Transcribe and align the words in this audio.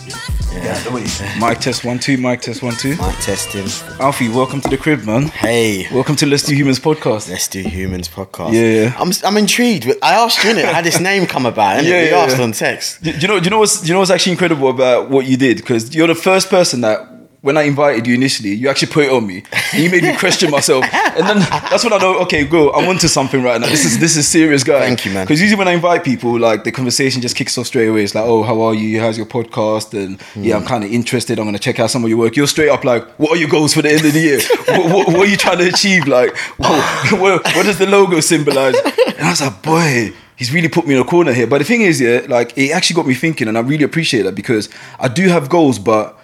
Yeah. 0.54 1.40
Mic 1.50 1.60
test 1.60 1.84
one 1.84 2.00
two. 2.00 2.18
Mic 2.18 2.42
test 2.42 2.62
one 2.62 2.76
two. 2.76 2.90
Mic 2.90 3.16
testing. 3.18 3.66
Alfie, 4.00 4.30
welcome 4.30 4.62
to 4.62 4.70
the 4.70 4.78
crib, 4.78 5.04
man. 5.04 5.24
Hey. 5.28 5.88
Welcome 5.92 6.16
to 6.18 6.26
Let's 6.26 6.44
Do 6.44 6.54
Humans 6.56 6.80
podcast. 6.80 7.30
Let's 7.30 7.48
do 7.48 7.62
humans 7.62 8.08
podcast. 8.08 8.54
Yeah, 8.54 8.84
yeah. 8.84 8.96
I'm, 9.00 9.12
I'm 9.24 9.38
intrigued. 9.38 9.88
I 10.04 10.14
asked 10.16 10.44
you, 10.44 10.52
innit, 10.52 10.72
how 10.72 10.82
this 10.82 11.00
name 11.00 11.26
come 11.26 11.46
about, 11.46 11.80
innit? 11.80 11.84
Yeah, 11.90 12.02
we 12.04 12.10
yeah, 12.10 12.18
asked 12.18 12.38
yeah. 12.38 12.44
on 12.44 12.52
text. 12.52 13.02
Do 13.02 13.12
you 13.12 13.28
know? 13.28 13.40
Do 13.40 13.46
you 13.46 13.50
know 13.50 13.60
what's? 13.60 13.82
Do 13.82 13.88
you 13.88 13.94
know 13.94 14.00
what's 14.00 14.12
actually 14.12 14.34
incredible 14.34 14.70
about 14.70 15.10
what 15.10 15.26
you 15.26 15.38
did? 15.38 15.58
Because 15.58 15.96
you're 15.96 16.08
the 16.08 16.16
first 16.16 16.50
person 16.50 16.82
that. 16.82 17.19
When 17.42 17.56
I 17.56 17.64
invited 17.64 18.06
you 18.06 18.16
initially, 18.16 18.54
you 18.54 18.68
actually 18.68 18.92
put 18.92 19.06
it 19.06 19.12
on 19.12 19.26
me. 19.26 19.44
And 19.74 19.82
you 19.82 19.90
made 19.90 20.04
me 20.04 20.14
question 20.18 20.52
myself, 20.52 20.84
and 20.94 21.26
then 21.26 21.40
that's 21.40 21.86
when 21.86 21.94
I 21.94 21.98
know. 21.98 22.20
Okay, 22.20 22.44
go. 22.44 22.72
I'm 22.74 22.88
onto 22.90 23.08
something 23.08 23.42
right 23.42 23.62
now. 23.62 23.68
This 23.68 23.86
is 23.86 23.98
this 23.98 24.18
is 24.18 24.28
serious, 24.28 24.64
guy. 24.64 24.80
Thank 24.80 25.06
you, 25.06 25.14
man. 25.14 25.26
Because 25.26 25.40
usually 25.40 25.58
when 25.58 25.68
I 25.70 25.72
invite 25.72 26.04
people, 26.04 26.38
like 26.38 26.66
the 26.66 26.72
conversation 26.74 27.22
just 27.22 27.38
kicks 27.38 27.58
off 27.58 27.68
straight 27.68 27.88
away. 27.88 28.04
It's 28.04 28.14
like, 28.14 28.26
oh, 28.26 28.44
how 28.44 28.62
are 28.62 28.74
you? 28.74 29.00
How's 29.00 29.18
your 29.18 29.26
podcast? 29.26 29.94
And 29.94 30.20
yeah, 30.36 30.56
Hmm. 30.58 30.64
I'm 30.64 30.68
kind 30.68 30.84
of 30.84 30.92
interested. 30.92 31.40
I'm 31.40 31.46
gonna 31.46 31.60
check 31.60 31.80
out 31.80 31.90
some 31.90 32.04
of 32.04 32.10
your 32.10 32.20
work. 32.20 32.36
You're 32.36 32.48
straight 32.48 32.70
up 32.70 32.84
like, 32.84 33.08
what 33.18 33.32
are 33.32 33.38
your 33.40 33.50
goals 33.50 33.74
for 33.74 33.82
the 33.82 33.90
end 33.92 34.04
of 34.06 34.12
the 34.14 34.20
year? 34.20 34.40
what, 34.66 34.92
what, 34.94 35.08
what 35.08 35.28
are 35.28 35.32
you 35.32 35.38
trying 35.38 35.60
to 35.60 35.68
achieve? 35.70 36.08
Like, 36.08 36.36
what, 36.58 37.12
what, 37.14 37.44
what 37.56 37.66
does 37.66 37.78
the 37.78 37.88
logo 37.88 38.20
symbolize? 38.20 38.76
And 39.18 39.26
I 39.26 39.30
was 39.30 39.42
like, 39.42 39.62
boy 39.62 40.14
he's 40.36 40.54
really 40.54 40.70
put 40.70 40.88
me 40.88 40.96
in 40.96 41.02
a 41.02 41.04
corner 41.04 41.34
here. 41.34 41.46
But 41.46 41.58
the 41.58 41.66
thing 41.66 41.82
is, 41.82 42.00
yeah, 42.02 42.26
like 42.28 42.58
it 42.58 42.72
actually 42.72 42.96
got 42.96 43.06
me 43.06 43.14
thinking, 43.14 43.48
and 43.50 43.58
I 43.58 43.62
really 43.62 43.84
appreciate 43.84 44.24
that 44.24 44.36
because 44.36 44.70
I 45.00 45.10
do 45.10 45.28
have 45.28 45.50
goals, 45.50 45.78
but 45.78 46.18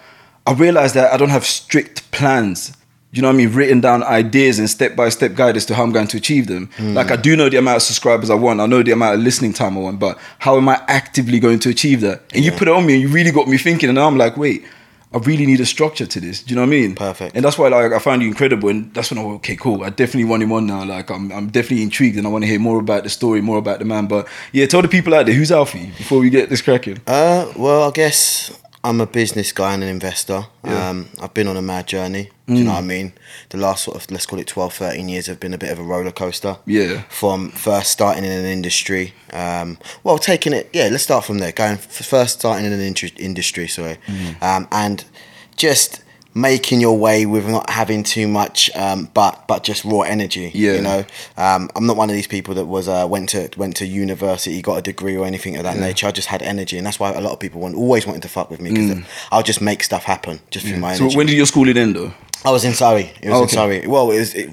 I 0.46 0.52
realized 0.52 0.94
that 0.94 1.12
I 1.12 1.16
don't 1.16 1.30
have 1.30 1.44
strict 1.44 2.10
plans. 2.12 2.72
You 3.12 3.22
know 3.22 3.28
what 3.28 3.34
I 3.34 3.36
mean? 3.38 3.52
Written 3.52 3.80
down 3.80 4.02
ideas 4.02 4.58
and 4.58 4.68
step 4.68 4.94
by 4.94 5.08
step 5.08 5.34
guide 5.34 5.56
as 5.56 5.64
to 5.66 5.74
how 5.74 5.82
I'm 5.82 5.92
going 5.92 6.08
to 6.08 6.16
achieve 6.18 6.48
them. 6.48 6.68
Like 6.78 7.10
I 7.10 7.16
do 7.16 7.34
know 7.34 7.48
the 7.48 7.56
amount 7.56 7.76
of 7.76 7.82
subscribers 7.82 8.28
I 8.30 8.34
want. 8.34 8.60
I 8.60 8.66
know 8.66 8.82
the 8.82 8.92
amount 8.92 9.14
of 9.16 9.20
listening 9.22 9.54
time 9.54 9.76
I 9.78 9.80
want, 9.80 9.98
but 9.98 10.18
how 10.38 10.56
am 10.56 10.68
I 10.68 10.82
actively 10.86 11.40
going 11.40 11.58
to 11.60 11.70
achieve 11.70 12.00
that? 12.02 12.22
And 12.34 12.44
you 12.44 12.52
put 12.52 12.68
it 12.68 12.74
on 12.74 12.84
me, 12.84 12.94
and 12.94 13.02
you 13.02 13.08
really 13.08 13.30
got 13.30 13.48
me 13.48 13.58
thinking. 13.58 13.88
And 13.88 13.96
now 13.96 14.06
I'm 14.06 14.18
like, 14.18 14.36
wait. 14.36 14.64
I 15.14 15.18
really 15.18 15.46
need 15.46 15.60
a 15.60 15.64
structure 15.64 16.04
to 16.04 16.20
this. 16.20 16.42
Do 16.42 16.50
you 16.50 16.56
know 16.56 16.62
what 16.62 16.66
I 16.66 16.70
mean? 16.70 16.94
Perfect. 16.94 17.36
And 17.36 17.44
that's 17.44 17.56
why 17.56 17.68
like 17.68 17.92
I 17.92 18.00
find 18.00 18.20
you 18.20 18.28
incredible, 18.28 18.68
and 18.68 18.92
that's 18.92 19.10
when 19.10 19.18
I 19.18 19.22
went, 19.22 19.36
okay, 19.36 19.56
cool. 19.56 19.82
I 19.84 19.88
definitely 19.88 20.24
want 20.24 20.42
him 20.42 20.52
on 20.52 20.66
now. 20.66 20.84
Like 20.84 21.10
I'm, 21.10 21.32
I'm 21.32 21.48
definitely 21.48 21.84
intrigued, 21.84 22.18
and 22.18 22.26
I 22.26 22.30
want 22.30 22.42
to 22.42 22.48
hear 22.48 22.58
more 22.58 22.80
about 22.80 23.04
the 23.04 23.08
story, 23.08 23.40
more 23.40 23.56
about 23.56 23.78
the 23.78 23.84
man. 23.86 24.08
But 24.08 24.26
yeah, 24.52 24.66
tell 24.66 24.82
the 24.82 24.88
people 24.88 25.14
out 25.14 25.24
there 25.24 25.34
who's 25.34 25.52
Alfie 25.52 25.92
before 25.96 26.18
we 26.18 26.28
get 26.28 26.50
this 26.50 26.60
cracking. 26.60 27.00
Uh, 27.06 27.50
well, 27.56 27.88
I 27.88 27.92
guess 27.92 28.50
I'm 28.86 29.00
a 29.00 29.06
business 29.06 29.50
guy 29.52 29.74
and 29.74 29.82
an 29.82 29.88
investor. 29.88 30.46
Yeah. 30.64 30.70
Mm. 30.70 30.90
Um, 30.90 31.08
I've 31.20 31.34
been 31.34 31.48
on 31.48 31.56
a 31.56 31.62
mad 31.62 31.88
journey. 31.88 32.30
Do 32.46 32.54
you 32.54 32.62
know 32.62 32.70
what 32.74 32.78
I 32.78 32.82
mean? 32.82 33.12
The 33.48 33.58
last 33.58 33.82
sort 33.82 33.96
of, 33.96 34.08
let's 34.12 34.24
call 34.26 34.38
it 34.38 34.46
12, 34.46 34.72
13 34.74 35.08
years 35.08 35.26
have 35.26 35.40
been 35.40 35.52
a 35.52 35.58
bit 35.58 35.72
of 35.72 35.80
a 35.80 35.82
roller 35.82 36.12
coaster. 36.12 36.58
Yeah. 36.64 37.02
From 37.08 37.50
first 37.50 37.90
starting 37.90 38.24
in 38.24 38.30
an 38.30 38.44
industry, 38.44 39.14
um, 39.32 39.78
well, 40.04 40.18
taking 40.18 40.52
it, 40.52 40.70
yeah, 40.72 40.86
let's 40.88 41.02
start 41.02 41.24
from 41.24 41.38
there. 41.38 41.50
Going 41.50 41.76
first 41.78 42.38
starting 42.38 42.64
in 42.64 42.72
an 42.72 42.80
industry, 42.80 43.66
sorry, 43.66 43.96
Mm. 44.06 44.40
um, 44.42 44.68
and 44.70 45.04
just 45.56 46.02
making 46.36 46.82
your 46.82 46.98
way 46.98 47.24
with 47.24 47.48
not 47.48 47.70
having 47.70 48.02
too 48.02 48.28
much, 48.28 48.70
um, 48.76 49.08
but 49.14 49.48
but 49.48 49.64
just 49.64 49.84
raw 49.84 50.02
energy. 50.02 50.50
Yeah. 50.54 50.74
You 50.74 50.82
know, 50.82 51.04
um, 51.38 51.70
I'm 51.74 51.86
not 51.86 51.96
one 51.96 52.10
of 52.10 52.14
these 52.14 52.26
people 52.26 52.54
that 52.54 52.66
was 52.66 52.86
uh, 52.88 53.06
went 53.08 53.30
to 53.30 53.48
went 53.56 53.76
to 53.76 53.86
university, 53.86 54.60
got 54.60 54.76
a 54.76 54.82
degree 54.82 55.16
or 55.16 55.24
anything 55.24 55.56
of 55.56 55.62
that 55.62 55.78
nature. 55.78 56.06
I 56.06 56.12
just 56.12 56.28
had 56.28 56.42
energy, 56.42 56.76
and 56.76 56.86
that's 56.86 57.00
why 57.00 57.10
a 57.12 57.20
lot 57.20 57.32
of 57.32 57.40
people 57.40 57.62
want, 57.62 57.74
always 57.74 58.06
wanted 58.06 58.22
to 58.22 58.28
fuck 58.28 58.50
with 58.50 58.60
me 58.60 58.70
because 58.70 59.02
I'll 59.32 59.42
just 59.42 59.60
make 59.60 59.82
stuff 59.82 60.04
happen 60.04 60.40
just 60.50 60.66
through 60.66 60.78
my 60.78 60.94
Mm. 60.96 61.10
So 61.10 61.16
when 61.16 61.26
did 61.26 61.36
your 61.36 61.46
schooling 61.46 61.76
end 61.76 61.96
though? 61.96 62.12
I 62.44 62.50
was 62.50 62.64
in 62.64 62.74
Surrey. 62.74 63.10
It 63.22 63.30
was 63.30 63.38
Oh, 63.38 63.42
in. 63.42 63.48
Surrey. 63.48 63.86
Well, 63.86 64.10
it 64.12 64.18
was 64.18 64.34
it, 64.34 64.50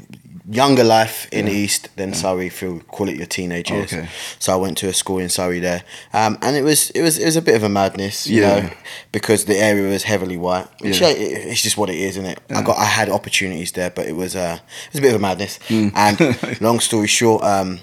younger 0.49 0.83
life 0.83 1.27
in 1.31 1.45
the 1.45 1.51
East, 1.53 1.89
then 1.95 2.13
Surrey 2.13 2.49
through 2.49 2.81
call 2.81 3.07
it 3.09 3.15
your 3.15 3.25
teenage 3.25 3.71
years. 3.71 3.93
okay. 3.93 4.07
So 4.39 4.51
I 4.53 4.55
went 4.57 4.77
to 4.79 4.87
a 4.89 4.93
school 4.93 5.19
in 5.19 5.29
Surrey 5.29 5.59
there, 5.59 5.83
um, 6.13 6.37
and 6.41 6.55
it 6.55 6.63
was 6.63 6.89
it 6.91 7.01
was 7.01 7.17
it 7.17 7.25
was 7.25 7.35
a 7.37 7.41
bit 7.41 7.55
of 7.55 7.63
a 7.63 7.69
madness, 7.69 8.27
you 8.27 8.41
Yeah. 8.41 8.59
know, 8.59 8.69
because 9.11 9.45
the 9.45 9.57
area 9.57 9.89
was 9.89 10.03
heavily 10.03 10.37
white. 10.37 10.67
Which, 10.81 10.99
Yeah. 10.99 11.07
yeah, 11.09 11.13
it- 11.15 11.47
it's 11.51 11.61
just 11.61 11.77
what 11.77 11.89
it 11.89 11.95
is, 11.97 12.17
isn't 12.17 12.25
it? 12.25 12.39
I 12.49 12.61
got 12.61 12.77
I 12.77 12.85
had 12.85 13.09
opportunities 13.09 13.71
there, 13.71 13.89
but 13.89 14.05
it 14.07 14.15
was 14.15 14.35
uh, 14.35 14.59
it 14.87 14.93
was 14.93 14.99
a 14.99 15.01
bit 15.01 15.09
of 15.09 15.15
a 15.15 15.19
madness. 15.21 15.59
Mm. 15.69 15.91
And 15.95 16.61
long 16.61 16.79
story 16.81 17.07
short. 17.07 17.43
Um, 17.43 17.79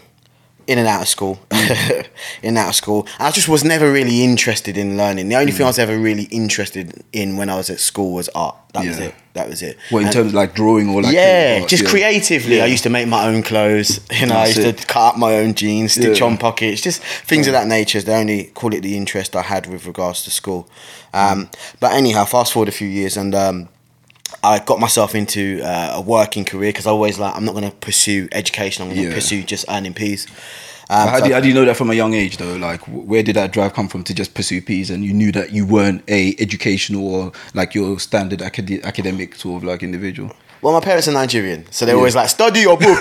in 0.71 0.79
and 0.79 0.87
out 0.87 1.03
of 1.03 1.09
school, 1.09 1.35
in 1.51 2.51
and 2.51 2.59
out 2.59 2.69
of 2.69 2.75
school. 2.77 3.07
I 3.19 3.31
just 3.33 3.49
was 3.49 3.65
never 3.65 3.91
really 3.93 4.23
interested 4.23 4.79
in 4.79 4.97
learning. 4.97 5.29
The 5.29 5.35
only 5.37 5.51
Mm. 5.53 5.57
thing 5.57 5.65
I 5.67 5.69
was 5.69 5.79
ever 5.81 5.99
really 5.99 6.25
interested 6.31 7.03
in 7.13 7.37
when 7.37 7.49
I 7.51 7.57
was 7.57 7.69
at 7.71 7.81
school 7.81 8.13
was 8.13 8.29
art. 8.35 8.57
That 8.75 8.85
was 8.87 8.99
it. 9.01 9.15
That 9.33 9.49
was 9.49 9.63
it. 9.63 9.77
Well, 9.91 9.99
in 10.01 10.07
And- 10.07 10.15
terms 10.15 10.29
of 10.29 10.35
like 10.35 10.55
drawing 10.55 10.89
or 10.91 11.03
like 11.03 11.13
yeah, 11.15 11.67
just 11.67 11.83
Yeah. 11.83 11.91
creatively. 11.91 12.57
Yeah. 12.59 12.65
I 12.65 12.67
used 12.67 12.85
to 12.85 12.91
make 12.91 13.09
my 13.09 13.27
own 13.27 13.43
clothes. 13.43 13.99
You 14.21 14.27
know, 14.27 14.37
I 14.37 14.47
used 14.47 14.59
it. 14.59 14.79
to 14.79 14.87
cut 14.87 15.03
up 15.15 15.17
my 15.19 15.33
own 15.41 15.55
jeans, 15.55 15.93
stitch 15.93 16.21
Yeah. 16.21 16.27
on 16.27 16.37
pockets, 16.39 16.81
just 16.81 17.03
things 17.27 17.47
of 17.49 17.53
that 17.53 17.67
nature. 17.67 17.99
Is 17.99 18.05
the 18.05 18.15
only 18.15 18.45
call 18.55 18.73
it 18.73 18.83
the 18.83 18.97
interest 18.97 19.35
I 19.35 19.43
had 19.43 19.67
with 19.67 19.87
regards 19.87 20.23
to 20.25 20.31
school. 20.31 20.69
Um, 21.13 21.49
but 21.81 21.93
anyhow, 21.93 22.25
fast 22.27 22.53
forward 22.53 22.69
a 22.69 22.73
few 22.81 22.89
years 22.89 23.17
and. 23.17 23.35
Um, 23.35 23.69
I 24.43 24.59
got 24.61 24.79
myself 24.81 25.15
into 25.15 25.61
uh, 25.63 25.93
a 25.97 26.01
working 26.01 26.45
career 26.45 26.71
because 26.71 26.87
I 26.87 26.91
always 26.91 27.19
like 27.19 27.35
I'm 27.37 27.45
not 27.45 27.53
going 27.55 27.71
to 27.71 27.77
pursue 27.77 28.29
education. 28.33 28.83
I'm 28.85 28.89
going 28.91 29.03
to 29.03 29.09
Yeah. 29.09 29.15
pursue 29.15 29.43
just 29.43 29.65
earning 29.69 29.95
peas. 29.95 30.27
Um, 30.89 31.09
How, 31.09 31.19
so- 31.19 31.23
do 31.25 31.29
you, 31.29 31.35
how 31.35 31.41
do 31.41 31.49
you 31.49 31.55
know 31.55 31.65
that 31.67 31.77
from 31.77 31.91
a 31.91 31.95
young 31.95 32.15
age 32.15 32.37
though? 32.39 32.57
Like, 32.57 32.81
where 32.89 33.23
did 33.23 33.37
that 33.37 33.53
drive 33.53 33.75
come 33.75 33.87
from 33.89 34.03
to 34.05 34.13
just 34.15 34.35
pursue 34.35 34.61
peas, 34.61 34.91
and 34.91 35.05
you 35.05 35.13
knew 35.13 35.31
that 35.33 35.53
you 35.53 35.65
weren't 35.65 36.03
a 36.09 36.35
educational 36.41 37.07
or 37.15 37.33
like 37.55 37.75
your 37.77 38.01
standard 38.01 38.41
acad- 38.43 38.85
academic 38.85 39.37
sort 39.37 39.63
of 39.63 39.69
like 39.69 39.83
individual? 39.85 40.33
Well, 40.63 40.73
my 40.75 40.81
parents 40.81 41.07
are 41.09 41.13
Nigerian, 41.13 41.65
so 41.71 41.85
they're 41.87 41.95
Yeah. 41.95 41.99
always 41.99 42.17
like, 42.17 42.29
study 42.29 42.61
your 42.61 42.77
book. 42.77 43.01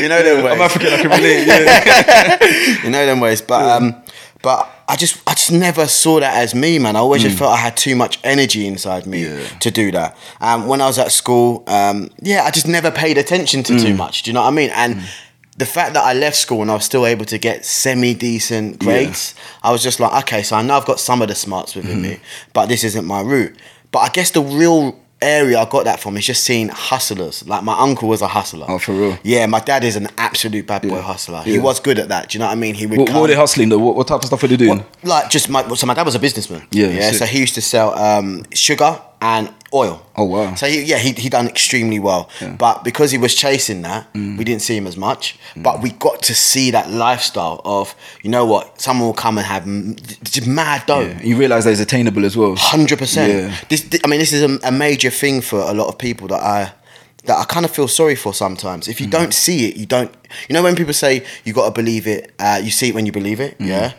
you 0.00 0.08
know 0.08 0.22
them 0.22 0.44
ways. 0.44 0.52
I'm 0.52 0.60
African, 0.60 0.92
I 0.92 0.96
can 1.02 1.10
relate. 1.10 1.46
Yeah. 1.46 2.82
you 2.84 2.90
know 2.90 3.06
them 3.06 3.20
ways. 3.20 3.40
But 3.42 3.62
um, 3.82 4.02
but 4.42 4.68
I 4.88 4.96
just 4.96 5.22
I 5.26 5.34
just 5.34 5.52
never 5.52 5.86
saw 5.86 6.20
that 6.20 6.34
as 6.36 6.54
me, 6.54 6.78
man. 6.78 6.96
I 6.96 6.98
always 6.98 7.22
just 7.22 7.38
felt 7.38 7.52
I 7.52 7.56
had 7.56 7.76
too 7.76 7.96
much 7.96 8.18
energy 8.24 8.66
inside 8.66 9.06
me 9.06 9.22
Mm. 9.24 9.38
Yeah. 9.40 9.58
to 9.60 9.70
do 9.70 9.90
that. 9.92 10.16
Um, 10.40 10.66
when 10.66 10.80
I 10.80 10.86
was 10.86 10.98
at 10.98 11.12
school, 11.12 11.62
um, 11.66 12.10
yeah, 12.20 12.44
I 12.44 12.50
just 12.50 12.66
never 12.68 12.90
paid 12.90 13.16
attention 13.18 13.62
to 13.64 13.72
Mm. 13.74 13.82
too 13.82 13.94
much. 13.94 14.22
Do 14.22 14.30
you 14.30 14.34
know 14.34 14.42
what 14.42 14.48
I 14.48 14.50
mean? 14.52 14.70
And 14.74 15.02
the 15.56 15.66
fact 15.66 15.94
that 15.94 16.02
I 16.04 16.12
left 16.14 16.36
school 16.36 16.62
and 16.62 16.70
I 16.70 16.74
was 16.74 16.84
still 16.84 17.06
able 17.06 17.24
to 17.26 17.38
get 17.38 17.64
semi 17.64 18.14
decent 18.14 18.78
grades, 18.80 19.34
I 19.62 19.70
was 19.70 19.82
just 19.82 20.00
like, 20.00 20.12
okay, 20.24 20.42
so 20.42 20.56
I 20.56 20.62
know 20.62 20.76
I've 20.76 20.86
got 20.86 20.98
some 21.00 21.22
of 21.22 21.28
the 21.28 21.34
smarts 21.34 21.74
within 21.74 21.98
Mm-hmm. 22.02 22.02
me, 22.02 22.20
but 22.52 22.66
this 22.66 22.82
isn't 22.84 23.04
my 23.06 23.20
route. 23.20 23.54
But 23.92 24.00
I 24.00 24.08
guess 24.08 24.30
the 24.30 24.42
real 24.42 24.98
area 25.22 25.58
I 25.58 25.64
got 25.68 25.84
that 25.84 26.00
from 26.00 26.16
is 26.16 26.26
just 26.26 26.44
seeing 26.44 26.68
hustlers. 26.68 27.46
Like 27.46 27.62
my 27.64 27.78
uncle 27.78 28.08
was 28.08 28.22
a 28.22 28.28
hustler. 28.28 28.66
Oh, 28.68 28.78
for 28.78 28.92
real? 28.92 29.18
Yeah, 29.22 29.46
my 29.46 29.60
dad 29.60 29.84
is 29.84 29.96
an 29.96 30.08
absolute 30.18 30.66
bad 30.66 30.82
boy 30.82 30.96
Yeah. 30.96 31.02
hustler. 31.02 31.42
He 31.42 31.54
Yeah. 31.56 31.60
was 31.62 31.80
good 31.80 31.98
at 31.98 32.08
that. 32.08 32.28
Do 32.30 32.36
you 32.36 32.40
know 32.40 32.46
what 32.46 32.52
I 32.52 32.56
mean? 32.56 32.74
He 32.74 32.86
would 32.86 32.98
What, 32.98 33.10
what 33.10 33.20
were 33.22 33.28
they 33.28 33.34
hustling 33.34 33.68
though? 33.68 33.78
What, 33.78 33.96
what 33.96 34.08
type 34.08 34.20
of 34.20 34.26
stuff 34.26 34.42
were 34.42 34.48
they 34.48 34.56
doing? 34.56 34.78
what- 34.78 35.04
like 35.04 35.30
just 35.30 35.48
my 35.48 35.66
so 35.74 35.86
my 35.86 35.94
dad 35.94 36.04
was 36.06 36.14
a 36.14 36.18
businessman. 36.18 36.62
Yeah, 36.70 36.88
yeah. 36.88 37.12
So 37.12 37.24
he 37.26 37.38
used 37.40 37.54
to 37.54 37.62
sell 37.62 37.96
um, 37.98 38.44
sugar 38.54 39.00
and 39.20 39.50
oil. 39.74 40.04
Oh, 40.16 40.24
wow. 40.24 40.54
So 40.54 40.66
he, 40.66 40.82
yeah, 40.82 40.98
he 40.98 41.12
he 41.12 41.28
done 41.28 41.46
extremely 41.48 41.98
well. 41.98 42.28
Yeah. 42.40 42.48
Mm. 42.48 42.58
But 42.58 42.84
because 42.84 43.10
he 43.10 43.18
was 43.18 43.34
chasing 43.34 43.82
that, 43.82 44.06
we 44.14 44.44
didn't 44.44 44.62
see 44.62 44.76
him 44.76 44.86
as 44.86 44.96
much. 44.96 45.38
But 45.56 45.82
we 45.82 45.90
got 45.90 46.22
to 46.22 46.34
see 46.34 46.70
that 46.72 46.90
lifestyle 46.90 47.60
of 47.64 47.94
you 48.22 48.30
know 48.30 48.44
what, 48.46 48.80
someone 48.80 49.06
will 49.06 49.14
come 49.14 49.38
and 49.38 49.46
have 49.46 49.64
just 50.24 50.46
mad 50.46 50.84
dough. 50.86 51.00
Yeah. 51.00 51.22
You 51.22 51.36
realise 51.36 51.64
that 51.64 51.70
it's 51.72 51.80
attainable 51.80 52.24
as 52.24 52.36
well. 52.36 52.54
Hundred 52.56 52.98
percent. 52.98 53.52
This, 53.68 53.88
I 54.04 54.08
mean, 54.08 54.20
this 54.20 54.32
is 54.32 54.42
a, 54.42 54.58
a 54.68 54.72
major 54.72 55.10
thing 55.10 55.40
for 55.40 55.58
a 55.60 55.72
lot 55.74 55.88
of 55.88 55.96
people 55.98 56.28
that 56.28 56.42
I 56.42 56.72
that 57.24 57.38
I 57.38 57.44
kind 57.44 57.64
of 57.64 57.70
feel 57.70 57.86
sorry 57.88 58.16
for 58.16 58.34
sometimes. 58.34 58.88
If 58.88 59.00
you 59.00 59.06
Mm. 59.06 59.10
don't 59.18 59.34
see 59.34 59.68
it, 59.68 59.76
you 59.76 59.86
don't. 59.86 60.12
You 60.48 60.54
know 60.54 60.62
when 60.62 60.74
people 60.76 60.92
say 60.94 61.24
you 61.44 61.52
got 61.52 61.66
to 61.66 61.70
believe 61.82 62.06
it, 62.06 62.32
uh, 62.38 62.60
you 62.62 62.70
see 62.70 62.88
it 62.88 62.94
when 62.94 63.06
you 63.06 63.12
believe 63.12 63.38
it. 63.40 63.56
Mm. 63.58 63.66
Yeah, 63.68 63.92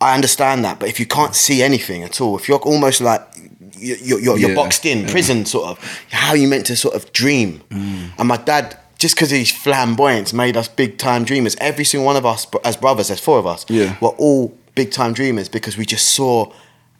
I 0.00 0.14
understand 0.14 0.64
that. 0.66 0.78
But 0.78 0.88
if 0.90 1.00
you 1.00 1.06
can't 1.06 1.34
see 1.34 1.62
anything 1.62 2.02
at 2.02 2.20
all, 2.20 2.36
if 2.36 2.46
you're 2.48 2.58
almost 2.58 3.00
like 3.00 3.22
you're, 3.80 4.18
you're, 4.20 4.38
you're 4.38 4.50
Yeah, 4.50 4.54
boxed 4.54 4.84
in 4.86 5.06
prison, 5.06 5.44
sort 5.46 5.68
of, 5.68 6.04
how 6.10 6.34
you 6.34 6.48
meant 6.48 6.66
to 6.66 6.76
sort 6.76 6.94
of 6.94 7.12
dream? 7.12 7.62
Mm. 7.70 8.10
And 8.18 8.28
my 8.28 8.36
dad. 8.36 8.78
Just 8.98 9.14
because 9.14 9.30
he's 9.30 9.52
flamboyant 9.52 10.32
made 10.34 10.56
us 10.56 10.66
big 10.66 10.98
time 10.98 11.22
dreamers. 11.24 11.54
Every 11.60 11.84
single 11.84 12.04
one 12.04 12.16
of 12.16 12.26
us, 12.26 12.48
as 12.64 12.76
brothers, 12.76 13.06
there's 13.06 13.20
four 13.20 13.38
of 13.38 13.46
us. 13.46 13.64
Yeah. 13.68 13.96
We're 14.00 14.08
all 14.08 14.58
big 14.74 14.90
time 14.90 15.12
dreamers 15.12 15.48
because 15.48 15.76
we 15.76 15.86
just 15.86 16.06
saw 16.16 16.52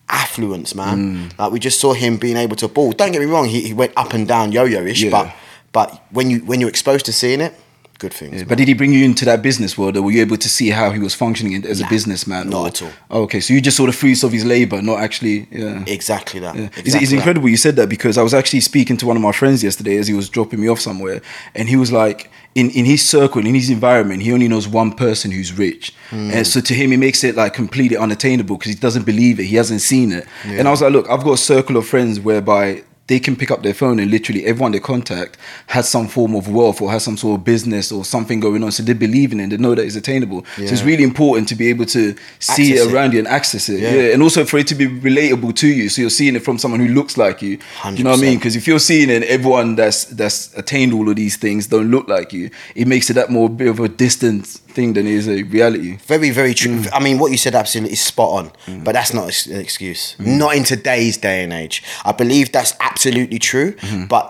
affluence, 0.09 0.77
man. 0.77 1.29
Mm. 1.31 1.39
Like 1.39 1.51
we 1.53 1.59
just 1.59 1.81
saw 1.81 1.93
him 1.95 2.17
being 2.17 2.37
able 2.37 2.55
to 2.57 2.69
ball. 2.69 2.93
Don't 2.93 3.11
get 3.13 3.19
me 3.21 3.27
wrong, 3.27 3.47
he, 3.47 3.63
he 3.63 3.75
went 3.75 3.93
up 3.97 4.13
and 4.15 4.29
down 4.29 4.53
yo-yo-ish, 4.53 5.03
Yeah. 5.03 5.11
but 5.11 5.35
but 5.73 6.03
when 6.13 6.31
you 6.31 6.39
when 6.41 6.61
you're 6.61 6.69
exposed 6.71 7.05
to 7.07 7.13
seeing 7.13 7.41
it, 7.41 7.53
good 7.99 8.15
things. 8.15 8.45
But 8.45 8.59
did 8.59 8.69
he 8.69 8.75
bring 8.75 8.93
you 8.93 9.05
into 9.05 9.25
that 9.25 9.43
business 9.43 9.77
world, 9.77 9.97
or 9.97 10.03
were 10.03 10.11
you 10.13 10.21
able 10.21 10.37
to 10.37 10.49
see 10.49 10.71
how 10.71 10.91
he 10.91 11.01
was 11.01 11.15
functioning 11.15 11.53
in- 11.55 11.67
as 11.67 11.81
a 11.81 11.87
businessman? 11.89 12.49
not 12.51 12.63
or- 12.63 12.67
at 12.69 12.83
all. 12.83 12.91
Oh, 13.11 13.23
okay, 13.23 13.41
so 13.41 13.53
you 13.55 13.61
just 13.61 13.77
saw 13.77 13.87
the 13.87 13.93
fruits 13.93 14.23
of 14.23 14.33
his 14.33 14.45
labor, 14.45 14.81
not 14.83 15.01
actually. 15.01 15.47
Yeah. 15.51 15.83
Exactly 15.87 16.41
that. 16.41 16.55
Yeah. 16.55 16.63
Exactly 16.67 16.83
It's, 16.87 16.95
it's 17.03 17.11
that. 17.11 17.17
incredible 17.17 17.49
you 17.49 17.57
said 17.57 17.77
that 17.77 17.89
because 17.89 18.17
I 18.17 18.23
was 18.23 18.35
actually 18.35 18.61
speaking 18.61 18.97
to 18.99 19.07
one 19.07 19.17
of 19.17 19.23
my 19.23 19.33
friends 19.33 19.63
yesterday 19.65 19.97
as 19.99 20.07
he 20.07 20.15
was 20.15 20.29
dropping 20.29 20.61
me 20.61 20.69
off 20.69 20.81
somewhere, 20.81 21.21
and 21.55 21.69
he 21.69 21.77
was 21.77 21.91
like, 21.93 22.31
in, 22.55 22.71
in 22.71 22.85
his 22.85 23.07
circle, 23.07 23.45
in 23.47 23.55
his 23.55 23.71
environment, 23.71 24.23
he 24.23 24.33
only 24.33 24.49
knows 24.49 24.67
one 24.67 24.93
person 24.93 25.31
who's 25.31 25.53
rich. 25.57 25.93
Hmm. 26.11 26.31
And 26.33 26.47
so 26.47 26.61
to 26.61 26.75
him, 26.75 26.93
it 26.93 26.97
makes 26.97 27.23
it 27.23 27.37
like 27.37 27.53
completely 27.55 27.97
unattainable 27.97 28.57
because 28.57 28.73
he 28.73 28.79
doesn't 28.79 29.05
believe 29.07 29.39
it, 29.39 29.45
he 29.45 29.57
hasn't 29.57 29.81
seen 29.81 30.13
it. 30.13 30.27
And 30.45 30.67
I 30.67 30.71
was 30.71 30.81
like, 30.83 30.93
look, 30.93 31.09
I've 31.11 31.23
got 31.23 31.33
a 31.35 31.37
circle 31.39 31.77
of 31.77 31.87
friends 31.87 32.19
whereby 32.19 32.83
they 33.09 33.19
can 33.19 33.35
pick 33.37 33.51
up 33.51 33.63
their 33.63 33.75
phone 33.75 33.99
and 33.99 34.11
literally 34.11 34.45
everyone 34.45 34.71
they 34.73 34.81
contact 34.81 35.37
has 35.67 35.89
some 35.89 36.07
form 36.07 36.35
of 36.35 36.49
wealth 36.49 36.81
or 36.81 36.91
has 36.91 37.03
some 37.03 37.17
sort 37.17 37.39
of 37.41 37.45
business 37.45 37.91
or 37.91 38.05
something 38.05 38.39
going 38.39 38.63
on. 38.63 38.71
So 38.71 38.83
they 38.83 38.93
believe 38.93 39.33
in 39.33 39.41
it. 39.41 39.49
They 39.49 39.57
know 39.57 39.75
that 39.75 39.85
it's 39.85 39.97
attainable. 39.97 40.45
So 40.57 40.63
it's 40.63 40.83
really 40.83 41.05
important 41.05 41.49
to 41.49 41.55
be 41.55 41.69
able 41.69 41.87
to 41.87 42.15
see 42.39 42.73
Access 42.75 42.87
it 42.87 42.89
it. 42.89 42.93
around 42.93 43.13
you 43.15 43.19
and 43.21 43.29
access 43.29 43.69
it. 43.69 43.81
Yeah. 43.81 43.93
Yeah. 43.95 44.13
And 44.13 44.23
also 44.23 44.45
for 44.45 44.59
it 44.59 44.67
to 44.69 44.75
be 44.75 44.87
relatable 44.87 45.57
to 45.57 45.69
you. 45.69 45.89
So 45.89 46.03
you're 46.03 46.11
seeing 46.11 46.37
it 46.37 46.41
from 46.45 46.59
someone 46.59 46.81
who 46.81 46.89
looks 46.89 47.17
like 47.17 47.41
you. 47.43 47.59
You 47.93 48.05
know 48.05 48.11
what 48.11 48.19
I 48.19 48.23
mean? 48.23 48.39
Because 48.39 48.57
if 48.57 48.67
you're 48.69 48.79
seeing 48.79 49.09
it 49.11 49.23
everyone 49.25 49.75
that's 49.75 50.05
that's 50.05 50.57
attained 50.57 50.93
all 50.93 51.09
of 51.09 51.17
these 51.17 51.37
things 51.37 51.67
don't 51.67 51.91
look 51.91 52.09
like 52.09 52.33
you, 52.33 52.51
it 52.75 52.87
makes 52.87 53.09
it 53.11 53.15
that 53.15 53.31
more 53.31 53.49
bit 53.49 53.69
of 53.69 53.81
a 53.81 53.89
distant 53.89 54.61
thing 54.79 54.95
than 54.95 55.07
it 55.07 55.15
is 55.21 55.27
a 55.29 55.43
reality. 55.57 55.93
Very, 56.13 56.31
very 56.41 56.55
true. 56.55 56.77
Mm. 56.77 56.89
I 56.99 57.01
mean, 57.07 57.17
what 57.21 57.31
you 57.35 57.39
said 57.45 57.55
absolutely 57.55 57.93
is 57.93 58.01
spot 58.13 58.31
on, 58.39 58.45
but 58.85 58.93
that's 58.97 59.13
not 59.19 59.25
an 59.47 59.61
excuse. 59.67 60.03
Mm. 60.19 60.39
Not 60.39 60.53
in 60.59 60.65
today's 60.65 61.17
day 61.29 61.39
and 61.45 61.53
age. 61.53 61.77
I 62.05 62.13
believe 62.23 62.47
that's 62.53 62.73
absolutely 62.91 63.39
true, 63.51 63.71
Mm-hmm. 63.73 64.07
but 64.15 64.25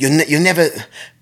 you're 0.00 0.10
ne- 0.18 0.28
you're 0.32 0.46
never 0.52 0.66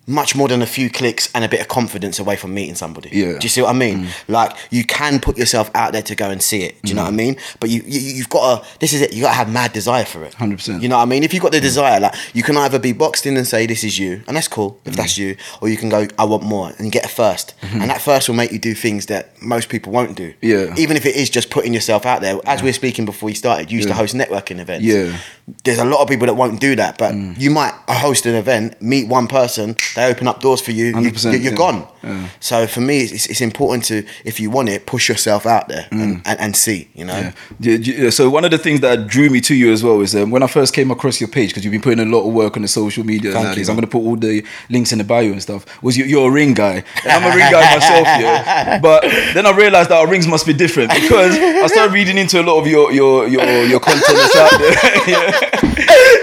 much 0.06 0.34
more 0.36 0.48
than 0.48 0.62
a 0.62 0.66
few 0.66 0.90
clicks 0.90 1.30
and 1.34 1.44
a 1.44 1.48
bit 1.48 1.60
of 1.60 1.68
confidence 1.68 2.18
away 2.18 2.36
from 2.36 2.54
meeting 2.54 2.74
somebody. 2.74 3.10
Yeah. 3.12 3.38
Do 3.38 3.44
you 3.44 3.48
see 3.48 3.62
what 3.62 3.70
I 3.70 3.78
mean? 3.78 4.04
Mm. 4.04 4.28
Like 4.28 4.56
you 4.70 4.84
can 4.84 5.20
put 5.20 5.36
yourself 5.38 5.70
out 5.74 5.92
there 5.92 6.02
to 6.02 6.14
go 6.14 6.30
and 6.30 6.42
see 6.42 6.62
it. 6.62 6.80
Do 6.82 6.90
you 6.90 6.94
know 6.94 7.02
what 7.02 7.08
I 7.08 7.12
mm. 7.12 7.16
mean? 7.16 7.36
But 7.60 7.70
you, 7.70 7.82
you 7.86 8.00
you've 8.00 8.28
got 8.28 8.62
to. 8.62 8.78
This 8.78 8.92
is 8.92 9.00
it. 9.00 9.12
You 9.12 9.22
got 9.22 9.30
to 9.30 9.34
have 9.34 9.52
mad 9.52 9.72
desire 9.72 10.04
for 10.04 10.24
it. 10.24 10.32
100%. 10.34 10.82
You 10.82 10.88
know 10.88 10.96
what 10.96 11.02
I 11.02 11.06
mean? 11.06 11.22
If 11.22 11.32
you've 11.32 11.42
got 11.42 11.52
the 11.52 11.58
mm. 11.58 11.62
desire, 11.62 12.00
like 12.00 12.14
you 12.34 12.42
can 12.42 12.56
either 12.56 12.78
be 12.78 12.92
boxed 12.92 13.26
in 13.26 13.36
and 13.36 13.46
say 13.46 13.66
this 13.66 13.84
is 13.84 13.98
you, 13.98 14.22
and 14.26 14.36
that's 14.36 14.48
cool 14.48 14.80
if 14.84 14.96
that's 14.96 15.18
you, 15.18 15.36
or 15.60 15.68
you 15.68 15.76
can 15.76 15.88
go 15.88 16.06
I 16.18 16.24
want 16.24 16.42
more 16.42 16.72
and 16.78 16.92
get 16.92 17.04
a 17.04 17.08
1st 17.08 17.54
mm-hmm. 17.54 17.80
and 17.80 17.90
that 17.90 18.00
first 18.00 18.28
will 18.28 18.36
make 18.36 18.52
you 18.52 18.58
do 18.58 18.74
things 18.74 19.06
that 19.06 19.40
most 19.42 19.68
people 19.68 19.92
won't 19.92 20.16
do. 20.16 20.34
Yeah. 20.40 20.74
Even 20.76 20.96
if 20.96 21.06
it 21.06 21.16
is 21.16 21.30
just 21.30 21.50
putting 21.50 21.74
yourself 21.74 22.06
out 22.06 22.20
there. 22.20 22.38
As 22.46 22.62
we 22.62 22.68
were 22.68 22.74
speaking 22.74 23.04
before 23.04 23.26
we 23.26 23.34
started, 23.34 23.70
you 23.70 23.76
used 23.76 23.88
to 23.88 23.94
host 23.94 24.14
networking 24.14 24.60
events. 24.60 24.84
Yeah. 24.84 25.16
There's 25.64 25.78
a 25.78 25.84
lot 25.84 26.00
of 26.00 26.08
people 26.08 26.26
that 26.26 26.34
won't 26.34 26.60
do 26.60 26.74
that, 26.76 26.96
but 26.98 27.14
you 27.14 27.50
might 27.50 27.74
host 27.88 28.26
an 28.26 28.34
event, 28.34 28.80
meet 28.80 29.08
one 29.08 29.26
person, 29.26 29.76
they 29.94 30.06
open 30.06 30.26
up 30.26 30.40
doors 30.40 30.60
for 30.60 30.72
you, 30.72 30.98
you 30.98 31.10
you're 31.10 31.34
yeah. 31.34 31.50
gone. 31.50 31.86
Yeah. 32.02 32.28
So 32.40 32.66
for 32.66 32.80
me, 32.80 33.00
it's, 33.00 33.26
it's 33.26 33.40
important 33.40 33.84
to, 33.86 34.06
if 34.24 34.40
you 34.40 34.50
want 34.50 34.68
it, 34.68 34.86
push 34.86 35.08
yourself 35.08 35.46
out 35.46 35.68
there 35.68 35.86
and, 35.90 36.22
and, 36.24 36.40
and 36.40 36.56
see, 36.56 36.88
you 36.94 37.04
know? 37.04 37.32
Yeah. 37.60 38.10
So 38.10 38.30
one 38.30 38.44
of 38.44 38.50
the 38.50 38.58
things 38.58 38.80
that 38.80 39.06
drew 39.06 39.30
me 39.30 39.40
to 39.42 39.54
you 39.54 39.72
as 39.72 39.82
well 39.82 40.00
is 40.00 40.14
um, 40.14 40.30
when 40.30 40.42
I 40.42 40.46
first 40.46 40.74
came 40.74 40.90
across 40.90 41.20
your 41.20 41.28
page 41.28 41.50
because 41.50 41.64
you've 41.64 41.72
been 41.72 41.82
putting 41.82 42.00
a 42.00 42.10
lot 42.10 42.26
of 42.26 42.32
work 42.32 42.56
on 42.56 42.62
the 42.62 42.68
social 42.68 43.04
media 43.04 43.32
Thank 43.32 43.44
nowadays. 43.44 43.68
you, 43.68 43.72
I'm 43.72 43.76
going 43.76 43.86
to 43.86 43.90
put 43.90 44.02
all 44.02 44.16
the 44.16 44.44
links 44.70 44.92
in 44.92 44.98
the 44.98 45.04
bio 45.04 45.30
and 45.30 45.42
stuff. 45.42 45.64
Was 45.82 45.96
you, 45.96 46.04
you're 46.04 46.28
a 46.28 46.32
ring 46.32 46.54
guy? 46.54 46.84
And 47.04 47.12
I'm 47.12 47.24
a 47.32 47.36
ring 47.36 47.50
guy 47.50 47.74
myself, 47.74 48.06
yeah. 48.06 48.78
But 48.80 49.02
then 49.34 49.46
I 49.46 49.50
realized 49.50 49.90
that 49.90 49.98
our 49.98 50.08
rings 50.08 50.26
must 50.26 50.46
be 50.46 50.52
different 50.52 50.90
because 50.90 51.36
I 51.36 51.66
started 51.66 51.92
reading 51.92 52.18
into 52.18 52.40
a 52.40 52.44
lot 52.44 52.60
of 52.60 52.66
your 52.66 52.92
your 52.92 53.26
your, 53.28 53.64
your 53.64 53.80
content 53.80 54.04
that's 54.06 54.36
out 54.36 54.58
there. 54.58 55.33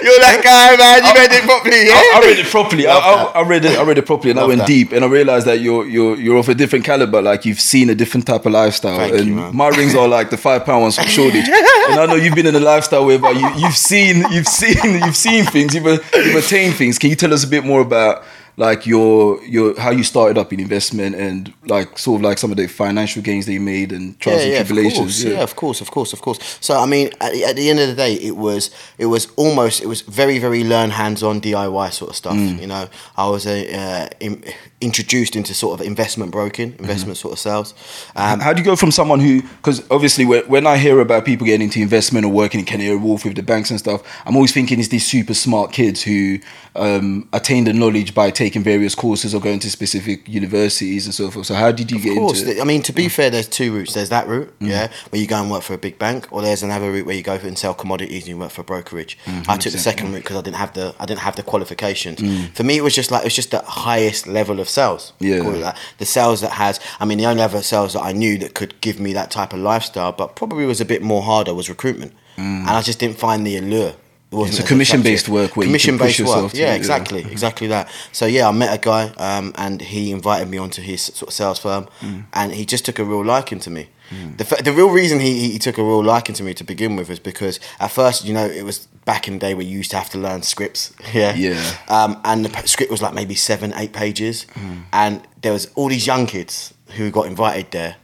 You're 0.03 0.19
that 0.19 0.41
guy, 0.43 0.75
man. 0.77 1.03
You 1.05 1.13
read 1.13 1.31
it 1.31 1.43
properly, 1.43 1.85
yeah? 1.85 1.93
I, 1.93 2.21
I 2.23 2.27
read 2.27 2.39
it 2.39 2.45
properly. 2.47 2.87
I, 2.87 2.95
I, 2.97 3.23
I 3.35 3.47
read 3.47 3.65
it. 3.65 3.77
I 3.77 3.83
read 3.83 3.97
it 3.97 4.05
properly, 4.05 4.31
and 4.31 4.39
I 4.39 4.45
went 4.45 4.59
that. 4.59 4.67
deep, 4.67 4.91
and 4.91 5.03
I 5.05 5.07
realized 5.07 5.45
that 5.47 5.59
you're 5.61 5.85
you're 5.85 6.15
you're 6.17 6.37
of 6.37 6.49
a 6.49 6.55
different 6.55 6.85
caliber. 6.85 7.21
Like 7.21 7.45
you've 7.45 7.59
seen 7.61 7.89
a 7.89 7.95
different 7.95 8.25
type 8.27 8.45
of 8.45 8.51
lifestyle, 8.53 8.97
Thank 8.97 9.13
you, 9.13 9.19
and 9.19 9.35
man. 9.35 9.55
my 9.55 9.69
rings 9.69 9.95
are 9.95 10.07
like 10.07 10.29
the 10.29 10.37
five 10.37 10.65
pound 10.65 10.81
ones 10.83 10.95
from 10.95 11.05
Shoreditch. 11.15 11.47
and 11.47 11.99
I 11.99 12.05
know 12.07 12.15
you've 12.15 12.35
been 12.35 12.47
in 12.47 12.55
a 12.55 12.59
lifestyle 12.59 13.05
whereby 13.05 13.31
you 13.31 13.47
you've 13.57 13.77
seen 13.77 14.25
you've 14.31 14.47
seen 14.47 15.03
you've 15.05 15.15
seen 15.17 15.45
things, 15.45 15.75
you've 15.75 15.85
you've 15.85 16.35
attained 16.43 16.75
things. 16.75 16.97
Can 16.97 17.09
you 17.09 17.15
tell 17.15 17.33
us 17.33 17.43
a 17.43 17.47
bit 17.47 17.63
more 17.65 17.81
about? 17.81 18.23
Like 18.57 18.85
your 18.85 19.41
your 19.45 19.79
how 19.79 19.91
you 19.91 20.03
started 20.03 20.37
up 20.37 20.51
in 20.53 20.59
investment 20.59 21.15
and 21.15 21.53
like 21.65 21.97
sort 21.97 22.19
of 22.19 22.21
like 22.29 22.37
some 22.37 22.51
of 22.51 22.57
the 22.57 22.67
financial 22.67 23.21
gains 23.21 23.45
that 23.45 23.53
you 23.53 23.61
made 23.61 23.91
and 23.91 24.19
trials 24.19 24.43
and 24.43 24.51
Of 24.53 24.67
tribulations. 24.67 24.99
course, 24.99 25.23
yeah. 25.23 25.41
of 25.43 25.55
course, 25.55 25.81
of 25.81 25.89
course, 25.91 26.13
of 26.13 26.21
course. 26.21 26.39
So 26.59 26.77
I 26.77 26.85
mean, 26.85 27.09
at, 27.21 27.31
the- 27.33 27.45
at 27.45 27.55
the 27.55 27.69
end 27.69 27.79
of 27.79 27.87
the 27.87 27.95
day, 27.95 28.13
it 28.15 28.35
was 28.35 28.69
it 28.97 29.05
was 29.07 29.27
almost 29.37 29.81
it 29.81 29.87
was 29.87 30.01
very 30.01 30.37
very 30.37 30.63
learn 30.63 30.89
hands 30.91 31.23
on 31.23 31.39
DIY 31.41 31.91
sort 31.93 32.09
of 32.11 32.15
stuff. 32.15 32.35
Mm. 32.35 32.59
You 32.61 32.67
know, 32.67 32.87
I 33.17 33.27
was 33.29 33.45
a, 33.47 33.73
uh, 33.73 34.07
in, 34.19 34.43
introduced 34.81 35.35
into 35.35 35.53
sort 35.53 35.79
of 35.79 35.85
investment 35.85 36.31
broking, 36.31 36.71
Mm-hmm. 36.71 36.83
investment 36.83 37.17
sort 37.17 37.33
of 37.33 37.39
sales. 37.39 37.73
Um, 38.15 38.39
How 38.39 38.53
do 38.53 38.59
you 38.61 38.65
go 38.65 38.75
from 38.75 38.91
someone 38.91 39.19
who, 39.19 39.41
because 39.43 39.83
obviously 39.91 40.25
when, 40.25 40.43
when 40.47 40.67
I 40.67 40.77
hear 40.77 40.99
about 40.99 41.25
people 41.25 41.45
getting 41.45 41.61
into 41.65 41.79
investment 41.81 42.25
or 42.25 42.29
working 42.29 42.59
in 42.59 42.65
Canary 42.65 42.95
Wharf 42.97 43.23
with 43.25 43.35
the 43.35 43.43
banks 43.43 43.69
and 43.71 43.79
stuff, 43.79 44.01
I'm 44.25 44.35
always 44.35 44.51
thinking 44.53 44.79
it's 44.79 44.89
these 44.89 45.05
super 45.05 45.33
smart 45.33 45.71
kids 45.71 46.01
who 46.03 46.39
um, 46.75 47.27
attain 47.33 47.63
the 47.65 47.73
knowledge 47.73 48.13
by 48.13 48.31
taking 48.31 48.63
various 48.63 48.95
courses 48.95 49.33
or 49.35 49.41
going 49.41 49.59
to 49.59 49.69
specific 49.69 50.27
universities 50.27 51.05
and 51.05 51.13
so 51.13 51.29
forth. 51.31 51.45
So 51.47 51.53
how 51.55 51.71
did 51.71 51.91
you 51.91 51.97
get 51.99 52.13
into? 52.13 52.21
Of 52.21 52.27
course, 52.27 52.41
into 52.41 52.57
it? 52.57 52.61
I 52.61 52.63
mean 52.65 52.81
to 52.83 52.93
be 52.93 53.07
fair, 53.09 53.29
there's 53.29 53.47
two 53.47 53.73
routes. 53.73 53.93
There's 53.93 54.09
that 54.09 54.27
route, 54.27 54.51
Mm. 54.59 54.69
yeah, 54.69 54.87
where 55.09 55.21
you 55.21 55.27
go 55.27 55.37
and 55.41 55.49
work 55.51 55.63
for 55.63 55.73
a 55.73 55.77
big 55.77 55.97
bank, 55.99 56.27
or 56.31 56.41
there's 56.41 56.63
another 56.63 56.91
route 56.91 57.05
where 57.05 57.15
you 57.15 57.23
go 57.23 57.35
and 57.35 57.57
sell 57.57 57.73
commodities 57.73 58.23
and 58.23 58.29
you 58.29 58.37
work 58.37 58.51
for 58.51 58.61
a 58.61 58.63
brokerage. 58.63 59.17
I 59.47 59.57
took 59.57 59.71
the 59.73 59.79
second 59.79 60.13
route 60.13 60.23
because 60.23 60.37
I 60.37 60.41
didn't 60.41 60.57
have 60.57 60.73
the 60.73 60.95
I 60.99 61.05
didn't 61.05 61.21
have 61.21 61.35
the 61.35 61.43
qualifications. 61.43 62.19
Mm. 62.19 62.55
For 62.55 62.63
me, 62.63 62.77
it 62.77 62.83
was 62.83 62.95
just 62.95 63.11
like 63.11 63.21
it 63.21 63.25
was 63.25 63.35
just 63.35 63.51
the 63.51 63.61
highest 63.65 64.27
level 64.27 64.59
of 64.59 64.69
sales. 64.71 65.13
Yeah. 65.19 65.75
The 65.99 66.05
sales 66.05 66.41
that 66.41 66.51
has. 66.53 66.79
I 66.99 67.05
mean, 67.05 67.17
the 67.17 67.25
only 67.27 67.43
other 67.43 67.61
sales 67.61 67.93
that 67.93 68.01
I 68.01 68.11
knew 68.13 68.37
that 68.39 68.53
could 68.55 68.79
give 68.81 68.99
me 68.99 69.13
that 69.13 69.29
type 69.31 69.53
of 69.53 69.59
lifestyle, 69.59 70.11
but 70.11 70.35
probably 70.35 70.65
was 70.65 70.81
a 70.81 70.85
bit 70.85 71.01
more 71.01 71.21
harder, 71.21 71.53
was 71.53 71.69
recruitment, 71.69 72.13
and 72.37 72.67
I 72.69 72.81
just 72.81 72.99
didn't 72.99 73.17
find 73.19 73.45
the 73.45 73.57
allure. 73.57 73.93
It's 74.33 74.37
wasn't 74.37 74.53
Mm. 74.53 74.57
so 74.59 74.63
as 74.63 74.69
commission-based 74.69 75.27
work 75.29 75.57
where 75.57 75.67
commission-based 75.67 76.19
push 76.19 76.27
work. 76.27 76.53
yeah, 76.53 76.73
exactly, 76.73 77.19
exactly 77.29 77.67
that. 77.67 77.89
So 78.13 78.25
yeah, 78.25 78.47
I 78.47 78.51
met 78.53 78.73
a 78.73 78.77
guy, 78.79 79.03
um, 79.17 79.53
and 79.57 79.81
he 79.81 80.09
invited 80.11 80.47
me 80.49 80.57
onto 80.57 80.81
his 80.81 81.01
sort 81.01 81.27
of 81.29 81.33
sales 81.33 81.59
firm, 81.59 81.87
Mm. 82.01 82.23
and 82.33 82.53
he 82.53 82.63
just 82.65 82.85
took 82.85 82.97
a 82.99 83.03
real 83.03 83.25
liking 83.25 83.59
to 83.59 83.69
me. 83.69 83.89
The, 84.37 84.43
f- 84.49 84.63
the 84.63 84.73
real 84.73 84.89
reason 84.89 85.19
he, 85.19 85.51
he 85.51 85.59
took 85.59 85.77
a 85.77 85.83
real 85.83 86.03
liking 86.03 86.35
to 86.35 86.43
me 86.43 86.53
to 86.55 86.63
begin 86.63 86.95
with 86.97 87.07
was 87.09 87.19
because 87.19 87.59
at 87.79 87.91
first, 87.91 88.25
you 88.25 88.33
know, 88.33 88.45
it 88.45 88.63
was 88.63 88.87
back 89.05 89.27
in 89.27 89.35
the 89.35 89.39
day 89.39 89.53
where 89.53 89.65
you 89.65 89.77
used 89.77 89.91
to 89.91 89.97
have 89.97 90.09
to 90.11 90.17
learn 90.17 90.41
scripts. 90.43 90.93
Yeah. 91.13 91.33
Yeah. 91.35 91.61
Um, 91.87 92.19
and 92.25 92.43
the 92.45 92.49
p- 92.49 92.67
script 92.67 92.91
was 92.91 93.01
like 93.01 93.13
maybe 93.13 93.35
seven, 93.35 93.73
eight 93.75 93.93
pages, 93.93 94.45
Mm. 94.55 94.83
and 94.93 95.21
there 95.41 95.53
was 95.53 95.67
all 95.75 95.87
these 95.89 96.05
young 96.07 96.25
kids 96.27 96.73
who 96.97 97.09
got 97.11 97.25
invited 97.27 97.71
there. 97.71 97.95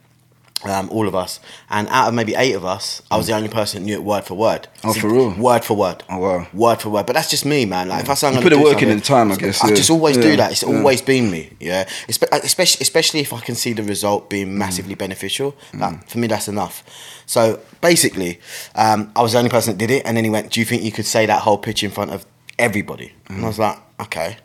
Um, 0.64 0.90
all 0.90 1.08
of 1.08 1.14
us, 1.14 1.40
and 1.70 1.88
out 1.90 2.08
of 2.08 2.16
maybe 2.16 2.34
eight 2.34 2.54
of 2.54 2.66
us, 2.66 3.04
I 3.12 3.18
was 3.18 3.28
the 3.28 3.34
only 3.36 3.48
person 3.48 3.80
that 3.80 3.86
knew 3.86 3.94
it 3.94 4.04
word 4.04 4.24
for 4.24 4.34
word. 4.34 4.68
Oh, 4.84 4.92
for 4.92 5.08
real? 5.08 5.32
Word 5.36 5.64
for 5.64 5.78
word. 5.78 6.04
Oh, 6.10 6.18
wow. 6.18 6.48
Word 6.52 6.82
for 6.82 6.90
word. 6.90 7.06
But 7.06 7.14
that's 7.14 7.30
just 7.30 7.46
me, 7.46 7.66
man. 7.66 7.90
Like 7.90 8.04
if 8.06 8.10
I 8.10 8.16
say 8.16 8.28
I'm 8.30 8.34
You 8.34 8.42
put 8.42 8.54
it 8.54 8.60
working 8.60 8.90
in 8.90 9.00
time, 9.02 9.32
I 9.32 9.36
guess, 9.36 9.64
I 9.64 9.70
yeah. 9.70 9.76
just 9.76 9.92
always 9.92 10.18
Yeah, 10.18 10.24
do 10.24 10.36
that. 10.38 10.52
It's 10.54 10.64
yeah. 10.64 10.76
always 10.76 11.04
been 11.04 11.30
me. 11.30 11.52
Yeah. 11.60 11.88
Especially, 12.10 12.82
especially 12.82 13.20
if 13.20 13.34
I 13.34 13.40
can 13.40 13.54
see 13.54 13.74
the 13.74 13.84
result 13.84 14.32
being 14.32 14.48
Mm. 14.48 14.54
massively 14.58 14.96
beneficial. 14.96 15.56
Like, 15.76 16.10
for 16.10 16.18
me, 16.18 16.26
that's 16.26 16.48
enough. 16.48 16.84
So 17.28 17.60
basically, 17.82 18.40
um, 18.74 19.12
I 19.16 19.22
was 19.22 19.34
the 19.34 19.38
only 19.38 19.52
person 19.52 19.74
that 19.74 19.78
did 19.78 19.92
it, 19.92 20.02
and 20.08 20.18
then 20.18 20.24
he 20.24 20.30
went, 20.32 20.50
"Do 20.52 20.60
you 20.60 20.66
think 20.66 20.82
you 20.82 20.92
could 20.92 21.06
say 21.06 21.28
that 21.28 21.42
whole 21.44 21.60
pitch 21.60 21.84
in 21.84 21.92
front 21.92 22.10
of 22.12 22.26
everybody?" 22.58 23.14
And 23.30 23.42
Mm. 23.42 23.44
I 23.44 23.48
was 23.48 23.60
like, 23.60 23.78
"Okay." 24.02 24.38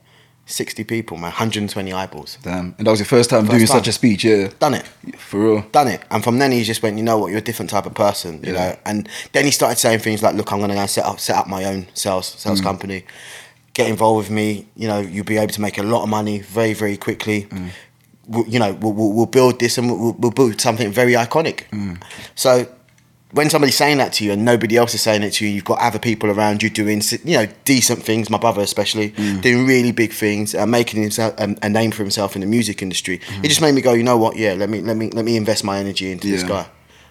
60 0.53 0.85
people, 0.85 1.17
man, 1.17 1.31
120 1.31 1.93
eyeballs. 1.93 2.39
Damn. 2.43 2.75
And 2.79 2.87
that 2.87 2.91
was 2.91 3.01
your 3.01 3.07
first 3.07 3.31
time 3.31 3.47
First 3.47 3.51
doing 3.53 3.67
time. 3.67 3.77
such 3.79 3.89
a 3.89 3.93
speech, 3.93 4.25
yeah. 4.25 4.49
Done 4.59 4.75
it. 4.75 4.87
For 5.19 5.41
real. 5.41 5.63
done 5.73 5.89
it. 5.89 6.03
And 6.11 6.23
from 6.23 6.39
then 6.39 6.53
he 6.53 6.63
just 6.63 6.83
went, 6.83 6.97
you 6.99 7.03
know 7.03 7.19
what, 7.19 7.29
you're 7.31 7.39
a 7.39 7.43
different 7.43 7.71
type 7.71 7.87
of 7.87 7.95
person, 7.95 8.41
you 8.45 8.53
Yeah. 8.53 8.59
know. 8.71 8.77
And 8.85 9.09
then 9.33 9.45
he 9.45 9.51
started 9.51 9.79
saying 9.79 10.01
things 10.01 10.23
like, 10.23 10.35
look, 10.35 10.53
I'm 10.53 10.61
gonna 10.61 10.75
go 10.75 10.87
set 10.87 11.05
up 11.05 11.19
set 11.21 11.37
up 11.37 11.47
my 11.49 11.65
own 11.65 11.87
sales 11.95 12.27
sales 12.27 12.61
Mm. 12.61 12.65
company. 12.65 13.05
Get 13.75 13.89
involved 13.89 14.19
with 14.29 14.31
me, 14.31 14.67
you 14.77 14.87
know, 14.87 15.01
you'll 15.01 15.25
be 15.25 15.39
able 15.39 15.53
to 15.53 15.61
make 15.61 15.79
a 15.79 15.83
lot 15.83 16.03
of 16.03 16.09
money 16.11 16.41
very, 16.41 16.75
very 16.75 16.97
quickly. 16.99 17.45
Mm. 17.51 17.71
We'll, 18.29 18.47
you 18.47 18.59
know, 18.59 18.73
we'll, 18.75 18.93
we'll, 18.93 19.13
we'll 19.13 19.27
build 19.27 19.59
this 19.59 19.79
and 19.79 19.91
we'll, 19.91 20.13
we'll 20.19 20.31
build 20.31 20.61
something 20.61 20.93
very 20.93 21.15
iconic. 21.15 21.63
Mm. 21.73 22.01
So 22.35 22.69
when 23.33 23.49
somebody's 23.51 23.77
saying 23.77 23.99
that 23.99 24.13
to 24.15 24.25
you 24.25 24.33
and 24.33 24.45
nobody 24.45 24.77
else 24.77 24.95
is 24.95 25.01
saying 25.03 25.23
it 25.23 25.33
to 25.35 25.47
you, 25.47 25.51
you've 25.53 25.65
got 25.65 25.79
other 25.81 25.99
people 25.99 26.31
around 26.31 26.63
you 26.63 26.69
doing, 26.71 27.03
you 27.25 27.37
know, 27.39 27.47
decent 27.65 28.03
things. 28.03 28.29
My 28.31 28.39
brother, 28.39 28.61
especially, 28.63 29.11
Mm. 29.13 29.41
doing 29.41 29.67
really 29.67 29.93
big 29.93 30.13
things, 30.13 30.55
uh, 30.55 30.67
making 30.67 31.01
himself 31.03 31.35
um, 31.39 31.57
a 31.63 31.69
name 31.69 31.91
for 31.93 32.03
himself 32.03 32.35
in 32.37 32.41
the 32.41 32.47
music 32.47 32.83
industry. 32.83 33.21
It 33.43 33.49
just 33.49 33.61
made 33.61 33.75
me 33.75 33.81
go, 33.81 33.93
you 33.95 34.03
know 34.03 34.19
what? 34.19 34.37
Yeah, 34.37 34.53
let 34.55 34.69
me 34.71 34.81
let 34.81 34.97
me 34.97 35.09
let 35.11 35.25
me 35.25 35.37
invest 35.37 35.65
my 35.65 35.79
energy 35.79 36.11
into 36.13 36.29
this 36.29 36.43
guy, 36.43 36.67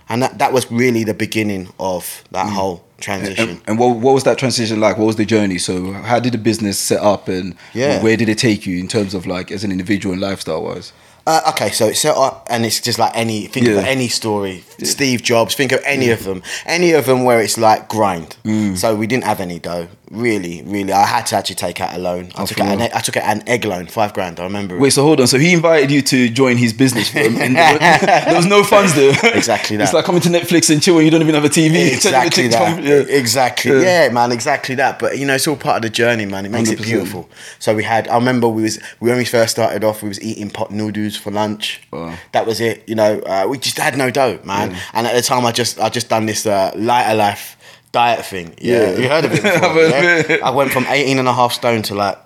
and 0.09 0.21
that 0.21 0.37
that 0.37 0.53
was 0.53 0.71
really 0.71 1.03
the 1.03 1.13
beginning 1.15 1.69
of 1.79 2.23
that 2.31 2.45
Mm. 2.47 2.53
whole 2.53 2.83
transition. 2.99 3.49
And, 3.49 3.61
and 3.65 3.79
what, 3.79 3.97
what 3.97 4.13
was 4.13 4.23
that 4.25 4.37
transition 4.37 4.79
like? 4.79 4.99
What 4.99 5.05
was 5.07 5.15
the 5.15 5.25
journey? 5.25 5.57
So 5.57 5.91
how 5.93 6.19
did 6.19 6.33
the 6.33 6.37
business 6.37 6.77
set 6.77 6.99
up 7.01 7.27
and 7.27 7.55
Yeah. 7.73 7.99
where 8.03 8.15
did 8.15 8.29
it 8.29 8.37
take 8.37 8.67
you 8.67 8.77
in 8.79 8.87
terms 8.87 9.15
of 9.15 9.25
like 9.25 9.51
as 9.51 9.63
an 9.63 9.71
individual 9.71 10.13
and 10.13 10.21
lifestyle 10.21 10.61
wise? 10.63 10.93
Uh, 11.27 11.41
okay, 11.49 11.69
so 11.69 11.87
it's 11.87 11.99
set 11.99 12.15
up, 12.17 12.47
and 12.49 12.65
it's 12.65 12.79
just 12.81 12.97
like 12.97 13.11
any 13.15 13.45
think 13.47 13.67
Yeah. 13.67 13.73
of 13.73 13.85
any 13.85 14.07
story. 14.07 14.63
Steve 14.83 15.21
Jobs, 15.21 15.53
think 15.55 15.71
of 15.71 15.79
any 15.85 16.09
of 16.09 16.23
them, 16.23 16.41
any 16.65 16.91
of 16.93 17.05
them 17.05 17.23
where 17.23 17.39
it's 17.41 17.57
like 17.57 17.87
grind. 17.87 18.35
Mm. 18.43 18.75
So 18.77 18.95
we 18.95 19.05
didn't 19.07 19.25
have 19.25 19.39
any 19.39 19.59
dough, 19.59 19.87
really, 20.11 20.61
really. 20.63 20.91
I 20.93 21.05
had 21.05 21.25
to 21.27 21.35
actually 21.37 21.55
take 21.55 21.79
out 21.81 21.95
a 21.95 21.97
loan. 21.97 22.29
I 22.35 22.43
Oh, 22.43 22.45
took 22.45 22.59
out 22.59 22.67
an, 22.79 22.81
I 22.81 22.99
took 22.99 23.17
out 23.17 23.23
an 23.23 23.47
egg 23.47 23.65
loan, 23.65 23.87
five 23.87 24.13
grand. 24.13 24.39
I 24.39 24.43
remember. 24.43 24.75
it. 24.75 24.79
Wait, 24.79 24.91
so 24.91 25.03
hold 25.03 25.21
on. 25.21 25.27
So 25.27 25.37
he 25.39 25.53
invited 25.53 25.89
you 25.91 26.01
to 26.01 26.29
join 26.29 26.57
his 26.57 26.73
business 26.73 27.09
firm, 27.09 27.37
and 27.37 27.55
there, 27.55 28.35
was 28.35 28.45
no 28.45 28.63
funds 28.63 28.93
there. 28.93 29.13
Exactly 29.35 29.77
that. 29.77 29.83
It's 29.85 29.93
like 29.93 30.05
coming 30.05 30.21
to 30.21 30.29
Netflix 30.29 30.69
and 30.69 30.81
chill 30.81 30.95
when 30.95 31.05
you 31.05 31.11
don't 31.11 31.21
even 31.21 31.35
have 31.35 31.45
a 31.45 31.49
TV. 31.49 31.91
Exactly 32.01 32.47
that. 32.49 32.83
Yeah. 32.83 32.93
Exactly. 33.15 33.71
Yeah. 33.71 34.05
Yeah. 34.07 34.13
man. 34.13 34.31
Exactly 34.31 34.75
that. 34.75 34.99
But 34.99 35.17
you 35.17 35.25
know, 35.25 35.35
it's 35.35 35.47
all 35.47 35.55
part 35.55 35.77
of 35.77 35.81
the 35.83 35.89
journey, 35.89 36.25
man. 36.25 36.45
It 36.45 36.49
makes 36.51 36.69
it 36.69 36.79
100%. 36.79 36.83
beautiful. 36.83 37.29
So 37.59 37.73
we 37.75 37.83
had. 37.83 38.07
I 38.07 38.15
remember 38.15 38.47
we 38.47 38.63
was 38.63 38.79
we 38.99 39.09
when 39.09 39.17
we 39.17 39.25
first 39.25 39.51
started 39.51 39.83
off, 39.83 40.01
we 40.03 40.09
was 40.09 40.21
eating 40.21 40.49
pot 40.49 40.71
noodles 40.71 41.15
for 41.15 41.31
lunch. 41.31 41.81
Wow. 41.91 42.15
That 42.33 42.45
was 42.45 42.59
it. 42.59 42.83
You 42.87 42.95
know, 42.95 43.19
uh, 43.19 43.45
we 43.49 43.57
just 43.57 43.77
had 43.77 43.97
no 43.97 44.09
dough, 44.11 44.39
man. 44.43 44.75
And 44.93 45.07
at 45.07 45.13
the 45.13 45.21
time, 45.21 45.45
I 45.45 45.51
just 45.51 45.79
I 45.79 45.89
just 45.89 46.09
done 46.09 46.25
this 46.25 46.45
uh, 46.45 46.71
LighterLife 46.75 47.55
diet 47.91 48.25
thing. 48.25 48.53
Yeah, 48.61 48.91
Yeah. 48.91 48.97
you 48.97 49.09
heard 49.09 49.25
of 49.25 49.31
it 49.33 49.43
before. 49.43 50.35
yeah? 50.37 50.37
I 50.45 50.49
went 50.51 50.71
from 50.71 50.85
18 50.87 51.19
and 51.19 51.27
a 51.27 51.33
half 51.33 51.53
stone 51.53 51.81
to 51.83 51.95
like 51.95 52.17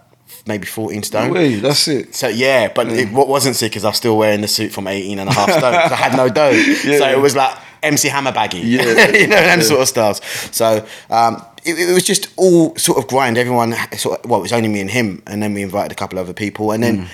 maybe 0.48 0.66
14 0.66 1.04
stone. 1.04 1.32
Wait, 1.32 1.56
that's 1.58 1.88
it. 1.88 2.14
So 2.16 2.28
yeah, 2.28 2.72
but 2.74 2.88
it, 2.90 3.12
what 3.12 3.28
wasn't 3.28 3.56
sick 3.56 3.76
is 3.76 3.84
I 3.84 3.90
was 3.90 3.98
still 3.98 4.18
wearing 4.18 4.42
the 4.42 4.48
suit 4.48 4.72
from 4.72 4.88
18 4.88 5.20
and 5.20 5.30
a 5.30 5.34
half 5.34 5.50
stone. 5.50 5.74
I 5.74 5.96
had 5.96 6.16
no 6.16 6.30
dough. 6.30 6.52
So 6.84 7.10
it 7.10 7.20
was 7.20 7.36
like 7.36 7.58
MC 7.84 8.08
Hammer 8.10 8.32
baggy. 8.32 8.60
Yeah. 8.60 8.82
you 9.12 9.28
know, 9.28 9.36
them 9.42 9.62
sort 9.62 9.82
of 9.82 9.88
styles. 9.88 10.22
So 10.52 10.86
um, 11.10 11.44
it, 11.64 11.80
it 11.80 11.94
was 11.94 12.04
just 12.04 12.28
all 12.38 12.76
sort 12.78 12.98
of 13.00 13.08
grind. 13.08 13.38
Everyone 13.38 13.74
sort 13.98 14.24
of, 14.24 14.30
well, 14.30 14.40
it 14.40 14.44
was 14.44 14.54
only 14.54 14.70
me 14.70 14.82
and 14.82 14.90
him, 14.90 15.24
and 15.28 15.42
then 15.42 15.54
we 15.54 15.62
invited 15.64 15.92
a 15.92 15.96
couple 15.96 16.20
other 16.20 16.34
people, 16.34 16.72
and 16.72 16.84
then 16.84 17.08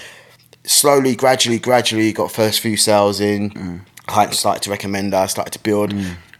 slowly, 0.63 1.15
gradually, 1.15 1.57
gradually 1.59 2.11
got 2.13 2.31
first 2.31 2.59
few 2.59 2.75
sales 2.77 3.19
in. 3.21 3.81
Clients 4.07 4.39
started 4.39 4.61
to 4.63 4.69
recommend 4.69 5.13
us, 5.13 5.31
started 5.31 5.51
to 5.53 5.59
build. 5.59 5.93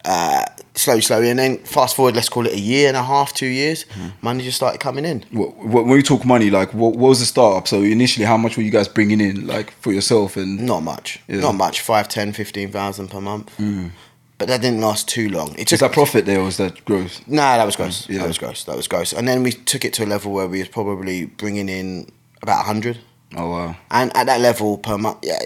Uh, 0.03 0.43
slowly, 0.75 1.01
slowly, 1.01 1.29
and 1.29 1.39
then 1.39 1.57
fast 1.59 1.95
forward, 1.95 2.15
let's 2.15 2.29
call 2.29 2.45
it 2.45 2.53
a 2.53 2.59
year 2.59 2.87
and 2.87 2.97
a 2.97 3.03
half, 3.03 3.33
two 3.33 3.47
years, 3.47 3.85
mm-hmm. 3.85 4.09
money 4.21 4.43
just 4.43 4.57
started 4.57 4.79
coming 4.79 5.05
in. 5.05 5.23
What, 5.31 5.55
what, 5.57 5.85
when 5.85 5.95
we 5.95 6.03
talk 6.03 6.25
money, 6.25 6.49
like 6.49 6.73
what, 6.73 6.95
what 6.95 7.09
was 7.09 7.19
the 7.19 7.25
startup? 7.25 7.67
So 7.67 7.81
initially, 7.81 8.25
how 8.25 8.37
much 8.37 8.57
were 8.57 8.63
you 8.63 8.71
guys 8.71 8.87
bringing 8.87 9.21
in, 9.21 9.47
like 9.47 9.71
for 9.81 9.91
yourself? 9.91 10.37
And 10.37 10.65
Not 10.65 10.81
much. 10.81 11.19
Yeah. 11.27 11.41
Not 11.41 11.55
much. 11.55 11.81
Five, 11.81 12.07
ten, 12.07 12.33
fifteen 12.33 12.71
thousand 12.71 13.09
per 13.09 13.21
month. 13.21 13.55
Mm. 13.57 13.91
But 14.37 14.47
that 14.47 14.61
didn't 14.61 14.81
last 14.81 15.07
too 15.07 15.29
long. 15.29 15.53
It 15.55 15.67
took 15.67 15.81
that 15.81 15.91
profit 15.91 16.25
there, 16.25 16.39
or 16.39 16.45
was 16.45 16.57
that 16.57 16.83
growth? 16.83 17.21
Nah, 17.27 17.57
that 17.57 17.65
was 17.65 17.75
gross. 17.75 18.09
Yeah. 18.09 18.19
That 18.19 18.27
was 18.27 18.39
gross. 18.39 18.63
That 18.63 18.75
was 18.75 18.87
gross. 18.87 19.13
And 19.13 19.27
then 19.27 19.43
we 19.43 19.51
took 19.51 19.85
it 19.85 19.93
to 19.93 20.03
a 20.03 20.07
level 20.07 20.31
where 20.31 20.47
we 20.47 20.57
was 20.57 20.67
probably 20.67 21.25
bringing 21.25 21.69
in 21.69 22.11
about 22.41 22.65
100. 22.65 22.97
Oh 23.37 23.49
wow, 23.49 23.77
And 23.89 24.15
at 24.17 24.25
that 24.25 24.41
level 24.41 24.77
per 24.77 24.97
month, 24.97 25.19
yeah, 25.23 25.39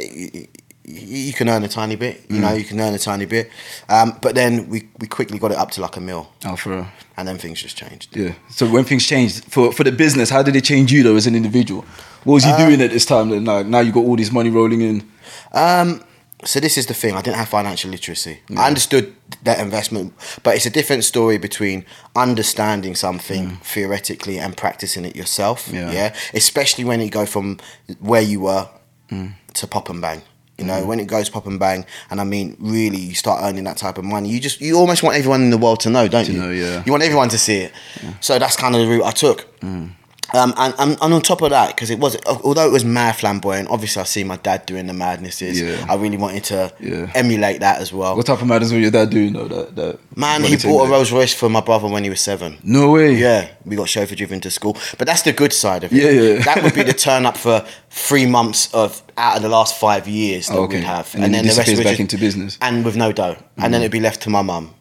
you, 0.88 1.34
can 1.34 1.50
earn 1.50 1.64
a 1.64 1.68
tiny 1.68 1.96
bit. 1.96 2.26
You 2.30 2.40
know, 2.40 2.54
you 2.54 2.64
can 2.64 2.80
earn 2.80 2.94
a 2.94 3.00
tiny 3.00 3.26
bit. 3.26 3.50
Um, 3.90 4.18
but 4.22 4.36
then 4.36 4.70
we, 4.70 4.88
we 5.00 5.08
quickly 5.08 5.40
got 5.40 5.52
it 5.52 5.58
up 5.58 5.72
to 5.72 5.82
like 5.82 5.98
a 5.98 6.02
mil. 6.02 6.30
oh 6.46 6.56
for 6.56 6.70
real. 6.70 6.88
And 7.18 7.28
then 7.28 7.38
things 7.38 7.62
just 7.62 7.78
changed. 7.78 8.16
Yeah. 8.16 8.34
So 8.50 8.70
when 8.70 8.84
things 8.84 9.06
changed 9.06 9.46
for 9.46 9.72
for 9.72 9.84
the 9.84 9.92
business, 9.92 10.30
how 10.30 10.44
did 10.44 10.56
it 10.56 10.64
change 10.64 10.92
you 10.92 11.04
though 11.04 11.16
as 11.16 11.28
an 11.28 11.36
individual? 11.36 11.86
What 12.24 12.36
was 12.36 12.46
you 12.46 12.58
doing 12.58 12.82
at 12.82 12.92
this 12.92 13.06
time? 13.06 13.30
Then 13.30 13.44
now, 13.44 13.62
now 13.62 13.80
you 13.80 13.92
got 13.92 14.04
all 14.04 14.16
this 14.16 14.32
money 14.32 14.50
rolling 14.50 14.82
in. 14.82 15.10
Um, 15.54 16.04
so 16.44 16.60
this 16.60 16.78
is 16.78 16.86
the 16.88 16.94
thing. 16.94 17.16
I 17.16 17.22
didn't 17.22 17.38
have 17.38 17.50
financial 17.50 17.90
literacy. 17.90 18.40
I 18.56 18.68
understood 18.68 19.16
that 19.44 19.60
investment, 19.60 20.14
but 20.44 20.56
it's 20.56 20.66
a 20.66 20.70
different 20.70 21.04
story 21.04 21.38
between 21.38 21.86
understanding 22.16 22.96
something 22.96 23.58
theoretically 23.64 24.38
and 24.40 24.56
practicing 24.56 25.06
it 25.06 25.16
yourself. 25.16 25.70
Yeah. 25.72 25.92
Yeah. 25.92 26.16
Especially 26.34 26.84
when 26.84 27.00
you 27.00 27.10
go 27.10 27.26
from 27.26 27.60
where 28.00 28.22
you 28.22 28.42
were 28.42 28.68
to 29.10 29.68
pop 29.68 29.90
and 29.90 30.02
bang. 30.02 30.22
You 30.58 30.64
know, 30.66 30.86
when 30.86 31.00
it 31.02 31.08
goes 31.08 31.28
pop 31.30 31.48
and 31.48 31.60
bang, 31.60 31.86
and 32.10 32.22
I 32.22 32.24
mean, 32.24 32.56
really, 32.60 32.98
you 32.98 33.14
start 33.16 33.42
earning 33.44 33.66
that 33.66 33.76
type 33.76 33.98
of 33.98 34.06
money. 34.06 34.30
You 34.30 34.40
just, 34.40 34.62
you 34.62 34.78
almost 34.78 35.04
want 35.04 35.18
everyone 35.18 35.42
in 35.42 35.50
the 35.50 35.58
world 35.58 35.82
to 35.82 35.90
know, 35.90 36.08
don't 36.08 36.24
To 36.26 36.32
you? 36.32 36.40
know, 36.40 36.50
yeah. 36.52 36.82
You 36.86 36.94
want 36.94 37.04
everyone 37.04 37.28
to 37.30 37.38
see 37.38 37.58
it. 37.58 37.74
So 38.22 38.40
that's 38.40 38.56
kind 38.56 38.74
of 38.74 38.82
the 38.82 38.88
route 38.88 39.04
I 39.04 39.12
took. 39.12 39.60
Mm. 39.60 39.92
Um, 40.36 40.54
and, 40.58 40.74
and, 40.78 40.98
and 41.02 41.14
on 41.14 41.22
top 41.22 41.42
of 41.42 41.50
that, 41.52 41.76
because 41.76 41.90
it 41.90 42.00
was, 42.00 42.18
although 42.26 42.68
it 42.68 42.72
was 42.72 42.84
mad 42.84 43.16
flamboyant, 43.16 43.70
obviously 43.70 44.02
I 44.02 44.06
see 44.06 44.24
my 44.24 44.36
dad 44.38 44.66
doing 44.66 44.86
the 44.88 44.94
madnesses. 44.94 45.62
Yeah. 45.62 45.86
I 45.88 45.96
really 45.96 46.18
wanted 46.18 46.44
to 46.46 46.74
Yeah. 46.80 47.10
emulate 47.16 47.62
that 47.62 47.80
as 47.80 47.94
well. 47.94 48.18
What 48.18 48.26
type 48.26 48.42
of 48.42 48.48
madness 48.48 48.72
were 48.72 48.78
your 48.80 48.92
dad 48.92 49.10
doing 49.12 49.34
though? 49.34 49.48
That, 49.48 49.76
that 49.78 50.00
Man, 50.18 50.44
he 50.44 50.58
bought 50.58 50.88
a? 50.88 50.92
Rolls 50.92 51.12
Royce 51.12 51.34
for 51.34 51.50
my 51.50 51.62
brother 51.62 51.88
when 51.88 52.04
he 52.04 52.10
was 52.10 52.20
seven. 52.22 52.58
No 52.64 52.92
way. 52.92 53.14
Yeah, 53.16 53.48
we 53.66 53.76
got 53.78 53.88
chauffeur 53.88 54.16
driven 54.16 54.42
to 54.42 54.52
school, 54.52 54.76
but 54.98 55.08
that's 55.08 55.22
the 55.22 55.32
good 55.32 55.54
side 55.54 55.84
of 55.86 55.94
it. 55.94 55.96
Yeah, 56.04 56.10
yeah. 56.10 56.44
That 56.44 56.62
would 56.64 56.74
be 56.76 56.84
the 56.84 56.94
turn 57.08 57.26
up 57.26 57.38
for 57.38 57.66
three 57.90 58.26
months 58.26 58.74
of 58.74 59.02
out 59.18 59.38
of 59.38 59.42
the 59.42 59.50
last 59.50 59.80
five 59.80 60.08
years 60.08 60.48
that 60.48 60.56
Oh, 60.58 60.64
okay. 60.64 60.76
we'd 60.80 60.84
have, 60.84 61.16
And 61.16 61.34
then 61.34 61.44
the 61.46 61.54
rest 61.56 61.60
of 61.60 61.62
it 61.62 61.66
disappears 61.72 61.94
back 61.94 62.00
into 62.02 62.18
business. 62.18 62.58
and 62.62 62.84
with 62.84 62.98
no 62.98 63.12
dough, 63.14 63.38
and 63.58 63.68
Mm. 63.68 63.72
then 63.72 63.82
it'd 63.82 63.92
be 63.92 64.02
left 64.02 64.22
to 64.24 64.30
my 64.30 64.42
mum 64.42 64.74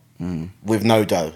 with 0.65 0.85
no 0.85 1.05
dough. 1.05 1.33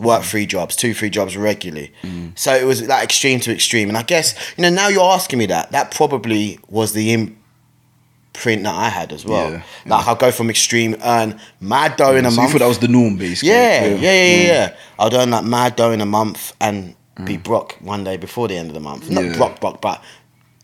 Work 0.00 0.22
three 0.22 0.46
jobs, 0.46 0.76
two, 0.76 0.94
three 0.94 1.10
jobs 1.10 1.36
regularly. 1.36 1.92
Mm. 2.02 2.38
So 2.38 2.54
it 2.54 2.64
was 2.64 2.86
like 2.88 3.04
extreme 3.04 3.38
to 3.40 3.52
extreme. 3.52 3.88
And 3.88 3.98
I 3.98 4.02
guess, 4.02 4.34
you 4.56 4.62
know, 4.62 4.70
now 4.70 4.88
you're 4.88 5.04
asking 5.04 5.38
me 5.38 5.46
that, 5.46 5.70
that 5.72 5.90
probably 5.90 6.58
was 6.68 6.92
the 6.94 7.12
imprint 7.12 8.62
that 8.64 8.74
I 8.74 8.88
had 8.88 9.12
as 9.12 9.24
well. 9.24 9.50
Yeah, 9.50 9.62
Like 9.86 10.06
I'll 10.06 10.14
go 10.16 10.30
from 10.30 10.48
extreme, 10.50 10.96
earn 11.04 11.38
mad 11.60 11.96
dough 11.96 12.16
in 12.16 12.24
a 12.24 12.30
So 12.30 12.36
you 12.36 12.40
month. 12.42 12.52
thought 12.52 12.58
that 12.60 12.68
was 12.68 12.78
the 12.78 12.88
norm, 12.88 13.16
basically. 13.16 13.50
Yeah, 13.50 13.84
yeah, 13.86 13.94
yeah, 13.96 14.12
yeah. 14.36 14.42
yeah. 14.46 14.76
I'd 14.98 15.14
earn 15.14 15.30
like 15.30 15.44
mad 15.44 15.76
dough 15.76 15.92
in 15.92 16.00
a 16.00 16.06
month 16.06 16.54
and 16.60 16.94
be 17.24 17.36
Brock 17.36 17.76
one 17.80 18.02
day 18.02 18.16
before 18.16 18.48
the 18.48 18.56
end 18.56 18.68
of 18.68 18.74
the 18.74 18.80
month. 18.80 19.10
Not 19.10 19.24
Mm. 19.24 19.32
Yeah. 19.32 19.36
Brock, 19.36 19.60
Brock, 19.60 19.80
but 19.82 20.02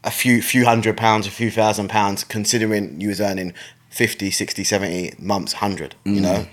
a 0.04 0.10
few 0.10 0.40
few 0.40 0.64
hundred 0.64 0.96
pounds, 0.96 1.26
a 1.26 1.30
few 1.30 1.50
thousand 1.50 1.88
pounds, 1.88 2.24
considering 2.24 2.98
you 3.00 3.08
was 3.08 3.20
earning 3.20 3.52
50, 3.90 4.30
60, 4.30 4.64
70 4.64 5.14
months, 5.18 5.54
100, 5.54 5.94
you 6.04 6.20
know? 6.20 6.46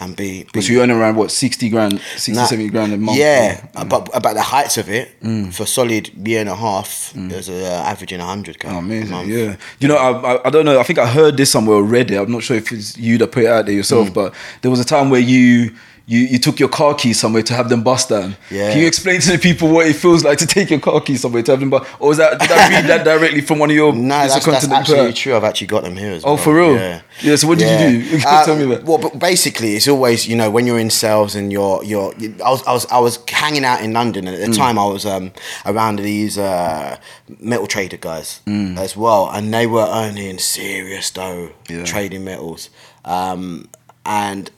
And 0.00 0.16
be... 0.16 0.44
be 0.52 0.60
Mm. 0.60 0.62
So 0.62 0.72
you 0.72 0.82
earning 0.82 0.96
around 0.96 1.16
what 1.16 1.30
sixty 1.30 1.68
grand, 1.68 2.00
60, 2.16 2.32
Nah, 2.32 2.46
70 2.46 2.68
grand 2.70 2.92
a 2.92 2.96
month. 2.96 3.18
Yeah, 3.18 3.60
Mm. 3.74 3.88
but 3.88 4.08
about 4.14 4.34
the 4.34 4.42
heights 4.42 4.76
of 4.78 4.88
it, 4.88 5.10
for 5.52 5.66
solid 5.66 6.10
year 6.26 6.40
and 6.40 6.48
a 6.48 6.56
half, 6.56 7.12
there's 7.14 7.48
a 7.48 7.64
uh, 7.66 7.90
averaging 7.90 8.18
100 8.20 8.58
Mm. 8.58 8.72
Oh, 8.72 8.78
amazing. 8.78 9.28
Yeah. 9.28 9.56
You 9.80 9.88
know, 9.88 9.96
I, 9.96 10.34
I, 10.34 10.46
I 10.46 10.50
don't 10.50 10.64
know. 10.64 10.78
I 10.80 10.82
think 10.82 10.98
I 10.98 11.06
heard 11.06 11.36
this 11.36 11.50
somewhere 11.50 11.76
already. 11.76 12.16
I'm 12.16 12.30
not 12.30 12.42
sure 12.42 12.56
if 12.56 12.72
it's 12.72 12.96
you 12.98 13.18
that 13.18 13.28
put 13.32 13.44
it 13.44 13.48
out 13.48 13.66
there 13.66 13.74
yourself, 13.74 14.08
Mm. 14.10 14.14
but 14.14 14.34
there 14.62 14.70
was 14.70 14.80
a 14.80 14.84
time 14.84 15.10
where 15.10 15.20
you. 15.20 15.72
You, 16.06 16.20
you 16.20 16.38
took 16.38 16.60
your 16.60 16.68
car 16.68 16.94
keys 16.94 17.18
somewhere 17.18 17.42
to 17.44 17.54
have 17.54 17.70
them 17.70 17.82
bust 17.82 18.10
down. 18.10 18.36
Yeah. 18.50 18.70
Can 18.72 18.80
you 18.80 18.86
explain 18.86 19.20
to 19.22 19.32
the 19.32 19.38
people 19.38 19.70
what 19.70 19.86
it 19.86 19.96
feels 19.96 20.22
like 20.22 20.36
to 20.38 20.46
take 20.46 20.68
your 20.68 20.78
car 20.80 21.00
keys 21.00 21.22
somewhere 21.22 21.42
to 21.42 21.52
have 21.52 21.60
them 21.60 21.70
bust? 21.70 21.90
Or 21.98 22.08
was 22.08 22.18
that 22.18 22.38
did 22.40 22.50
I 22.52 22.68
read 22.68 22.84
that 22.88 23.04
directly 23.06 23.40
from 23.40 23.58
one 23.58 23.70
of 23.70 23.76
your? 23.76 23.90
No, 23.94 24.08
that's, 24.08 24.44
that's 24.44 24.68
absolutely 24.68 25.08
out? 25.08 25.16
true. 25.16 25.34
I've 25.34 25.44
actually 25.44 25.68
got 25.68 25.82
them 25.84 25.96
here 25.96 26.12
as 26.12 26.22
well. 26.22 26.34
Oh, 26.34 26.36
for 26.36 26.54
real? 26.54 26.74
Yeah. 26.74 27.00
Yeah, 27.22 27.36
so 27.36 27.48
what 27.48 27.58
did 27.58 27.70
you 28.04 28.18
do? 28.18 28.24
Uh, 28.26 28.44
Tell 28.44 28.54
me 28.56 28.64
about- 28.64 28.84
Well, 28.84 28.98
but 28.98 29.18
basically, 29.18 29.76
it's 29.76 29.88
always 29.88 30.28
you 30.28 30.36
know 30.36 30.50
when 30.50 30.66
you're 30.66 30.78
in 30.78 30.90
sales 30.90 31.34
and 31.34 31.50
you're 31.50 31.82
you're. 31.82 32.12
I 32.44 32.50
was 32.50 32.62
I 32.66 32.72
was 32.74 32.86
I 32.86 32.98
was 32.98 33.18
hanging 33.28 33.64
out 33.64 33.80
in 33.82 33.94
London 33.94 34.28
and 34.28 34.36
at 34.36 34.40
the 34.44 34.52
Mm. 34.52 34.56
time 34.58 34.78
I 34.78 34.84
was 34.84 35.06
um 35.06 35.32
around 35.64 36.00
these 36.00 36.36
uh, 36.36 36.98
metal 37.40 37.66
trader 37.66 37.96
guys 37.96 38.40
Mm. 38.46 38.76
as 38.76 38.94
well, 38.94 39.30
and 39.32 39.54
they 39.54 39.66
were 39.66 39.88
earning 39.90 40.36
serious 40.38 41.10
dough 41.10 41.52
Yeah. 41.70 41.84
trading 41.84 42.24
metals, 42.24 42.68
um, 43.06 43.68
and. 44.04 44.50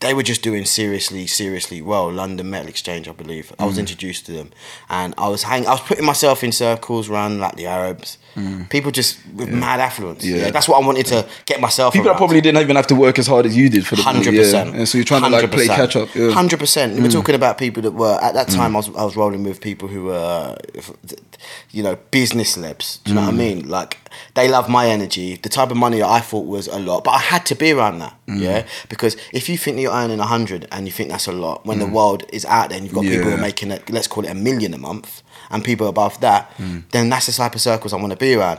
They 0.00 0.12
were 0.12 0.22
just 0.22 0.42
doing 0.42 0.66
seriously, 0.66 1.26
seriously 1.26 1.80
well. 1.80 2.12
London 2.12 2.50
Metal 2.50 2.68
Exchange, 2.68 3.08
I 3.08 3.12
believe. 3.12 3.50
I 3.58 3.62
Mm. 3.64 3.68
was 3.68 3.78
introduced 3.78 4.26
to 4.26 4.32
them, 4.32 4.50
and 4.90 5.14
I 5.16 5.28
was 5.28 5.42
hanging. 5.44 5.66
I 5.68 5.72
was 5.72 5.80
putting 5.80 6.04
myself 6.04 6.44
in 6.44 6.52
circles 6.52 7.08
around 7.08 7.40
like 7.40 7.56
the 7.56 7.66
Arabs, 7.66 8.18
people 8.68 8.90
just 8.90 9.16
with 9.34 9.48
mad 9.48 9.80
affluence. 9.80 10.22
Mm. 10.22 10.28
Yeah. 10.30 10.36
Yeah. 10.36 10.50
that's 10.50 10.68
what 10.68 10.82
I 10.82 10.86
wanted 10.86 11.06
to 11.06 11.24
get 11.46 11.62
myself. 11.62 11.94
People 11.94 12.10
that 12.10 12.18
probably 12.18 12.42
didn't 12.42 12.60
even 12.60 12.76
have 12.76 12.86
to 12.88 12.94
work 12.94 13.18
as 13.18 13.26
hard 13.26 13.46
as 13.46 13.56
you 13.56 13.70
did 13.70 13.86
for 13.86 13.96
the 13.96 14.02
Hundred 14.02 14.34
yeah. 14.34 14.40
percent. 14.42 14.74
And 14.76 14.86
so 14.86 14.98
you're 14.98 15.04
trying 15.06 15.22
to 15.22 15.30
like 15.30 15.50
play 15.50 15.66
catch 15.66 15.96
up. 15.96 16.14
Yeah. 16.14 16.24
Mm. 16.28 16.32
Hundred 16.34 16.58
percent. 16.60 17.00
We're 17.00 17.08
talking 17.08 17.34
about 17.34 17.56
people 17.56 17.82
that 17.82 17.92
were 17.92 18.18
at 18.20 18.34
that 18.34 18.48
time. 18.48 18.76
I 18.76 18.80
was 18.80 18.88
I 18.88 19.04
was 19.04 19.16
rolling 19.16 19.44
with 19.44 19.62
people 19.62 19.88
who 19.88 20.04
were, 20.04 20.56
you 21.70 21.82
know, 21.82 21.96
business 22.10 22.56
lebs. 22.56 22.98
Do 23.04 23.10
you 23.10 23.14
know 23.16 23.22
what 23.22 23.30
I 23.30 23.32
Mm. 23.32 23.36
mean? 23.38 23.68
Like 23.68 23.98
they 24.34 24.48
love 24.48 24.68
my 24.68 24.86
energy, 24.88 25.36
the 25.42 25.48
type 25.48 25.70
of 25.70 25.76
money 25.76 25.98
that 25.98 26.08
I 26.08 26.20
thought 26.20 26.46
was 26.46 26.66
a 26.68 26.78
lot, 26.78 27.04
but 27.04 27.10
I 27.12 27.18
had 27.18 27.44
to 27.46 27.54
be 27.54 27.72
around 27.72 27.98
that. 28.00 28.14
Mm. 28.28 28.40
Yeah, 28.40 28.64
because 28.88 29.16
if 29.32 29.48
you 29.48 29.56
think 29.58 29.78
you're 29.78 29.92
earning 29.92 30.20
a 30.20 30.26
hundred 30.26 30.66
and 30.72 30.86
you 30.86 30.92
think 30.92 31.10
that's 31.10 31.26
a 31.26 31.32
lot, 31.32 31.64
when 31.66 31.78
the 31.78 31.86
world 31.86 32.24
is 32.32 32.44
out 32.46 32.68
there 32.70 32.78
and 32.78 32.86
you've 32.86 32.94
got 32.94 33.02
people 33.04 33.24
who 33.24 33.30
Mm. 33.30 33.38
Are 33.38 33.40
making 33.50 33.70
it, 33.70 33.90
let's 33.90 34.06
call 34.08 34.24
it 34.24 34.30
a 34.30 34.34
million 34.34 34.74
a 34.74 34.78
month. 34.78 35.22
And 35.50 35.62
people 35.62 35.86
above 35.86 36.18
that, 36.22 36.50
Mm. 36.58 36.82
then 36.90 37.08
that's 37.08 37.26
the 37.26 37.32
type 37.32 37.54
of 37.54 37.60
circles 37.60 37.92
I 37.92 37.96
want 37.96 38.10
to 38.10 38.16
be 38.16 38.34
around. 38.34 38.58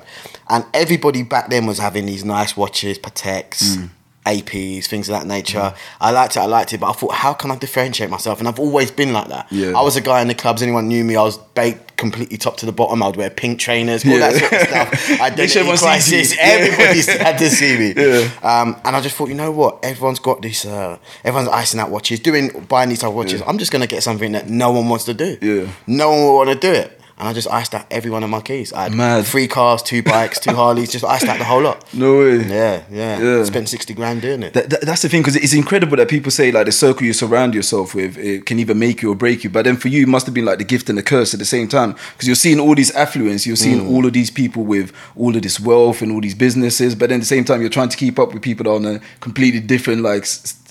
And 0.49 0.63
everybody 0.73 1.21
back 1.23 1.49
then 1.49 1.65
was 1.65 1.79
having 1.79 2.05
these 2.05 2.23
nice 2.23 2.55
watches, 2.55 2.97
Pateks, 2.97 3.59
Mm. 3.75 3.89
APs, 4.35 4.85
things 4.85 5.09
of 5.09 5.13
that 5.19 5.25
nature. 5.27 5.73
I 6.01 6.11
liked 6.11 6.35
it, 6.35 6.39
I 6.39 6.45
liked 6.45 6.73
it, 6.73 6.79
but 6.79 6.89
I 6.89 6.93
thought, 6.93 7.13
how 7.13 7.33
can 7.33 7.51
I 7.51 7.55
differentiate 7.55 8.09
myself? 8.09 8.39
And 8.39 8.47
I've 8.47 8.59
always 8.59 8.91
been 8.91 9.13
like 9.13 9.27
that. 9.29 9.47
Yeah. 9.51 9.77
I 9.77 9.81
was 9.81 9.95
a 9.95 10.01
guy 10.01 10.21
in 10.21 10.27
the 10.27 10.35
clubs, 10.35 10.61
anyone 10.61 10.87
knew 10.87 11.03
me, 11.03 11.15
I 11.15 11.23
was 11.23 11.37
baked 11.37 11.97
completely 11.97 12.37
top 12.37 12.57
to 12.57 12.65
the 12.67 12.71
bottom. 12.71 13.01
I 13.01 13.07
would 13.07 13.15
wear 13.15 13.29
pink 13.31 13.59
trainers, 13.59 14.05
all 14.05 14.11
Yeah. 14.11 14.29
that 14.31 14.39
sort 14.39 14.53
of 14.53 14.67
stuff. 14.67 15.21
Identity 15.21 15.77
crisis, 15.77 16.35
everybody 16.39 17.01
had 17.23 17.37
to 17.39 17.49
see 17.49 17.77
me. 17.77 17.93
Yeah. 17.95 18.29
Um, 18.43 18.79
and 18.85 18.95
I 18.95 19.01
just 19.01 19.15
thought, 19.15 19.29
you 19.29 19.35
know 19.35 19.51
what? 19.51 19.79
Everyone's 19.83 20.19
got 20.19 20.41
this, 20.41 20.65
uh, 20.65 20.97
everyone's 21.23 21.49
icing 21.49 21.79
out 21.79 21.89
watches, 21.89 22.19
doing, 22.19 22.65
buying 22.69 22.89
these 22.89 22.99
type 22.99 23.09
of 23.09 23.15
watches. 23.15 23.41
I'm 23.47 23.57
just 23.57 23.71
going 23.71 23.81
to 23.81 23.87
get 23.87 24.03
something 24.03 24.31
that 24.33 24.49
no 24.49 24.71
one 24.71 24.89
wants 24.89 25.05
to 25.05 25.13
do. 25.13 25.37
Yeah. 25.41 25.71
No 25.87 26.09
one 26.11 26.19
will 26.19 26.35
want 26.35 26.49
to 26.49 26.55
do 26.55 26.71
it. 26.71 26.96
And 27.19 27.27
I 27.27 27.33
just 27.33 27.49
iced 27.49 27.73
out 27.73 27.87
every 27.89 28.11
one 28.11 28.23
of 28.23 28.29
my 28.29 28.41
keys. 28.41 28.71
I 28.71 28.83
had 28.83 28.93
Mad. 28.93 29.25
three 29.25 29.47
cars, 29.47 29.81
two 29.81 30.03
bikes, 30.03 30.39
two 30.39 30.53
Harleys, 30.55 30.91
just 30.91 31.03
iced 31.03 31.25
out 31.25 31.39
the 31.39 31.45
whole 31.45 31.61
lot. 31.63 31.83
No 31.91 32.19
way. 32.19 32.37
Yeah, 32.45 32.83
yeah. 32.91 33.19
Yeah. 33.19 33.43
Spent 33.43 33.67
60 33.69 33.93
grand 33.95 34.21
doing 34.21 34.43
it. 34.43 34.53
That, 34.53 34.69
that- 34.69 34.81
that's 34.81 35.01
the 35.01 35.09
thing 35.09 35.21
because 35.21 35.35
it's 35.35 35.53
incredible 35.53 35.97
that 35.97 36.09
people 36.09 36.29
say 36.31 36.51
like 36.51 36.67
the 36.67 36.71
circle 36.71 37.07
you 37.07 37.13
surround 37.13 37.55
yourself 37.55 37.95
with 37.95 38.17
it 38.19 38.45
can 38.45 38.59
either 38.59 38.75
make 38.75 39.01
you 39.01 39.11
or 39.11 39.15
break 39.15 39.43
you. 39.43 39.49
But 39.49 39.65
then 39.65 39.77
for 39.77 39.87
you, 39.87 40.03
it 40.03 40.07
must 40.07 40.27
have 40.27 40.35
been 40.35 40.45
like 40.45 40.59
the 40.59 40.63
gift 40.63 40.89
and 40.89 40.97
the 40.97 41.03
curse 41.03 41.33
at 41.33 41.39
the 41.39 41.45
same 41.45 41.67
time 41.67 41.93
because 42.13 42.27
you're 42.27 42.35
seeing 42.35 42.59
all 42.59 42.75
these 42.75 42.91
affluence, 42.95 43.47
you're 43.47 43.55
seeing 43.55 43.81
Mm. 43.81 43.89
all 43.91 44.05
of 44.05 44.13
these 44.13 44.29
people 44.29 44.63
with 44.63 44.91
all 45.15 45.35
of 45.35 45.41
this 45.41 45.59
wealth 45.59 46.01
and 46.03 46.11
all 46.11 46.21
these 46.21 46.35
businesses. 46.35 46.93
But 46.93 47.09
then 47.09 47.17
at 47.17 47.21
the 47.21 47.25
same 47.25 47.43
time, 47.45 47.61
you're 47.61 47.69
trying 47.71 47.89
to 47.89 47.97
keep 47.97 48.19
up 48.19 48.31
with 48.33 48.43
people 48.43 48.63
that 48.65 48.69
are 48.69 48.75
on 48.75 48.85
a 48.85 48.99
completely 49.21 49.59
different 49.59 50.03
like 50.03 50.25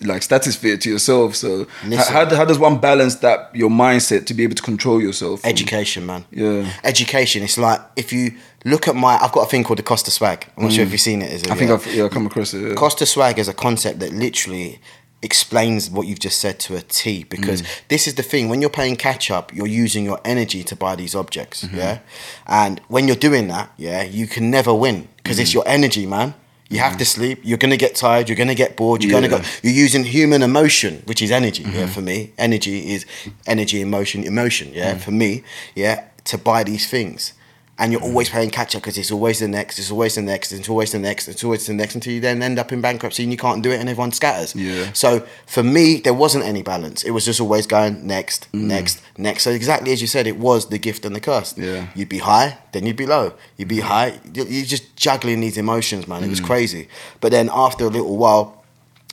like 0.05 0.23
stratosphere 0.23 0.77
to 0.77 0.91
yourself. 0.91 1.35
So 1.35 1.63
h- 1.63 1.69
Listen. 1.87 2.13
how, 2.15 2.37
how 2.37 2.45
does 2.45 2.59
one 2.59 2.79
balance 2.79 3.17
that 3.17 3.51
your 3.55 3.71
mindset 3.71 4.27
to 4.27 4.35
be 4.35 4.43
able 4.45 4.55
to 4.55 4.63
control 4.63 5.01
yourself? 5.03 5.41
Education, 5.45 6.05
man. 6.07 6.25
Yeah. 6.43 6.71
Education. 6.85 7.43
It's 7.43 7.59
like 7.59 7.81
if 7.97 8.13
you 8.13 8.25
look 8.65 8.89
at 8.89 8.95
my, 8.95 9.15
I've 9.23 9.33
got 9.33 9.43
a 9.47 9.51
thing 9.51 9.65
called 9.65 9.79
the 9.79 9.83
Costa 9.93 10.11
Swag. 10.11 10.39
I'm 10.57 10.65
not 10.65 10.73
sure 10.73 10.85
if 10.85 10.93
you've 10.93 11.01
seen 11.11 11.23
it. 11.23 11.33
Is 11.33 11.43
it? 11.43 11.49
Mm. 11.49 11.53
I 11.53 11.57
think. 11.59 11.71
I've 11.71 11.87
yeah, 11.95 12.09
come 12.09 12.27
across 12.27 12.53
it. 12.55 12.61
Yeah. 12.69 12.75
Costa 12.75 13.07
Swag 13.07 13.39
is 13.39 13.49
a 13.49 13.55
concept 13.55 14.01
that 14.01 14.13
literally 14.13 14.79
explains 15.23 15.91
what 15.91 16.07
you've 16.07 16.21
just 16.29 16.39
said 16.41 16.59
to 16.61 16.77
a 16.77 16.83
T 16.83 17.25
because 17.25 17.63
Mm. 17.63 17.67
this 17.89 18.07
is 18.07 18.15
the 18.15 18.23
thing 18.23 18.49
when 18.51 18.61
you're 18.61 18.77
playing 18.79 18.97
catch 18.97 19.31
up 19.31 19.53
you're 19.57 19.67
using 19.85 20.05
your 20.05 20.21
energy 20.27 20.63
to 20.71 20.77
buy 20.77 20.95
these 20.95 21.15
objects 21.15 21.65
Mm-hmm. 21.65 21.77
yeah 21.79 21.99
and 22.47 22.81
when 22.89 23.07
you're 23.09 23.17
doing 23.29 23.49
that 23.49 23.71
yeah 23.79 24.03
you 24.03 24.27
can 24.27 24.51
never 24.51 24.73
win 24.75 25.09
because 25.17 25.39
Mm. 25.39 25.43
it's 25.43 25.55
your 25.55 25.67
energy 25.67 26.05
man 26.07 26.35
you 26.69 26.81
have 26.81 26.97
to 26.99 27.05
sleep 27.07 27.41
you're 27.43 27.59
going 27.65 27.71
to 27.79 27.83
get 27.87 27.95
tired 27.97 28.29
you're 28.29 28.37
going 28.37 28.55
to 28.57 28.61
get 28.65 28.77
bored 28.77 29.03
you're 29.03 29.11
going 29.19 29.29
to 29.31 29.37
Mm-hmm. 29.37 29.43
go 29.63 29.69
you're 29.69 29.85
using 29.87 30.05
human 30.05 30.43
emotion 30.43 31.03
which 31.07 31.23
is 31.23 31.31
energy 31.31 31.63
yeah 31.63 31.87
for 31.87 32.03
me 32.03 32.33
energy 32.37 32.77
is 32.95 33.07
energy 33.47 33.81
emotion 33.81 34.23
emotion 34.23 34.67
yeah 34.75 34.95
Mm. 34.95 35.01
for 35.01 35.13
me 35.13 35.43
yeah 35.75 36.05
to 36.27 36.39
buy 36.39 36.65
these 36.65 36.89
things 36.89 37.33
and 37.79 37.93
you're 37.93 38.01
always 38.03 38.31
playing 38.31 38.49
catch 38.49 38.75
up 38.75 38.81
because 38.81 38.97
it's 38.97 39.11
always 39.11 39.39
the 39.41 39.47
next, 39.49 39.79
it's 39.79 39.91
always 39.91 40.15
the 40.15 40.23
next, 40.23 40.51
it's 40.51 40.67
always 40.67 40.93
the 40.93 40.99
next, 40.99 41.29
it's 41.29 41.45
always 41.45 41.67
the 41.67 41.75
next 41.75 41.95
until 41.95 42.11
you 42.15 42.21
then 42.23 42.43
end 42.43 42.59
up 42.59 42.73
in 42.73 42.81
bankruptcy 42.81 43.23
and 43.23 43.31
you 43.31 43.37
can't 43.37 43.63
do 43.63 43.71
it 43.71 43.79
and 43.79 43.87
everyone 43.91 44.13
scatters. 44.13 44.55
Yeah. 44.57 44.91
So 44.95 45.27
for 45.47 45.63
me, 45.63 45.97
there 46.01 46.15
wasn't 46.15 46.45
any 46.47 46.63
balance. 46.63 47.05
It 47.05 47.11
was 47.11 47.27
just 47.27 47.39
always 47.39 47.67
going 47.67 48.07
next, 48.07 48.51
Mm. 48.53 48.61
next, 48.63 49.03
next. 49.19 49.43
So 49.43 49.51
exactly 49.51 49.93
as 49.93 50.01
you 50.01 50.07
said, 50.07 50.27
it 50.27 50.39
was 50.39 50.71
the 50.71 50.79
gift 50.79 51.05
and 51.05 51.15
the 51.15 51.21
curse. 51.21 51.53
Yeah. 51.59 51.89
You'd 51.95 52.09
be 52.09 52.21
high, 52.21 52.57
then 52.73 52.87
you'd 52.87 52.97
be 52.97 53.05
low. 53.05 53.35
You'd 53.59 53.69
be 53.69 53.81
high. 53.81 54.21
you- 54.33 54.47
You're 54.47 54.65
just 54.65 54.97
juggling 54.97 55.41
these 55.41 55.59
emotions, 55.59 56.09
man. 56.09 56.23
It 56.23 56.29
Mm. 56.29 56.31
was 56.31 56.41
crazy. 56.41 56.89
But 57.21 57.31
then 57.33 57.51
after 57.53 57.85
a 57.85 57.91
little 57.91 58.17
while, 58.17 58.56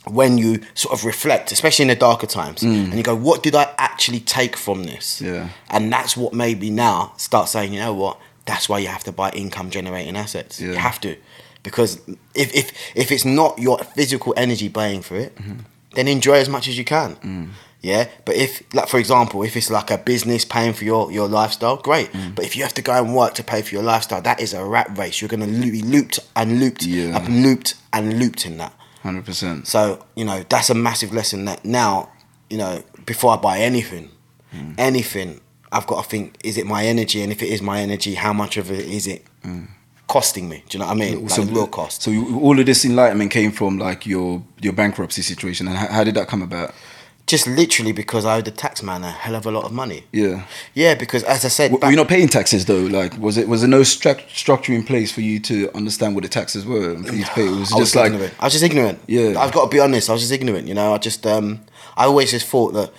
when 0.06 0.38
you 0.38 0.60
sort 0.74 0.92
of 0.98 1.04
reflect, 1.04 1.50
especially 1.52 1.84
in 1.84 1.88
the 1.88 1.96
darker 1.96 2.26
times, 2.26 2.62
and 2.62 2.92
you 2.94 3.02
go, 3.02 3.14
what 3.16 3.42
did 3.42 3.54
I 3.54 3.72
actually 3.78 4.20
take 4.20 4.56
from 4.56 4.84
this? 4.84 5.20
Mm. 5.20 5.26
Yeah. 5.26 5.48
And 5.70 5.92
that's 5.92 6.16
what 6.16 6.32
made 6.34 6.60
me 6.60 6.70
now 6.70 7.12
start 7.16 7.48
saying, 7.48 7.72
you 7.72 7.80
know 7.80 7.94
what? 7.94 8.18
That's 8.46 8.68
why 8.68 8.78
you 8.80 8.88
have 8.88 9.04
to 9.04 9.12
buy 9.12 9.30
income 9.30 9.70
generating 9.70 10.16
assets. 10.16 10.60
You 10.60 10.74
have 10.74 11.00
to. 11.00 11.16
Because 11.62 11.98
if, 12.34 12.54
if 12.54 12.72
if 12.94 13.10
it's 13.10 13.24
not 13.24 13.58
your 13.58 13.78
physical 13.78 14.34
energy 14.36 14.68
paying 14.68 15.00
for 15.02 15.16
it, 15.16 15.34
Mm-hmm. 15.36 15.60
then 15.94 16.08
enjoy 16.08 16.34
as 16.34 16.48
much 16.48 16.68
as 16.68 16.76
you 16.76 16.84
can. 16.84 17.16
Mm. 17.16 17.48
Yeah. 17.80 18.08
But 18.26 18.34
if 18.36 18.62
like 18.74 18.88
for 18.88 18.98
example, 18.98 19.42
if 19.44 19.56
it's 19.56 19.70
like 19.70 19.90
a 19.90 19.96
business 19.96 20.44
paying 20.44 20.74
for 20.74 20.84
your, 20.84 21.10
your 21.10 21.26
lifestyle, 21.28 21.76
great. 21.78 22.12
Mm. 22.12 22.34
But 22.34 22.44
if 22.44 22.54
you 22.56 22.62
have 22.64 22.74
to 22.74 22.82
go 22.82 22.92
and 22.92 23.14
work 23.16 23.32
to 23.34 23.42
pay 23.44 23.62
for 23.62 23.74
your 23.74 23.82
lifestyle, 23.84 24.20
that 24.22 24.40
is 24.40 24.52
a 24.52 24.62
rat 24.62 24.88
race. 24.98 25.22
You're 25.22 25.30
gonna 25.30 25.46
be 25.46 25.80
looped 25.80 26.18
and 26.36 26.60
looped 26.60 26.82
Yeah. 26.84 27.16
and 27.16 27.42
looped 27.42 27.74
and 27.94 28.18
looped 28.18 28.44
in 28.44 28.58
that. 28.58 28.74
Hundred 29.04 29.24
percent. 29.24 29.68
So, 29.68 30.04
you 30.16 30.24
know, 30.24 30.44
that's 30.48 30.70
a 30.70 30.74
massive 30.74 31.12
lesson 31.12 31.44
that 31.44 31.64
now, 31.64 32.10
you 32.50 32.58
know, 32.58 32.82
before 33.06 33.34
I 33.34 33.36
buy 33.36 33.58
anything, 33.58 34.08
Hmm. 34.50 34.72
anything, 34.78 35.40
I've 35.70 35.86
got 35.86 36.02
to 36.02 36.08
think, 36.08 36.36
is 36.42 36.56
it 36.56 36.66
my 36.66 36.86
energy? 36.86 37.22
And 37.22 37.30
if 37.30 37.42
it 37.42 37.48
is 37.50 37.60
my 37.60 37.80
energy, 37.80 38.14
how 38.14 38.32
much 38.32 38.56
of 38.56 38.70
it 38.70 38.86
is 38.98 39.06
it 39.06 39.26
costing 40.06 40.48
me? 40.48 40.62
Do 40.68 40.78
you 40.78 40.80
know 40.80 40.86
what 40.86 40.96
I 40.96 40.98
mean? 40.98 41.26
Like 41.26 41.50
real 41.50 41.66
cost. 41.66 42.02
So 42.02 42.10
all 42.40 42.58
of 42.58 42.64
this 42.64 42.84
enlightenment 42.84 43.30
came 43.30 43.52
from 43.52 43.78
like 43.78 44.06
your 44.06 44.42
your 44.60 44.72
bankruptcy 44.72 45.22
situation, 45.22 45.68
and 45.68 45.76
how, 45.76 45.88
how 45.88 46.04
did 46.04 46.14
that 46.14 46.28
come 46.28 46.42
about? 46.42 46.72
Just 47.26 47.46
literally 47.46 47.92
because 47.92 48.26
I 48.26 48.36
owed 48.36 48.44
the 48.44 48.50
tax 48.50 48.82
man 48.82 49.02
a 49.02 49.10
hell 49.10 49.34
of 49.34 49.46
a 49.46 49.50
lot 49.50 49.64
of 49.64 49.72
money. 49.72 50.04
Yeah. 50.12 50.44
Yeah, 50.74 50.94
because 50.94 51.22
as 51.24 51.42
I 51.44 51.48
said, 51.48 51.68
W- 51.68 51.80
back- 51.80 51.88
Were 51.88 51.92
you 51.92 51.96
not 51.96 52.08
paying 52.08 52.28
taxes 52.28 52.66
though? 52.66 52.82
Like, 52.82 53.16
was 53.18 53.38
it 53.38 53.48
was 53.48 53.62
there 53.62 53.70
no 53.70 53.80
stru- 53.80 54.28
structure 54.28 54.74
in 54.74 54.84
place 54.84 55.10
for 55.10 55.22
you 55.22 55.40
to 55.40 55.74
understand 55.74 56.14
what 56.14 56.22
the 56.24 56.28
taxes 56.28 56.66
were 56.66 56.90
and 56.92 57.06
for 57.08 57.14
you 57.14 57.24
to 57.24 57.30
pay? 57.30 57.46
It 57.46 57.50
was 57.50 57.72
I 57.72 57.76
was 57.76 57.84
just 57.86 57.96
like 57.96 58.12
ignorant. 58.12 58.34
I 58.40 58.44
was 58.44 58.52
just 58.52 58.64
ignorant. 58.64 58.98
Yeah. 59.06 59.40
I've 59.40 59.52
got 59.52 59.64
to 59.64 59.74
be 59.74 59.80
honest. 59.80 60.10
I 60.10 60.12
was 60.12 60.20
just 60.22 60.32
ignorant. 60.34 60.68
You 60.68 60.74
know, 60.74 60.92
I 60.92 60.98
just 60.98 61.26
um, 61.26 61.60
I 61.96 62.04
always 62.04 62.30
just 62.30 62.46
thought 62.46 62.72
that. 62.74 62.92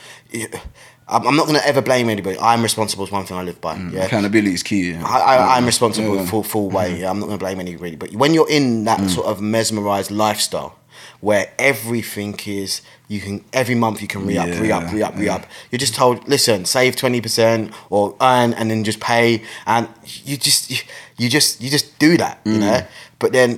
I'm 1.08 1.28
I'm 1.28 1.36
not 1.36 1.46
going 1.46 1.60
to 1.60 1.68
ever 1.68 1.82
blame 1.84 2.10
anybody. 2.10 2.36
I'm 2.40 2.64
responsible. 2.64 3.04
Is 3.06 3.12
one 3.12 3.26
thing 3.26 3.38
I 3.38 3.44
live 3.44 3.62
by. 3.62 3.76
Yeah. 3.78 4.06
accountability 4.06 4.56
is 4.56 4.64
key. 4.64 4.92
Yeah. 4.94 5.04
I, 5.06 5.36
I, 5.36 5.58
I'm 5.58 5.66
responsible 5.68 6.16
Yeah. 6.16 6.24
Mm. 6.24 6.30
full 6.30 6.42
full 6.44 6.70
way. 6.72 7.00
Yeah, 7.02 7.12
I'm 7.12 7.20
not 7.20 7.28
going 7.28 7.38
to 7.38 7.44
blame 7.46 7.60
anybody. 7.60 7.96
But 7.96 8.12
when 8.14 8.34
you're 8.34 8.50
in 8.50 8.86
that 8.86 9.08
sort 9.12 9.28
of 9.28 9.40
mesmerized 9.40 10.10
lifestyle, 10.10 10.80
where 11.28 11.46
everything 11.58 12.34
is 12.46 12.82
you 13.08 13.20
can 13.26 13.36
every 13.62 13.76
month 13.84 13.98
you 14.04 14.08
can 14.14 14.22
re 14.30 14.38
up, 14.38 14.48
re 14.64 14.72
up, 14.78 14.86
re 14.94 15.02
up, 15.08 15.14
re 15.18 15.26
Yeah, 15.26 15.36
up. 15.38 15.44
You're 15.70 15.84
just 15.88 15.96
told, 16.02 16.16
listen, 16.28 16.66
save 16.66 16.96
twenty 16.96 17.22
percent 17.22 17.72
or 17.90 18.04
earn, 18.22 18.54
and 18.58 18.66
then 18.70 18.84
just 18.84 19.00
pay, 19.00 19.42
and 19.66 19.84
you 20.30 20.36
just 20.38 20.70
you, 20.72 20.78
you 21.22 21.28
just 21.38 21.62
you 21.62 21.70
just 21.78 21.88
do 22.00 22.12
that, 22.24 22.36
Mm. 22.46 22.54
you 22.54 22.60
know. 22.60 22.82
But 23.20 23.32
then 23.38 23.50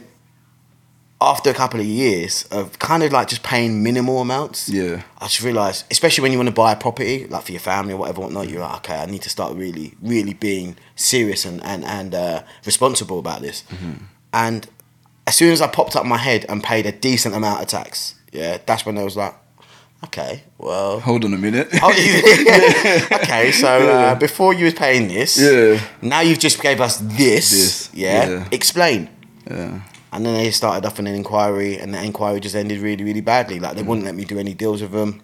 after 1.20 1.50
a 1.50 1.54
couple 1.54 1.80
of 1.80 1.86
years 1.86 2.44
of 2.52 2.78
kind 2.80 3.02
of 3.04 3.12
like 3.12 3.28
just 3.28 3.42
paying 3.44 3.82
minimal 3.84 4.22
amounts, 4.22 4.70
Yeah. 4.70 5.02
I 5.20 5.26
just 5.26 5.42
realised, 5.42 5.86
especially 5.90 6.22
when 6.22 6.32
you 6.32 6.38
want 6.38 6.50
to 6.50 6.60
buy 6.64 6.72
a 6.74 6.76
property, 6.76 7.26
like 7.28 7.44
for 7.48 7.52
your 7.52 7.60
family 7.62 7.94
or 7.94 7.98
whatever, 7.98 8.22
whatnot, 8.22 8.48
you're 8.50 8.62
like, 8.62 8.78
okay, 8.82 8.98
I 9.02 9.08
need 9.08 9.24
to 9.24 9.30
start 9.30 9.56
really, 9.56 9.96
really 10.02 10.36
being 10.36 10.78
serious 10.96 11.44
and 11.46 11.58
and 11.64 11.84
and 11.98 12.14
uh, 12.16 12.44
responsible 12.66 13.18
about 13.20 13.42
this. 13.42 13.64
And 14.32 14.68
as 15.28 15.36
soon 15.36 15.52
as 15.52 15.62
I 15.62 15.68
popped 15.68 15.96
up 15.96 16.06
my 16.06 16.18
head 16.18 16.46
and 16.50 16.64
paid 16.64 16.86
a 16.86 16.92
decent 16.92 17.36
amount 17.36 17.62
of 17.62 17.68
tax, 17.68 18.16
yeah, 18.32 18.58
that's 18.66 18.86
when 18.86 18.98
I 18.98 19.04
was 19.04 19.16
like, 19.18 19.36
okay, 20.06 20.44
well. 20.58 21.00
Hold 21.02 21.26
on 21.26 21.34
a 21.34 21.38
minute. 21.38 21.68
Oh, 21.84 21.92
yeah. 21.92 23.18
okay, 23.24 23.52
so 23.52 23.68
uh, 23.90 24.16
before 24.16 24.54
you 24.54 24.66
was 24.66 24.74
paying 24.74 25.08
this, 25.08 25.38
Yeah. 25.40 25.80
now 26.02 26.22
you've 26.22 26.40
just 26.40 26.62
gave 26.62 26.80
us 26.82 26.98
this, 26.98 27.50
This, 27.52 27.90
yeah? 27.94 28.30
yeah. 28.30 28.48
Explain. 28.52 29.10
yeah. 29.50 29.82
And 30.14 30.26
then 30.26 30.36
they 30.36 30.52
started 30.52 30.86
off 30.88 31.00
in 31.00 31.06
an 31.08 31.16
inquiry, 31.16 31.78
and 31.78 31.94
the 31.94 32.02
inquiry 32.02 32.40
just 32.40 32.56
ended 32.56 32.80
really, 32.80 33.04
really 33.04 33.22
badly. 33.22 33.60
Like 33.60 33.76
they 33.76 33.84
Mm. 33.84 33.88
wouldn't 33.88 34.06
let 34.06 34.16
me 34.16 34.24
do 34.24 34.40
any 34.40 34.54
deals 34.54 34.82
with 34.82 34.92
them. 34.94 35.22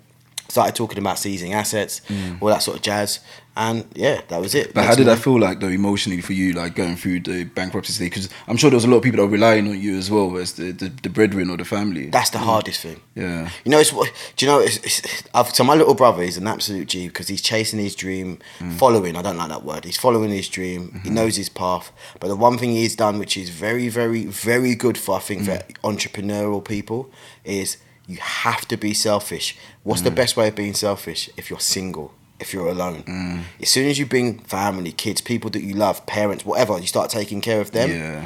Started 0.53 0.75
talking 0.75 0.99
about 0.99 1.17
seizing 1.17 1.53
assets, 1.53 2.01
all 2.39 2.49
that 2.49 2.61
sort 2.61 2.77
of 2.77 2.83
jazz, 2.83 3.19
and 3.57 3.85
yeah, 3.95 4.21
that 4.27 4.39
was 4.39 4.53
it. 4.53 4.69
Mm. 4.69 4.73
But 4.75 4.85
how 4.85 4.93
did 4.93 5.07
that 5.07 5.17
morning- 5.17 5.23
feel 5.23 5.39
like 5.39 5.59
though 5.61 5.67
emotionally 5.81 6.21
for 6.21 6.33
you, 6.33 6.53
like 6.53 6.75
going 6.75 6.95
through 6.95 7.21
the 7.21 7.43
bankruptcy 7.45 7.91
stage? 7.93 8.11
Because 8.11 8.29
I'm 8.47 8.57
sure 8.57 8.69
there 8.69 8.77
was 8.77 8.85
a 8.85 8.87
lot 8.87 8.97
of 8.97 9.03
people 9.03 9.17
that 9.17 9.25
were 9.25 9.31
relying 9.31 9.67
on 9.67 9.81
you 9.81 9.97
as 9.97 10.11
well 10.11 10.37
as 10.37 10.53
the 10.53 10.71
the, 10.71 10.89
the 11.01 11.09
breadwinner 11.09 11.53
or 11.53 11.57
the 11.57 11.65
family. 11.65 12.05
That's 12.11 12.29
the 12.29 12.37
hardest 12.37 12.81
thing. 12.81 12.99
yeah. 13.15 13.49
You 13.65 13.71
know, 13.71 13.79
it's 13.79 13.91
what. 13.91 14.11
Do 14.37 14.45
you 14.45 14.51
know? 14.51 14.59
It's, 14.59 14.77
it's, 14.77 15.01
I've, 15.33 15.49
so 15.55 15.63
my 15.63 15.73
little 15.73 15.95
brother 15.95 16.21
is 16.21 16.37
an 16.37 16.47
absolute 16.47 16.87
G 16.87 17.07
because 17.07 17.27
he's 17.29 17.41
chasing 17.41 17.79
his 17.79 17.95
dream, 17.95 18.37
Mm. 18.59 18.73
following. 18.73 19.15
I 19.15 19.23
don't 19.23 19.37
like 19.37 19.49
that 19.49 19.63
word. 19.65 19.85
He's 19.85 19.97
following 19.97 20.29
his 20.29 20.47
dream. 20.49 20.81
He 20.81 20.99
Mm-hmm. 20.99 21.13
knows 21.15 21.35
his 21.35 21.49
path. 21.49 21.91
But 22.19 22.27
the 22.27 22.35
one 22.35 22.59
thing 22.59 22.69
he's 22.73 22.95
done, 22.95 23.17
which 23.17 23.35
is 23.37 23.49
very, 23.49 23.89
very, 23.89 24.25
very 24.25 24.75
good 24.75 24.97
for 24.99 25.15
I 25.17 25.19
think 25.19 25.41
Mm. 25.43 25.45
for 25.45 25.57
entrepreneurial 25.91 26.63
people, 26.63 27.09
is 27.43 27.77
you 28.07 28.17
have 28.17 28.67
to 28.67 28.77
be 28.77 28.93
selfish. 28.93 29.55
What's 29.83 30.01
Mm. 30.01 30.05
the 30.05 30.11
best 30.11 30.35
way 30.37 30.47
of 30.49 30.55
being 30.55 30.73
selfish? 30.73 31.29
If 31.37 31.49
you're 31.49 31.59
single. 31.59 32.13
If 32.39 32.53
you're 32.53 32.67
alone, 32.67 33.03
Mm. 33.03 33.43
as 33.61 33.69
soon 33.69 33.87
as 33.89 33.97
you 33.99 34.05
bring 34.05 34.39
family, 34.39 34.91
kids, 34.91 35.21
people 35.21 35.49
that 35.51 35.63
you 35.63 35.75
love, 35.75 36.05
parents, 36.05 36.43
whatever, 36.45 36.77
you 36.77 36.87
start 36.87 37.09
taking 37.09 37.39
care 37.41 37.61
of 37.61 37.71
them 37.71 37.89
yeah. 37.89 38.25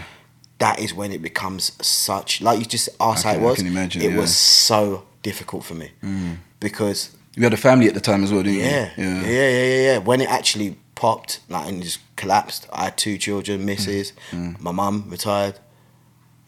that 0.59 0.79
is 0.79 0.91
when 0.93 1.11
it 1.11 1.21
becomes 1.21 1.71
such 1.85 2.41
like 2.41 2.57
you 2.57 2.65
just 2.65 2.89
asked 2.99 3.25
I 3.25 3.33
how 3.33 3.35
it 3.35 3.41
I 3.41 3.43
was. 3.43 3.57
can 3.57 3.67
imagine, 3.67 4.01
it 4.01 4.05
yeah. 4.05 4.11
Mm. 4.17 4.21
was 4.21 4.35
so 4.35 5.03
difficult 5.21 5.63
for 5.65 5.75
me 5.75 5.89
because 6.59 7.09
You 7.35 7.43
had 7.43 7.53
a 7.53 7.57
family 7.57 7.87
at 7.87 7.93
the 7.93 8.01
time 8.01 8.23
as 8.23 8.31
well, 8.33 8.41
didn't 8.41 8.59
yeah, 8.59 8.89
you? 8.97 9.03
yeah, 9.03 9.21
yeah, 9.21 9.49
yeah, 9.49 9.81
yeah. 9.91 9.97
When 9.99 10.21
it 10.21 10.29
actually 10.29 10.77
popped, 10.95 11.39
like 11.49 11.67
and 11.67 11.83
just 11.83 11.99
collapsed. 12.15 12.65
I 12.73 12.85
had 12.85 12.97
two 12.97 13.17
children, 13.19 13.63
missus, 13.65 14.13
Mm. 14.31 14.59
my 14.59 14.71
mum 14.71 15.05
retired. 15.09 15.59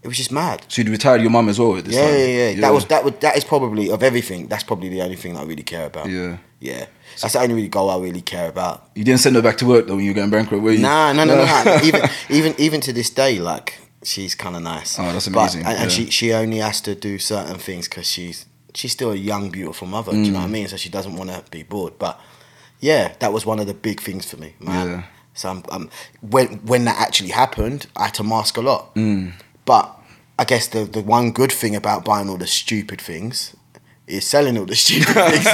It 0.01 0.07
was 0.07 0.15
just 0.17 0.31
mad. 0.31 0.63
So 0.69 0.81
you'd 0.81 0.89
retired 0.89 1.21
your 1.21 1.29
mum 1.29 1.49
as 1.49 1.59
well 1.59 1.75
at 1.77 1.83
this 1.85 1.93
Yeah, 1.95 2.05
time. 2.07 2.13
yeah, 2.19 2.49
yeah, 2.51 2.62
That 2.62 2.73
was 2.73 2.85
that 2.85 3.03
would 3.03 3.19
that 3.21 3.35
is 3.38 3.43
probably 3.43 3.89
of 3.91 4.01
everything. 4.01 4.47
That's 4.47 4.63
probably 4.63 4.89
the 4.89 5.01
only 5.01 5.15
thing 5.17 5.33
that 5.33 5.41
I 5.41 5.43
really 5.45 5.63
care 5.63 5.85
about. 5.88 6.07
Yeah. 6.09 6.38
yeah. 6.62 6.85
That's 7.21 7.33
the 7.33 7.39
only 7.41 7.53
really 7.55 7.67
goal 7.67 7.89
I 7.89 7.97
really 7.99 8.21
care 8.21 8.47
about. 8.47 8.88
You 8.95 9.03
didn't 9.03 9.19
send 9.19 9.35
her 9.35 9.41
back 9.41 9.57
to 9.57 9.65
work 9.65 9.88
though 9.88 9.95
when 9.97 10.05
you 10.05 10.12
were 10.12 10.15
going 10.15 10.29
bankrupt, 10.29 10.63
were 10.63 10.71
you? 10.71 10.79
Nah, 10.79 11.12
no, 11.13 11.25
no, 11.25 11.35
no. 11.35 11.63
no. 11.65 11.79
even 11.83 12.01
even 12.29 12.55
even 12.57 12.81
to 12.81 12.93
this 12.93 13.09
day, 13.09 13.39
like 13.39 13.77
she's 14.03 14.35
kind 14.35 14.55
of 14.55 14.62
nice. 14.63 14.97
Oh, 14.97 15.12
that's 15.12 15.27
But- 15.27 15.38
amazing, 15.39 15.65
and, 15.65 15.77
and 15.77 15.91
yeah. 15.91 15.97
she 16.05 16.09
she 16.09 16.31
only 16.33 16.59
has 16.59 16.79
to 16.81 16.95
do 16.95 17.19
certain 17.19 17.57
things 17.57 17.89
because 17.89 18.07
she's 18.07 18.45
she's 18.73 18.93
still 18.93 19.12
a 19.12 19.15
young, 19.15 19.49
beautiful 19.49 19.85
mother. 19.88 20.12
Do 20.13 20.17
you 20.19 20.25
Mm. 20.27 20.33
know 20.33 20.39
what 20.39 20.45
I 20.45 20.57
mean? 20.57 20.67
So 20.69 20.77
she 20.77 20.89
doesn't 20.89 21.15
want 21.17 21.29
to 21.31 21.43
be 21.51 21.63
bored. 21.63 21.93
But 21.99 22.17
yeah, 22.79 23.15
that 23.19 23.33
was 23.33 23.45
one 23.45 23.59
of 23.59 23.67
the 23.67 23.73
big 23.73 23.99
things 23.99 24.25
for 24.25 24.38
me, 24.38 24.53
man. 24.62 24.88
Yeah. 24.88 25.03
So 25.33 25.49
I'm, 25.49 25.63
um, 25.71 25.89
when 26.21 26.47
when 26.65 26.85
that 26.85 26.97
actually 27.01 27.31
happened, 27.31 27.88
I 27.97 28.05
had 28.05 28.13
to 28.15 28.23
mask 28.23 28.55
a 28.57 28.62
lot. 28.62 28.95
Mm. 28.95 29.33
But 29.69 29.86
I 30.39 30.45
guess 30.45 30.67
the 30.67 30.86
the 30.86 31.01
one 31.01 31.32
good 31.32 31.51
thing 31.51 31.75
about 31.75 32.03
buying 32.03 32.27
all 32.27 32.38
the 32.38 32.47
stupid 32.47 32.99
things 32.99 33.55
is 34.08 34.25
selling 34.25 34.58
all 34.58 34.65
the 34.65 34.75
stupid 34.75 35.13
things. 35.32 35.45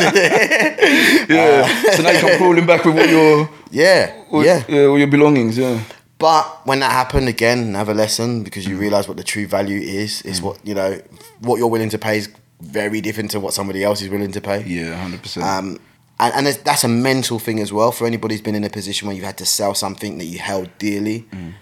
Yeah. 1.29 1.67
Uh, 1.67 1.91
so 1.91 2.03
now 2.03 2.11
you 2.11 2.19
come 2.21 2.37
crawling 2.37 2.65
back 2.65 2.85
with 2.85 2.97
all 2.97 3.05
your 3.05 3.49
yeah, 3.71 4.23
all, 4.31 4.45
yeah. 4.45 4.63
yeah, 4.69 4.85
all 4.85 4.97
your 4.97 5.09
belongings, 5.09 5.57
yeah. 5.57 5.83
But 6.17 6.65
when 6.65 6.79
that 6.79 6.91
happened 6.91 7.27
again, 7.27 7.59
another 7.59 7.93
lesson 7.93 8.43
because 8.43 8.65
you 8.65 8.77
mm. 8.77 8.85
realize 8.85 9.05
what 9.09 9.17
the 9.17 9.23
true 9.23 9.47
value 9.47 9.81
is. 9.81 10.21
Is 10.21 10.39
mm. 10.39 10.43
what 10.43 10.65
you 10.65 10.75
know, 10.75 11.01
what 11.41 11.57
you're 11.57 11.73
willing 11.75 11.89
to 11.89 11.97
pay 11.97 12.19
is 12.19 12.29
very 12.61 13.01
different 13.01 13.31
to 13.31 13.41
what 13.41 13.53
somebody 13.53 13.83
else 13.83 14.01
is 14.01 14.07
willing 14.07 14.31
to 14.31 14.39
pay. 14.39 14.63
Yeah, 14.63 14.95
hundred 14.95 15.23
percent. 15.23 15.45
Um, 15.45 15.79
and 16.21 16.47
and 16.47 16.47
that's 16.63 16.85
a 16.85 16.87
mental 16.87 17.37
thing 17.37 17.59
as 17.59 17.73
well 17.73 17.91
for 17.91 18.07
anybody 18.07 18.35
who's 18.35 18.41
been 18.41 18.55
in 18.55 18.63
a 18.63 18.69
position 18.69 19.07
where 19.07 19.15
you've 19.15 19.25
had 19.25 19.37
to 19.39 19.45
sell 19.45 19.73
something 19.73 20.19
that 20.19 20.25
you 20.25 20.39
held 20.39 20.69
dearly, 20.77 21.25
mm. 21.31 21.53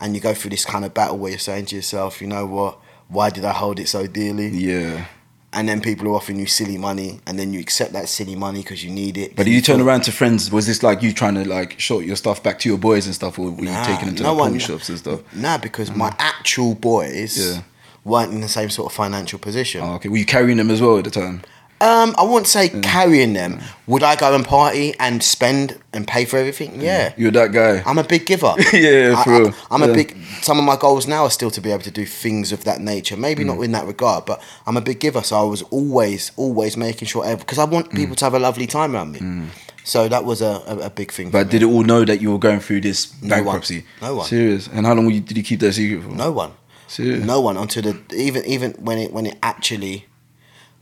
And 0.00 0.14
you 0.14 0.20
go 0.20 0.34
through 0.34 0.50
this 0.50 0.64
kind 0.64 0.84
of 0.84 0.94
battle 0.94 1.18
where 1.18 1.30
you're 1.30 1.38
saying 1.38 1.66
to 1.66 1.76
yourself, 1.76 2.20
you 2.20 2.26
know 2.26 2.46
what, 2.46 2.78
why 3.08 3.30
did 3.30 3.44
I 3.44 3.52
hold 3.52 3.78
it 3.80 3.88
so 3.88 4.06
dearly? 4.06 4.48
Yeah. 4.48 5.06
And 5.52 5.68
then 5.68 5.80
people 5.80 6.08
are 6.08 6.14
offering 6.16 6.38
you 6.38 6.46
silly 6.46 6.76
money, 6.76 7.20
and 7.26 7.38
then 7.38 7.54
you 7.54 7.60
accept 7.60 7.94
that 7.94 8.08
silly 8.10 8.34
money 8.34 8.60
because 8.60 8.84
you 8.84 8.90
need 8.90 9.16
it. 9.16 9.36
But 9.36 9.46
did 9.46 9.54
you 9.54 9.62
turn 9.62 9.80
around 9.80 10.02
to 10.02 10.12
friends? 10.12 10.50
Was 10.52 10.66
this 10.66 10.82
like 10.82 11.02
you 11.02 11.14
trying 11.14 11.34
to 11.36 11.48
like 11.48 11.80
show 11.80 12.00
your 12.00 12.16
stuff 12.16 12.42
back 12.42 12.58
to 12.58 12.68
your 12.68 12.76
boys 12.76 13.06
and 13.06 13.14
stuff, 13.14 13.38
or 13.38 13.50
were 13.50 13.62
you 13.62 13.74
taking 13.84 14.06
them 14.06 14.16
to 14.16 14.22
no 14.24 14.34
the 14.34 14.40
one- 14.40 14.58
shops 14.58 14.90
and 14.90 14.98
stuff? 14.98 15.20
Nah, 15.34 15.56
because 15.56 15.88
mm. 15.88 15.96
my 15.96 16.14
actual 16.18 16.74
boys 16.74 17.38
Yeah. 17.38 17.62
weren't 18.04 18.32
in 18.32 18.42
the 18.42 18.48
same 18.48 18.68
sort 18.68 18.92
of 18.92 18.96
financial 18.96 19.38
position. 19.38 19.80
Oh, 19.82 19.94
okay. 19.94 20.10
Were 20.10 20.18
you 20.18 20.26
carrying 20.26 20.58
them 20.58 20.70
as 20.70 20.82
well 20.82 20.98
at 20.98 21.04
the 21.04 21.10
time? 21.10 21.42
Um, 21.78 22.14
I 22.16 22.22
wouldn't 22.22 22.46
say 22.46 22.70
carrying 22.70 23.34
them. 23.34 23.60
Would 23.86 24.02
I 24.02 24.16
go 24.16 24.34
and 24.34 24.44
party 24.44 24.94
and 24.98 25.22
spend 25.22 25.78
and 25.92 26.08
pay 26.08 26.24
for 26.24 26.38
everything? 26.38 26.80
Yeah. 26.80 27.12
You're 27.18 27.30
that 27.32 27.52
guy. 27.52 27.82
I'm 27.84 27.98
a 27.98 28.04
big 28.04 28.24
giver. 28.24 28.54
Yeah, 28.72 29.14
I, 29.18 29.24
for 29.24 29.30
real. 29.30 29.54
I, 29.70 29.74
am 29.74 29.82
a 29.82 29.92
big. 29.92 30.16
Some 30.40 30.58
of 30.58 30.64
my 30.64 30.76
goals 30.76 31.06
now 31.06 31.24
are 31.24 31.30
still 31.30 31.50
to 31.50 31.60
be 31.60 31.70
able 31.70 31.82
to 31.82 31.90
do 31.90 32.06
things 32.06 32.50
of 32.50 32.64
that 32.64 32.80
nature. 32.80 33.16
Maybe 33.16 33.42
Mm. 33.44 33.46
not 33.48 33.60
in 33.62 33.72
that 33.72 33.86
regard, 33.86 34.24
but 34.24 34.42
I'm 34.66 34.76
a 34.78 34.80
big 34.80 35.00
giver. 35.00 35.22
So 35.22 35.36
I 35.38 35.42
was 35.44 35.62
always, 35.64 36.32
always 36.36 36.76
making 36.78 37.08
sure 37.08 37.36
because 37.36 37.58
I 37.58 37.64
want 37.64 37.90
Mm. 37.90 37.96
people 37.96 38.16
to 38.16 38.24
have 38.24 38.34
a 38.34 38.38
lovely 38.38 38.66
time 38.66 38.94
around 38.96 39.12
me. 39.12 39.48
So 39.84 40.08
that 40.08 40.24
was 40.24 40.40
a, 40.42 40.62
a, 40.66 40.76
a 40.86 40.90
big 40.90 41.12
thing. 41.12 41.26
for 41.26 41.32
But 41.44 41.50
did 41.50 41.62
it 41.62 41.66
all 41.66 41.84
know 41.84 42.04
that 42.04 42.20
you 42.20 42.32
were 42.32 42.38
going 42.38 42.60
through 42.60 42.80
this 42.80 43.12
No 43.22 43.36
one. 43.36 43.44
bankruptcy? 43.44 43.84
No 44.02 44.16
one. 44.16 44.26
Serious. 44.26 44.66
And 44.72 44.84
how 44.86 44.94
long 44.94 45.10
you, 45.10 45.20
did 45.20 45.36
you 45.36 45.42
keep 45.44 45.60
that 45.60 45.74
secret 45.74 46.02
for? 46.02 46.08
no 46.10 46.32
one. 46.32 46.52
Serious. 46.88 47.24
No 47.24 47.40
one 47.40 47.56
until 47.56 47.82
the 47.82 48.14
even 48.14 48.44
even 48.46 48.72
when 48.80 48.98
it 48.98 49.12
when 49.12 49.26
it 49.26 49.36
actually 49.42 50.06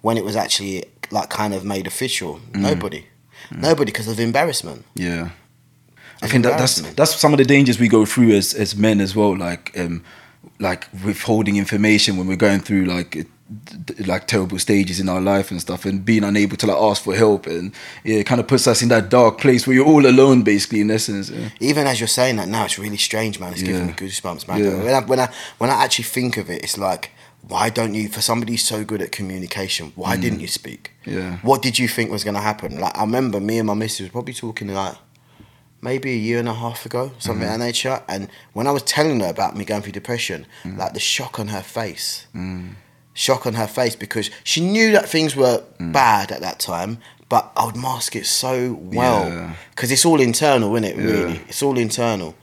when 0.04 0.16
it 0.18 0.24
was 0.24 0.36
actually 0.36 0.84
like 1.10 1.28
kind 1.30 1.52
of 1.54 1.64
made 1.64 1.86
official. 1.86 2.32
Mm. 2.52 2.60
Nobody. 2.70 3.06
Nobody 3.50 3.90
because 3.92 4.08
of 4.12 4.18
embarrassment. 4.20 4.84
Yeah. 4.94 5.30
I 6.22 6.28
think 6.28 6.44
that, 6.44 6.58
that's 6.58 6.76
that's 6.98 7.14
some 7.24 7.32
of 7.34 7.38
the 7.38 7.44
dangers 7.54 7.78
we 7.78 7.88
go 7.88 8.04
through 8.06 8.32
as 8.40 8.54
as 8.54 8.74
men 8.76 9.00
as 9.00 9.14
well, 9.16 9.36
like 9.48 9.64
um, 9.82 10.02
like 10.58 10.82
withholding 11.04 11.56
information 11.56 12.16
when 12.16 12.26
we're 12.26 12.44
going 12.48 12.60
through 12.60 12.84
like 12.96 13.16
it- 13.16 13.28
d- 13.64 13.94
d- 13.94 14.04
like 14.04 14.26
terrible 14.26 14.58
stages 14.58 14.98
in 15.00 15.08
our 15.08 15.20
life 15.20 15.50
and 15.50 15.60
stuff, 15.60 15.84
and 15.84 16.04
being 16.04 16.24
unable 16.24 16.56
to 16.56 16.66
like 16.66 16.80
ask 16.90 17.02
for 17.02 17.14
help, 17.14 17.46
and 17.46 17.72
yeah, 18.04 18.20
it 18.20 18.26
kind 18.26 18.40
of 18.40 18.46
puts 18.46 18.66
us 18.66 18.80
in 18.82 18.88
that 18.88 19.08
dark 19.10 19.38
place 19.38 19.66
where 19.66 19.76
you're 19.76 19.90
all 19.94 20.06
alone, 20.06 20.42
basically, 20.42 20.80
in 20.80 20.90
essence. 20.90 21.30
Yeah. 21.30 21.48
Even 21.60 21.86
as 21.86 21.98
you're 22.00 22.16
saying 22.20 22.36
that 22.36 22.48
now, 22.48 22.64
it's 22.64 22.78
really 22.78 22.96
strange, 23.08 23.38
man. 23.40 23.52
It's 23.52 23.62
giving 23.62 23.86
me 23.86 23.92
goosebumps, 23.92 24.48
man. 24.48 24.64
Yeah. 24.64 24.82
When 24.84 24.94
I 24.94 25.00
when 25.10 25.20
I 25.20 25.28
when 25.58 25.70
I 25.70 25.84
actually 25.84 26.08
think 26.16 26.36
of 26.38 26.48
it, 26.48 26.62
it's 26.64 26.78
like, 26.78 27.10
why 27.48 27.68
don't 27.70 27.94
you? 27.94 28.08
For 28.08 28.20
somebody 28.20 28.56
so 28.56 28.84
good 28.84 29.02
at 29.02 29.12
communication, 29.12 29.92
why 29.96 30.16
didn't 30.16 30.40
you 30.40 30.48
speak? 30.48 30.92
Mm. 31.06 31.12
Yeah. 31.16 31.36
What 31.42 31.62
did 31.62 31.78
you 31.78 31.88
think 31.88 32.10
was 32.10 32.24
going 32.24 32.34
to 32.34 32.40
happen? 32.40 32.78
Like 32.80 32.96
I 32.96 33.02
remember 33.02 33.40
me 33.40 33.58
and 33.58 33.66
my 33.66 33.74
missus 33.74 34.08
probably 34.08 34.34
talking 34.34 34.68
like 34.68 34.96
maybe 35.82 36.12
a 36.12 36.16
year 36.16 36.38
and 36.38 36.48
a 36.48 36.54
half 36.54 36.86
ago, 36.86 37.12
something 37.18 37.46
Mm-hmm. 37.46 37.60
of 37.62 37.82
that. 37.82 38.04
And 38.08 38.28
when 38.54 38.66
I 38.66 38.70
was 38.70 38.82
telling 38.82 39.20
her 39.20 39.28
about 39.28 39.56
me 39.56 39.64
going 39.64 39.82
through 39.82 39.92
depression, 39.92 40.46
Mm. 40.64 40.78
like 40.78 40.94
the 40.94 41.00
shock 41.00 41.38
on 41.38 41.48
her 41.48 41.60
face, 41.62 42.26
shock 43.12 43.46
on 43.46 43.54
her 43.54 43.66
face 43.66 43.94
because 43.94 44.30
she 44.42 44.60
knew 44.60 44.92
that 44.92 45.08
things 45.08 45.36
were 45.36 45.62
Mm. 45.78 45.92
bad 45.92 46.32
at 46.32 46.40
that 46.40 46.58
time. 46.58 46.98
But 47.28 47.52
I 47.56 47.64
would 47.66 47.76
mask 47.76 48.14
it 48.16 48.26
so 48.26 48.78
well 48.80 49.28
Yeah. 49.28 49.52
because 49.70 49.90
it's 49.90 50.04
all 50.04 50.20
internal, 50.20 50.74
isn't 50.76 50.84
it? 50.90 50.96
Yeah. 50.96 51.04
Really, 51.10 51.40
it's 51.48 51.62
all 51.62 51.78
internal. 51.78 52.34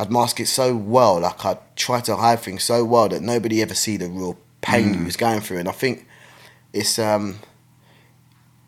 I'd 0.00 0.10
mask 0.10 0.40
it 0.40 0.46
so 0.48 0.74
well, 0.74 1.20
like 1.20 1.44
I'd 1.44 1.58
try 1.76 2.00
to 2.00 2.16
hide 2.16 2.40
things 2.40 2.64
so 2.64 2.84
well 2.84 3.08
that 3.10 3.20
nobody 3.22 3.60
ever 3.60 3.74
see 3.74 3.96
the 3.98 4.08
real 4.08 4.36
pain 4.62 4.94
Mm. 4.94 4.98
you 4.98 5.04
was 5.04 5.16
going 5.16 5.40
through. 5.40 5.58
And 5.58 5.68
I 5.68 5.72
think 5.72 6.06
it's 6.72 6.98
um, 6.98 7.40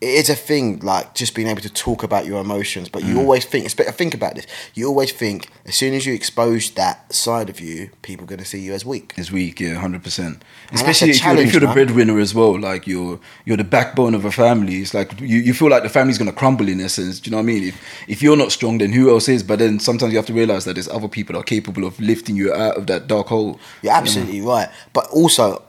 it 0.03 0.09
is 0.21 0.29
a 0.29 0.35
thing 0.35 0.79
like 0.79 1.15
just 1.15 1.33
being 1.33 1.47
able 1.47 1.61
to 1.61 1.69
talk 1.85 2.03
about 2.03 2.25
your 2.25 2.39
emotions. 2.41 2.89
But 2.89 3.03
Mm. 3.03 3.07
you 3.09 3.19
always 3.19 3.45
think, 3.45 3.69
think 3.71 4.13
about 4.13 4.35
this. 4.35 4.45
You 4.73 4.87
always 4.87 5.11
think 5.13 5.47
as 5.65 5.75
soon 5.75 5.93
as 5.93 6.05
you 6.05 6.13
expose 6.13 6.63
that 6.71 7.13
side 7.13 7.49
of 7.49 7.57
you, 7.61 7.89
people 8.01 8.25
are 8.25 8.31
going 8.33 8.39
to 8.39 8.45
see 8.53 8.59
you 8.59 8.73
as 8.73 8.83
weak. 8.85 9.13
as 9.17 9.31
weak, 9.31 9.61
yeah, 9.61 9.75
hundred 9.75 10.03
percent. 10.03 10.43
that's 10.69 10.81
Especially 10.81 11.11
if 11.11 11.23
you're, 11.23 11.37
if 11.37 11.53
you're 11.53 11.67
the 11.67 11.73
breadwinner 11.77 12.19
as 12.19 12.35
well. 12.35 12.59
Like 12.59 12.85
you're 12.85 13.19
you're 13.45 13.57
the 13.57 13.63
backbone 13.77 14.13
of 14.13 14.25
a 14.25 14.31
family. 14.31 14.75
It's 14.83 14.93
like 14.93 15.09
you, 15.21 15.37
you 15.47 15.53
feel 15.53 15.69
like 15.69 15.83
the 15.83 15.89
family's 15.99 16.17
gonna 16.17 16.33
crumble 16.41 16.67
in 16.67 16.81
essence. 16.81 17.19
Do 17.21 17.29
you 17.29 17.31
know 17.31 17.37
what 17.37 17.43
I 17.43 17.53
mean? 17.53 17.63
If 17.71 17.75
if 18.07 18.21
you're 18.23 18.37
not 18.43 18.51
strong, 18.51 18.79
then 18.79 18.91
who 18.91 19.09
else 19.09 19.29
is? 19.29 19.41
But 19.43 19.59
then 19.59 19.79
sometimes 19.79 20.11
you 20.11 20.17
have 20.17 20.27
to 20.27 20.33
realize 20.33 20.65
that 20.65 20.73
there's 20.73 20.89
other 20.89 21.07
people 21.07 21.33
that 21.33 21.39
are 21.39 21.43
capable 21.57 21.85
of 21.85 21.99
lifting 21.99 22.35
you 22.35 22.53
out 22.53 22.75
of 22.77 22.87
that 22.87 23.07
dark 23.07 23.27
hole. 23.27 23.57
You're 23.83 23.93
absolutely 23.93 24.41
right. 24.41 24.69
But 24.91 25.05
also, 25.11 25.63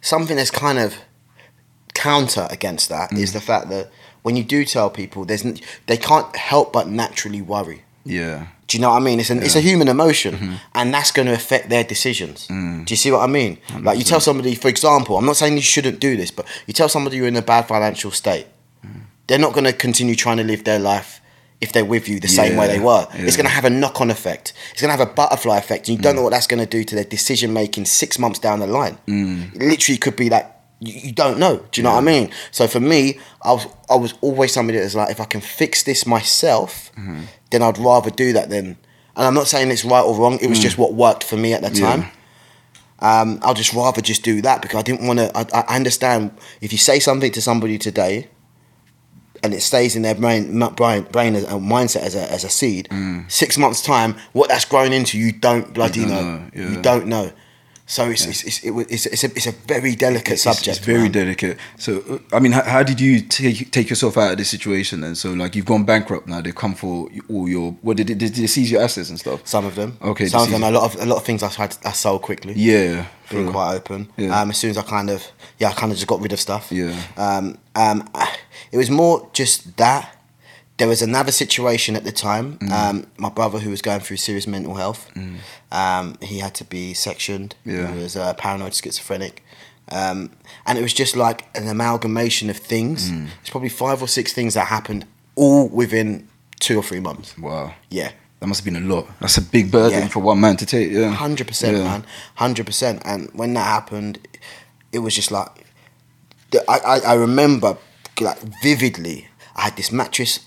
something 0.00 0.36
that's 0.36 0.50
kind 0.50 0.78
of 0.78 0.94
counter 1.94 2.46
against 2.50 2.88
that 2.88 3.12
is 3.12 3.30
Mm. 3.30 3.32
the 3.34 3.40
fact 3.40 3.68
that 3.70 3.90
when 4.22 4.36
you 4.36 4.44
do 4.44 4.64
tell 4.64 4.90
people, 4.90 5.24
there's 5.24 5.44
n- 5.44 5.58
they 5.86 5.96
can't 5.96 6.34
help 6.36 6.72
but 6.72 6.88
naturally 6.88 7.40
worry. 7.42 7.82
Yeah, 8.06 8.46
Do 8.68 8.76
you 8.76 8.82
know 8.82 8.90
what 8.90 8.96
I 9.02 9.04
mean? 9.04 9.18
It's 9.20 9.30
an 9.30 9.42
it's 9.42 9.56
a 9.56 9.60
human 9.60 9.88
emotion, 9.88 10.34
Mm-hmm. 10.34 10.54
and 10.74 10.92
that's 10.94 11.10
going 11.10 11.26
to 11.28 11.34
affect 11.34 11.68
their 11.70 11.84
decisions. 11.84 12.46
Mm. 12.48 12.84
Do 12.86 12.92
you 12.92 12.96
see 12.96 13.10
what 13.10 13.20
I 13.22 13.26
mean? 13.26 13.58
Like 13.80 13.96
you 13.98 14.04
tell 14.04 14.20
somebody, 14.20 14.54
for 14.54 14.68
example, 14.68 15.16
I'm 15.18 15.24
not 15.26 15.36
saying 15.36 15.54
you 15.56 15.62
shouldn't 15.62 16.00
do 16.00 16.16
this, 16.16 16.30
but 16.30 16.44
you 16.66 16.72
tell 16.74 16.88
somebody 16.88 17.16
you're 17.16 17.28
in 17.28 17.36
a 17.36 17.42
bad 17.42 17.66
financial 17.68 18.10
state, 18.10 18.46
Mm. 18.84 19.02
they're 19.26 19.38
not 19.46 19.52
going 19.54 19.64
to 19.64 19.72
continue 19.72 20.14
trying 20.14 20.36
to 20.38 20.44
live 20.44 20.64
their 20.64 20.78
life 20.78 21.20
if 21.60 21.72
they're 21.72 21.84
with 21.94 22.08
you 22.08 22.20
the 22.20 22.28
same 22.28 22.56
way 22.56 22.66
they 22.66 22.80
were. 22.80 23.06
It's 23.12 23.14
yeah. 23.14 23.24
Mm. 23.30 23.36
going 23.36 23.46
to 23.52 23.56
have 23.58 23.64
a 23.64 23.70
knock 23.70 24.00
on 24.00 24.10
effect. 24.10 24.52
It's 24.72 24.80
going 24.82 24.92
to 24.92 24.96
have 24.98 25.08
a 25.10 25.12
butterfly 25.20 25.56
effect, 25.58 25.88
and 25.88 25.96
you 25.96 26.02
don't 26.02 26.16
know 26.16 26.22
what 26.22 26.32
that's 26.32 26.46
going 26.52 26.60
to 26.66 26.70
do 26.78 26.84
to 26.84 26.94
their 26.94 27.04
decision 27.16 27.52
making 27.52 27.84
six 27.86 28.18
months 28.18 28.38
down 28.38 28.60
the 28.60 28.66
line. 28.66 28.96
Mm. 29.08 29.54
It 29.56 29.62
literally 29.62 29.98
could 29.98 30.16
be 30.16 30.28
like. 30.28 30.46
You 30.86 30.94
you 31.08 31.12
don't 31.12 31.38
know. 31.38 31.56
Do 31.70 31.80
you 31.80 31.82
know 31.82 31.92
what 31.92 31.98
I 32.02 32.06
mean? 32.06 32.30
So 32.50 32.66
for 32.66 32.80
me, 32.80 33.18
I 33.42 33.52
was 33.52 33.66
I 33.90 33.96
was 33.96 34.14
always 34.20 34.52
somebody 34.52 34.78
that 34.78 34.84
was 34.84 34.94
like, 34.94 35.10
if 35.10 35.20
I 35.20 35.24
can 35.24 35.40
fix 35.40 35.82
this 35.82 36.06
myself, 36.06 36.90
Mm-hmm. 36.98 37.22
then 37.50 37.62
I'd 37.62 37.78
rather 37.78 38.10
do 38.10 38.32
that 38.34 38.50
than. 38.50 38.76
And 39.16 39.24
I'm 39.26 39.34
not 39.34 39.46
saying 39.46 39.70
it's 39.70 39.84
right 39.84 40.02
or 40.02 40.14
wrong. 40.16 40.38
It 40.42 40.48
was 40.48 40.58
just 40.58 40.76
what 40.76 40.92
worked 40.94 41.22
for 41.24 41.36
me 41.36 41.52
at 41.54 41.62
the 41.62 41.68
Mm. 41.70 41.80
Yeah. 41.80 41.90
time. 41.96 42.10
Um, 43.00 43.38
I'll 43.42 43.54
just 43.54 43.72
rather 43.74 44.00
just 44.00 44.22
do 44.24 44.40
that 44.42 44.62
because 44.62 44.78
I 44.78 44.82
didn't 44.82 45.06
want 45.06 45.18
to. 45.20 45.30
I, 45.36 45.44
I 45.62 45.76
understand 45.76 46.30
if 46.60 46.72
you 46.72 46.78
say 46.78 46.98
something 47.00 47.30
to 47.32 47.40
somebody 47.40 47.76
today, 47.78 48.28
and 49.42 49.52
it 49.52 49.60
stays 49.60 49.94
in 49.94 50.02
their 50.02 50.14
brain, 50.14 50.58
brain, 50.74 51.02
brain 51.12 51.34
as, 51.34 51.44
and 51.44 51.60
mindset 51.70 52.02
as 52.02 52.14
a, 52.16 52.32
as 52.32 52.44
a 52.44 52.48
seed. 52.48 52.88
Six 53.28 53.58
months 53.58 53.82
time, 53.82 54.16
what 54.32 54.48
that's 54.48 54.64
grown 54.64 54.92
into, 54.92 55.18
you 55.18 55.32
don't 55.32 55.74
bloody 55.74 56.00
don't 56.00 56.08
know. 56.10 56.22
know, 56.38 56.50
yeah. 56.54 56.70
You 56.70 56.82
don't 56.82 57.06
know. 57.06 57.30
So 57.86 58.08
it's 58.08 58.24
it's, 58.24 58.42
it's, 58.44 58.64
it, 58.64 58.72
it's, 58.90 59.04
it's, 59.06 59.24
a, 59.24 59.26
it's 59.36 59.46
a 59.46 59.52
very 59.52 59.94
delicate 59.94 60.32
It's- 60.40 60.42
subject. 60.42 60.78
It's 60.78 60.86
very 60.86 61.02
man. 61.02 61.12
delicate. 61.12 61.58
So, 61.78 62.02
uh, 62.08 62.36
I 62.36 62.40
mean, 62.40 62.52
how, 62.52 62.62
how 62.62 62.82
did 62.82 62.98
you 62.98 63.20
take 63.20 63.70
take 63.70 63.90
yourself 63.90 64.16
out 64.16 64.32
of 64.32 64.38
this 64.38 64.48
situation? 64.48 65.02
then? 65.02 65.14
so, 65.14 65.32
like, 65.34 65.54
you've 65.54 65.66
gone 65.66 65.84
bankrupt 65.84 66.26
now. 66.26 66.40
They've 66.40 66.54
come 66.54 66.74
for 66.74 67.08
all 67.28 67.46
your. 67.46 67.72
What 67.82 67.98
did 67.98 68.06
they, 68.06 68.14
did 68.14 68.34
they 68.34 68.46
seize 68.46 68.70
your 68.70 68.80
assets 68.80 69.10
and 69.10 69.18
stuff? 69.20 69.46
Some 69.46 69.66
of 69.66 69.74
them. 69.74 69.98
Okay, 70.00 70.26
Some 70.26 70.44
of 70.44 70.50
them. 70.50 70.62
A 70.62 70.70
lot 70.70 70.94
of 70.94 71.02
a 71.02 71.04
lot 71.04 71.16
of 71.16 71.24
things 71.24 71.42
I 71.42 71.50
tried. 71.50 71.76
I 71.84 71.92
sold 71.92 72.22
quickly. 72.22 72.54
Yeah, 72.56 73.06
being 73.30 73.50
quite 73.52 73.74
open. 73.74 74.08
Yeah. 74.16 74.40
Um, 74.40 74.48
as 74.50 74.56
soon 74.56 74.70
as 74.70 74.78
I 74.78 74.82
kind 74.82 75.10
of, 75.10 75.22
yeah, 75.58 75.68
I 75.68 75.72
kind 75.74 75.92
of 75.92 75.98
just 75.98 76.08
got 76.08 76.20
rid 76.22 76.32
of 76.32 76.40
stuff. 76.40 76.72
Yeah. 76.72 76.98
Um, 77.18 77.58
um, 77.74 78.08
it 78.72 78.78
was 78.78 78.88
more 78.90 79.28
just 79.34 79.76
that. 79.76 80.13
There 80.78 80.88
was 80.88 81.02
another 81.02 81.30
situation 81.32 81.94
at 81.96 82.02
the 82.04 82.10
time. 82.12 82.58
Mm. 82.58 82.70
Um, 82.72 83.06
my 83.16 83.28
brother, 83.28 83.58
who 83.60 83.70
was 83.70 83.80
going 83.80 84.00
through 84.00 84.16
serious 84.16 84.46
mental 84.46 84.74
health, 84.74 85.08
um, 85.70 86.16
he 86.20 86.38
had 86.40 86.54
to 86.56 86.64
be 86.64 86.94
sectioned. 86.94 87.54
Yeah. 87.64 87.92
He 87.94 88.02
was 88.02 88.16
uh, 88.16 88.34
paranoid 88.34 88.74
schizophrenic. 88.74 89.44
Um, 89.92 90.30
and 90.66 90.78
it 90.78 90.82
was 90.82 90.92
just 90.92 91.14
like 91.14 91.44
an 91.56 91.68
amalgamation 91.68 92.50
of 92.50 92.56
things. 92.56 93.10
Mm. 93.10 93.28
It's 93.40 93.50
probably 93.50 93.68
five 93.68 94.02
or 94.02 94.08
six 94.08 94.32
things 94.32 94.54
that 94.54 94.66
happened 94.66 95.06
all 95.36 95.68
within 95.68 96.26
two 96.58 96.76
or 96.78 96.82
three 96.82 97.00
months. 97.00 97.36
Wow. 97.38 97.74
Yeah. 97.90 98.10
That 98.40 98.48
must 98.48 98.64
have 98.64 98.72
been 98.74 98.82
a 98.82 98.94
lot. 98.94 99.06
That's 99.20 99.36
a 99.38 99.42
big 99.42 99.70
burden 99.70 100.00
Yeah. 100.00 100.08
for 100.08 100.20
one 100.20 100.40
man 100.40 100.56
to 100.56 100.66
take. 100.66 100.90
Yeah, 100.90 101.10
Hundred 101.10 101.46
percent, 101.46 101.76
Yeah. 101.76 101.84
man. 101.84 102.04
Hundred 102.34 102.66
percent. 102.66 103.00
And 103.04 103.30
when 103.32 103.54
that 103.54 103.64
happened, 103.64 104.18
it 104.92 104.98
was 104.98 105.14
just 105.14 105.30
like 105.30 105.48
I, 106.68 106.78
I, 106.78 106.98
I 107.00 107.14
remember 107.14 107.76
like 108.20 108.40
vividly. 108.62 109.28
I 109.56 109.62
had 109.62 109.76
this 109.76 109.90
mattress, 109.92 110.40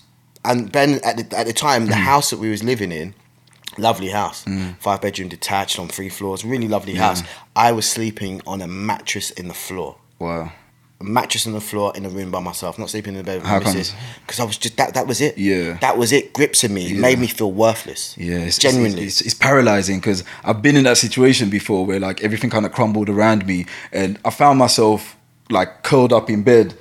and 0.48 0.72
Ben 0.72 1.00
at 1.04 1.18
the 1.18 1.38
at 1.38 1.46
the 1.48 1.54
time 1.54 1.84
Mm. 1.86 1.90
the 1.90 1.96
house 1.96 2.30
that 2.32 2.40
we 2.40 2.50
was 2.50 2.64
living 2.64 2.92
in, 2.92 3.14
lovely 3.78 4.10
house, 4.10 4.44
five 4.80 5.02
bedroom 5.02 5.30
detached 5.30 5.78
on 5.80 5.88
three 5.88 6.10
floors, 6.10 6.44
really 6.44 6.68
lovely 6.68 6.96
house. 6.96 7.22
I 7.56 7.72
was 7.72 7.90
sleeping 7.90 8.42
on 8.48 8.62
a 8.62 8.68
mattress 8.68 9.32
in 9.32 9.48
the 9.48 9.54
floor. 9.54 9.98
Wow. 10.20 10.52
A 11.00 11.04
mattress 11.04 11.46
on 11.46 11.54
the 11.54 11.62
floor 11.62 11.94
in 11.96 12.06
a 12.08 12.10
room 12.10 12.32
by 12.32 12.40
myself, 12.40 12.80
not 12.80 12.90
sleeping 12.90 13.14
in 13.14 13.20
the 13.20 13.24
bed 13.24 13.36
with 13.42 13.46
How 13.48 13.60
my 13.60 13.66
comes? 13.66 13.94
Because 14.26 14.40
I 14.40 14.46
was 14.46 14.58
just 14.58 14.78
that. 14.78 14.96
That 14.96 15.06
was 15.06 15.22
it. 15.22 15.38
Yeah. 15.38 15.78
That 15.80 15.96
was 15.96 16.12
it. 16.12 16.34
Grips 16.34 16.64
in 16.64 16.74
me. 16.74 16.92
It 16.92 17.00
made 17.00 17.20
me 17.20 17.28
feel 17.28 17.52
worthless. 17.52 18.16
Yeah, 18.18 18.40
it's, 18.40 18.58
genuinely. 18.58 19.04
It's, 19.04 19.22
it's, 19.22 19.34
it's 19.34 19.36
paralyzing 19.36 20.00
because 20.00 20.24
I've 20.44 20.64
been 20.64 20.76
in 20.76 20.86
that 20.86 20.98
situation 20.98 21.52
before 21.52 21.86
where 21.86 22.00
like 22.00 22.24
everything 22.24 22.50
kind 22.50 22.66
of 22.66 22.72
crumbled 22.72 23.10
around 23.10 23.46
me, 23.46 23.68
and 23.92 24.18
I 24.26 24.32
found 24.32 24.58
myself 24.58 25.16
like 25.52 25.84
curled 25.84 26.12
up 26.12 26.32
in 26.32 26.42
bed 26.42 26.74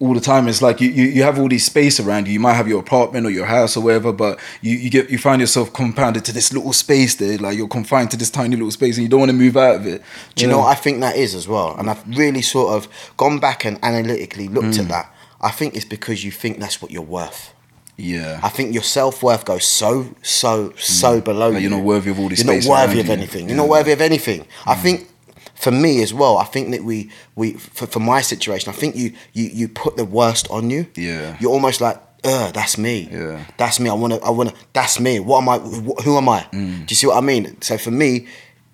all 0.00 0.12
the 0.12 0.20
time. 0.20 0.48
It's 0.48 0.60
like 0.60 0.80
you, 0.80 0.90
you, 0.90 1.04
you 1.04 1.22
have 1.22 1.38
all 1.38 1.48
these 1.48 1.64
space 1.64 2.00
around 2.00 2.26
you. 2.26 2.32
You 2.34 2.40
might 2.40 2.54
have 2.54 2.66
your 2.68 2.80
apartment 2.80 3.26
or 3.26 3.30
your 3.30 3.46
house 3.46 3.76
or 3.76 3.82
whatever, 3.84 4.12
but 4.12 4.38
you, 4.60 4.76
you 4.76 4.90
get 4.90 5.08
you 5.10 5.18
find 5.18 5.40
yourself 5.40 5.72
compounded 5.72 6.24
to 6.26 6.32
this 6.32 6.52
little 6.52 6.72
space 6.72 7.14
there. 7.14 7.38
Like 7.38 7.56
you're 7.56 7.68
confined 7.68 8.10
to 8.10 8.16
this 8.16 8.30
tiny 8.30 8.56
little 8.56 8.70
space, 8.72 8.96
and 8.96 9.04
you 9.04 9.08
don't 9.08 9.20
want 9.20 9.30
to 9.30 9.36
move 9.36 9.56
out 9.56 9.76
of 9.76 9.86
it. 9.86 10.02
Do 10.34 10.44
you 10.44 10.50
know 10.50 10.58
what 10.58 10.68
I 10.68 10.74
think 10.74 11.00
that 11.00 11.16
is 11.16 11.34
as 11.34 11.46
well? 11.48 11.76
And 11.78 11.88
I've 11.88 12.04
really 12.18 12.42
sort 12.42 12.74
of 12.74 12.88
gone 13.16 13.38
back 13.38 13.64
and 13.64 13.78
analytically 13.82 14.48
looked 14.48 14.68
Mm. 14.76 14.80
at 14.80 14.88
that. 14.88 15.14
I 15.40 15.50
think 15.50 15.74
it's 15.76 15.84
because 15.84 16.24
you 16.24 16.30
think 16.32 16.58
that's 16.58 16.80
what 16.82 16.90
you're 16.90 17.02
worth. 17.02 17.52
Yeah. 17.96 18.40
I 18.42 18.48
think 18.48 18.74
your 18.74 18.82
self 18.82 19.22
worth 19.22 19.44
goes 19.44 19.64
so, 19.64 20.08
so, 20.22 20.72
so 20.76 21.20
below 21.20 21.50
Mm. 21.50 21.54
Like 21.54 21.62
you. 21.62 21.68
you're 21.68 21.78
not 21.78 21.84
worthy 21.86 22.10
of 22.10 22.18
all 22.18 22.28
this 22.28 22.42
You're 22.42 22.52
not 22.56 22.64
worthy 22.64 22.98
of 23.00 23.06
you. 23.06 23.12
anything. 23.12 23.40
You're 23.48 23.50
Yeah. 23.50 23.54
Mm. 23.54 23.58
not 23.58 23.68
worthy 23.68 23.92
of 23.92 24.00
anything. 24.00 24.46
I 24.66 24.74
think 24.74 25.06
for 25.54 25.70
me 25.70 26.02
as 26.02 26.12
well, 26.12 26.36
I 26.38 26.44
think 26.44 26.70
that 26.72 26.82
we, 26.84 27.10
we 27.36 27.52
for, 27.54 27.86
for 27.86 28.00
my 28.00 28.20
situation, 28.20 28.68
I 28.70 28.72
think 28.76 28.96
you, 28.96 29.12
you, 29.32 29.44
you 29.52 29.68
put 29.68 29.96
the 29.96 30.04
worst 30.04 30.50
on 30.50 30.70
you. 30.70 30.86
Yeah. 30.96 31.36
You're 31.40 31.52
almost 31.52 31.80
like, 31.80 32.00
Ugh, 32.26 32.54
that's 32.54 32.78
me. 32.78 33.08
Yeah. 33.12 33.44
That's 33.58 33.78
me. 33.78 33.90
I 33.90 33.92
wanna. 33.92 34.16
I 34.24 34.30
wanna. 34.30 34.54
That's 34.72 34.98
me. 34.98 35.20
What 35.20 35.42
am 35.42 35.48
I? 35.50 35.58
wh- 35.58 36.02
Who 36.04 36.16
am 36.16 36.26
I? 36.30 36.40
Mm. 36.52 36.86
Do 36.86 36.92
you 36.92 36.96
see 36.96 37.06
what 37.06 37.18
I 37.18 37.20
mean? 37.20 37.60
So 37.60 37.76
for 37.76 37.90
me, 37.90 38.26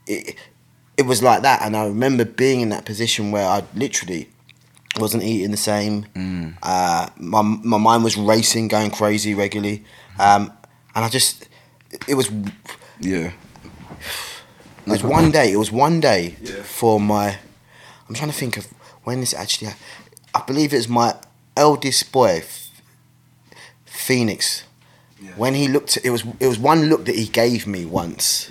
it, 0.07 0.37
it 0.97 1.03
was 1.05 1.21
like 1.21 1.43
that, 1.43 1.61
and 1.63 1.77
I 1.77 1.85
remember 1.87 2.25
being 2.25 2.61
in 2.61 2.69
that 2.69 2.85
position 2.85 3.33
where 3.33 3.45
I 3.45 3.65
literally 3.75 4.29
wasn't 5.01 5.25
eating 5.25 5.51
the 5.51 5.57
same. 5.57 6.07
Uh, 6.63 7.09
my 7.17 7.43
my 7.43 7.79
mind 7.79 8.05
was 8.05 8.17
racing, 8.17 8.69
going 8.69 8.93
crazy 8.93 9.35
regularly, 9.35 9.85
um, 10.21 10.53
and 10.95 11.05
I 11.05 11.09
just 11.09 11.49
it 12.07 12.15
was 12.15 12.31
Yeah. 13.01 13.33
It 14.87 14.91
was 14.91 15.03
one 15.03 15.31
day. 15.31 15.53
It 15.53 15.57
was 15.57 15.71
one 15.73 16.01
day 16.01 16.37
Yeah. 16.43 16.63
for 16.63 17.01
my. 17.01 17.37
I'm 18.09 18.15
trying 18.15 18.31
to 18.31 18.37
think 18.37 18.57
of 18.57 18.67
when 19.05 19.21
this 19.21 19.35
actually. 19.35 19.69
ha- 19.69 19.77
I 20.35 20.43
believe 20.47 20.73
it 20.73 20.77
was 20.77 20.89
my 20.89 21.15
eldest 21.57 22.13
boy, 22.13 22.43
Phoenix. 23.85 24.65
Yeah. 25.23 25.31
When 25.37 25.55
he 25.55 25.69
looked, 25.69 25.99
it 26.03 26.11
was 26.11 26.25
it 26.39 26.47
was 26.47 26.59
one 26.59 26.89
look 26.89 27.05
that 27.05 27.15
he 27.15 27.27
gave 27.27 27.67
me 27.67 27.85
once. 27.85 28.51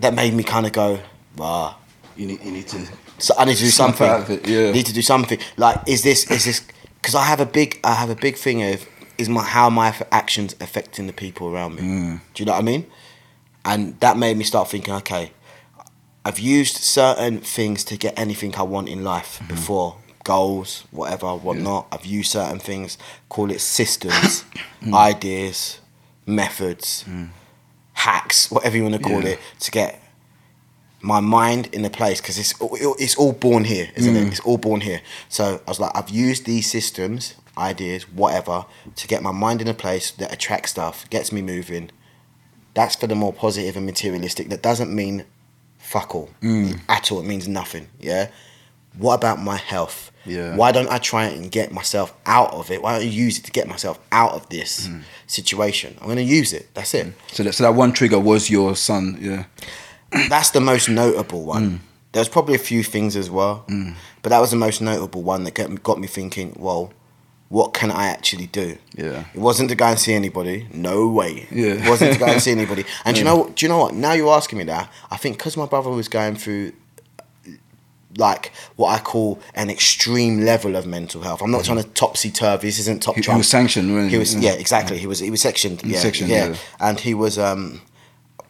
That 0.00 0.14
made 0.14 0.34
me 0.34 0.44
kind 0.44 0.66
of 0.66 0.72
go, 0.72 1.00
ah. 1.40 1.76
You 2.16 2.26
need, 2.26 2.44
you 2.44 2.52
need 2.52 2.68
to. 2.68 2.86
so 3.18 3.34
I 3.38 3.44
need 3.44 3.56
to 3.56 3.64
do 3.64 3.70
something. 3.70 4.08
it, 4.28 4.46
yeah. 4.46 4.70
Need 4.72 4.86
to 4.86 4.92
do 4.92 5.02
something. 5.02 5.38
Like, 5.56 5.80
is 5.86 6.02
this 6.02 6.30
is 6.30 6.44
this? 6.44 6.60
Because 7.00 7.14
I 7.14 7.24
have 7.24 7.40
a 7.40 7.46
big 7.46 7.80
I 7.84 7.94
have 7.94 8.10
a 8.10 8.14
big 8.16 8.36
thing 8.36 8.62
of 8.62 8.86
is 9.16 9.28
my 9.28 9.42
how 9.42 9.70
my 9.70 9.94
actions 10.12 10.54
affecting 10.60 11.06
the 11.06 11.12
people 11.12 11.48
around 11.48 11.76
me. 11.76 11.82
Mm. 11.82 12.20
Do 12.34 12.42
you 12.42 12.46
know 12.46 12.52
what 12.52 12.58
I 12.58 12.62
mean? 12.62 12.86
And 13.68 13.80
that 14.00 14.16
made 14.16 14.36
me 14.36 14.44
start 14.44 14.68
thinking. 14.68 14.94
Okay, 15.02 15.32
I've 16.24 16.38
used 16.38 16.76
certain 16.78 17.40
things 17.40 17.84
to 17.84 17.96
get 18.04 18.18
anything 18.18 18.54
I 18.56 18.62
want 18.62 18.88
in 18.88 19.04
life 19.04 19.32
Mm-hmm. 19.38 19.54
before. 19.54 19.96
Goals, 20.24 20.84
whatever, 20.90 21.28
whatnot. 21.46 21.86
I've 21.92 22.04
used 22.18 22.30
certain 22.32 22.58
things, 22.58 22.98
call 23.28 23.50
it 23.50 23.60
systems, 23.60 24.44
Mm. 24.82 24.94
ideas, 24.94 25.80
methods, 26.26 27.04
hacks, 27.94 28.50
whatever 28.50 28.76
you 28.76 28.82
want 28.84 28.94
to 28.96 29.00
call 29.10 29.22
Yeah. 29.22 29.30
it, 29.32 29.38
to 29.60 29.70
get 29.70 30.00
my 31.00 31.20
mind 31.20 31.68
in 31.72 31.84
a 31.84 31.90
place 31.90 32.20
because 32.20 32.38
it's 32.38 32.52
it's 33.04 33.16
all 33.16 33.32
born 33.32 33.64
here, 33.64 33.88
isn't 33.96 34.14
Mm. 34.14 34.22
it? 34.26 34.28
It's 34.32 34.40
all 34.48 34.58
born 34.58 34.80
here. 34.82 35.00
So 35.28 35.44
I 35.66 35.70
was 35.70 35.80
like, 35.80 35.92
I've 35.98 36.10
used 36.28 36.44
these 36.44 36.66
systems, 36.70 37.34
ideas, 37.56 38.02
whatever, 38.22 38.66
to 38.96 39.06
get 39.12 39.22
my 39.22 39.32
mind 39.32 39.60
in 39.60 39.68
a 39.68 39.74
place 39.74 40.10
that 40.20 40.32
attracts 40.32 40.70
stuff, 40.72 40.96
gets 41.10 41.32
me 41.32 41.40
moving. 41.42 41.90
That's 42.78 42.94
for 42.94 43.08
the 43.08 43.14
more 43.16 43.32
positive 43.32 43.76
and 43.76 43.84
materialistic. 43.86 44.50
That 44.50 44.62
doesn't 44.62 44.94
mean 44.94 45.24
fuck 45.78 46.14
all 46.14 46.30
Mm. 46.42 46.78
at 46.88 47.10
all. 47.10 47.18
It 47.20 47.26
means 47.26 47.48
nothing. 47.48 47.88
Yeah. 47.98 48.28
What 48.96 49.14
about 49.14 49.38
my 49.42 49.56
health? 49.56 50.12
Yeah. 50.24 50.54
Why 50.54 50.70
don't 50.72 50.88
I 50.96 50.98
try 50.98 51.24
and 51.24 51.50
get 51.50 51.72
myself 51.72 52.08
out 52.24 52.52
of 52.52 52.70
it? 52.70 52.80
Why 52.82 52.92
don't 52.92 53.02
I 53.08 53.10
use 53.26 53.36
it 53.38 53.44
to 53.46 53.50
get 53.50 53.66
myself 53.74 53.98
out 54.12 54.32
of 54.38 54.48
this 54.48 54.86
Mm. 54.86 55.02
situation? 55.26 55.96
I'm 56.00 56.06
going 56.06 56.18
to 56.28 56.32
use 56.40 56.52
it. 56.52 56.64
That's 56.74 56.94
it. 56.94 57.06
So 57.32 57.42
that, 57.42 57.54
so 57.54 57.64
that 57.64 57.74
one 57.74 57.92
trigger 57.92 58.20
was 58.20 58.48
your 58.48 58.76
son. 58.76 59.18
Yeah. 59.20 59.44
That's 60.28 60.50
the 60.50 60.60
most 60.60 60.88
notable 60.88 61.42
one. 61.44 61.64
Mm. 61.70 61.78
There's 62.12 62.28
probably 62.28 62.54
a 62.54 62.58
few 62.72 62.82
things 62.84 63.16
as 63.16 63.28
well, 63.28 63.64
but 64.22 64.30
that 64.30 64.40
was 64.40 64.50
the 64.50 64.56
most 64.56 64.80
notable 64.80 65.22
one 65.22 65.42
that 65.44 65.82
got 65.82 65.98
me 65.98 66.06
thinking. 66.06 66.54
Well, 66.58 66.92
what 67.48 67.72
can 67.72 67.90
I 67.90 68.08
actually 68.08 68.46
do? 68.46 68.76
Yeah. 68.94 69.24
It 69.34 69.40
wasn't 69.40 69.70
to 69.70 69.74
go 69.74 69.86
and 69.86 69.98
see 69.98 70.12
anybody. 70.12 70.66
No 70.72 71.08
way. 71.08 71.46
Yeah. 71.50 71.74
It 71.74 71.88
wasn't 71.88 72.12
to 72.12 72.18
go 72.18 72.26
and 72.26 72.42
see 72.42 72.52
anybody. 72.52 72.84
And 73.04 73.14
do 73.14 73.20
you 73.20 73.24
know? 73.24 73.50
Do 73.54 73.64
you 73.64 73.70
know 73.70 73.78
what? 73.78 73.94
Now 73.94 74.12
you're 74.12 74.34
asking 74.34 74.58
me 74.58 74.64
that. 74.64 74.90
I 75.10 75.16
think 75.16 75.38
because 75.38 75.56
my 75.56 75.66
brother 75.66 75.90
was 75.90 76.08
going 76.08 76.36
through 76.36 76.72
like 78.16 78.52
what 78.76 78.90
I 78.90 79.02
call 79.02 79.40
an 79.54 79.70
extreme 79.70 80.40
level 80.44 80.76
of 80.76 80.86
mental 80.86 81.22
health. 81.22 81.40
I'm 81.42 81.50
not 81.50 81.64
trying 81.64 81.82
to 81.82 81.88
topsy 81.90 82.30
turvy. 82.30 82.68
This 82.68 82.78
isn't 82.80 83.02
top. 83.02 83.14
Mm-hmm. 83.14 83.30
He, 83.30 83.32
he 83.32 83.38
was 83.38 83.48
sanctioned, 83.48 83.92
wasn't 83.92 84.10
He 84.10 84.18
was 84.18 84.34
Yeah. 84.34 84.52
yeah, 84.52 84.58
exactly. 84.58 84.98
He 84.98 85.06
was 85.06 85.20
he 85.20 85.30
was 85.30 85.40
sectioned. 85.40 85.82
Yeah, 85.84 85.98
sectioned, 85.98 86.30
yeah. 86.30 86.48
yeah. 86.48 86.56
And 86.80 87.00
he 87.00 87.14
was 87.14 87.38
um, 87.38 87.80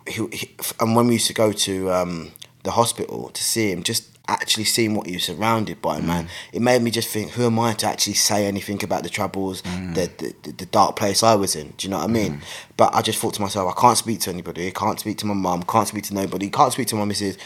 he, 0.06 0.26
he 0.32 0.54
and 0.80 0.96
when 0.96 1.06
we 1.06 1.14
used 1.14 1.28
to 1.28 1.34
go 1.34 1.52
to 1.52 1.92
um 1.92 2.32
the 2.64 2.72
hospital 2.72 3.30
to 3.30 3.42
see 3.44 3.70
him, 3.70 3.82
just 3.82 4.17
actually 4.28 4.64
seeing 4.64 4.94
what 4.94 5.08
you're 5.08 5.18
surrounded 5.20 5.80
by, 5.80 6.00
man, 6.00 6.24
Mm. 6.24 6.28
it 6.52 6.62
made 6.62 6.82
me 6.82 6.90
just 6.90 7.08
think, 7.08 7.32
who 7.32 7.46
am 7.46 7.58
I 7.58 7.72
to 7.74 7.86
actually 7.86 8.14
say 8.14 8.46
anything 8.46 8.82
about 8.84 9.02
the 9.02 9.08
troubles, 9.08 9.62
Mm. 9.62 9.94
the, 9.94 10.10
the 10.44 10.52
the 10.52 10.66
dark 10.66 10.96
place 10.96 11.22
I 11.22 11.34
was 11.34 11.56
in? 11.56 11.72
Do 11.76 11.86
you 11.86 11.90
know 11.90 11.98
what 11.98 12.04
I 12.04 12.12
mean? 12.12 12.42
But 12.76 12.94
I 12.94 13.00
just 13.02 13.18
thought 13.18 13.34
to 13.34 13.42
myself, 13.42 13.74
I 13.76 13.80
can't 13.80 13.96
speak 13.98 14.20
to 14.20 14.30
anybody. 14.30 14.68
I 14.68 14.70
can't 14.70 15.00
speak 15.00 15.18
to 15.18 15.26
my 15.26 15.34
mum. 15.34 15.62
Can't 15.64 15.88
speak 15.88 16.04
to 16.04 16.14
nobody. 16.14 16.48
Can't 16.50 16.72
speak 16.72 16.86
to 16.88 16.96
my 16.96 17.04
missus. 17.04 17.36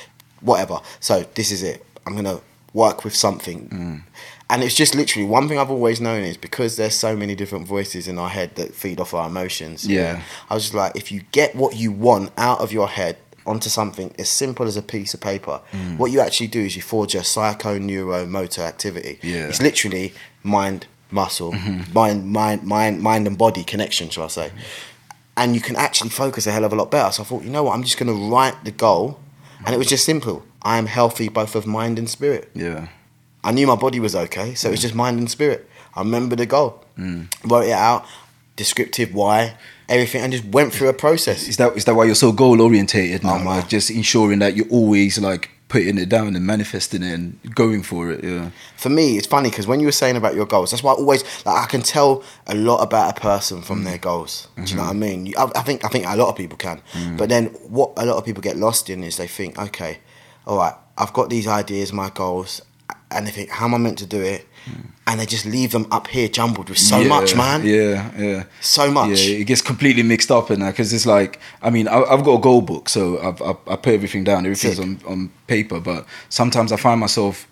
Whatever. 0.41 0.81
So 1.01 1.25
this 1.35 1.51
is 1.53 1.63
it. 1.63 1.85
I'm 2.07 2.17
gonna 2.17 2.41
work 2.75 3.05
with 3.05 3.15
something. 3.15 3.69
Mm. 3.69 4.03
And 4.51 4.63
it's 4.63 4.75
just 4.75 4.95
literally 4.95 5.27
one 5.27 5.49
thing 5.49 5.59
I've 5.59 5.71
always 5.71 6.01
known 6.01 6.25
is 6.25 6.37
because 6.37 6.77
there's 6.77 6.95
so 6.97 7.17
many 7.17 7.35
different 7.35 7.67
voices 7.67 8.09
in 8.09 8.19
our 8.19 8.29
head 8.29 8.55
that 8.57 8.75
feed 8.75 8.99
off 9.01 9.15
our 9.15 9.29
emotions. 9.29 9.87
Yeah. 9.87 10.21
I 10.51 10.55
was 10.55 10.65
just 10.65 10.75
like, 10.75 10.97
if 10.97 11.11
you 11.13 11.23
get 11.33 11.55
what 11.55 11.77
you 11.77 11.91
want 11.93 12.33
out 12.37 12.61
of 12.61 12.73
your 12.73 12.89
head 12.89 13.17
onto 13.47 13.69
something 13.69 14.15
as 14.19 14.29
simple 14.29 14.67
as 14.67 14.77
a 14.77 14.83
piece 14.83 15.15
of 15.15 15.21
paper, 15.21 15.61
Mm. 15.73 15.99
what 15.99 16.11
you 16.11 16.21
actually 16.21 16.49
do 16.49 16.61
is 16.61 16.77
you 16.77 16.83
forge 16.83 17.15
a 17.15 17.21
psychoneuromotor 17.21 18.61
activity. 18.61 19.19
Yeah. 19.23 19.33
Mm-hmm. 19.41 19.51
It's 19.51 19.63
literally 19.63 20.13
mind, 20.43 20.87
muscle, 21.11 21.53
mind, 21.93 22.31
mind, 22.31 22.63
mind, 22.65 23.01
mind 23.03 23.27
and 23.27 23.37
body 23.39 23.65
connection, 23.65 24.11
shall 24.11 24.25
I 24.25 24.29
say. 24.29 24.51
And 25.37 25.55
you 25.55 25.61
can 25.61 25.77
actually 25.77 26.11
focus 26.11 26.47
a 26.47 26.53
hell 26.53 26.65
of 26.65 26.73
a 26.73 26.77
lot 26.77 26.91
better. 26.91 27.11
So 27.13 27.23
I 27.23 27.27
thought, 27.27 27.43
you 27.43 27.51
know 27.51 27.63
what, 27.65 27.75
I'm 27.75 27.83
just 27.83 27.99
gonna 27.99 28.13
write 28.13 28.65
the 28.65 28.71
goal. 28.71 29.19
And 29.65 29.75
it 29.75 29.79
was 29.79 29.87
just 29.87 30.05
simple. 30.05 30.45
I 30.63 30.77
am 30.79 30.87
healthy 30.87 31.29
both 31.29 31.55
of 31.55 31.67
mind 31.67 31.99
and 31.99 32.09
spirit. 32.11 32.51
Yeah. 32.55 32.89
I 33.45 33.51
knew 33.53 33.67
my 33.67 33.77
body 33.77 33.99
was 34.01 34.15
okay, 34.15 34.55
so 34.55 34.69
it 34.69 34.73
was 34.73 34.81
just 34.81 34.95
mind 34.95 35.19
and 35.19 35.31
spirit. 35.31 35.69
I 35.95 36.01
remember 36.01 36.37
the 36.37 36.47
goal, 36.47 36.85
wrote 37.45 37.65
it 37.67 37.73
out, 37.73 38.07
descriptive 38.57 39.15
why, 39.15 39.57
everything, 39.89 40.23
and 40.23 40.33
just 40.33 40.45
went 40.45 40.73
through 40.73 40.89
a 40.89 40.93
process. 40.93 41.49
Is 41.49 41.57
that 41.57 41.77
is 41.77 41.85
that 41.85 41.95
why 41.95 42.05
you're 42.05 42.15
so 42.15 42.33
goal 42.33 42.61
orientated 42.61 43.23
now? 43.23 43.41
Oh, 43.41 43.45
like 43.45 43.69
just 43.69 43.91
ensuring 43.91 44.41
that 44.41 44.57
you're 44.57 44.69
always 44.69 45.19
like 45.19 45.51
putting 45.73 45.97
it 45.97 46.11
down 46.11 46.37
and 46.37 46.47
manifesting 46.47 47.03
it 47.03 47.15
and 47.15 47.55
going 47.55 47.83
for 47.83 48.11
it. 48.11 48.23
Yeah. 48.23 48.51
For 48.77 48.91
me, 48.91 49.17
it's 49.17 49.27
funny 49.27 49.49
because 49.49 49.67
when 49.67 49.81
you 49.81 49.87
were 49.87 49.93
saying 49.93 50.17
about 50.17 50.35
your 50.35 50.45
goals, 50.45 50.71
that's 50.71 50.83
why 50.83 50.93
I 50.93 50.97
always 50.97 51.25
like 51.47 51.65
I 51.65 51.67
can 51.67 51.81
tell 51.81 52.23
a 52.47 52.55
lot 52.55 52.83
about 52.83 53.17
a 53.17 53.21
person 53.21 53.63
from 53.63 53.81
mm. 53.81 53.85
their 53.85 53.99
goals. 53.99 54.49
Do 54.57 54.63
you 54.63 54.77
know 54.77 54.83
mm-hmm. 54.83 54.89
what 54.89 54.91
I 54.91 54.93
mean? 54.93 55.27
You, 55.27 55.35
I, 55.39 55.51
I 55.57 55.63
think 55.63 55.85
I 55.85 55.89
think 55.89 56.07
a 56.07 56.17
lot 56.17 56.29
of 56.29 56.37
people 56.37 56.59
can, 56.59 56.83
mm. 56.93 57.17
but 57.17 57.31
then 57.31 57.47
what 57.69 57.93
a 57.97 58.05
lot 58.05 58.17
of 58.17 58.25
people 58.25 58.43
get 58.43 58.57
lost 58.57 58.91
in 58.91 59.03
is 59.03 59.17
they 59.17 59.27
think, 59.27 59.59
okay, 59.59 59.99
all 60.47 60.59
right, 60.59 60.75
I've 60.99 61.15
got 61.15 61.31
these 61.31 61.47
ideas, 61.47 61.93
my 61.93 62.11
goals, 62.11 62.61
and 63.15 63.27
they 63.27 63.31
think, 63.31 63.51
how 63.51 63.67
am 63.67 63.75
I 63.75 63.79
meant 63.79 63.99
to 63.99 64.07
do 64.07 64.21
it? 64.21 64.47
Hmm. 64.65 64.81
And 65.07 65.21
they 65.21 65.27
just 65.27 65.45
leave 65.45 65.73
them 65.73 65.87
up 65.91 66.07
here 66.07 66.29
jumbled 66.29 66.69
with 66.69 66.79
so 66.79 67.01
Yeah, 67.01 67.09
much, 67.09 67.35
man. 67.37 67.67
Yeah, 67.67 68.11
yeah. 68.17 68.45
So 68.61 68.91
much. 68.91 69.21
Yeah, 69.21 69.39
it 69.39 69.45
gets 69.45 69.61
completely 69.61 70.03
mixed 70.05 70.31
up 70.31 70.51
in 70.51 70.61
that 70.61 70.71
because 70.71 70.93
it's 70.93 71.07
like, 71.07 71.41
I 71.61 71.71
mean, 71.71 71.89
I, 71.89 72.03
I've 72.03 72.25
got 72.25 72.39
a 72.39 72.41
goal 72.41 72.63
book, 72.63 72.89
so 72.89 73.19
I've, 73.21 73.43
I, 73.43 73.51
I 73.73 73.77
put 73.77 73.95
everything 73.95 74.23
down, 74.25 74.47
everything's 74.47 74.79
on, 74.79 75.01
on 75.07 75.33
paper, 75.49 75.81
but 75.81 76.07
sometimes 76.29 76.71
I 76.71 76.77
find 76.77 77.01
myself 77.01 77.49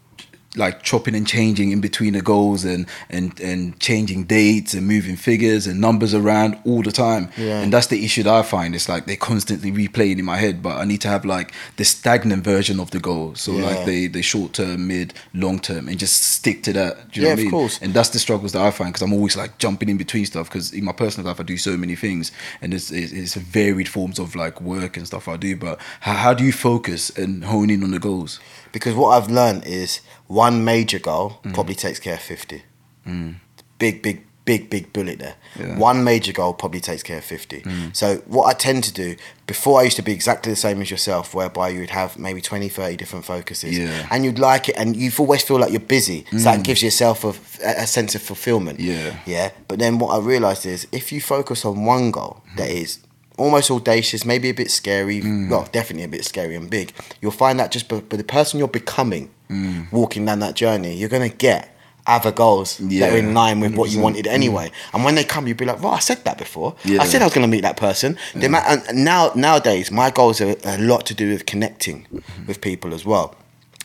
like 0.56 0.82
chopping 0.82 1.14
and 1.14 1.26
changing 1.28 1.70
in 1.70 1.80
between 1.80 2.14
the 2.14 2.20
goals 2.22 2.64
and, 2.64 2.86
and, 3.08 3.38
and 3.40 3.78
changing 3.78 4.24
dates 4.24 4.74
and 4.74 4.84
moving 4.86 5.14
figures 5.14 5.66
and 5.66 5.80
numbers 5.80 6.12
around 6.12 6.58
all 6.64 6.82
the 6.82 6.90
time. 6.90 7.30
Yeah. 7.36 7.60
And 7.60 7.72
that's 7.72 7.86
the 7.86 8.04
issue 8.04 8.24
that 8.24 8.34
I 8.34 8.42
find. 8.42 8.74
It's 8.74 8.88
like 8.88 9.06
they're 9.06 9.14
constantly 9.16 9.70
replaying 9.70 10.18
in 10.18 10.24
my 10.24 10.38
head, 10.38 10.60
but 10.60 10.76
I 10.76 10.84
need 10.84 11.00
to 11.02 11.08
have 11.08 11.24
like 11.24 11.52
the 11.76 11.84
stagnant 11.84 12.42
version 12.42 12.80
of 12.80 12.90
the 12.90 12.98
goal. 12.98 13.36
So 13.36 13.52
Yeah. 13.52 13.62
like 13.66 13.84
the, 13.86 14.08
the 14.08 14.22
short 14.22 14.52
term, 14.54 14.88
mid, 14.88 15.14
long 15.34 15.60
term, 15.60 15.88
and 15.88 15.96
just 15.98 16.20
stick 16.20 16.64
to 16.64 16.72
that. 16.72 17.12
Do 17.12 17.20
you 17.20 17.26
Yeah, 17.26 17.34
know 17.34 17.34
what 17.34 17.38
I 17.38 17.42
of 17.42 17.44
mean? 17.44 17.50
course. 17.52 17.78
And 17.80 17.94
that's 17.94 18.08
the 18.08 18.18
struggles 18.18 18.50
that 18.52 18.62
I 18.62 18.72
find 18.72 18.92
because 18.92 19.02
I'm 19.02 19.12
always 19.12 19.36
like 19.36 19.58
jumping 19.58 19.88
in 19.88 19.98
between 19.98 20.26
stuff 20.26 20.48
because 20.48 20.72
in 20.72 20.84
my 20.84 20.92
personal 20.92 21.28
life 21.28 21.38
I 21.38 21.44
do 21.44 21.58
so 21.58 21.76
many 21.76 21.94
things 21.94 22.32
and 22.60 22.74
it's, 22.74 22.90
it's, 22.90 23.12
it's 23.12 23.34
varied 23.36 23.88
forms 23.88 24.18
of 24.18 24.34
like 24.34 24.60
work 24.60 24.96
and 24.96 25.06
stuff 25.06 25.28
I 25.28 25.36
do. 25.36 25.54
But 25.56 25.80
how, 26.00 26.14
how 26.14 26.34
do 26.34 26.44
you 26.44 26.52
focus 26.52 27.08
and 27.16 27.44
hone 27.44 27.70
in 27.70 27.84
on 27.84 27.92
the 27.92 28.00
goals? 28.00 28.40
Because 28.72 28.94
what 28.94 29.10
I've 29.20 29.30
learned 29.30 29.64
is 29.66 30.00
one 30.30 30.64
major 30.64 31.00
goal 31.00 31.40
mm. 31.42 31.52
probably 31.52 31.74
takes 31.74 31.98
care 31.98 32.14
of 32.14 32.20
50. 32.20 32.62
Mm. 33.04 33.34
Big, 33.80 34.00
big, 34.00 34.24
big, 34.44 34.70
big 34.70 34.92
bullet 34.92 35.18
there. 35.18 35.34
Yeah. 35.58 35.76
One 35.76 36.04
major 36.04 36.32
goal 36.32 36.54
probably 36.54 36.78
takes 36.78 37.02
care 37.02 37.18
of 37.18 37.24
50. 37.24 37.62
Mm. 37.62 37.96
So, 37.96 38.18
what 38.26 38.46
I 38.46 38.52
tend 38.52 38.84
to 38.84 38.92
do, 38.92 39.16
before 39.48 39.80
I 39.80 39.82
used 39.82 39.96
to 39.96 40.02
be 40.02 40.12
exactly 40.12 40.52
the 40.52 40.56
same 40.56 40.80
as 40.82 40.88
yourself, 40.88 41.34
whereby 41.34 41.70
you 41.70 41.80
would 41.80 41.90
have 41.90 42.16
maybe 42.16 42.40
20, 42.40 42.68
30 42.68 42.96
different 42.96 43.24
focuses. 43.24 43.76
Yeah. 43.76 44.06
And 44.08 44.24
you'd 44.24 44.38
like 44.38 44.68
it, 44.68 44.76
and 44.78 44.94
you've 44.94 45.18
always 45.18 45.42
feel 45.42 45.58
like 45.58 45.72
you're 45.72 45.80
busy. 45.80 46.24
So, 46.30 46.38
that 46.38 46.62
gives 46.62 46.80
yourself 46.80 47.24
a, 47.24 47.34
a 47.64 47.86
sense 47.88 48.14
of 48.14 48.22
fulfillment. 48.22 48.78
Yeah. 48.78 49.16
Yeah. 49.26 49.50
But 49.66 49.80
then 49.80 49.98
what 49.98 50.10
I 50.14 50.24
realized 50.24 50.64
is 50.64 50.86
if 50.92 51.10
you 51.10 51.20
focus 51.20 51.64
on 51.64 51.84
one 51.84 52.12
goal 52.12 52.44
mm-hmm. 52.46 52.56
that 52.58 52.70
is 52.70 53.00
almost 53.40 53.70
audacious, 53.70 54.24
maybe 54.24 54.50
a 54.50 54.54
bit 54.54 54.70
scary, 54.70 55.20
mm. 55.20 55.50
well, 55.50 55.68
definitely 55.72 56.04
a 56.04 56.08
bit 56.08 56.24
scary 56.24 56.54
and 56.54 56.70
big, 56.70 56.92
you'll 57.20 57.30
find 57.30 57.58
that 57.58 57.72
just 57.72 57.88
by, 57.88 58.00
by 58.00 58.16
the 58.16 58.24
person 58.24 58.58
you're 58.58 58.68
becoming 58.68 59.30
mm. 59.48 59.90
walking 59.92 60.24
down 60.24 60.40
that 60.40 60.54
journey, 60.54 60.94
you're 60.94 61.08
going 61.08 61.28
to 61.28 61.36
get 61.36 61.76
other 62.06 62.32
goals 62.32 62.78
that 62.78 63.12
are 63.12 63.16
in 63.16 63.34
line 63.34 63.60
with 63.60 63.74
what 63.74 63.90
you 63.90 64.00
wanted 64.00 64.26
anyway. 64.26 64.70
And 64.92 65.04
when 65.04 65.14
they 65.14 65.24
come, 65.24 65.46
you'll 65.46 65.56
be 65.56 65.64
like, 65.64 65.82
well, 65.82 65.92
I 65.92 66.00
said 66.00 66.24
that 66.24 66.38
before. 66.38 66.74
Yeah. 66.84 67.02
I 67.02 67.06
said 67.06 67.22
I 67.22 67.24
was 67.26 67.34
going 67.34 67.46
to 67.46 67.50
meet 67.50 67.62
that 67.62 67.76
person. 67.76 68.18
The 68.34 68.48
ma- 68.48 68.60
mm. 68.60 68.88
and 68.88 69.04
now, 69.04 69.32
nowadays, 69.34 69.90
my 69.90 70.10
goals 70.10 70.40
are 70.40 70.56
a 70.64 70.78
lot 70.78 71.06
to 71.06 71.14
do 71.14 71.30
with 71.30 71.46
connecting 71.46 72.06
mm-hmm. 72.06 72.46
with 72.46 72.60
people 72.60 72.94
as 72.94 73.04
well. 73.04 73.36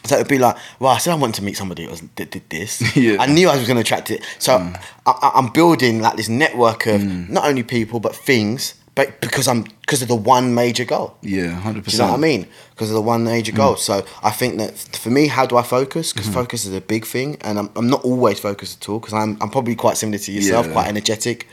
So 0.06 0.16
it'd 0.16 0.28
be 0.28 0.38
like, 0.38 0.56
well, 0.80 0.92
I 0.92 0.98
said 0.98 1.12
I 1.12 1.16
wanted 1.16 1.36
to 1.36 1.44
meet 1.44 1.58
somebody 1.58 1.84
that, 1.86 1.92
was, 1.92 2.02
that 2.02 2.32
did 2.32 2.50
this. 2.50 2.82
Yeah. 2.96 3.18
I 3.20 3.26
knew 3.26 3.50
I 3.50 3.58
was 3.58 3.68
going 3.68 3.76
to 3.76 3.82
attract 3.82 4.10
it. 4.12 4.24
So 4.40 4.54
I, 4.56 4.80
I, 5.06 5.32
I'm 5.36 5.50
building 5.50 6.00
like 6.02 6.16
this 6.16 6.30
network 6.30 6.86
of 6.86 7.04
not 7.30 7.46
only 7.46 7.64
people 7.64 8.00
but 8.00 8.16
things, 8.16 8.76
but 8.96 9.20
because 9.22 9.48
I'm 9.48 9.64
because 9.82 10.02
of 10.02 10.08
the 10.08 10.16
one 10.16 10.54
major 10.56 10.86
goal. 10.86 11.16
Yeah, 11.22 11.50
hundred 11.52 11.84
Do 11.86 11.92
you 11.92 11.98
know 12.00 12.08
what 12.12 12.14
I 12.14 12.18
mean? 12.22 12.48
Because 12.72 12.90
of 12.90 12.96
the 12.96 13.02
one 13.02 13.24
major 13.26 13.52
Mm. 13.52 13.58
goal. 13.58 13.76
So 13.76 14.06
I 14.24 14.32
think 14.32 14.58
that 14.58 14.78
for 14.78 15.10
me, 15.10 15.28
how 15.28 15.46
do 15.46 15.58
I 15.58 15.64
focus? 15.64 16.14
Because 16.14 16.28
focus 16.30 16.66
is 16.66 16.74
a 16.74 16.82
big 16.82 17.06
thing, 17.06 17.38
and 17.42 17.60
I'm, 17.60 17.70
I'm 17.76 17.90
not 17.90 18.04
always 18.04 18.40
focused 18.40 18.82
at 18.82 18.90
all. 18.90 19.00
Because 19.00 19.14
I'm 19.14 19.38
I'm 19.42 19.50
probably 19.50 19.76
quite 19.76 19.98
similar 19.98 20.18
to 20.20 20.32
yourself, 20.32 20.66
Yeah. 20.66 20.72
quite 20.74 20.88
energetic. 20.88 21.48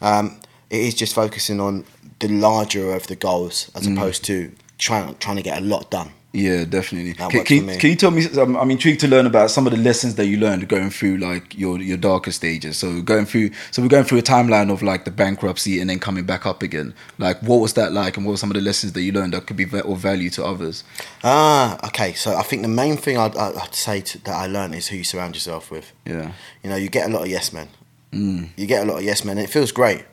Um, 0.00 0.36
it 0.70 0.80
is 0.80 0.94
just 0.94 1.14
focusing 1.14 1.60
on 1.60 1.84
the 2.20 2.28
larger 2.28 2.94
of 2.94 3.06
the 3.08 3.16
goals 3.16 3.70
as 3.74 3.86
Mm. 3.86 3.96
opposed 3.96 4.24
to 4.26 4.52
trying 4.78 5.14
trying 5.18 5.36
to 5.36 5.42
get 5.42 5.58
a 5.58 5.64
lot 5.64 5.90
done. 5.90 6.10
Yeah, 6.34 6.64
definitely. 6.64 7.14
Can, 7.14 7.44
can, 7.44 7.66
me. 7.66 7.76
can 7.76 7.90
you 7.90 7.96
tell 7.96 8.10
me? 8.10 8.26
I'm, 8.36 8.56
I'm 8.56 8.70
intrigued 8.72 8.98
to 9.02 9.08
learn 9.08 9.24
about 9.24 9.52
some 9.52 9.68
of 9.68 9.72
the 9.72 9.78
lessons 9.78 10.16
that 10.16 10.26
you 10.26 10.36
learned 10.36 10.68
going 10.68 10.90
through 10.90 11.18
like 11.18 11.56
your 11.56 11.80
your 11.80 11.96
darker 11.96 12.32
stages. 12.32 12.76
So 12.76 13.02
going 13.02 13.24
through, 13.24 13.50
so 13.70 13.80
we're 13.80 13.88
going 13.88 14.02
through 14.02 14.18
a 14.18 14.22
timeline 14.22 14.72
of 14.72 14.82
like 14.82 15.04
the 15.04 15.12
bankruptcy 15.12 15.80
and 15.80 15.88
then 15.88 16.00
coming 16.00 16.24
back 16.24 16.44
up 16.44 16.60
again. 16.60 16.92
Like, 17.18 17.40
what 17.40 17.60
was 17.60 17.74
that 17.74 17.92
like, 17.92 18.16
and 18.16 18.26
what 18.26 18.32
were 18.32 18.36
some 18.36 18.50
of 18.50 18.56
the 18.56 18.62
lessons 18.62 18.94
that 18.94 19.02
you 19.02 19.12
learned 19.12 19.32
that 19.32 19.46
could 19.46 19.56
be 19.56 19.64
of 19.64 19.98
value 19.98 20.28
to 20.30 20.44
others? 20.44 20.82
Ah, 21.22 21.78
okay. 21.86 22.14
So 22.14 22.34
I 22.34 22.42
think 22.42 22.62
the 22.62 22.68
main 22.68 22.96
thing 22.96 23.16
I'd, 23.16 23.36
I'd 23.36 23.54
I'd 23.54 23.74
say 23.74 24.00
to, 24.00 24.18
that 24.24 24.34
I 24.34 24.48
learned 24.48 24.74
is 24.74 24.88
who 24.88 24.96
you 24.96 25.04
surround 25.04 25.36
yourself 25.36 25.70
with. 25.70 25.92
Yeah, 26.04 26.32
You 26.64 26.70
know, 26.70 26.76
you 26.76 26.88
get 26.88 27.08
a 27.08 27.12
lot 27.12 27.22
of 27.22 27.28
yes 27.28 27.52
men. 27.52 27.68
Mm. 28.12 28.48
You 28.56 28.66
get 28.66 28.82
a 28.82 28.90
lot 28.90 28.98
of 28.98 29.04
yes 29.04 29.24
men, 29.24 29.38
and 29.38 29.46
it 29.46 29.50
feels 29.52 29.70
great. 29.70 30.04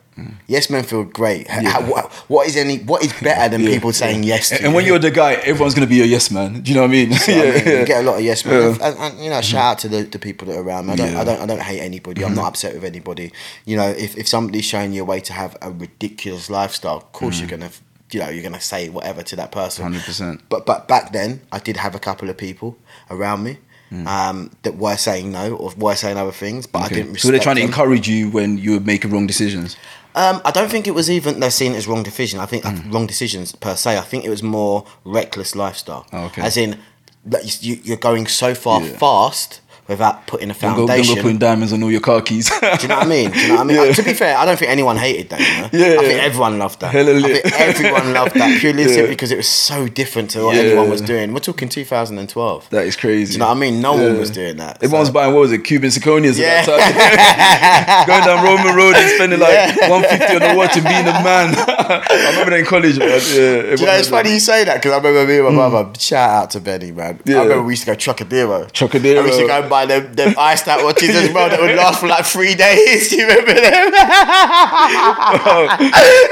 Yes 0.48 0.70
men 0.70 0.84
feel 0.84 1.04
great. 1.04 1.42
H- 1.50 1.66
how- 1.66 1.82
what, 1.82 2.12
what 2.30 2.48
is 2.48 2.56
any? 2.58 2.78
What 2.80 3.04
is 3.04 3.14
better 3.22 3.50
than 3.50 3.62
Yeah, 3.62 3.70
people 3.74 3.92
saying 3.94 4.24
yes? 4.24 4.50
To 4.50 4.56
and, 4.56 4.66
and 4.66 4.74
when 4.76 4.84
you? 4.86 4.92
you're 4.92 5.00
the 5.00 5.12
guy, 5.12 5.34
everyone's 5.34 5.74
gonna 5.74 5.88
be 5.88 6.02
a 6.02 6.06
yes 6.06 6.32
man. 6.32 6.62
Do 6.62 6.72
you 6.72 6.76
know 6.76 6.82
what 6.82 6.90
I 6.90 6.94
mean? 6.94 7.12
You 7.12 7.36
know 7.36 7.46
what 7.46 7.62
I 7.62 7.66
mean? 7.66 7.80
You 7.80 7.86
get 7.86 8.04
a 8.04 8.08
lot 8.10 8.16
of 8.20 8.22
yes 8.22 8.46
men, 8.46 8.54
Yeah. 8.62 8.70
Mm-hmm. 8.74 8.84
and, 8.84 8.98
and, 9.14 9.24
you 9.24 9.30
know, 9.30 9.42
shout 9.42 9.64
out 9.64 9.80
to 9.80 9.88
the, 9.90 10.04
the 10.04 10.20
people 10.20 10.48
that 10.48 10.58
are 10.58 10.62
around 10.62 10.88
me. 10.88 10.94
I 10.94 10.96
don't, 10.96 11.06
Yeah. 11.08 11.12
Mm-hmm. 11.14 11.22
I 11.22 11.24
don't, 11.24 11.42
I 11.42 11.46
don't 11.46 11.62
hate 11.62 11.80
anybody. 11.82 12.24
I'm 12.26 12.36
not 12.36 12.46
upset 12.48 12.74
with 12.74 12.84
anybody. 12.84 13.32
You 13.66 13.78
know, 13.78 13.88
if, 13.90 14.18
if 14.18 14.28
somebody's 14.28 14.66
showing 14.66 14.94
you 14.94 15.02
a 15.02 15.06
way 15.06 15.20
to 15.22 15.34
have 15.34 15.56
a 15.62 15.72
ridiculous 15.72 16.50
lifestyle, 16.50 16.98
of 16.98 17.12
course 17.12 17.40
you're 17.40 17.50
gonna, 17.50 17.70
you 18.12 18.20
know, 18.20 18.30
you're 18.30 18.44
gonna 18.44 18.60
say 18.62 18.90
whatever 18.90 19.24
to 19.24 19.36
that 19.38 19.52
person. 19.52 19.84
Mm. 19.84 19.88
Hundred 19.92 20.04
percent. 20.04 20.42
But 20.50 20.66
but 20.66 20.88
back 20.88 21.12
then, 21.14 21.42
I 21.52 21.60
did 21.60 21.78
have 21.78 21.96
a 21.96 22.00
couple 22.00 22.30
of 22.30 22.38
people 22.38 22.78
around 23.10 23.44
me 23.44 23.58
Mm. 23.92 24.08
um, 24.08 24.52
that 24.64 24.78
were 24.78 24.96
saying 24.96 25.34
no 25.34 25.54
or 25.58 25.74
were 25.76 25.96
saying 25.98 26.16
other 26.16 26.32
things, 26.32 26.66
but 26.66 26.84
I 26.84 26.88
didn't. 26.88 27.20
So 27.20 27.30
they're 27.30 27.42
trying 27.42 27.58
to 27.58 27.62
encourage 27.62 28.08
you 28.08 28.30
when 28.30 28.58
you 28.58 28.72
were 28.76 28.80
making 28.80 29.12
wrong 29.12 29.28
decisions. 29.28 29.76
Um, 30.16 30.42
I 30.44 30.52
don't 30.52 30.70
think 30.70 30.88
it 30.88 30.92
was 30.96 31.10
even 31.10 31.40
they're 31.40 31.50
seeing 31.52 31.74
it 31.74 31.78
as 31.78 31.88
wrong 31.88 32.04
decision. 32.04 32.40
I 32.40 32.46
think 32.46 32.64
Mm. 32.66 32.94
wrong 32.94 33.08
decisions 33.08 33.54
per 33.54 33.76
se. 33.76 33.98
I 33.98 34.02
think 34.02 34.26
it 34.26 34.30
was 34.30 34.44
more 34.44 34.86
reckless 35.06 35.56
lifestyle. 35.56 36.06
Oh, 36.12 36.26
okay. 36.26 36.42
As 36.42 36.58
in, 36.58 36.78
you, 37.62 37.80
you're 37.84 37.98
going 37.98 38.28
so 38.28 38.54
far 38.54 38.82
Yeah. 38.82 38.98
fast 38.98 39.62
without 39.92 40.26
putting 40.28 40.50
a 40.50 40.54
Don't 40.54 40.62
go, 40.76 40.78
don't 40.80 40.88
foundation. 40.88 41.16
go 41.16 41.22
putting 41.22 41.38
diamonds 41.38 41.74
on 41.74 41.84
all 41.84 41.92
your 41.92 42.02
car 42.02 42.22
keys. 42.22 42.50
Do 42.50 42.56
you 42.82 42.88
know 42.88 42.98
what 42.98 43.06
I 43.06 43.10
mean? 43.10 43.32
Do 43.32 43.40
you 43.40 43.48
know 43.50 43.54
what 43.56 43.62
I 43.62 43.64
mean? 43.66 43.78
Yeah. 43.82 43.94
To 43.94 44.04
be 44.04 44.14
fair, 44.14 44.38
I 44.38 44.46
don't 44.46 44.58
think 44.58 44.72
anyone 44.72 44.98
hated 44.98 45.30
that. 45.30 45.40
You 45.40 45.80
know? 45.80 45.86
Yeah, 45.86 45.94
I 46.00 46.04
think 46.04 46.18
yeah. 46.20 46.26
everyone 46.26 46.60
loved 46.60 46.80
that. 46.82 46.92
Hella 46.92 47.16
I 47.18 47.22
think 47.22 47.54
everyone 47.60 48.14
loved 48.14 48.36
that 48.36 48.60
purely 48.60 48.84
Yeah. 48.84 49.08
because 49.08 49.32
it 49.32 49.38
was 49.38 49.48
so 49.48 49.88
different 49.88 50.30
to 50.32 50.46
what 50.46 50.56
Yeah. 50.56 50.64
anyone 50.64 50.90
was 50.90 51.02
doing. 51.02 51.34
We're 51.34 51.40
talking 51.40 51.70
2012. 51.70 52.70
that 52.70 52.86
is 52.86 52.96
crazy. 52.96 53.32
Do 53.32 53.34
you 53.34 53.40
know 53.40 53.48
what 53.48 53.58
I 53.58 53.60
mean? 53.60 53.82
No 53.82 53.94
one 53.94 54.18
was 54.20 54.30
doing 54.32 54.58
that. 54.58 54.82
Everyone's 54.84 55.08
so- 55.10 55.14
buying 55.14 55.34
what 55.34 55.42
was 55.42 55.52
it, 55.52 55.60
cubic 55.64 55.92
zirconias 55.92 56.38
Yeah. 56.38 56.62
at 56.62 56.66
that 56.68 58.06
time. 58.06 58.08
Going 58.08 58.24
down 58.24 58.44
Roman 58.46 58.76
Road 58.76 58.96
and 58.96 59.10
spending 59.12 59.40
like 59.40 59.90
one 59.90 60.04
fifty 60.04 60.36
on 60.36 60.42
the 60.42 60.54
watch 60.56 60.76
and 60.78 60.86
being 60.86 61.08
a 61.08 61.14
man. 61.24 61.54
I 61.58 62.30
remember 62.32 62.52
that 62.52 62.60
in 62.60 62.66
college, 62.66 62.98
man. 63.00 63.10
Yeah, 63.10 63.76
you 63.76 63.86
know, 63.86 63.94
it's 64.00 64.10
funny 64.10 64.34
you 64.34 64.40
say 64.40 64.64
that 64.64 64.76
because 64.76 64.92
I 64.94 64.98
remember 64.98 65.26
me 65.28 65.40
and 65.40 65.56
my 65.56 65.70
brother. 65.70 66.00
Shout 66.00 66.30
out 66.30 66.50
to 66.52 66.60
Benny, 66.60 66.92
man. 66.92 67.18
Mm. 67.20 67.22
Yeah. 67.26 67.40
I 67.40 67.44
remember 67.44 67.64
we 67.64 67.74
used 67.74 67.84
to 67.84 67.92
go 67.92 67.96
Trocadero. 67.96 68.72
Trocadero. 68.72 69.18
And 69.18 69.24
we 69.26 69.30
used 69.32 69.40
to 69.42 69.48
go 69.48 69.60
and 69.62 69.70
buy 69.70 69.81
them, 69.86 70.14
them 70.14 70.36
iced 70.38 70.68
out 70.68 70.84
watches 70.84 71.10
as 71.10 71.32
well 71.34 71.50
that 71.50 71.60
would 71.60 71.76
last 71.76 72.00
for 72.00 72.08
like 72.08 72.26
three 72.26 72.56
days. 72.56 73.10
Do 73.10 73.18
you 73.18 73.28
remember 73.28 73.54
them? 73.54 73.92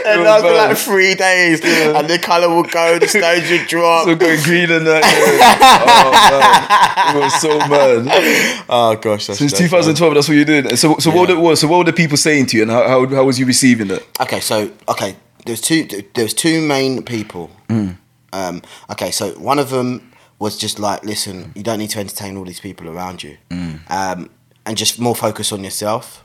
and 0.06 0.24
last 0.24 0.42
for 0.44 0.54
like 0.54 0.78
three 0.78 1.16
days. 1.16 1.62
And 1.64 2.10
the 2.10 2.20
colour 2.20 2.54
would 2.56 2.72
go, 2.72 3.00
the 3.00 3.08
stones 3.18 3.50
would 3.50 3.68
drop. 3.68 4.06
So 4.06 4.16
going 4.16 4.42
green 4.44 4.72
and 4.72 4.86
that. 4.88 5.04
Yeah. 5.04 5.58
Oh 6.02 6.12
man, 6.32 7.16
it 7.16 7.20
was 7.20 7.34
so 7.42 7.58
mad. 7.58 8.66
oh 8.70 8.96
gosh, 8.96 9.28
that's 9.28 9.40
Since 9.40 9.52
that's 9.54 9.62
2012, 9.64 10.14
that's 10.14 10.28
what 10.28 10.36
you're 10.36 10.46
did. 10.46 10.78
So, 10.78 10.98
so 10.98 11.12
what 11.12 11.30
Yeah. 11.30 11.36
it 11.36 11.40
was? 11.40 11.60
So 11.62 11.68
what 11.68 11.78
were 11.80 11.84
the 11.86 11.94
people 11.94 12.18
saying 12.18 12.48
to 12.48 12.58
you, 12.58 12.64
and 12.64 12.72
how 12.72 12.88
how, 12.88 13.06
how 13.08 13.24
was 13.26 13.40
you 13.40 13.46
receiving 13.46 13.88
that? 13.90 14.04
Okay, 14.22 14.40
so 14.40 14.72
okay, 14.88 15.16
there's 15.46 15.62
two 15.62 15.88
there's 16.16 16.34
two 16.34 16.62
main 16.62 17.04
people. 17.04 17.52
Mm. 17.70 17.98
Um, 18.32 18.62
okay, 18.92 19.12
so 19.12 19.32
one 19.32 19.58
of 19.60 19.70
them 19.70 20.09
was 20.40 20.58
just 20.58 20.80
like, 20.80 21.04
listen, 21.04 21.52
you 21.56 21.64
don't 21.64 21.80
need 21.80 21.90
to 21.92 22.00
entertain 22.00 22.38
all 22.38 22.46
these 22.46 22.60
people 22.62 22.88
around 22.90 23.22
you, 23.24 23.38
Mm. 23.52 23.80
um, 23.90 24.30
and 24.66 24.78
just 24.78 25.00
more 25.00 25.16
focus 25.16 25.52
on 25.52 25.64
yourself. 25.64 26.24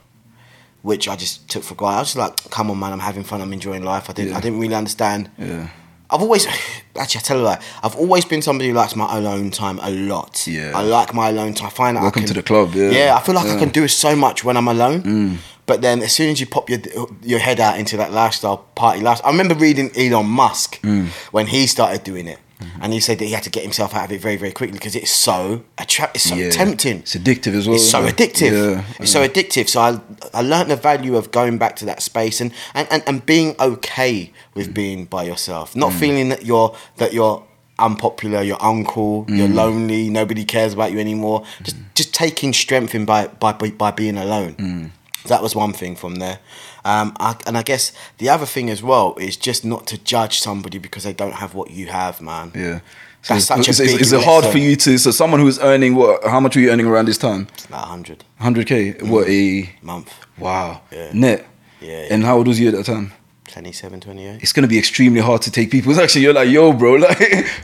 Which 0.81 1.07
I 1.07 1.15
just 1.15 1.49
took 1.49 1.63
for 1.63 1.73
granted. 1.73 1.95
I 1.97 1.99
was 2.01 2.07
just 2.13 2.17
like, 2.17 2.51
"Come 2.51 2.69
on, 2.69 2.77
man! 2.79 2.93
I'm 2.93 2.99
having 2.99 3.23
fun. 3.23 3.41
I'm 3.41 3.51
enjoying 3.53 3.83
life." 3.83 4.07
I 4.07 4.13
didn't. 4.13 4.31
Yeah. 4.33 4.37
I 4.37 4.41
didn't 4.41 4.59
really 4.59 4.75
understand. 4.75 5.31
Yeah. 5.35 5.69
I've 6.11 6.21
always, 6.21 6.45
actually, 6.95 7.19
I 7.19 7.21
tell 7.23 7.37
you 7.39 7.43
that 7.45 7.63
I've 7.81 7.95
always 7.95 8.23
been 8.23 8.43
somebody 8.43 8.69
who 8.69 8.75
likes 8.75 8.95
my 8.95 9.17
alone 9.17 9.49
time 9.49 9.79
a 9.81 9.89
lot. 9.89 10.45
Yeah. 10.45 10.73
I 10.75 10.83
like 10.83 11.11
my 11.15 11.29
alone 11.29 11.55
time. 11.55 11.67
I 11.67 11.69
find 11.71 11.97
that 11.97 12.03
Welcome 12.03 12.19
I 12.19 12.25
can, 12.25 12.35
to 12.35 12.39
the 12.41 12.43
club, 12.43 12.75
yeah. 12.75 12.89
Yeah, 12.91 13.15
I 13.15 13.21
feel 13.21 13.33
like 13.33 13.45
I 13.45 13.49
Yeah. 13.49 13.55
Mm. 13.55 13.59
can 13.61 13.69
do 13.69 13.87
so 13.87 14.15
much 14.15 14.43
when 14.43 14.55
I'm 14.57 14.67
alone. 14.67 15.39
But 15.65 15.81
then, 15.81 16.03
as 16.03 16.13
soon 16.13 16.29
as 16.29 16.39
you 16.39 16.45
pop 16.45 16.69
your 16.69 16.81
your 17.23 17.39
head 17.39 17.59
out 17.59 17.79
into 17.79 17.97
that 17.97 18.11
lifestyle 18.13 18.57
party 18.75 19.01
lifestyle, 19.01 19.29
I 19.29 19.31
remember 19.31 19.55
reading 19.55 19.89
Elon 19.97 20.27
Musk 20.27 20.79
Mm. 20.83 21.07
when 21.31 21.47
he 21.47 21.65
started 21.65 22.03
doing 22.03 22.27
it, 22.27 22.37
Mm-hmm. 22.59 22.83
and 22.83 22.93
he 22.93 22.99
said 23.01 23.19
that 23.19 23.25
he 23.25 23.31
had 23.31 23.43
to 23.43 23.49
get 23.49 23.63
himself 23.63 23.93
out 23.93 24.05
of 24.05 24.11
it 24.13 24.21
very 24.21 24.37
very 24.37 24.51
quickly 24.51 24.77
because 24.77 24.95
it's 24.95 25.11
so 25.11 25.63
attract, 25.77 26.15
it's 26.15 26.29
so 26.29 26.35
Yeah. 26.35 26.51
tempting. 26.51 26.99
It's 26.99 27.15
addictive 27.15 27.53
as 27.53 27.67
well. 27.67 27.75
It's 27.75 27.89
so 27.89 28.03
it? 28.03 28.15
addictive. 28.15 28.51
Yeah. 28.51 28.83
It's 28.99 29.11
so 29.11 29.27
addictive. 29.27 29.67
So 29.67 29.81
I 29.81 29.99
I 30.33 30.41
learned 30.41 30.71
the 30.71 30.77
value 30.77 31.17
of 31.17 31.31
going 31.31 31.57
back 31.57 31.75
to 31.77 31.85
that 31.85 32.01
space 32.01 32.39
and 32.39 32.51
and, 32.73 32.87
and, 32.91 33.03
and 33.07 33.25
being 33.25 33.55
okay 33.59 34.31
with 34.53 34.69
mm. 34.69 34.73
being 34.73 35.05
by 35.05 35.23
yourself. 35.23 35.75
Not 35.75 35.91
mm. 35.91 35.99
feeling 35.99 36.29
that 36.29 36.45
you're 36.45 36.75
that 36.97 37.11
you're 37.13 37.43
unpopular, 37.77 38.41
you're 38.41 38.57
uncool, 38.57 39.29
you're 39.29 39.49
lonely, 39.49 40.09
nobody 40.09 40.45
cares 40.45 40.73
about 40.73 40.91
you 40.93 40.99
anymore. 40.99 41.43
Just 41.63 41.75
just 41.93 42.13
taking 42.13 42.53
strength 42.53 42.95
in 42.95 43.05
by 43.05 43.27
by 43.27 43.51
by, 43.51 43.69
by 43.71 43.91
being 43.91 44.17
alone. 44.17 44.91
That 45.27 45.41
was 45.41 45.55
one 45.55 45.73
thing 45.73 45.95
from 45.95 46.15
there. 46.15 46.39
Um, 46.85 47.15
I, 47.19 47.35
and 47.47 47.57
I 47.57 47.63
guess 47.63 47.91
the 48.19 48.29
other 48.29 48.45
thing 48.45 48.69
as 48.69 48.81
well 48.83 49.15
is 49.19 49.35
just 49.35 49.65
not 49.65 49.87
to 49.87 49.97
judge 49.97 50.39
somebody 50.39 50.77
because 50.77 51.03
they 51.03 51.13
don't 51.13 51.33
have 51.33 51.53
what 51.55 51.71
you 51.71 51.87
have, 51.87 52.21
man. 52.21 52.51
Yeah. 52.55 52.79
So 53.23 53.33
That's 53.33 53.45
such 53.45 53.67
a 53.67 53.71
is, 53.71 53.79
is, 53.79 53.91
big 53.93 54.01
is 54.01 54.13
it 54.13 54.23
hard 54.23 54.45
for 54.45 54.59
you 54.59 54.75
to? 54.75 54.97
So 54.99 55.09
someone 55.09 55.39
who's 55.39 55.57
earning 55.59 55.95
what? 55.95 56.23
How 56.23 56.39
much 56.39 56.55
were 56.55 56.61
you 56.61 56.69
earning 56.69 56.85
around 56.85 57.07
this 57.07 57.17
time? 57.17 57.47
Like 57.71 57.81
100 57.81 58.23
Hundred 58.39 58.67
k. 58.67 58.91
What 59.01 59.27
a 59.27 59.67
month, 59.81 60.13
wow 60.37 60.81
Yeah. 60.91 61.09
net. 61.11 61.47
Yeah, 61.81 62.07
And 62.11 62.23
how 62.23 62.37
old 62.37 62.47
was 62.47 62.59
you 62.59 62.67
at 62.69 62.75
that 62.75 62.85
time? 62.85 63.11
27, 63.47 64.01
28. 64.01 64.41
It's 64.41 64.53
gonna 64.53 64.67
be 64.67 64.77
extremely 64.77 65.21
hard 65.21 65.41
to 65.43 65.51
take 65.51 65.71
people. 65.71 65.91
It's 65.91 65.99
actually 65.99 66.21
you're 66.21 66.33
like, 66.33 66.49
yo, 66.49 66.73
bro, 66.73 66.93
like, 66.95 67.17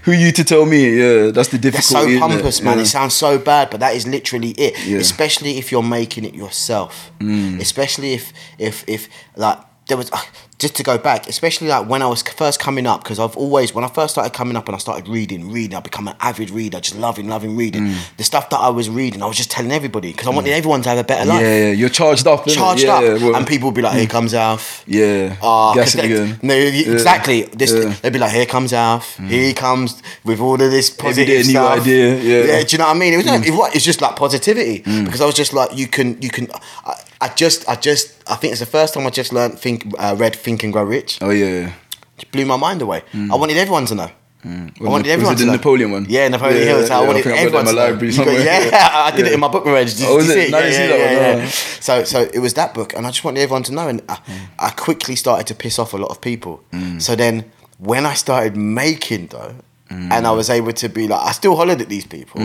who 0.04 0.12
you 0.12 0.32
to 0.32 0.44
tell 0.44 0.66
me? 0.66 0.98
Yeah, 0.98 1.32
that's 1.32 1.50
the 1.50 1.58
difficulty. 1.58 1.94
so 1.94 2.00
isn't 2.02 2.18
it? 2.18 2.20
pompous, 2.20 2.62
man. 2.62 2.78
Yeah. 2.78 2.84
It 2.84 2.88
sounds 2.88 3.14
so 3.14 3.38
bad, 3.38 3.70
but 3.70 3.80
that 3.80 3.96
is 3.96 4.08
literally 4.08 4.52
it. 4.52 4.74
Yeah. 4.86 4.98
Mm. 4.98 5.02
Especially 5.02 5.58
if 5.58 5.72
you're 5.72 5.84
making 5.84 6.26
it 6.26 6.34
yourself. 6.34 7.12
Especially 7.20 8.14
if 8.14 8.34
if 8.58 8.84
if 8.88 9.10
like 9.36 9.60
there 9.88 9.98
was 9.98 10.12
just 10.62 10.76
to 10.76 10.84
go 10.84 10.96
back, 10.98 11.28
especially 11.28 11.68
like 11.68 11.90
when 11.90 12.04
I 12.04 12.08
was 12.08 12.22
first 12.22 12.60
coming 12.60 12.86
up, 12.86 13.04
because 13.04 13.20
I've 13.20 13.36
always 13.36 13.74
when 13.74 13.84
I 13.84 13.88
first 13.88 14.14
started 14.14 14.32
coming 14.32 14.56
up 14.56 14.68
and 14.68 14.76
I 14.76 14.78
started 14.78 15.08
reading, 15.08 15.52
reading, 15.52 15.76
I 15.76 15.80
become 15.80 16.08
an 16.08 16.16
avid 16.20 16.52
reader, 16.52 16.80
just 16.80 16.98
loving, 16.98 17.28
loving 17.28 17.58
reading. 17.58 17.88
Mm. 17.88 18.18
The 18.18 18.24
stuff 18.24 18.52
that 18.52 18.60
I 18.60 18.70
was 18.70 18.88
reading, 18.88 19.24
I 19.24 19.26
was 19.26 19.38
just 19.38 19.50
telling 19.50 19.72
everybody 19.72 20.12
because 20.12 20.28
I 20.28 20.30
wanted 20.30 20.52
everyone 20.52 20.84
to 20.84 20.90
have 20.90 21.00
a 21.00 21.04
better 21.04 21.26
life. 21.28 21.42
yeah, 21.42 21.58
yeah. 21.66 21.72
you're 21.72 21.90
charged 21.90 22.28
up. 22.28 22.46
Charged 22.48 22.84
yeah, 22.84 22.94
up, 22.94 23.04
well, 23.22 23.36
and 23.36 23.48
people 23.48 23.70
would 23.70 23.76
be 23.76 23.82
like, 23.82 23.98
"Here 23.98 24.06
comes 24.06 24.36
Alf." 24.36 24.84
yeah, 24.86 25.36
it 25.42 25.94
they- 25.94 26.06
again. 26.06 26.40
No, 26.44 26.54
exactly. 26.54 27.42
This. 27.42 27.72
Mm. 27.74 28.00
They'd 28.02 28.14
be 28.14 28.20
like, 28.20 28.32
"Here 28.32 28.46
comes 28.46 28.72
Alf. 28.72 29.18
Here 29.18 29.46
he 29.48 29.54
comes 29.54 30.02
with 30.24 30.40
all 30.40 30.62
of 30.62 30.72
this 30.72 30.92
positive 30.92 31.44
a 31.44 31.48
new 31.48 31.60
idea, 31.60 32.16
yeah. 32.18 32.62
Mm. 32.62 32.68
do 32.68 32.74
you 32.74 32.78
know 32.78 32.86
what 32.86 32.96
I 32.96 33.00
mean? 33.00 33.14
It 33.14 33.18
was 33.18 33.26
not, 33.26 33.48
it, 33.48 33.52
was- 33.52 33.76
it's 33.76 33.86
just 33.86 34.02
like 34.02 34.16
positivity 34.16 34.78
because 34.80 35.22
I 35.22 35.26
was 35.26 35.36
just 35.36 35.54
like, 35.54 35.76
you 35.76 35.88
can, 35.88 36.22
you 36.22 36.30
can. 36.30 36.48
I, 36.86 36.94
I 37.22 37.28
just, 37.30 37.68
I 37.70 37.76
just, 37.76 38.14
I 38.30 38.36
think 38.36 38.52
it's 38.52 38.60
the 38.60 38.66
first 38.66 38.94
time 38.94 39.06
I 39.06 39.12
just 39.12 39.32
learned, 39.32 39.60
think, 39.60 39.86
uh, 40.00 40.16
read, 40.18 40.36
Think 40.36 40.64
and 40.64 40.74
Grow 40.74 40.84
Rich. 40.84 41.20
Oh 41.22 41.30
yeah, 41.30 41.46
yeah. 41.48 41.74
It 42.20 42.32
blew 42.32 42.46
my 42.46 42.58
mind 42.58 42.82
away. 42.82 43.04
Mm. 43.14 43.32
I 43.32 43.36
wanted 43.36 43.58
everyone 43.58 43.86
to 43.88 43.96
know. 43.96 44.10
Mm. 44.46 44.82
I 44.82 44.90
wanted 44.90 45.06
Mm. 45.06 45.06
was 45.06 45.08
everyone 45.14 45.34
it 45.34 45.38
to 45.38 45.44
the 45.44 45.52
know. 45.52 45.58
Napoleon 45.58 45.92
one? 45.92 46.06
Yeah, 46.10 46.28
Napoleon 46.28 46.58
Yeah, 46.60 46.66
Hill. 46.66 46.82
So 46.88 46.94
yeah, 46.94 47.00
I 47.00 47.04
I 47.04 47.08
wanted 47.08 47.24
got 47.26 47.38
everyone 47.38 47.66
my 47.66 47.72
library 47.72 48.12
You 48.12 48.18
got- 48.18 48.26
somewhere. 48.26 48.44
Yeah, 48.72 48.90
I 49.08 49.16
did 49.16 49.28
it 49.28 49.34
in 49.34 49.40
my 49.40 49.48
book 49.50 49.66
already. 49.68 49.92
Did, 49.92 50.06
Oh, 50.08 50.18
did 50.20 50.24
is 50.24 50.30
it? 50.32 50.38
it? 50.48 50.52
No, 50.52 50.60
Yeah, 50.60 50.72
see 50.72 50.78
yeah, 50.82 50.88
that 50.88 51.38
yeah, 51.38 51.44
yeah. 51.44 51.48
So, 51.80 52.04
so 52.06 52.22
it 52.34 52.40
was 52.40 52.54
that 52.56 52.74
book, 52.74 52.94
and 52.96 53.06
I 53.06 53.10
just 53.12 53.24
wanted 53.24 53.42
everyone 53.42 53.64
to 53.64 53.74
know, 53.74 53.88
and 53.88 54.02
I, 54.10 54.16
mm. 54.16 54.40
I 54.60 54.70
quickly 54.72 55.16
started 55.16 55.46
to 55.48 55.56
piss 55.56 55.78
off 55.80 55.94
a 55.94 55.98
lot 55.98 56.10
of 56.10 56.22
people. 56.22 56.64
So 56.98 57.16
then, 57.16 57.52
when 57.78 58.06
I 58.08 58.14
started 58.16 58.56
making 58.58 59.28
though, 59.28 59.56
and 59.90 60.26
I 60.26 60.32
was 60.32 60.50
able 60.50 60.72
to 60.74 60.88
be 60.90 61.08
like, 61.08 61.22
I 61.22 61.32
still 61.34 61.56
hollered 61.56 61.82
at 61.82 61.90
these 61.90 62.06
people 62.08 62.40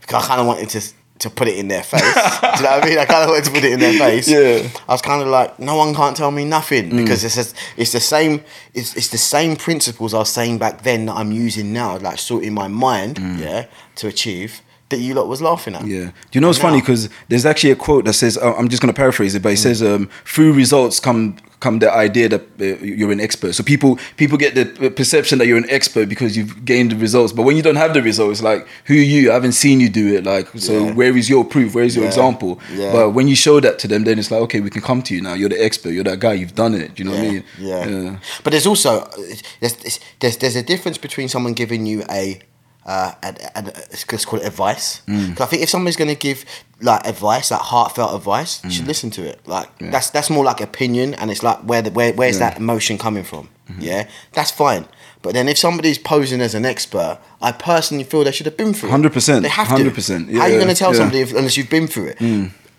because 0.00 0.24
I 0.24 0.26
kind 0.26 0.40
of 0.40 0.46
wanted 0.48 0.68
to 0.70 0.80
to 1.18 1.30
put 1.30 1.48
it 1.48 1.58
in 1.58 1.68
their 1.68 1.82
face. 1.82 2.00
Do 2.02 2.08
you 2.08 2.62
know 2.62 2.70
what 2.70 2.84
I 2.84 2.88
mean? 2.88 2.98
I 2.98 3.04
kind 3.04 3.24
of 3.24 3.30
wanted 3.30 3.44
to 3.44 3.50
put 3.50 3.64
it 3.64 3.72
in 3.72 3.80
their 3.80 3.98
face. 3.98 4.28
Yeah. 4.28 4.68
I 4.88 4.92
was 4.92 5.02
kind 5.02 5.22
of 5.22 5.28
like, 5.28 5.58
no 5.58 5.76
one 5.76 5.94
can't 5.94 6.16
tell 6.16 6.30
me 6.30 6.44
nothing 6.44 6.90
mm. 6.90 6.96
because 6.98 7.24
it's 7.24 7.34
just, 7.34 7.56
it's 7.76 7.92
the 7.92 8.00
same 8.00 8.42
it's, 8.74 8.96
it's 8.96 9.08
the 9.08 9.18
same 9.18 9.56
principles 9.56 10.14
I 10.14 10.18
was 10.18 10.30
saying 10.30 10.58
back 10.58 10.82
then 10.82 11.06
that 11.06 11.16
I'm 11.16 11.32
using 11.32 11.72
now, 11.72 11.98
like 11.98 12.18
sorting 12.18 12.54
my 12.54 12.68
mind, 12.68 13.16
mm. 13.16 13.38
yeah, 13.38 13.66
to 13.96 14.08
achieve. 14.08 14.62
That 14.90 14.98
you 15.00 15.14
lot 15.14 15.28
was 15.28 15.42
laughing 15.42 15.74
at. 15.74 15.86
Yeah. 15.86 16.04
Do 16.06 16.12
you 16.32 16.40
know 16.40 16.46
what's 16.48 16.58
funny? 16.58 16.80
Because 16.80 17.08
there's 17.28 17.44
actually 17.44 17.72
a 17.72 17.76
quote 17.76 18.04
that 18.06 18.14
says, 18.14 18.38
uh, 18.38 18.54
I'm 18.54 18.68
just 18.68 18.80
going 18.82 18.92
to 18.92 18.96
paraphrase 18.96 19.34
it, 19.34 19.42
but 19.42 19.52
it 19.52 19.58
says, 19.58 19.82
um, 19.82 20.08
through 20.24 20.52
results 20.54 20.98
come 21.00 21.36
come 21.60 21.80
the 21.80 21.92
idea 21.92 22.28
that 22.28 22.42
uh, 22.60 22.64
you're 22.84 23.10
an 23.10 23.18
expert. 23.20 23.52
So 23.52 23.64
people 23.64 23.98
people 24.16 24.38
get 24.38 24.54
the 24.54 24.90
perception 24.90 25.38
that 25.38 25.46
you're 25.48 25.58
an 25.58 25.68
expert 25.68 26.08
because 26.08 26.36
you've 26.36 26.64
gained 26.64 26.92
the 26.92 26.96
results. 26.96 27.32
But 27.32 27.42
when 27.42 27.56
you 27.56 27.62
don't 27.62 27.76
have 27.76 27.94
the 27.94 28.00
results, 28.02 28.40
like 28.42 28.66
who 28.86 28.94
are 28.94 28.96
you? 28.96 29.30
I 29.30 29.34
haven't 29.34 29.52
seen 29.52 29.80
you 29.80 29.88
do 29.88 30.14
it. 30.16 30.24
Like 30.24 30.46
so, 30.56 30.72
Yeah. 30.86 30.92
where 30.94 31.16
is 31.16 31.28
your 31.28 31.44
proof? 31.44 31.74
Where 31.74 31.84
is 31.84 31.94
your 31.96 32.04
Yeah. 32.04 32.10
example? 32.10 32.60
Yeah. 32.74 32.92
But 32.92 33.10
when 33.10 33.26
you 33.28 33.34
show 33.36 33.58
that 33.60 33.78
to 33.80 33.88
them, 33.88 34.04
then 34.04 34.18
it's 34.20 34.30
like, 34.30 34.40
okay, 34.42 34.60
we 34.60 34.70
can 34.70 34.82
come 34.82 35.02
to 35.02 35.14
you 35.14 35.20
now. 35.20 35.34
You're 35.34 35.48
the 35.48 35.62
expert. 35.62 35.90
You're 35.90 36.04
that 36.04 36.20
guy. 36.20 36.34
You've 36.34 36.54
done 36.54 36.74
it. 36.74 36.94
Do 36.94 37.02
you 37.02 37.10
know 37.10 37.16
what 37.16 37.26
I 37.26 37.30
mean? 37.32 37.44
Yeah. 37.58 38.16
But 38.44 38.52
there's 38.52 38.66
also 38.66 39.10
there's, 39.60 39.98
there's 40.20 40.36
there's 40.36 40.56
a 40.56 40.62
difference 40.62 40.96
between 40.96 41.28
someone 41.28 41.54
giving 41.54 41.86
you 41.86 42.04
a 42.08 42.38
uh, 42.88 43.12
an, 43.22 43.36
an, 43.54 43.64
let's 44.12 44.24
call 44.24 44.40
it 44.40 44.46
advice. 44.46 45.02
Mm. 45.06 45.36
'Cause 45.36 45.42
I 45.46 45.48
think 45.50 45.62
if 45.62 45.68
somebody's 45.74 45.96
going 46.02 46.08
to 46.16 46.20
give 46.28 46.44
like 46.80 47.02
advice, 47.06 47.50
like 47.50 47.60
heartfelt 47.60 48.14
advice, 48.20 48.52
you 48.64 48.70
should 48.70 48.86
listen 48.92 49.10
to 49.18 49.22
it. 49.30 49.38
Like 49.54 49.68
Mm. 49.78 49.82
Yeah. 49.86 49.90
that's 49.94 50.08
that's 50.10 50.30
more 50.30 50.44
like 50.50 50.60
opinion, 50.70 51.08
and 51.18 51.30
it's 51.30 51.42
like 51.48 51.58
where 51.70 51.82
the, 51.82 51.90
where 51.90 52.12
where's 52.14 52.38
Yeah. 52.38 52.46
Mm-hmm. 52.48 52.54
that 52.54 52.60
emotion 52.66 52.96
coming 53.06 53.24
from? 53.24 53.44
Yeah, 53.78 54.02
that's 54.32 54.50
fine. 54.50 54.84
But 55.20 55.34
then 55.34 55.46
if 55.48 55.58
somebody's 55.58 55.98
posing 55.98 56.40
as 56.40 56.54
an 56.54 56.64
expert, 56.64 57.18
I 57.42 57.52
personally 57.52 58.04
feel 58.04 58.24
they 58.24 58.32
should 58.32 58.46
have 58.46 58.56
been 58.56 58.72
through 58.72 58.88
it. 58.88 58.92
100%, 58.92 59.42
They 59.42 59.48
have 59.48 59.68
to. 59.68 59.74
100%, 59.74 60.32
How 60.36 60.42
are 60.44 60.48
you 60.48 60.56
going 60.62 60.68
to 60.68 60.74
tell 60.74 60.90
yeah. 60.92 60.94
Mm. 60.94 61.02
somebody 61.02 61.20
if, 61.20 61.34
unless 61.34 61.56
you've 61.58 61.68
been 61.68 61.86
through 61.86 62.14
it? 62.14 62.18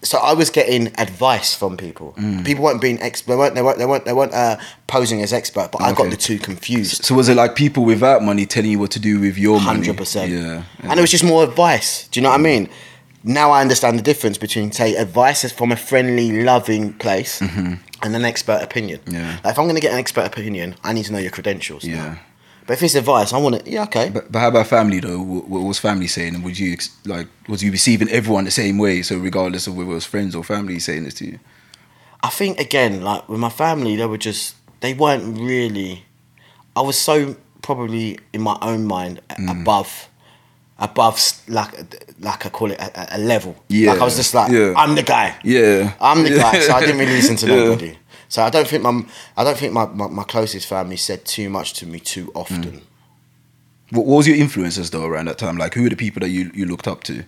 So 0.02 0.18
I 0.18 0.34
was 0.34 0.50
getting 0.50 0.88
advice 0.97 1.54
from 1.54 1.76
people. 1.76 2.14
People 2.45 2.64
weren't 2.64 2.82
being 2.82 3.02
ex- 3.02 3.22
they 3.22 3.36
weren't 3.36 3.54
they 3.56 3.62
weren't 3.62 3.78
they 3.80 3.86
weren't, 3.86 4.06
they 4.06 4.14
weren't 4.14 4.34
uh, 4.34 4.58
posing 4.88 5.22
as 5.22 5.34
expert, 5.34 5.72
but 5.74 5.82
I 5.82 5.91
got 5.93 6.10
the 6.10 6.16
two 6.18 6.39
confused. 6.39 7.04
So 7.04 7.16
was 7.16 7.28
it 7.28 7.36
like 7.36 7.56
people 7.56 7.84
without 7.84 8.24
money 8.24 8.45
telling 8.45 8.72
you 8.72 8.80
what 8.80 8.91
to 8.91 9.00
do 9.00 9.20
with 9.20 9.38
your 9.38 9.60
money? 9.60 9.66
Hundred 9.80 9.97
percent. 9.97 10.32
Yeah. 10.32 10.64
And 10.84 10.97
it 10.97 11.02
was 11.02 11.12
just 11.12 11.24
more 11.26 11.43
advice. 11.43 12.08
Do 12.08 12.20
you 12.20 12.24
know 12.24 12.30
what 12.30 12.39
I 12.39 12.43
mean? 12.43 12.70
Now 13.24 13.52
I 13.52 13.60
understand 13.62 14.00
the 14.00 14.04
difference 14.04 14.38
between 14.38 14.72
say 14.72 14.95
advice 14.95 15.43
is 15.43 15.52
from 15.52 15.72
a 15.74 15.76
friendly, 15.76 16.43
loving 16.43 16.93
place 16.93 17.41
and 17.41 17.80
an 18.02 18.24
expert 18.24 18.62
opinion. 18.64 19.00
Mm-hmm. 19.02 19.16
Yeah. 19.16 19.39
Like 19.43 19.52
if 19.52 19.60
I'm 19.60 19.66
going 19.66 19.76
to 19.76 19.82
get 19.82 19.91
an 19.91 20.00
expert 20.00 20.26
opinion, 20.26 20.76
I 20.84 20.93
need 20.93 21.04
to 21.06 21.12
know 21.12 21.20
your 21.20 21.32
credentials. 21.32 21.84
now. 21.84 22.20
Yeah. 22.70 22.76
But 22.76 22.78
if 22.78 22.84
it's 22.84 22.95
advice, 22.95 23.34
I 23.34 23.38
want 23.38 23.55
it. 23.55 23.67
Yeah, 23.67 23.84
okay. 23.84 24.09
But, 24.09 24.32
but 24.32 24.39
how 24.39 24.47
about 24.49 24.67
family 24.67 24.99
though? 24.99 25.20
What, 25.22 25.49
what 25.49 25.61
was 25.63 25.80
family 25.80 26.07
saying? 26.07 26.41
Would 26.43 26.59
you 26.59 26.78
like 27.05 27.28
was 27.47 27.63
you 27.63 27.72
receiving 27.72 28.09
everyone 28.09 28.45
the 28.45 28.51
same 28.51 28.78
way? 28.78 29.01
So 29.01 29.17
regardless 29.17 29.67
of 29.67 29.76
whether 29.76 29.89
it 29.91 29.93
was 29.93 30.05
friends 30.05 30.36
or 30.36 30.43
family 30.43 30.80
saying 30.80 31.03
this 31.05 31.15
to 31.15 31.26
you. 31.26 31.39
I 32.22 32.30
think 32.30 32.59
again, 32.59 33.01
like 33.01 33.28
with 33.30 33.39
my 33.39 33.49
family, 33.49 33.95
they 33.95 34.05
were 34.05 34.17
just 34.20 34.55
they 34.82 34.93
weren't 34.93 35.39
really. 35.39 36.03
I 36.76 36.82
was 36.82 36.97
so 36.97 37.36
probably 37.61 38.17
in 38.34 38.41
my 38.41 38.57
own 38.61 38.86
mind 38.86 39.20
Mm. 39.39 39.61
above, 39.61 40.07
above 40.78 41.20
like 41.47 41.72
like 42.20 42.45
I 42.45 42.49
call 42.49 42.72
it 42.72 42.80
a, 42.80 43.15
a- 43.15 43.20
level. 43.20 43.55
Yeah, 43.70 43.91
Like 43.93 44.01
I 44.01 44.05
was 44.05 44.15
just 44.15 44.34
like 44.34 44.51
yeah. 44.51 44.74
I'm 44.78 44.95
the 44.95 45.03
guy. 45.03 45.36
Yeah. 45.43 45.93
I'm 45.99 46.24
the 46.24 46.30
guy. 46.30 46.59
So 46.59 46.74
I 46.74 46.80
didn't 46.86 46.99
really 46.99 47.13
listen 47.15 47.36
to 47.38 47.47
Yeah. 47.47 47.55
nobody. 47.55 47.97
So 48.30 48.43
I 48.43 48.49
don't 48.49 48.67
think 48.67 48.84
my 48.84 49.03
I 49.36 49.43
don't 49.43 49.57
think 49.57 49.73
my, 49.73 49.86
my, 49.88 50.07
my 50.07 50.23
closest 50.23 50.67
family 50.67 50.97
said 50.97 51.25
too 51.25 51.49
much 51.49 51.73
to 51.73 51.86
me 51.86 51.99
too 51.99 52.32
often. 52.34 52.82
What, 53.89 54.05
what 54.05 54.17
was 54.17 54.27
your 54.27 54.38
influences 54.38 54.91
though 54.91 55.05
around 55.05 55.25
that 55.25 55.38
time? 55.38 55.57
Like 55.57 55.73
who 55.73 55.84
were 55.84 55.89
the 55.89 55.95
people 55.95 56.19
that 56.21 56.30
you, 56.30 56.51
you 56.53 56.65
looked 56.65 56.88
up 56.88 57.03
to? 57.05 57.19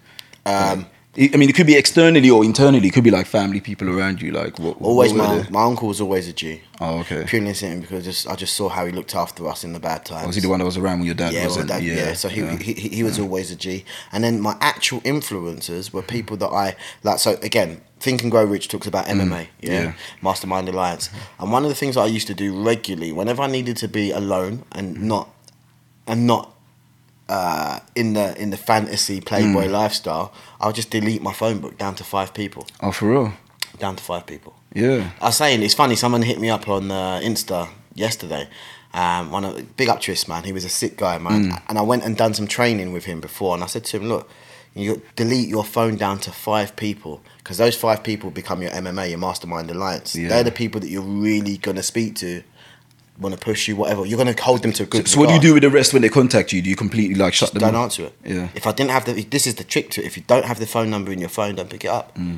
Um, 0.46 0.86
I 0.86 0.86
I 1.18 1.36
mean, 1.36 1.50
it 1.50 1.56
could 1.56 1.68
be 1.68 1.76
externally 1.76 2.30
or 2.30 2.46
internally. 2.46 2.88
It 2.88 2.94
could 2.94 3.04
be 3.04 3.12
like 3.12 3.26
family 3.26 3.60
people 3.60 3.90
around 3.90 4.22
you. 4.22 4.32
Like 4.32 4.58
what? 4.60 4.80
what 4.80 4.88
always 4.88 5.12
were 5.12 5.18
my 5.18 5.38
they? 5.40 5.50
my 5.50 5.64
uncle 5.64 5.90
was 5.90 6.00
always 6.00 6.30
a 6.30 6.34
G. 6.34 6.62
Oh, 6.80 7.00
okay. 7.00 7.26
Purely 7.28 7.48
and 7.48 7.58
simply 7.58 7.82
because 7.82 8.06
just 8.06 8.30
I 8.30 8.36
just 8.36 8.56
saw 8.56 8.70
how 8.70 8.86
he 8.86 8.94
looked 8.94 9.14
after 9.14 9.46
us 9.48 9.66
in 9.66 9.74
the 9.74 9.80
bad 9.80 10.06
times. 10.06 10.28
Was 10.28 10.36
he 10.36 10.42
the 10.42 10.48
one 10.48 10.60
that 10.60 10.66
was 10.66 10.78
around 10.78 11.00
when 11.00 11.08
your 11.08 11.16
dad 11.16 11.34
yeah, 11.34 11.44
wasn't? 11.44 11.68
that, 11.68 11.84
yeah, 11.84 12.14
So 12.14 12.30
he, 12.30 12.42
yeah. 12.42 12.56
he 12.56 12.74
he 12.74 12.90
he 12.90 13.04
was 13.04 13.20
always 13.20 13.52
a 13.52 13.58
G. 13.58 13.84
And 14.14 14.24
then 14.24 14.40
my 14.40 14.56
actual 14.62 15.02
influencers 15.02 15.92
were 15.92 16.02
people 16.02 16.38
that 16.38 16.50
I 16.50 16.78
like. 17.04 17.20
So 17.20 17.38
again, 17.42 17.82
Think 18.02 18.22
and 18.24 18.32
Grow 18.32 18.44
Rich 18.44 18.68
talks 18.70 18.88
about 18.88 19.06
MMA. 19.06 19.48
Yeah? 19.62 19.72
Yeah. 19.82 19.94
Mastermind 20.22 20.68
Alliance. 20.70 21.10
And 21.40 21.52
one 21.52 21.64
of 21.64 21.70
the 21.70 21.76
things 21.76 21.96
that 21.96 22.02
I 22.02 22.08
used 22.18 22.28
to 22.28 22.34
do 22.34 22.50
regularly, 22.64 23.12
whenever 23.12 23.42
I 23.44 23.48
needed 23.48 23.78
to 23.78 23.88
be 23.88 24.12
alone 24.12 24.64
and 24.72 24.98
Mm. 24.98 25.02
not 25.02 25.28
and 26.08 26.26
not 26.28 26.46
uh, 27.30 27.80
in 27.96 28.14
the 28.14 28.36
in 28.42 28.50
the 28.50 28.58
fantasy 28.58 29.22
playboy 29.22 29.68
Mm. 29.68 29.72
lifestyle, 29.72 30.34
I 30.60 30.66
would 30.68 30.76
just 30.76 30.90
delete 30.90 31.22
my 31.22 31.32
phone 31.34 31.60
book 31.60 31.78
down 31.78 31.96
to 31.96 32.04
five 32.04 32.34
people. 32.34 32.66
Oh, 32.82 32.92
for 32.92 33.10
real? 33.12 33.34
Down 33.80 33.96
to 33.96 34.04
five 34.04 34.26
people. 34.26 34.54
Yeah. 34.74 35.12
I 35.22 35.26
was 35.28 35.38
saying 35.38 35.62
it's 35.64 35.74
funny. 35.76 35.96
Someone 35.96 36.24
hit 36.24 36.40
me 36.40 36.50
up 36.50 36.68
on 36.68 36.92
uh, 36.92 37.20
Insta 37.24 37.70
yesterday. 37.96 38.48
Um, 38.94 39.32
one 39.32 39.46
of 39.46 39.78
big 39.78 39.88
up 39.90 40.02
Tris 40.02 40.28
man. 40.28 40.44
He 40.44 40.52
was 40.52 40.66
a 40.66 40.70
sick 40.70 40.98
guy, 40.98 41.18
man. 41.20 41.52
Mm. 41.52 41.62
And 41.70 41.78
I 41.78 41.82
went 41.84 42.04
and 42.04 42.18
done 42.18 42.34
some 42.34 42.48
training 42.48 42.92
with 42.94 43.06
him 43.06 43.22
before. 43.22 43.54
And 43.56 43.64
I 43.64 43.68
said 43.68 43.86
to 43.86 43.98
him, 43.98 44.10
look, 44.10 44.28
you 44.74 45.02
delete 45.16 45.50
your 45.50 45.64
phone 45.66 45.98
down 45.98 46.20
to 46.20 46.32
five 46.32 46.76
people 46.76 47.22
because 47.40 47.58
those 47.58 47.76
five 47.76 48.04
people 48.04 48.32
become 48.32 48.62
your 48.62 48.72
MMA, 48.72 49.10
your 49.10 49.18
mastermind 49.20 49.70
alliance. 49.70 50.16
Yeah. 50.16 50.30
They're 50.30 50.44
the 50.46 50.52
people 50.52 50.80
that 50.82 50.90
you're 50.90 51.02
really 51.02 51.58
gonna 51.58 51.84
speak 51.84 52.16
to, 52.18 52.42
want 53.20 53.36
to 53.36 53.40
push 53.42 53.68
you, 53.68 53.76
whatever. 53.76 54.06
You're 54.06 54.18
gonna 54.18 54.36
hold 54.42 54.62
them 54.62 54.72
to 54.74 54.84
a 54.84 54.86
good. 54.86 55.08
So 55.10 55.20
what 55.20 55.28
do 55.28 55.36
you 55.36 55.42
do 55.42 55.54
with 55.54 55.64
the 55.64 55.70
rest 55.70 55.92
when 55.94 56.02
they 56.02 56.10
contact 56.10 56.54
you? 56.54 56.62
Do 56.62 56.70
you 56.70 56.76
completely 56.78 57.16
like 57.16 57.34
shut 57.34 57.52
them? 57.52 57.60
Don't 57.60 57.76
off? 57.76 57.84
answer 57.84 58.06
it. 58.06 58.16
Yeah. 58.24 58.48
If 58.56 58.66
I 58.66 58.72
didn't 58.72 58.92
have 58.92 59.06
the, 59.06 59.22
this 59.24 59.46
is 59.46 59.56
the 59.56 59.64
trick 59.66 59.90
to 59.92 60.02
it. 60.02 60.06
If 60.06 60.16
you 60.16 60.24
don't 60.28 60.46
have 60.46 60.60
the 60.60 60.66
phone 60.68 60.90
number 60.90 61.12
in 61.12 61.20
your 61.20 61.30
phone, 61.30 61.56
don't 61.56 61.70
pick 61.70 61.84
it 61.84 61.90
up. 61.92 62.16
Mm. 62.16 62.38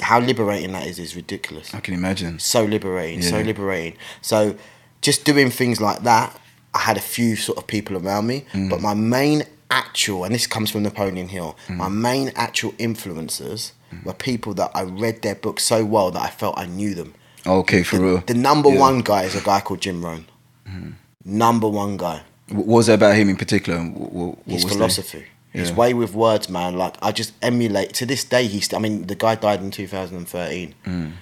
How 0.00 0.18
liberating 0.18 0.72
that 0.72 0.86
is 0.86 0.98
is 0.98 1.14
ridiculous 1.14 1.72
I 1.74 1.80
can 1.80 1.94
imagine. 1.94 2.38
so 2.40 2.64
liberating, 2.64 3.22
so 3.22 3.40
liberating. 3.40 3.96
So 4.20 4.56
just 5.00 5.24
doing 5.24 5.50
things 5.50 5.80
like 5.80 6.02
that, 6.02 6.36
I 6.74 6.78
had 6.80 6.96
a 6.96 7.00
few 7.00 7.36
sort 7.36 7.58
of 7.58 7.66
people 7.66 7.96
around 7.96 8.26
me, 8.26 8.46
Mm. 8.52 8.70
but 8.70 8.80
my 8.80 8.94
main 8.94 9.44
actual, 9.80 10.24
and 10.24 10.34
this 10.34 10.46
comes 10.46 10.70
from 10.70 10.82
Napoleon 10.82 11.28
Hill, 11.28 11.56
my 11.68 11.88
main 11.88 12.30
actual 12.36 12.72
influencers 12.88 13.72
Mm. 13.92 14.04
were 14.06 14.14
people 14.14 14.52
that 14.54 14.70
I 14.74 14.82
read 15.04 15.16
their 15.22 15.34
books 15.34 15.62
so 15.64 15.84
well 15.84 16.10
that 16.12 16.22
I 16.22 16.30
felt 16.40 16.54
I 16.58 16.66
knew 16.66 16.94
them. 16.94 17.10
Okay, 17.44 17.82
for 17.82 17.96
the, 17.96 18.02
real. 18.02 18.18
the 18.32 18.34
number 18.48 18.70
Yeah. 18.70 18.78
One 18.88 18.98
guy 19.02 19.22
is 19.24 19.34
a 19.34 19.40
guy 19.50 19.60
called 19.60 19.80
Jim 19.82 20.02
Rohn. 20.04 20.24
Number 21.24 21.68
one 21.68 21.96
guy. 21.96 22.22
What 22.48 22.66
was 22.66 22.88
it 22.88 22.94
about 22.94 23.14
him 23.16 23.28
in 23.28 23.36
particular? 23.36 23.78
What, 23.80 24.12
what, 24.12 24.38
His 24.46 24.64
philosophy. 24.64 25.24
His 25.52 25.70
way 25.72 25.92
with 25.94 26.14
words, 26.14 26.48
man. 26.48 26.76
Like 26.76 26.94
I 27.02 27.12
just 27.12 27.32
emulate 27.42 27.92
to 27.94 28.06
this 28.06 28.24
day. 28.24 28.46
He's. 28.46 28.72
I 28.72 28.78
mean, 28.78 29.06
the 29.06 29.14
guy 29.14 29.34
died 29.34 29.60
in 29.60 29.70
2013, 29.70 30.74
Mm. 30.86 31.12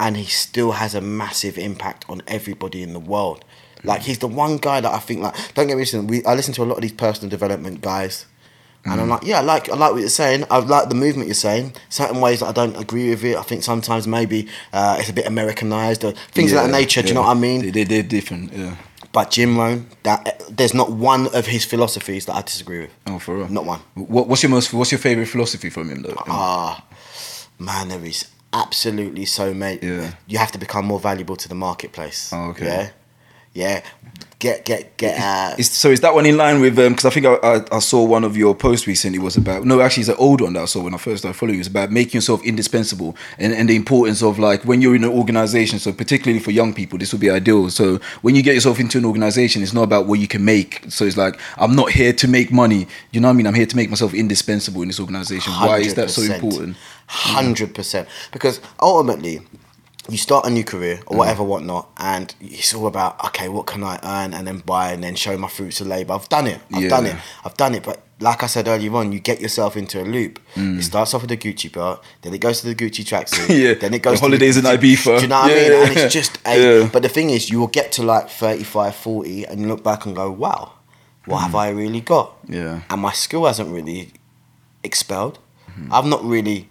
and 0.00 0.16
he 0.16 0.24
still 0.24 0.72
has 0.72 0.94
a 0.94 1.00
massive 1.00 1.56
impact 1.56 2.04
on 2.08 2.22
everybody 2.26 2.82
in 2.82 2.92
the 2.92 3.04
world. 3.14 3.44
Like 3.84 4.02
he's 4.02 4.18
the 4.18 4.28
one 4.28 4.56
guy 4.58 4.80
that 4.80 4.92
I 4.92 4.98
think 4.98 5.20
like. 5.22 5.34
Don't 5.54 5.66
get 5.66 5.76
me 5.76 5.84
wrong. 5.92 6.06
We 6.06 6.24
I 6.24 6.34
listen 6.34 6.54
to 6.54 6.62
a 6.62 6.64
lot 6.64 6.76
of 6.76 6.82
these 6.82 6.92
personal 6.92 7.30
development 7.30 7.80
guys, 7.82 8.26
and 8.84 8.98
Mm. 8.98 9.02
I'm 9.02 9.08
like, 9.08 9.24
yeah, 9.24 9.38
I 9.38 9.42
like 9.42 9.68
I 9.70 9.76
like 9.76 9.92
what 9.92 10.00
you're 10.00 10.08
saying. 10.08 10.44
I 10.50 10.58
like 10.58 10.88
the 10.88 10.94
movement 10.94 11.28
you're 11.28 11.34
saying. 11.34 11.74
Certain 11.88 12.20
ways 12.20 12.40
that 12.40 12.46
I 12.46 12.52
don't 12.52 12.76
agree 12.76 13.10
with 13.10 13.24
it. 13.24 13.36
I 13.36 13.42
think 13.42 13.62
sometimes 13.62 14.06
maybe 14.06 14.48
uh, 14.72 14.96
it's 14.98 15.08
a 15.10 15.12
bit 15.12 15.26
Americanized 15.26 16.04
or 16.04 16.12
things 16.32 16.52
of 16.52 16.56
that 16.58 16.66
Yeah, 16.66 16.78
nature. 16.80 17.02
Do 17.02 17.08
you 17.08 17.14
know 17.14 17.22
what 17.22 17.36
I 17.36 17.40
mean? 17.40 17.62
They, 17.62 17.70
they, 17.70 17.84
they're 17.84 18.02
different, 18.02 18.52
yeah. 18.52 18.76
But 19.12 19.30
Jim 19.30 19.56
Rohn, 19.56 19.86
that 20.02 20.42
there's 20.50 20.74
not 20.74 20.90
one 20.90 21.28
of 21.34 21.46
his 21.46 21.64
philosophies 21.64 22.26
that 22.26 22.34
I 22.34 22.42
disagree 22.42 22.80
with. 22.80 22.90
Oh, 23.06 23.18
for 23.20 23.36
real. 23.36 23.48
Not 23.48 23.64
one. 23.64 23.80
What, 23.94 24.26
what's 24.28 24.42
your 24.42 24.50
most? 24.50 24.72
What's 24.74 24.90
your 24.90 24.98
favorite 24.98 25.26
philosophy 25.28 25.70
from 25.70 25.88
him 25.88 26.02
though? 26.02 26.16
Ah, 26.26 26.84
man, 27.58 27.88
there 27.88 28.04
is 28.04 28.26
absolutely 28.52 29.24
so 29.24 29.54
many. 29.54 29.78
Yeah. 29.82 30.14
You 30.26 30.38
have 30.38 30.50
to 30.52 30.58
become 30.58 30.84
more 30.84 30.98
valuable 31.00 31.36
to 31.36 31.48
the 31.48 31.54
marketplace. 31.54 32.30
Oh, 32.32 32.50
okay. 32.50 32.66
Yeah. 32.66 32.90
Yeah. 33.54 33.82
Get 34.40 34.66
get 34.66 34.96
get. 34.98 35.18
Uh, 35.18 35.54
Is, 35.56 35.70
so 35.70 35.88
is 35.88 36.00
that 36.00 36.12
one 36.12 36.26
in 36.26 36.36
line 36.36 36.60
with? 36.60 36.76
Because 36.76 37.06
I 37.06 37.10
think 37.10 37.24
I, 37.24 37.34
I, 37.36 37.64
I 37.76 37.78
saw 37.78 38.04
one 38.04 38.24
of 38.24 38.36
your 38.36 38.54
posts 38.54 38.86
recently 38.86 39.18
was 39.18 39.38
about. 39.38 39.64
No, 39.64 39.80
actually, 39.80 40.02
it's 40.02 40.10
an 40.10 40.16
old 40.18 40.42
one 40.42 40.52
that 40.52 40.62
I 40.62 40.64
saw 40.66 40.82
when 40.82 40.92
I 40.92 40.98
first 40.98 41.20
started 41.22 41.38
following. 41.38 41.54
you. 41.54 41.60
It's 41.60 41.68
about 41.68 41.90
making 41.90 42.18
yourself 42.18 42.44
indispensable 42.44 43.16
and, 43.38 43.54
and 43.54 43.70
the 43.70 43.76
importance 43.76 44.22
of 44.22 44.38
like 44.38 44.64
when 44.64 44.82
you're 44.82 44.96
in 44.96 45.04
an 45.04 45.10
organization. 45.10 45.78
So 45.78 45.92
particularly 45.92 46.40
for 46.40 46.50
young 46.50 46.74
people, 46.74 46.98
this 46.98 47.12
would 47.12 47.22
be 47.22 47.30
ideal. 47.30 47.70
So 47.70 48.00
when 48.20 48.34
you 48.34 48.42
get 48.42 48.54
yourself 48.54 48.80
into 48.80 48.98
an 48.98 49.06
organization, 49.06 49.62
it's 49.62 49.72
not 49.72 49.84
about 49.84 50.06
what 50.06 50.18
you 50.18 50.28
can 50.28 50.44
make. 50.44 50.82
So 50.90 51.06
it's 51.06 51.16
like 51.16 51.40
I'm 51.56 51.74
not 51.74 51.92
here 51.92 52.12
to 52.12 52.28
make 52.28 52.52
money. 52.52 52.86
You 53.12 53.20
know 53.20 53.28
what 53.28 53.34
I 53.34 53.36
mean? 53.36 53.46
I'm 53.46 53.54
here 53.54 53.66
to 53.66 53.76
make 53.76 53.88
myself 53.88 54.12
indispensable 54.12 54.82
in 54.82 54.88
this 54.88 55.00
organization. 55.00 55.54
Why 55.54 55.78
is 55.78 55.94
that 55.94 56.10
so 56.10 56.20
important? 56.20 56.76
Hundred 57.06 57.74
percent. 57.74 58.08
Because 58.30 58.60
ultimately, 58.82 59.40
you 60.08 60.18
start 60.18 60.46
a 60.46 60.50
new 60.50 60.64
career 60.64 60.96
Mm. 60.98 61.02
or 61.06 61.16
whatever, 61.18 61.42
whatnot, 61.42 61.88
and 61.96 62.34
it's 62.40 62.74
all 62.74 62.86
about 62.86 63.22
okay, 63.26 63.48
what 63.48 63.66
can 63.66 63.82
I 63.82 63.98
earn 64.02 64.34
and 64.34 64.46
then 64.46 64.58
buy 64.58 64.92
and 64.92 65.02
then 65.02 65.14
show 65.14 65.36
my 65.38 65.48
fruits 65.48 65.80
of 65.80 65.86
labor. 65.86 66.12
I've 66.14 66.28
done 66.28 66.46
it. 66.46 66.60
I've 66.72 66.88
done 66.90 67.06
it. 67.06 67.16
I've 67.44 67.56
done 67.56 67.74
it. 67.74 67.82
But 67.84 68.00
like 68.20 68.42
I 68.42 68.46
said 68.46 68.68
earlier 68.68 68.94
on, 68.96 69.12
you 69.12 69.18
get 69.20 69.40
yourself 69.40 69.76
into 69.76 70.00
a 70.00 70.04
loop. 70.04 70.38
Mm. 70.54 70.78
It 70.78 70.82
starts 70.84 71.14
off 71.14 71.22
with 71.22 71.30
the 71.30 71.36
Gucci 71.36 71.72
belt, 71.72 72.02
then 72.22 72.32
it 72.34 72.38
goes 72.40 72.60
to 72.60 72.66
the 72.66 72.74
Gucci 72.74 73.04
tracksuit. 73.04 73.48
Yeah. 73.64 73.74
Then 73.74 73.94
it 73.94 74.02
goes 74.02 74.14
The 74.20 74.26
to 74.26 74.30
holidays 74.30 74.56
in 74.56 74.64
Ibiza. 74.64 75.16
Do 75.16 75.22
you 75.22 75.28
know 75.28 75.40
what 75.40 75.50
I 75.50 75.54
mean? 75.54 75.72
yeah, 75.72 75.86
And 75.86 75.96
it's 75.96 76.12
just 76.14 76.38
a. 76.46 76.80
yeah. 76.82 76.88
But 76.92 77.02
the 77.02 77.08
thing 77.08 77.30
is, 77.30 77.50
you 77.50 77.58
will 77.60 77.66
get 77.78 77.90
to 77.92 78.02
like 78.02 78.28
35, 78.28 78.94
40, 78.94 79.44
and 79.46 79.60
you 79.60 79.66
look 79.68 79.82
back 79.82 80.04
and 80.06 80.14
go, 80.14 80.30
wow, 80.30 80.72
what 81.26 81.38
have 81.40 81.54
I 81.54 81.70
really 81.70 82.00
got? 82.02 82.46
Mm. 82.46 82.54
Yeah. 82.54 82.80
and 82.90 83.00
my 83.00 83.12
skill 83.12 83.46
hasn't 83.46 83.70
really 83.70 84.12
expelled. 84.82 85.38
Mm-hmm. 85.70 85.92
I've 85.92 86.06
not 86.06 86.22
really 86.24 86.68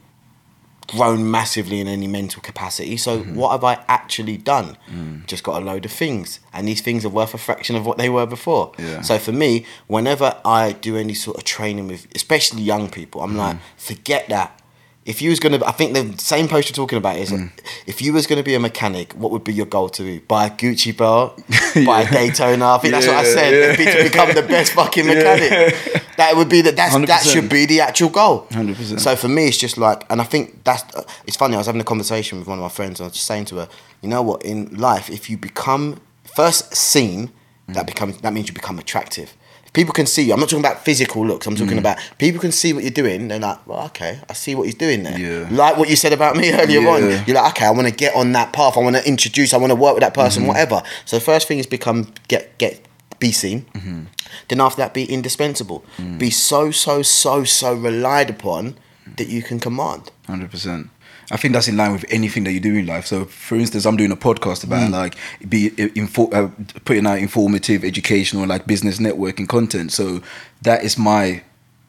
grown 0.87 1.29
massively 1.31 1.79
in 1.79 1.87
any 1.87 2.07
mental 2.07 2.41
capacity. 2.41 2.97
So 2.97 3.19
Mm-hmm. 3.19 3.35
what 3.35 3.51
have 3.51 3.63
I 3.63 3.83
actually 3.87 4.37
done? 4.37 4.77
Mm. 4.91 5.25
Just 5.27 5.43
got 5.43 5.61
a 5.61 5.65
load 5.65 5.85
of 5.85 5.91
things, 5.91 6.39
and 6.53 6.67
these 6.67 6.81
things 6.81 7.05
are 7.05 7.09
worth 7.09 7.33
a 7.33 7.37
fraction 7.37 7.75
of 7.75 7.85
what 7.85 7.97
they 7.97 8.09
were 8.09 8.25
before. 8.25 8.71
Yeah. 8.77 9.01
So 9.01 9.17
for 9.19 9.31
me, 9.31 9.65
whenever 9.87 10.35
I 10.45 10.73
do 10.73 10.97
any 10.97 11.13
sort 11.13 11.37
of 11.37 11.43
training 11.43 11.87
with, 11.87 12.07
especially 12.15 12.61
young 12.61 12.89
people, 12.89 13.21
I'm 13.21 13.35
like, 13.37 13.55
Mm-hmm. 13.55 13.77
forget 13.77 14.29
that. 14.29 14.59
If 15.05 15.21
you 15.21 15.31
was 15.31 15.39
gonna, 15.41 15.59
I 15.65 15.71
think 15.73 15.93
the 15.93 16.17
same 16.17 16.47
post 16.47 16.69
you're 16.69 16.75
talking 16.75 16.97
about 16.97 17.17
is, 17.17 17.29
Mm. 17.29 17.51
if 17.85 18.01
you 18.01 18.13
was 18.13 18.25
gonna 18.25 18.41
be 18.43 18.55
a 18.55 18.59
mechanic, 18.59 19.11
what 19.13 19.31
would 19.31 19.43
be 19.43 19.53
your 19.53 19.65
goal 19.65 19.89
to 19.89 20.01
be? 20.03 20.19
Buy 20.19 20.45
a 20.45 20.49
Gucci 20.49 20.95
belt, 20.95 21.41
buy 21.85 22.03
a 22.03 22.09
Daytona. 22.11 22.65
I 22.75 22.77
think 22.77 22.93
that's 22.93 23.07
what 23.07 23.17
I 23.17 23.23
said. 23.25 23.51
yeah. 23.53 23.73
It'd 23.73 23.77
be 23.77 23.85
to 23.91 24.03
become 24.09 24.33
the 24.33 24.43
best 24.43 24.71
fucking 24.71 25.05
mechanic. 25.13 26.02
That 26.17 26.35
would 26.35 26.49
be 26.49 26.61
that 26.61 26.75
100%. 26.75 27.31
should 27.31 27.49
be 27.49 27.65
the 27.65 27.81
actual 27.81 28.09
goal. 28.09 28.47
100%. 28.51 28.99
So 28.99 29.15
for 29.15 29.27
me, 29.27 29.47
it's 29.47 29.57
just 29.57 29.77
like, 29.77 30.05
and 30.09 30.21
I 30.21 30.23
think 30.23 30.63
that's. 30.63 30.83
Uh, 30.95 31.03
it's 31.25 31.37
funny. 31.37 31.55
I 31.55 31.57
was 31.57 31.67
having 31.67 31.81
a 31.81 31.85
conversation 31.85 32.39
with 32.39 32.47
one 32.47 32.57
of 32.59 32.63
my 32.63 32.69
friends. 32.69 32.99
And 32.99 33.05
I 33.05 33.07
was 33.07 33.13
just 33.13 33.25
saying 33.25 33.45
to 33.45 33.55
her, 33.57 33.69
you 34.01 34.09
know 34.09 34.21
what? 34.21 34.43
In 34.43 34.75
life, 34.75 35.09
if 35.09 35.29
you 35.29 35.37
become 35.37 35.99
first 36.35 36.75
seen, 36.75 37.31
Mm. 37.69 37.75
that 37.75 37.87
becomes 37.87 38.17
that 38.17 38.33
means 38.33 38.49
you 38.49 38.53
become 38.53 38.77
attractive. 38.77 39.33
If 39.65 39.71
people 39.71 39.93
can 39.93 40.05
see 40.05 40.21
you, 40.23 40.33
I'm 40.33 40.39
not 40.41 40.49
talking 40.49 40.65
about 40.65 40.83
physical 40.83 41.25
looks. 41.25 41.47
I'm 41.47 41.55
Mm. 41.55 41.59
talking 41.59 41.77
about 41.77 41.97
people 42.17 42.41
can 42.41 42.51
see 42.51 42.73
what 42.73 42.83
you're 42.83 42.91
doing. 42.91 43.29
They're 43.29 43.39
like, 43.39 43.65
well, 43.65 43.85
okay, 43.85 44.19
I 44.29 44.33
see 44.33 44.53
what 44.53 44.63
he's 44.65 44.75
doing 44.75 45.03
there. 45.03 45.17
Yeah. 45.17 45.47
Like 45.49 45.77
what 45.77 45.87
you 45.89 45.95
said 45.95 46.11
about 46.11 46.35
me 46.35 46.51
earlier 46.61 46.81
Yeah. 46.81 46.89
on. 46.89 47.23
You're 47.25 47.37
like, 47.37 47.53
okay, 47.53 47.65
I 47.65 47.71
want 47.71 47.87
to 47.87 47.93
get 47.93 48.13
on 48.17 48.33
that 48.33 48.51
path. 48.51 48.75
I 48.75 48.81
want 48.81 48.97
to 48.97 49.07
introduce. 49.07 49.53
I 49.53 49.57
want 49.57 49.71
to 49.71 49.75
work 49.77 49.93
with 49.95 50.01
that 50.01 50.13
person. 50.13 50.41
Mm-hmm. 50.41 50.49
Whatever. 50.49 50.83
So 51.05 51.15
the 51.17 51.23
first 51.23 51.47
thing 51.47 51.59
is 51.59 51.65
become 51.65 52.11
get 52.27 52.57
get 52.57 52.85
be 53.19 53.31
seen. 53.31 53.61
Mm-hmm. 53.73 54.01
Then 54.47 54.61
after 54.61 54.81
that, 54.81 54.93
be 54.93 55.05
indispensable. 55.05 55.83
Mm. 55.97 56.19
Be 56.19 56.29
so 56.29 56.71
so 56.71 57.01
so 57.01 57.43
so 57.43 57.73
relied 57.73 58.29
upon 58.29 58.75
that 59.17 59.27
you 59.27 59.41
can 59.41 59.59
command. 59.59 60.11
Hundred 60.27 60.51
percent. 60.51 60.89
I 61.31 61.37
think 61.37 61.53
that's 61.53 61.67
in 61.67 61.77
line 61.77 61.93
with 61.93 62.05
anything 62.09 62.43
that 62.43 62.51
you 62.51 62.59
do 62.59 62.75
in 62.75 62.85
life. 62.85 63.05
So, 63.05 63.25
for 63.25 63.55
instance, 63.55 63.85
I'm 63.85 63.95
doing 63.95 64.11
a 64.11 64.15
podcast 64.15 64.63
about 64.63 64.91
like 64.91 65.15
be 65.47 65.67
info, 65.95 66.29
uh, 66.29 66.51
putting 66.85 67.07
out 67.07 67.19
informative, 67.19 67.83
educational, 67.83 68.45
like 68.45 68.67
business 68.67 68.99
networking 68.99 69.47
content. 69.47 69.91
So 69.91 70.21
that 70.61 70.83
is 70.83 70.97
my 70.97 71.43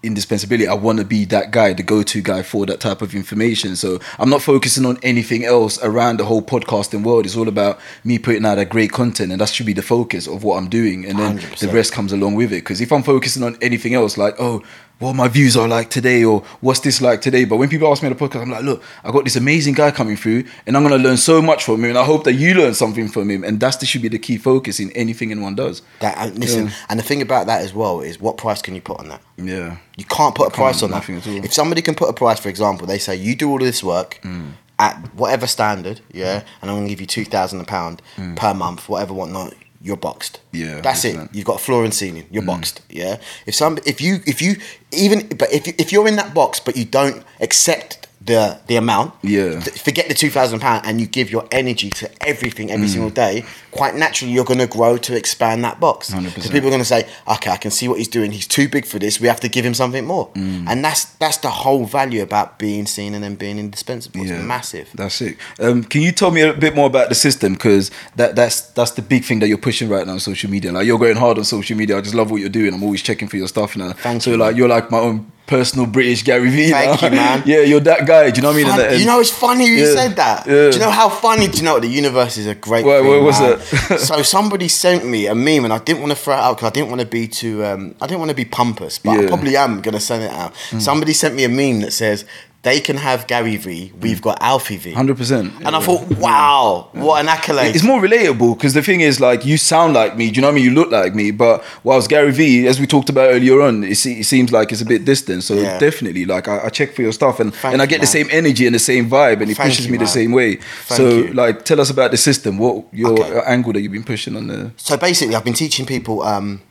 indispensability. 0.05 0.69
I 0.69 0.75
want 0.75 0.99
to 0.99 1.05
be 1.05 1.25
that 1.27 1.51
guy, 1.51 1.73
the 1.73 1.83
go-to 1.83 2.23
guy 2.23 2.43
for 2.43 2.67
that 2.67 2.81
type 2.81 3.03
of 3.03 3.15
information. 3.15 3.77
So 3.77 4.01
I'm 4.19 4.31
not 4.31 4.43
focusing 4.43 4.85
on 4.85 4.99
anything 5.03 5.45
else 5.45 5.79
around 5.83 6.19
the 6.19 6.25
whole 6.25 6.43
podcasting 6.43 7.03
world. 7.03 7.27
It's 7.27 7.37
all 7.37 7.49
about 7.49 7.81
me 8.05 8.19
putting 8.19 8.45
out 8.45 8.59
a 8.59 8.65
great 8.65 8.93
content, 8.93 9.33
and 9.33 9.41
that 9.41 9.49
should 9.49 9.67
be 9.67 9.73
the 9.73 9.83
focus 9.83 10.27
of 10.27 10.45
what 10.45 10.57
I'm 10.57 10.69
doing. 10.69 11.07
And 11.07 11.19
then 11.19 11.39
100%. 11.39 11.59
the 11.59 11.69
rest 11.69 11.93
comes 11.93 12.13
along 12.13 12.35
with 12.35 12.53
it. 12.53 12.63
Because 12.63 12.81
if 12.81 12.93
I'm 12.93 13.03
focusing 13.03 13.43
on 13.43 13.57
anything 13.61 13.95
else, 13.95 14.17
like 14.17 14.35
oh, 14.39 14.63
what 15.01 15.15
my 15.15 15.27
views 15.29 15.57
are 15.57 15.67
like 15.69 15.91
today, 15.91 16.25
or 16.25 16.41
what's 16.61 16.81
this 16.81 17.03
like 17.03 17.21
today, 17.21 17.45
but 17.45 17.57
when 17.57 17.69
people 17.69 17.91
ask 17.91 18.03
me 18.03 18.09
on 18.09 18.17
the 18.17 18.19
podcast, 18.29 18.43
I'm 18.43 18.51
like, 18.51 18.63
look, 18.63 18.83
I 19.03 19.11
got 19.11 19.25
this 19.25 19.37
amazing 19.37 19.75
guy 19.75 19.91
coming 19.91 20.17
through, 20.17 20.45
and 20.67 20.77
I'm 20.77 20.83
gonna 20.83 20.97
learn 21.03 21.17
so 21.17 21.43
much 21.43 21.65
from 21.65 21.83
him, 21.85 21.91
and 21.91 21.99
I 21.99 22.05
hope 22.05 22.25
that 22.25 22.35
you 22.35 22.55
learn 22.55 22.75
something 22.75 23.09
from 23.09 23.29
him, 23.31 23.43
and 23.45 23.59
that's 23.61 23.77
the 23.79 23.87
should 23.87 24.03
be 24.03 24.09
the 24.09 24.19
key 24.21 24.39
focus 24.39 24.79
in 24.81 24.91
anything 24.93 25.31
anyone 25.33 25.57
does. 25.57 25.83
That 26.01 26.17
and 26.19 26.39
listen, 26.39 26.67
Yeah. 26.67 26.73
and 26.89 26.99
the 27.01 27.05
thing 27.05 27.21
about 27.23 27.47
that 27.49 27.61
as 27.63 27.75
well 27.75 28.01
is 28.01 28.21
what 28.21 28.37
price 28.37 28.63
can 28.63 28.75
you 28.75 28.81
put 28.81 28.99
on 29.01 29.09
that? 29.09 29.21
Yeah, 29.37 29.77
You 29.97 30.05
can't 30.05 30.35
put 30.35 30.47
a 30.49 30.51
price 30.51 30.83
on 30.83 30.91
that. 30.93 31.09
If 31.09 31.53
somebody 31.53 31.83
can 31.83 31.95
put 31.95 32.09
a 32.09 32.13
price, 32.13 32.39
for 32.39 32.49
example, 32.49 32.87
they 32.87 32.99
say 32.99 33.17
you 33.17 33.35
do 33.35 33.51
all 33.51 33.57
of 33.61 33.65
this 33.67 33.83
work 33.83 34.21
Mm. 34.23 34.53
at 34.79 34.97
whatever 35.15 35.47
standard, 35.49 36.01
yeah, 36.13 36.43
and 36.63 36.71
I'm 36.71 36.77
gonna 36.79 36.89
give 36.89 37.01
you 37.01 37.07
two 37.07 37.25
thousand 37.25 37.61
a 37.61 37.65
pound 37.65 38.01
Mm. 38.17 38.37
per 38.37 38.55
month, 38.55 38.89
whatever, 38.89 39.13
whatnot. 39.13 39.55
You're 39.85 39.99
boxed. 39.99 40.41
Yeah, 40.51 40.81
that's 40.81 41.05
it. 41.05 41.15
100%. 41.15 41.35
You've 41.35 41.45
got 41.45 41.61
a 41.61 41.63
floor 41.63 41.85
and 41.85 41.93
ceiling. 41.93 42.23
Mm. 42.23 42.29
You're 42.31 42.43
boxed. 42.43 42.81
Yeah. 42.89 43.19
If 43.45 43.55
some, 43.55 43.79
if 43.85 44.01
you, 44.01 44.21
if 44.27 44.41
you, 44.41 44.57
even, 44.93 45.29
but 45.29 45.53
if 45.53 45.69
if 45.69 45.93
you're 45.93 46.09
in 46.09 46.17
that 46.17 46.33
box, 46.33 46.59
but 46.59 46.75
you 46.75 46.87
don't 46.87 47.23
accept 47.39 48.04
the 48.25 48.59
the 48.69 48.77
amount, 48.77 49.13
Yeah. 49.23 49.61
th- 49.61 49.83
forget 49.83 50.09
the 50.09 50.15
two 50.15 50.31
thousand 50.31 50.61
pound, 50.61 50.87
and 50.87 51.01
you 51.01 51.07
give 51.07 51.31
your 51.31 51.45
energy 51.53 51.91
to 51.91 52.09
everything 52.27 52.69
Mm. 52.69 52.73
every 52.75 52.89
single 52.89 53.11
day. 53.11 53.45
Quite 53.71 53.97
naturally, 53.97 54.33
you're 54.33 54.45
gonna 54.45 54.67
grow 54.67 54.97
to 54.97 55.15
expand 55.17 55.63
that 55.65 55.79
box. 55.81 56.11
100%. 56.11 56.35
Because 56.35 56.51
people 56.51 56.69
are 56.69 56.71
gonna 56.71 56.85
say, 56.85 57.05
okay, 57.29 57.51
I 57.51 57.57
can 57.59 57.71
see 57.71 57.87
what 57.89 57.99
he's 57.99 58.09
doing. 58.09 58.31
He's 58.33 58.47
too 58.47 58.69
big 58.69 58.87
for 58.87 58.99
this. 58.99 59.21
We 59.21 59.29
have 59.29 59.41
to 59.41 59.49
give 59.49 59.65
him 59.67 59.75
something 59.75 60.07
more. 60.07 60.29
Mm. 60.35 60.65
And 60.69 60.85
that's 60.85 61.05
that's 61.19 61.37
the 61.39 61.51
whole 61.51 61.85
value 61.85 62.23
about 62.23 62.59
being 62.59 62.87
seen 62.87 63.15
and 63.15 63.23
then 63.23 63.35
being 63.35 63.59
indispensable. 63.59 64.23
It's 64.23 64.43
massive. 64.43 64.89
That's 64.95 65.21
it. 65.21 65.37
Um, 65.61 65.85
can 65.85 66.01
you 66.01 66.13
tell 66.13 66.31
me 66.31 66.41
a 66.43 66.53
bit 66.55 66.75
more 66.75 66.87
about 66.87 67.09
the 67.11 67.15
system? 67.15 67.55
Because 67.55 67.91
that 68.17 68.37
that's 68.37 68.61
that's 68.73 68.93
the 68.93 69.03
big 69.03 69.25
thing 69.25 69.41
that 69.41 69.49
you're 69.49 69.59
pushing 69.59 69.89
right 69.91 70.07
now 70.07 70.15
on 70.15 70.21
social 70.21 70.51
media. 70.51 70.73
Like 70.73 70.87
you're 70.87 70.99
going 70.99 71.17
hard 71.17 71.37
on 71.39 71.45
social 71.45 71.77
media. 71.77 71.99
I 71.99 72.01
just 72.01 72.15
love 72.15 72.31
what 72.31 72.41
you're 72.41 72.49
doing. 72.61 72.73
I'm 72.73 72.83
always 72.83 73.03
checking 73.03 73.29
for 73.29 73.37
your 73.37 73.49
stuff 73.49 73.77
now. 73.77 73.93
Thank 73.93 74.23
so 74.23 74.31
you, 74.31 74.37
like 74.39 74.57
you're 74.57 74.69
like 74.69 74.91
my 74.91 74.99
own 75.01 75.31
personal 75.47 75.87
British 75.87 76.23
Gary 76.23 76.49
Vee. 76.51 76.71
Thank 76.71 77.03
you, 77.03 77.11
man. 77.11 77.43
yeah, 77.47 77.61
you're 77.61 77.81
that 77.81 78.07
guy. 78.07 78.31
Do 78.31 78.37
you 78.37 78.43
know 78.43 78.49
what 78.49 78.55
I 78.55 78.57
mean? 78.57 78.67
Fun- 78.67 78.81
And- 78.81 78.91
and- 78.93 79.01
you 79.01 79.07
know, 79.07 79.21
it's 79.21 79.31
funny 79.31 79.67
you 79.67 79.75
Yeah, 79.85 79.95
said 79.95 80.17
that. 80.17 80.47
yeah. 80.47 80.71
Do 80.71 80.79
you 80.79 80.79
know 80.79 80.91
how 80.91 81.09
funny? 81.09 81.49
Do 81.49 81.59
you 81.59 81.65
know? 81.65 81.79
The 81.79 81.87
universe 81.89 82.39
is 82.39 82.47
a 82.47 82.55
great 82.55 82.85
thing. 82.85 83.07
what 83.07 83.23
was 83.23 83.41
man. 83.41 83.59
it? 83.93 83.99
so 84.01 84.23
somebody 84.23 84.69
sent 84.69 85.05
me 85.07 85.27
a 85.27 85.35
meme, 85.35 85.65
and 85.65 85.73
I 85.73 85.79
didn't 85.79 86.01
want 86.01 86.13
to 86.13 86.19
throw 86.19 86.35
it 86.35 86.39
out 86.41 86.57
because 86.57 86.69
I 86.71 86.73
didn't 86.73 86.89
want 86.89 87.01
to 87.03 87.07
be 87.07 87.29
too. 87.29 87.65
Um, 87.65 87.95
I 88.01 88.07
didn't 88.07 88.21
want 88.21 88.31
to 88.31 88.35
be 88.37 88.45
pompous, 88.47 88.99
but 88.99 89.11
I 89.11 89.15
Yeah. 89.17 89.21
Hmm. 89.23 89.29
probably 89.29 89.57
am 89.57 89.81
gonna 89.83 90.01
send 90.01 90.23
it 90.25 90.31
out. 90.31 90.55
Somebody 90.79 91.13
sent 91.13 91.35
me 91.35 91.45
a 91.45 91.49
meme 91.49 91.81
that 91.83 91.93
says. 91.93 92.25
They 92.65 92.81
can 92.81 92.97
have 92.97 93.27
Gary 93.27 93.57
V. 93.57 93.93
We've 94.01 94.21
got 94.23 94.39
Alfie 94.41 94.79
V. 94.79 94.93
100%. 94.95 95.65
And 95.67 95.77
I 95.77 95.81
thought, 95.81 96.09
wow, 96.19 96.89
what 96.93 97.21
an 97.21 97.29
accolade. 97.29 97.75
It's 97.77 97.85
more 97.85 98.01
relatable 98.01 98.57
because 98.57 98.73
the 98.73 98.83
thing 98.83 99.01
is, 99.03 99.21
like, 99.21 99.45
you 99.45 99.59
sound 99.59 99.93
like 99.93 100.17
me. 100.17 100.31
Do 100.31 100.37
you 100.37 100.41
know 100.41 100.49
what 100.49 100.53
I 100.53 100.55
mean? 100.55 100.65
You 100.65 100.71
look 100.71 100.91
like 100.91 101.15
me. 101.15 101.31
But 101.31 101.63
whilst 101.85 102.09
Gary 102.09 102.33
Vee, 102.33 102.67
as 102.67 102.81
we 102.81 102.87
talked 102.87 103.11
about 103.11 103.29
earlier 103.29 103.61
on, 103.61 103.85
it, 103.85 103.97
se- 103.97 104.21
it 104.21 104.25
seems 104.25 104.51
like 104.51 104.73
it's 104.73 104.81
a 104.81 104.87
bit 104.87 105.05
distant. 105.05 105.45
So 105.45 105.55
Yeah. 105.55 105.79
definitely, 105.79 106.25
like, 106.25 106.49
I, 106.49 106.65
I 106.65 106.69
check 106.71 106.95
for 106.95 107.03
your 107.03 107.13
stuff 107.13 107.39
and, 107.39 107.55
Thank 107.55 107.75
and 107.75 107.83
I 107.83 107.85
you, 107.85 107.89
get 107.91 107.97
the 107.99 108.07
man. 108.07 108.13
same 108.13 108.29
energy 108.31 108.65
and 108.67 108.75
the 108.75 108.79
same 108.79 109.11
vibe, 109.11 109.43
and 109.43 109.51
it 109.51 109.57
Thank 109.59 109.69
pushes 109.71 109.85
you, 109.87 109.93
me 109.93 109.99
the 109.99 110.05
man. 110.05 110.13
same 110.13 110.33
way. 110.33 110.59
So, 110.87 111.09
you. 111.19 111.33
like, 111.35 111.65
tell 111.67 111.81
us 111.83 111.91
about 111.91 112.13
the 112.13 112.17
system. 112.17 112.57
What 112.57 112.87
your 112.93 113.11
Okay. 113.13 113.37
uh, 113.37 113.43
angle 113.43 113.75
that 113.75 113.83
you've 113.83 113.93
been 113.93 114.05
pushing 114.05 114.37
on 114.37 114.47
the. 114.47 114.73
so 114.79 114.97
basically, 114.97 115.35
I've 115.37 115.45
been 115.45 115.53
teaching 115.53 115.85
people 115.85 116.23
um, 116.23 116.63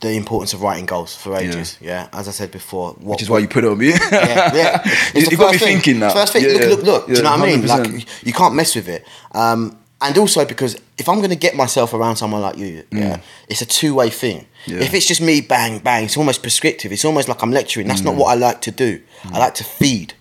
the 0.00 0.12
importance 0.12 0.52
of 0.54 0.62
writing 0.62 0.86
goals 0.86 1.14
for 1.16 1.36
ages. 1.36 1.76
Yeah, 1.80 2.08
as 2.12 2.28
I 2.28 2.30
said 2.30 2.50
before, 2.52 2.92
what, 2.92 3.16
Which 3.16 3.22
is 3.22 3.30
why 3.30 3.38
you 3.40 3.48
put 3.48 3.64
it 3.64 3.70
on 3.70 3.78
me. 3.78 3.88
yeah, 3.88 4.54
yeah. 4.54 4.82
It's 5.14 5.30
you 5.30 5.36
got 5.36 5.52
me 5.52 5.58
thing. 5.58 5.68
thinking 5.76 5.98
now. 6.00 6.12
First 6.12 6.32
thing, 6.32 6.44
Yeah, 6.44 6.52
look, 6.52 6.62
yeah. 6.62 6.68
look, 6.68 6.82
look. 6.82 7.06
Do 7.06 7.12
you 7.12 7.16
Yeah, 7.18 7.24
know 7.24 7.30
what 7.38 7.48
I 7.48 7.56
mean? 7.56 7.66
Like, 7.66 8.24
you 8.26 8.32
can't 8.32 8.54
mess 8.54 8.74
with 8.76 8.88
it. 8.88 9.04
Um, 9.32 9.76
and 10.02 10.16
also 10.16 10.44
because 10.46 10.76
if 10.96 11.08
I'm 11.08 11.16
going 11.18 11.30
to 11.30 11.36
get 11.36 11.54
myself 11.54 11.92
around 11.92 12.16
someone 12.16 12.40
like 12.40 12.56
you, 12.56 12.84
yeah, 12.90 13.20
it's 13.48 13.60
a 13.60 13.66
two 13.66 13.94
way 13.94 14.08
thing. 14.10 14.46
Yeah. 14.66 14.78
If 14.80 14.94
it's 14.94 15.06
just 15.06 15.20
me, 15.20 15.40
bang, 15.42 15.78
bang, 15.80 16.04
it's 16.04 16.16
almost 16.16 16.40
prescriptive. 16.40 16.90
It's 16.92 17.04
almost 17.04 17.28
like 17.28 17.42
I'm 17.42 17.50
lecturing. 17.50 17.86
That's 17.88 18.00
not 18.02 18.14
what 18.14 18.28
I 18.30 18.34
like 18.34 18.60
to 18.62 18.70
do. 18.70 19.00
I 19.32 19.38
like 19.38 19.54
to 19.56 19.64
feed. 19.64 20.14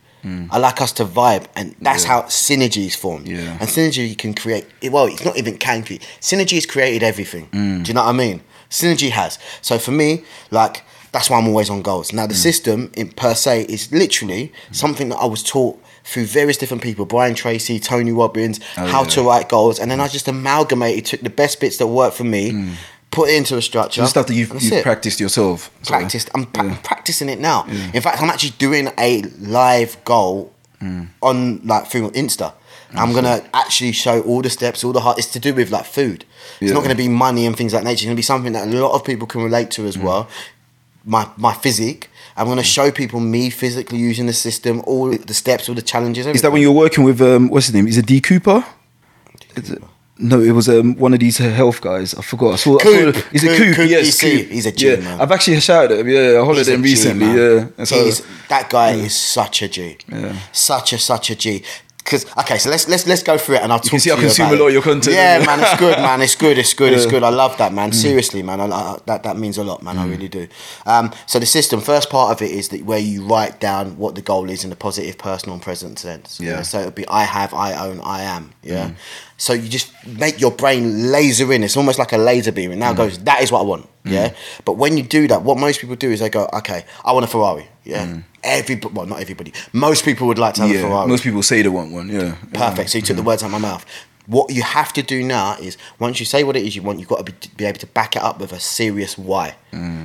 I 0.52 0.58
like 0.58 0.82
us 0.82 0.92
to 0.94 1.06
vibe, 1.06 1.46
and 1.56 1.76
that's 1.80 2.04
Yeah. 2.04 2.10
how 2.10 2.22
synergy 2.24 2.88
is 2.88 2.96
formed. 2.96 3.26
Yeah. 3.26 3.58
And 3.62 3.70
synergy 3.70 4.18
can 4.18 4.34
create. 4.34 4.66
Well, 4.84 5.06
it's 5.06 5.24
not 5.24 5.38
even 5.38 5.58
can 5.58 5.82
create. 5.82 6.06
Synergy 6.20 6.56
has 6.56 6.66
created 6.66 7.02
everything. 7.04 7.48
Mm. 7.54 7.84
Do 7.84 7.88
you 7.88 7.94
know 7.94 8.04
what 8.04 8.10
I 8.10 8.18
mean? 8.18 8.42
Synergy 8.70 9.10
has. 9.12 9.40
So 9.62 9.78
for 9.80 9.92
me, 9.92 10.24
like 10.52 10.84
that's 11.12 11.30
why 11.30 11.38
I'm 11.40 11.48
always 11.48 11.70
on 11.70 11.82
goals. 11.82 12.14
Now 12.14 12.28
the 12.28 12.34
Mm. 12.36 12.38
system 12.38 12.92
in 12.96 13.10
per 13.10 13.34
se 13.34 13.64
is 13.64 13.92
literally 13.92 14.52
something 14.72 15.10
that 15.10 15.18
I 15.18 15.26
was 15.26 15.42
taught 15.42 15.82
through 16.04 16.26
various 16.26 16.58
different 16.58 16.84
people, 16.84 17.06
Brian 17.06 17.34
Tracy, 17.36 17.80
Tony 17.80 18.12
Robbins, 18.12 18.60
Oh, 18.78 18.86
how 18.86 19.04
yeah. 19.04 19.10
to 19.10 19.22
write 19.24 19.50
goals, 19.50 19.80
and 19.80 19.90
then 19.90 20.00
I 20.00 20.08
just 20.08 20.28
amalgamated, 20.28 21.06
took 21.06 21.22
the 21.22 21.30
best 21.30 21.60
bits 21.60 21.78
that 21.78 21.88
worked 21.88 22.16
for 22.16 22.24
me, 22.26 22.74
put 23.12 23.30
it 23.30 23.36
into 23.36 23.58
a 23.58 23.62
structure. 23.62 24.02
Mm. 24.02 24.06
The 24.06 24.10
stuff 24.10 24.28
that 24.28 24.34
you've, 24.36 24.54
you've 24.62 24.84
practiced 24.84 25.20
yourself. 25.20 25.72
Practiced. 25.86 26.30
I'm 26.36 26.46
pra- 26.46 26.66
yeah. 26.68 26.78
practicing 26.84 27.28
it 27.30 27.40
now. 27.40 27.66
In 27.94 28.02
fact, 28.02 28.22
I'm 28.22 28.30
actually 28.30 28.54
doing 28.60 28.90
a 29.00 29.24
live 29.40 29.98
goal 30.06 30.52
Mm. 30.82 31.08
on 31.22 31.60
like 31.66 31.88
through 31.88 32.12
Insta. 32.12 32.54
I'm 32.96 33.14
gonna 33.14 33.42
actually 33.54 33.92
show 33.92 34.22
all 34.22 34.42
the 34.42 34.50
steps, 34.50 34.84
all 34.84 34.92
the 34.94 35.00
hard. 35.02 35.18
It's 35.20 35.32
to 35.34 35.40
do 35.40 35.54
with 35.54 35.70
like 35.72 35.86
food. 35.86 36.26
It's 36.60 36.70
Yeah. 36.70 36.74
not 36.74 36.82
gonna 36.84 36.96
be 36.96 37.08
money 37.08 37.46
and 37.46 37.56
things 37.56 37.74
like 37.74 37.84
nature. 37.84 37.94
It's 37.94 38.04
gonna 38.06 38.16
be 38.16 38.22
something 38.22 38.54
that 38.54 38.68
a 38.68 38.72
lot 38.72 38.94
of 38.94 39.04
people 39.04 39.28
can 39.28 39.42
relate 39.44 39.70
to 39.72 39.86
as 39.86 39.96
Mm. 39.98 40.04
well. 40.04 40.28
My 41.06 41.28
my 41.38 41.54
physique. 41.54 42.10
I'm 42.36 42.48
gonna 42.48 42.64
show 42.64 42.90
people 42.92 43.20
me 43.20 43.50
physically 43.50 43.98
using 44.00 44.26
the 44.26 44.34
system, 44.34 44.82
all 44.86 45.12
the 45.12 45.34
steps, 45.34 45.68
all 45.70 45.76
the 45.76 45.82
challenges. 45.82 46.26
Is 46.26 46.42
that 46.42 46.52
when 46.52 46.62
you're 46.62 46.72
working 46.72 47.04
with, 47.04 47.22
um, 47.22 47.50
what's 47.50 47.68
his 47.68 47.76
name? 47.76 47.88
Is 47.88 47.98
it 47.98 48.06
D 48.06 48.20
Cooper? 48.22 48.64
Is 49.56 49.72
it- 49.72 49.84
No, 50.22 50.42
it 50.42 50.52
was 50.52 50.68
um, 50.68 50.96
one 50.98 51.14
of 51.14 51.22
these 51.22 51.38
health 51.38 51.80
guys. 51.80 52.14
I 52.14 52.22
forgot. 52.22 52.54
I 52.54 52.56
saw. 52.58 52.78
I 52.78 52.84
Coop. 52.84 53.16
saw 53.16 53.22
is 53.32 53.44
it 53.44 53.58
Coop, 53.58 53.68
Coop? 53.68 53.76
Coop 53.78 53.90
yes, 53.90 54.08
EC. 54.08 54.20
Coop. 54.32 54.52
He's 54.52 54.66
a 54.66 54.72
G, 54.74 54.88
yeah. 54.90 54.96
man. 54.98 55.22
I've 55.22 55.32
actually 55.32 55.60
shouted 55.62 55.92
at 55.94 56.00
him. 56.00 56.10
Yeah, 56.10 56.42
I 56.42 56.44
hollered 56.44 56.68
at 56.68 56.74
him 56.74 56.82
recently. 56.82 57.26
yeah, 57.28 57.68
And 57.78 57.88
so- 57.88 58.04
He's- 58.04 58.22
that 58.50 58.70
guy 58.70 58.92
is 58.96 59.16
such 59.16 59.62
a 59.62 59.70
G. 59.70 59.98
Yeah. 60.12 60.34
Such 60.52 60.92
a 60.92 60.98
such 60.98 61.30
a 61.30 61.36
G. 61.36 61.64
Because 62.10 62.26
okay, 62.40 62.58
so 62.58 62.70
let's 62.72 62.88
let's 62.88 63.06
let's 63.06 63.22
go 63.22 63.38
through 63.38 63.56
it, 63.58 63.62
and 63.62 63.72
I'll 63.72 63.80
talk. 63.80 63.92
can 63.92 64.00
see 64.00 64.10
to 64.10 64.16
I 64.16 64.20
you 64.20 64.24
consume 64.24 64.50
a 64.50 64.56
lot 64.56 64.68
of 64.68 64.74
your 64.74 64.82
content, 64.82 65.16
Yeah, 65.16 65.44
man, 65.46 65.60
it's 65.60 65.78
good, 65.78 65.98
man. 66.08 66.22
It's 66.22 66.36
good. 66.36 66.58
It's 66.58 66.74
good. 66.74 66.92
It's 66.94 67.04
Yeah. 67.04 67.08
Mm. 67.08 67.12
good. 67.12 67.24
I 67.24 67.30
love 67.30 67.58
that, 67.58 67.72
man. 67.72 67.92
Seriously, 67.94 68.42
man. 68.42 68.60
I, 68.60 68.66
I, 68.66 68.98
that 69.06 69.24
that 69.24 69.38
means 69.38 69.58
a 69.60 69.64
lot, 69.64 69.84
man. 69.84 69.98
I 70.00 70.08
really 70.08 70.28
do. 70.28 70.48
Um, 70.86 71.12
so 71.28 71.38
the 71.38 71.46
system, 71.46 71.82
first 71.82 72.10
part 72.10 72.32
of 72.32 72.42
it 72.42 72.52
is 72.52 72.70
that 72.70 72.84
where 72.84 73.00
you 73.00 73.24
write 73.26 73.60
down 73.60 73.98
what 73.98 74.16
the 74.16 74.22
goal 74.22 74.50
is 74.50 74.64
in 74.64 74.72
a 74.72 74.76
positive, 74.76 75.18
personal, 75.20 75.54
and 75.54 75.62
present 75.64 76.00
sense. 76.00 76.40
Yeah. 76.40 76.64
So 76.64 76.80
it 76.80 76.86
would 76.86 76.96
be 76.96 77.08
I 77.08 77.24
have, 77.24 77.54
I 77.54 77.74
own, 77.88 78.02
I 78.02 78.24
am. 78.24 78.52
Yeah. 78.64 78.92
So 79.40 79.54
you 79.54 79.70
just 79.70 79.92
make 80.06 80.40
your 80.42 80.52
brain 80.52 81.12
laser 81.14 81.52
in. 81.54 81.64
It's 81.64 81.78
almost 81.78 81.98
like 81.98 82.12
a 82.12 82.18
laser 82.18 82.52
beam. 82.52 82.72
And 82.72 82.80
now 82.82 82.92
it 82.92 82.98
goes, 82.98 83.18
that 83.20 83.42
is 83.42 83.52
what 83.54 83.62
I 83.62 83.64
want. 83.64 83.86
Mm. 84.04 84.12
Yeah. 84.12 84.34
But 84.66 84.74
when 84.74 84.98
you 84.98 85.04
do 85.04 85.30
that, 85.30 85.44
what 85.44 85.58
most 85.58 85.80
people 85.80 85.96
do 85.96 86.12
is 86.12 86.20
they 86.20 86.30
go, 86.30 86.50
okay, 86.54 86.84
I 87.06 87.14
want 87.14 87.24
a 87.24 87.28
Ferrari. 87.28 87.66
Yeah. 87.86 88.06
Mm. 88.06 88.24
Everybody, 88.44 88.94
well, 88.94 89.06
not 89.06 89.22
everybody. 89.22 89.54
Most 89.72 90.04
people 90.04 90.28
would 90.28 90.38
like 90.38 90.56
to 90.56 90.62
have 90.64 90.70
a 90.70 90.74
Yeah, 90.74 90.82
Ferrari. 90.82 91.08
most 91.08 91.24
people 91.24 91.42
say 91.42 91.62
they 91.62 91.70
want 91.70 91.94
one. 91.94 92.10
Yeah, 92.10 92.36
Perfect. 92.54 92.90
So 92.90 92.98
you 92.98 93.02
took 93.02 93.16
the 93.16 93.24
words 93.24 93.42
out 93.42 93.48
of 93.48 93.54
my 93.54 93.58
mouth. 93.60 93.86
What 94.28 94.52
you 94.54 94.62
have 94.62 94.92
to 94.94 95.02
do 95.02 95.24
now 95.24 95.56
is 95.58 95.78
once 96.00 96.20
you 96.20 96.26
say 96.26 96.44
what 96.44 96.56
it 96.58 96.64
is 96.64 96.76
you 96.76 96.82
want, 96.84 97.00
you've 97.00 97.08
got 97.08 97.26
to 97.26 97.32
be, 97.32 97.38
be 97.58 97.66
able 97.66 97.80
to 97.80 97.88
back 97.88 98.16
it 98.18 98.22
up 98.22 98.40
with 98.40 98.52
a 98.52 98.60
serious 98.60 99.18
why. 99.18 99.56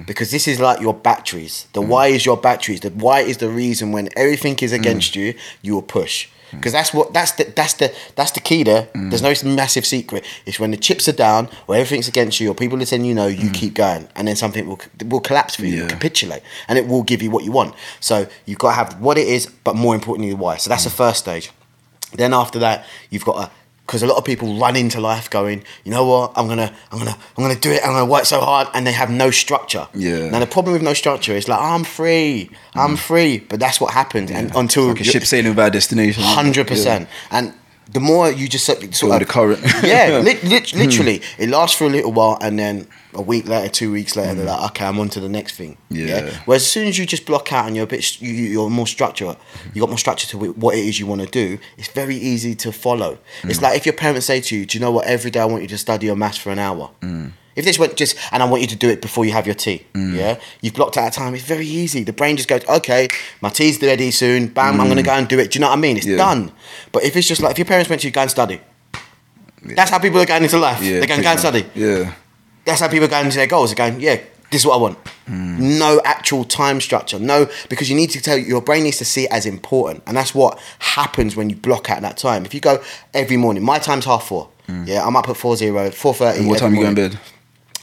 Because 0.06 0.30
this 0.30 0.46
is 0.48 0.60
like 0.60 0.80
your 0.80 0.94
batteries. 0.94 1.66
The 1.72 1.80
why 1.82 2.06
is 2.06 2.24
your 2.24 2.36
batteries. 2.36 2.80
The 2.80 2.90
why 2.90 3.20
is 3.20 3.38
the 3.38 3.50
reason 3.50 3.90
when 3.92 4.08
everything 4.16 4.56
is 4.60 4.72
against 4.72 5.14
you, 5.16 5.34
you 5.60 5.74
will 5.74 5.82
push. 5.82 6.28
Mm. 6.54 6.58
Because 6.58 6.72
that's 6.72 6.94
what 6.94 7.12
that's 7.12 7.32
the 7.32 7.44
that's 7.44 7.74
the 7.74 7.94
that's 8.16 8.30
the 8.32 8.40
key 8.40 8.62
there. 8.62 8.88
Mm. 8.94 9.10
There's 9.10 9.22
no 9.22 9.54
massive 9.54 9.84
secret. 9.84 10.24
It's 10.46 10.58
when 10.58 10.70
the 10.70 10.76
chips 10.76 11.08
are 11.08 11.12
down 11.12 11.48
or 11.66 11.74
everything's 11.74 12.08
against 12.08 12.40
you 12.40 12.50
or 12.50 12.54
people 12.54 12.80
are 12.80 12.84
telling 12.84 13.04
you 13.04 13.14
no, 13.14 13.26
you 13.26 13.50
mm. 13.50 13.54
keep 13.54 13.74
going, 13.74 14.08
and 14.16 14.26
then 14.28 14.36
something 14.36 14.66
will 14.66 14.80
will 15.06 15.20
collapse 15.20 15.56
for 15.56 15.66
you, 15.66 15.82
Yeah. 15.82 15.88
capitulate, 15.88 16.42
and 16.68 16.78
it 16.78 16.86
will 16.86 17.02
give 17.02 17.22
you 17.22 17.30
what 17.30 17.44
you 17.44 17.52
want. 17.52 17.74
So 18.00 18.26
you've 18.46 18.58
got 18.58 18.70
to 18.70 18.76
have 18.76 19.00
what 19.00 19.18
it 19.18 19.28
is, 19.28 19.46
but 19.46 19.76
more 19.76 19.94
importantly, 19.94 20.34
why. 20.34 20.56
So 20.56 20.70
that's 20.70 20.84
the 20.84 20.90
first 20.90 21.20
stage. 21.20 21.50
Then 22.12 22.32
after 22.32 22.58
that, 22.60 22.86
you've 23.10 23.24
got 23.24 23.36
to 23.44 23.50
because 23.86 24.02
a 24.02 24.06
lot 24.06 24.16
of 24.16 24.24
people 24.24 24.58
run 24.58 24.76
into 24.76 25.00
life 25.00 25.28
going, 25.28 25.62
you 25.84 25.90
know 25.90 26.06
what, 26.06 26.32
I'm 26.36 26.48
gonna, 26.48 26.74
I'm 26.90 26.98
gonna, 26.98 27.16
I'm 27.36 27.44
gonna 27.44 27.58
do 27.58 27.70
it. 27.70 27.82
I'm 27.84 27.92
gonna 27.92 28.06
work 28.06 28.24
so 28.24 28.40
hard, 28.40 28.68
and 28.74 28.86
they 28.86 28.92
have 28.92 29.10
no 29.10 29.30
structure. 29.30 29.86
Yeah. 29.94 30.30
Now 30.30 30.38
the 30.38 30.46
problem 30.46 30.72
with 30.72 30.82
no 30.82 30.94
structure 30.94 31.32
is 31.32 31.48
like, 31.48 31.60
I'm 31.60 31.84
free, 31.84 32.50
I'm 32.74 32.96
mm. 32.96 32.98
free, 32.98 33.38
but 33.40 33.60
that's 33.60 33.80
what 33.80 33.92
happens, 33.92 34.30
and 34.30 34.54
until 34.56 34.88
like 34.88 35.00
a 35.00 35.04
ship 35.04 35.24
sailing 35.24 35.50
without 35.50 35.72
destination. 35.72 36.22
hundred 36.22 36.66
percent, 36.66 37.08
and 37.30 37.52
the 37.90 38.00
more 38.00 38.30
you 38.30 38.48
just 38.48 38.64
sort 38.64 38.80
with 38.80 38.90
the 39.18 39.24
current. 39.26 39.60
yeah, 39.82 40.20
li- 40.22 40.38
lit- 40.42 40.70
hmm. 40.70 40.78
literally, 40.78 41.22
it 41.38 41.48
lasts 41.48 41.76
for 41.76 41.84
a 41.84 41.90
little 41.90 42.12
while, 42.12 42.38
and 42.40 42.58
then 42.58 42.86
a 43.12 43.22
week 43.22 43.46
later, 43.46 43.68
two 43.68 43.92
weeks 43.92 44.16
later, 44.16 44.34
they're 44.34 44.44
hmm. 44.44 44.62
like, 44.62 44.70
okay, 44.72 44.86
I'm 44.86 44.98
on 44.98 45.08
to 45.10 45.20
the 45.20 45.28
next 45.28 45.56
thing. 45.56 45.76
Yeah. 45.90 46.30
Whereas 46.46 46.62
as 46.62 46.70
soon 46.70 46.88
as 46.88 46.98
you 46.98 47.06
just 47.06 47.26
block 47.26 47.52
out 47.52 47.66
and 47.66 47.76
you're 47.76 47.84
a 47.84 47.88
bit, 47.88 48.20
you, 48.20 48.32
you- 48.32 48.50
you're 48.50 48.70
more 48.70 48.86
structured, 48.86 49.36
you 49.72 49.80
got 49.80 49.90
more 49.90 49.98
structure 49.98 50.26
to 50.28 50.38
wh- 50.38 50.58
what 50.58 50.74
it 50.76 50.84
is 50.84 50.98
you 50.98 51.06
want 51.06 51.20
to 51.22 51.28
do. 51.28 51.58
It's 51.76 51.88
very 51.88 52.16
easy 52.16 52.54
to 52.56 52.72
follow. 52.72 53.18
It's 53.42 53.58
hmm. 53.58 53.64
like 53.64 53.76
if 53.76 53.86
your 53.86 53.94
parents 53.94 54.26
say 54.26 54.40
to 54.40 54.56
you, 54.56 54.66
"Do 54.66 54.78
you 54.78 54.84
know 54.84 54.90
what? 54.90 55.06
Every 55.06 55.30
day 55.30 55.40
I 55.40 55.44
want 55.44 55.62
you 55.62 55.68
to 55.68 55.78
study 55.78 56.06
your 56.06 56.16
maths 56.16 56.38
for 56.38 56.50
an 56.50 56.58
hour." 56.58 56.90
If 57.56 57.64
this 57.64 57.78
went 57.78 57.96
just, 57.96 58.16
and 58.32 58.42
I 58.42 58.46
want 58.46 58.62
you 58.62 58.68
to 58.68 58.76
do 58.76 58.88
it 58.88 59.00
before 59.00 59.24
you 59.24 59.32
have 59.32 59.46
your 59.46 59.54
tea, 59.54 59.86
mm. 59.94 60.14
yeah, 60.14 60.40
you've 60.60 60.74
blocked 60.74 60.96
out 60.96 61.08
a 61.08 61.10
time. 61.10 61.34
It's 61.34 61.44
very 61.44 61.66
easy. 61.66 62.02
The 62.02 62.12
brain 62.12 62.36
just 62.36 62.48
goes, 62.48 62.64
okay, 62.68 63.08
my 63.40 63.48
tea's 63.48 63.80
ready 63.80 64.10
soon. 64.10 64.48
Bam, 64.48 64.80
I'm 64.80 64.86
mm. 64.86 64.90
gonna 64.90 65.02
go 65.02 65.12
and 65.12 65.28
do 65.28 65.38
it. 65.38 65.52
Do 65.52 65.58
you 65.58 65.60
know 65.60 65.68
what 65.68 65.78
I 65.78 65.80
mean? 65.80 65.96
It's 65.96 66.06
Yeah. 66.06 66.16
done. 66.16 66.52
But 66.92 67.04
if 67.04 67.16
it's 67.16 67.28
just 67.28 67.40
like 67.40 67.52
if 67.52 67.58
your 67.58 67.66
parents 67.66 67.88
went 67.88 68.02
to 68.02 68.08
you, 68.08 68.12
go 68.12 68.22
and 68.22 68.30
study. 68.30 68.60
That's 69.62 69.90
how 69.90 69.98
people 69.98 70.20
are 70.20 70.26
going 70.26 70.42
into 70.42 70.58
life. 70.58 70.82
Yeah, 70.82 70.98
They're 70.98 71.06
going, 71.06 71.22
go 71.22 71.30
and 71.30 71.40
study. 71.40 71.64
Yeah, 71.74 72.12
That's 72.66 72.80
how 72.80 72.88
people 72.88 73.08
go 73.08 73.18
into 73.18 73.36
their 73.36 73.46
goals. 73.46 73.74
They're 73.74 73.90
going, 73.90 74.00
yeah, 74.00 74.16
this 74.50 74.60
is 74.60 74.66
what 74.66 74.74
I 74.74 74.76
want. 74.76 74.98
Mm. 75.26 75.78
No 75.78 76.00
actual 76.04 76.44
time 76.44 76.80
structure. 76.80 77.18
No, 77.18 77.48
because 77.68 77.88
you 77.88 77.96
need 77.96 78.10
to 78.10 78.20
tell 78.20 78.36
your 78.36 78.60
brain 78.60 78.82
needs 78.84 78.98
to 78.98 79.04
see 79.04 79.24
it 79.24 79.30
as 79.32 79.46
important, 79.46 80.02
and 80.06 80.16
that's 80.16 80.34
what 80.34 80.60
happens 80.80 81.34
when 81.34 81.48
you 81.50 81.56
block 81.56 81.90
out 81.90 82.02
that 82.02 82.16
time. 82.18 82.44
If 82.44 82.52
you 82.52 82.60
go 82.60 82.82
every 83.14 83.36
morning, 83.36 83.62
my 83.62 83.78
time's 83.78 84.04
half 84.04 84.28
four. 84.28 84.50
Yeah, 84.68 85.04
I'm 85.04 85.14
up 85.16 85.28
at 85.28 85.36
four 85.36 85.56
zero, 85.56 85.90
four 85.90 86.14
thirty. 86.14 86.40
and 86.40 86.48
what 86.48 86.58
time 86.58 86.74
you 86.74 86.82
go 86.82 86.88
in 86.88 86.94
bed? 86.94 87.18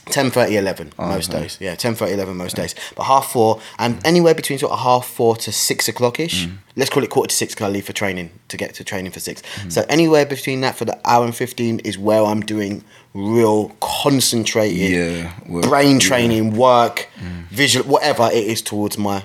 10 0.06 0.30
30 0.30 0.56
11 0.56 0.92
most 0.98 1.30
okay. 1.30 1.42
days. 1.42 1.58
Yeah 1.60 1.74
10 1.74 1.94
30 1.94 2.12
11 2.14 2.36
most 2.36 2.56
days. 2.56 2.74
But 2.96 3.04
half 3.04 3.32
four 3.32 3.60
and 3.78 4.04
anywhere 4.04 4.34
between 4.34 4.58
sort 4.58 4.72
of 4.72 4.80
half 4.80 5.06
four 5.06 5.36
to 5.36 5.52
six 5.52 5.88
o'clock 5.88 6.18
ish 6.20 6.46
mm. 6.46 6.56
let's 6.76 6.90
call 6.90 7.02
it 7.02 7.10
quarter 7.10 7.28
to 7.28 7.34
six 7.34 7.54
because 7.54 7.66
i 7.66 7.70
leave 7.70 7.84
for 7.84 7.92
training 7.92 8.30
to 8.48 8.56
get 8.56 8.74
to 8.74 8.84
training 8.84 9.12
for 9.12 9.20
6 9.20 9.42
mm. 9.42 9.72
so 9.72 9.84
anywhere 9.88 10.26
between 10.26 10.60
that 10.60 10.76
for 10.76 10.84
the 10.84 10.98
hour 11.04 11.24
and 11.24 11.34
15 11.34 11.80
is 11.80 11.98
where 11.98 12.22
i'm 12.24 12.40
doing 12.40 12.84
real 13.14 13.68
concentrated 13.80 14.90
Yeah, 14.90 15.32
work, 15.48 15.64
brain 15.64 15.94
yeah. 15.94 15.98
training 15.98 16.56
work 16.56 17.08
mm. 17.18 17.46
visual 17.48 17.88
whatever 17.88 18.28
it 18.32 18.44
is 18.44 18.62
towards 18.62 18.98
my 18.98 19.24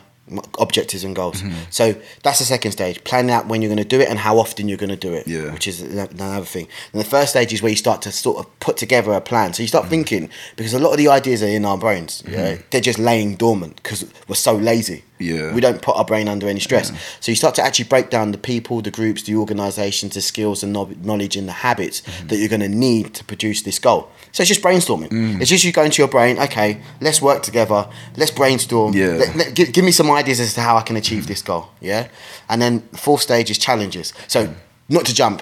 objectives 0.60 1.04
and 1.04 1.16
goals 1.16 1.42
Mm-hmm. 1.42 1.56
so 1.70 1.96
that's 2.24 2.40
the 2.40 2.46
second 2.46 2.72
stage 2.74 3.04
planning 3.04 3.32
out 3.32 3.48
when 3.48 3.62
you're 3.62 3.70
going 3.70 3.78
to 3.78 3.96
do 3.98 4.02
it 4.02 4.10
and 4.10 4.20
how 4.20 4.38
often 4.40 4.68
you're 4.68 4.78
going 4.78 4.90
to 4.90 4.96
do 5.10 5.14
it 5.14 5.28
Yeah. 5.28 5.54
which 5.54 5.68
is 5.68 5.82
another 5.82 6.46
thing. 6.46 6.68
And 6.92 7.00
the 7.00 7.06
first 7.06 7.30
stage 7.32 7.54
is 7.54 7.62
where 7.62 7.70
you 7.70 7.76
start 7.78 8.02
to 8.04 8.12
sort 8.12 8.38
of 8.40 8.60
put 8.60 8.76
together 8.78 9.12
a 9.14 9.22
plan. 9.22 9.54
So 9.54 9.62
you 9.64 9.68
start 9.68 9.88
thinking 9.88 10.30
because 10.56 10.74
a 10.74 10.80
lot 10.80 10.92
of 10.92 10.98
the 10.98 11.08
ideas 11.08 11.42
are 11.44 11.48
in 11.48 11.64
our 11.66 11.78
brains. 11.78 12.24
Yeah, 12.28 12.58
they're 12.72 12.82
just 12.82 13.00
laying 13.00 13.36
dormant 13.36 13.78
because 13.78 14.06
we're 14.28 14.36
so 14.36 14.56
lazy. 14.56 15.04
Yeah. 15.20 15.54
we 15.54 15.62
don't 15.62 15.82
put 15.82 15.96
our 15.98 16.06
brain 16.06 16.28
under 16.28 16.48
any 16.48 16.60
stress. 16.60 16.92
So 17.20 17.32
you 17.32 17.36
start 17.36 17.56
to 17.56 17.64
actually 17.64 17.86
break 17.86 18.10
down 18.10 18.32
the 18.32 18.38
people, 18.38 18.82
the 18.82 18.92
groups, 18.92 19.24
the 19.24 19.36
organisations, 19.36 20.14
the 20.14 20.22
skills 20.22 20.64
and 20.64 20.74
knowledge 20.74 21.36
and 21.36 21.48
the 21.48 21.54
habits 21.54 22.02
Mm-hmm. 22.02 22.28
that 22.28 22.38
you're 22.38 22.50
going 22.50 22.62
to 22.62 22.70
need 22.70 23.14
to 23.16 23.24
produce 23.24 23.62
this 23.64 23.80
goal. 23.80 24.10
So 24.32 24.42
it's 24.44 24.50
just 24.50 24.62
brainstorming. 24.62 25.10
Mm. 25.10 25.42
It's 25.42 25.50
just 25.50 25.64
you 25.64 25.72
go 25.72 25.84
into 25.84 26.02
your 26.02 26.08
brain. 26.10 26.38
Okay, 26.40 26.82
let's 27.02 27.22
work 27.22 27.42
together. 27.44 27.88
Let's 28.16 28.32
brainstorm. 28.32 28.94
Yeah. 28.94 29.08
Let- 29.18 29.36
let- 29.36 29.56
give, 29.56 29.72
give 29.74 29.84
me 29.86 29.92
some 29.92 30.10
ideas 30.12 30.40
as 30.40 30.54
to 30.56 30.62
how 30.62 30.78
I 30.78 30.82
can 30.84 30.96
achieve 30.96 31.28
this 31.28 31.42
goal. 31.42 31.70
Yeah, 31.82 32.08
and 32.50 32.62
then 32.62 32.84
the 32.92 32.98
fourth 32.98 33.22
stage 33.22 33.50
is 33.50 33.58
challenges. 33.58 34.14
So 34.28 34.54
not 34.90 35.06
to 35.06 35.14
jump. 35.14 35.42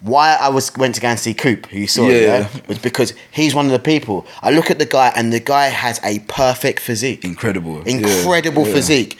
Why 0.00 0.36
I 0.40 0.48
was 0.48 0.74
went 0.76 0.94
to 0.94 1.00
go 1.00 1.08
and 1.08 1.18
see 1.18 1.34
Coop, 1.34 1.66
who 1.66 1.78
you 1.80 1.86
saw, 1.88 2.08
Yeah. 2.08 2.18
yeah, 2.18 2.48
was 2.68 2.78
because 2.78 3.14
he's 3.32 3.54
one 3.54 3.66
of 3.66 3.72
the 3.72 3.78
people. 3.80 4.26
I 4.42 4.50
look 4.50 4.70
at 4.70 4.78
the 4.78 4.86
guy, 4.86 5.12
and 5.16 5.32
the 5.32 5.40
guy 5.40 5.66
has 5.66 6.00
a 6.04 6.20
perfect 6.20 6.80
physique, 6.80 7.24
Incredible. 7.24 7.82
Incredible 7.82 8.66
yeah. 8.66 8.74
physique. 8.74 9.18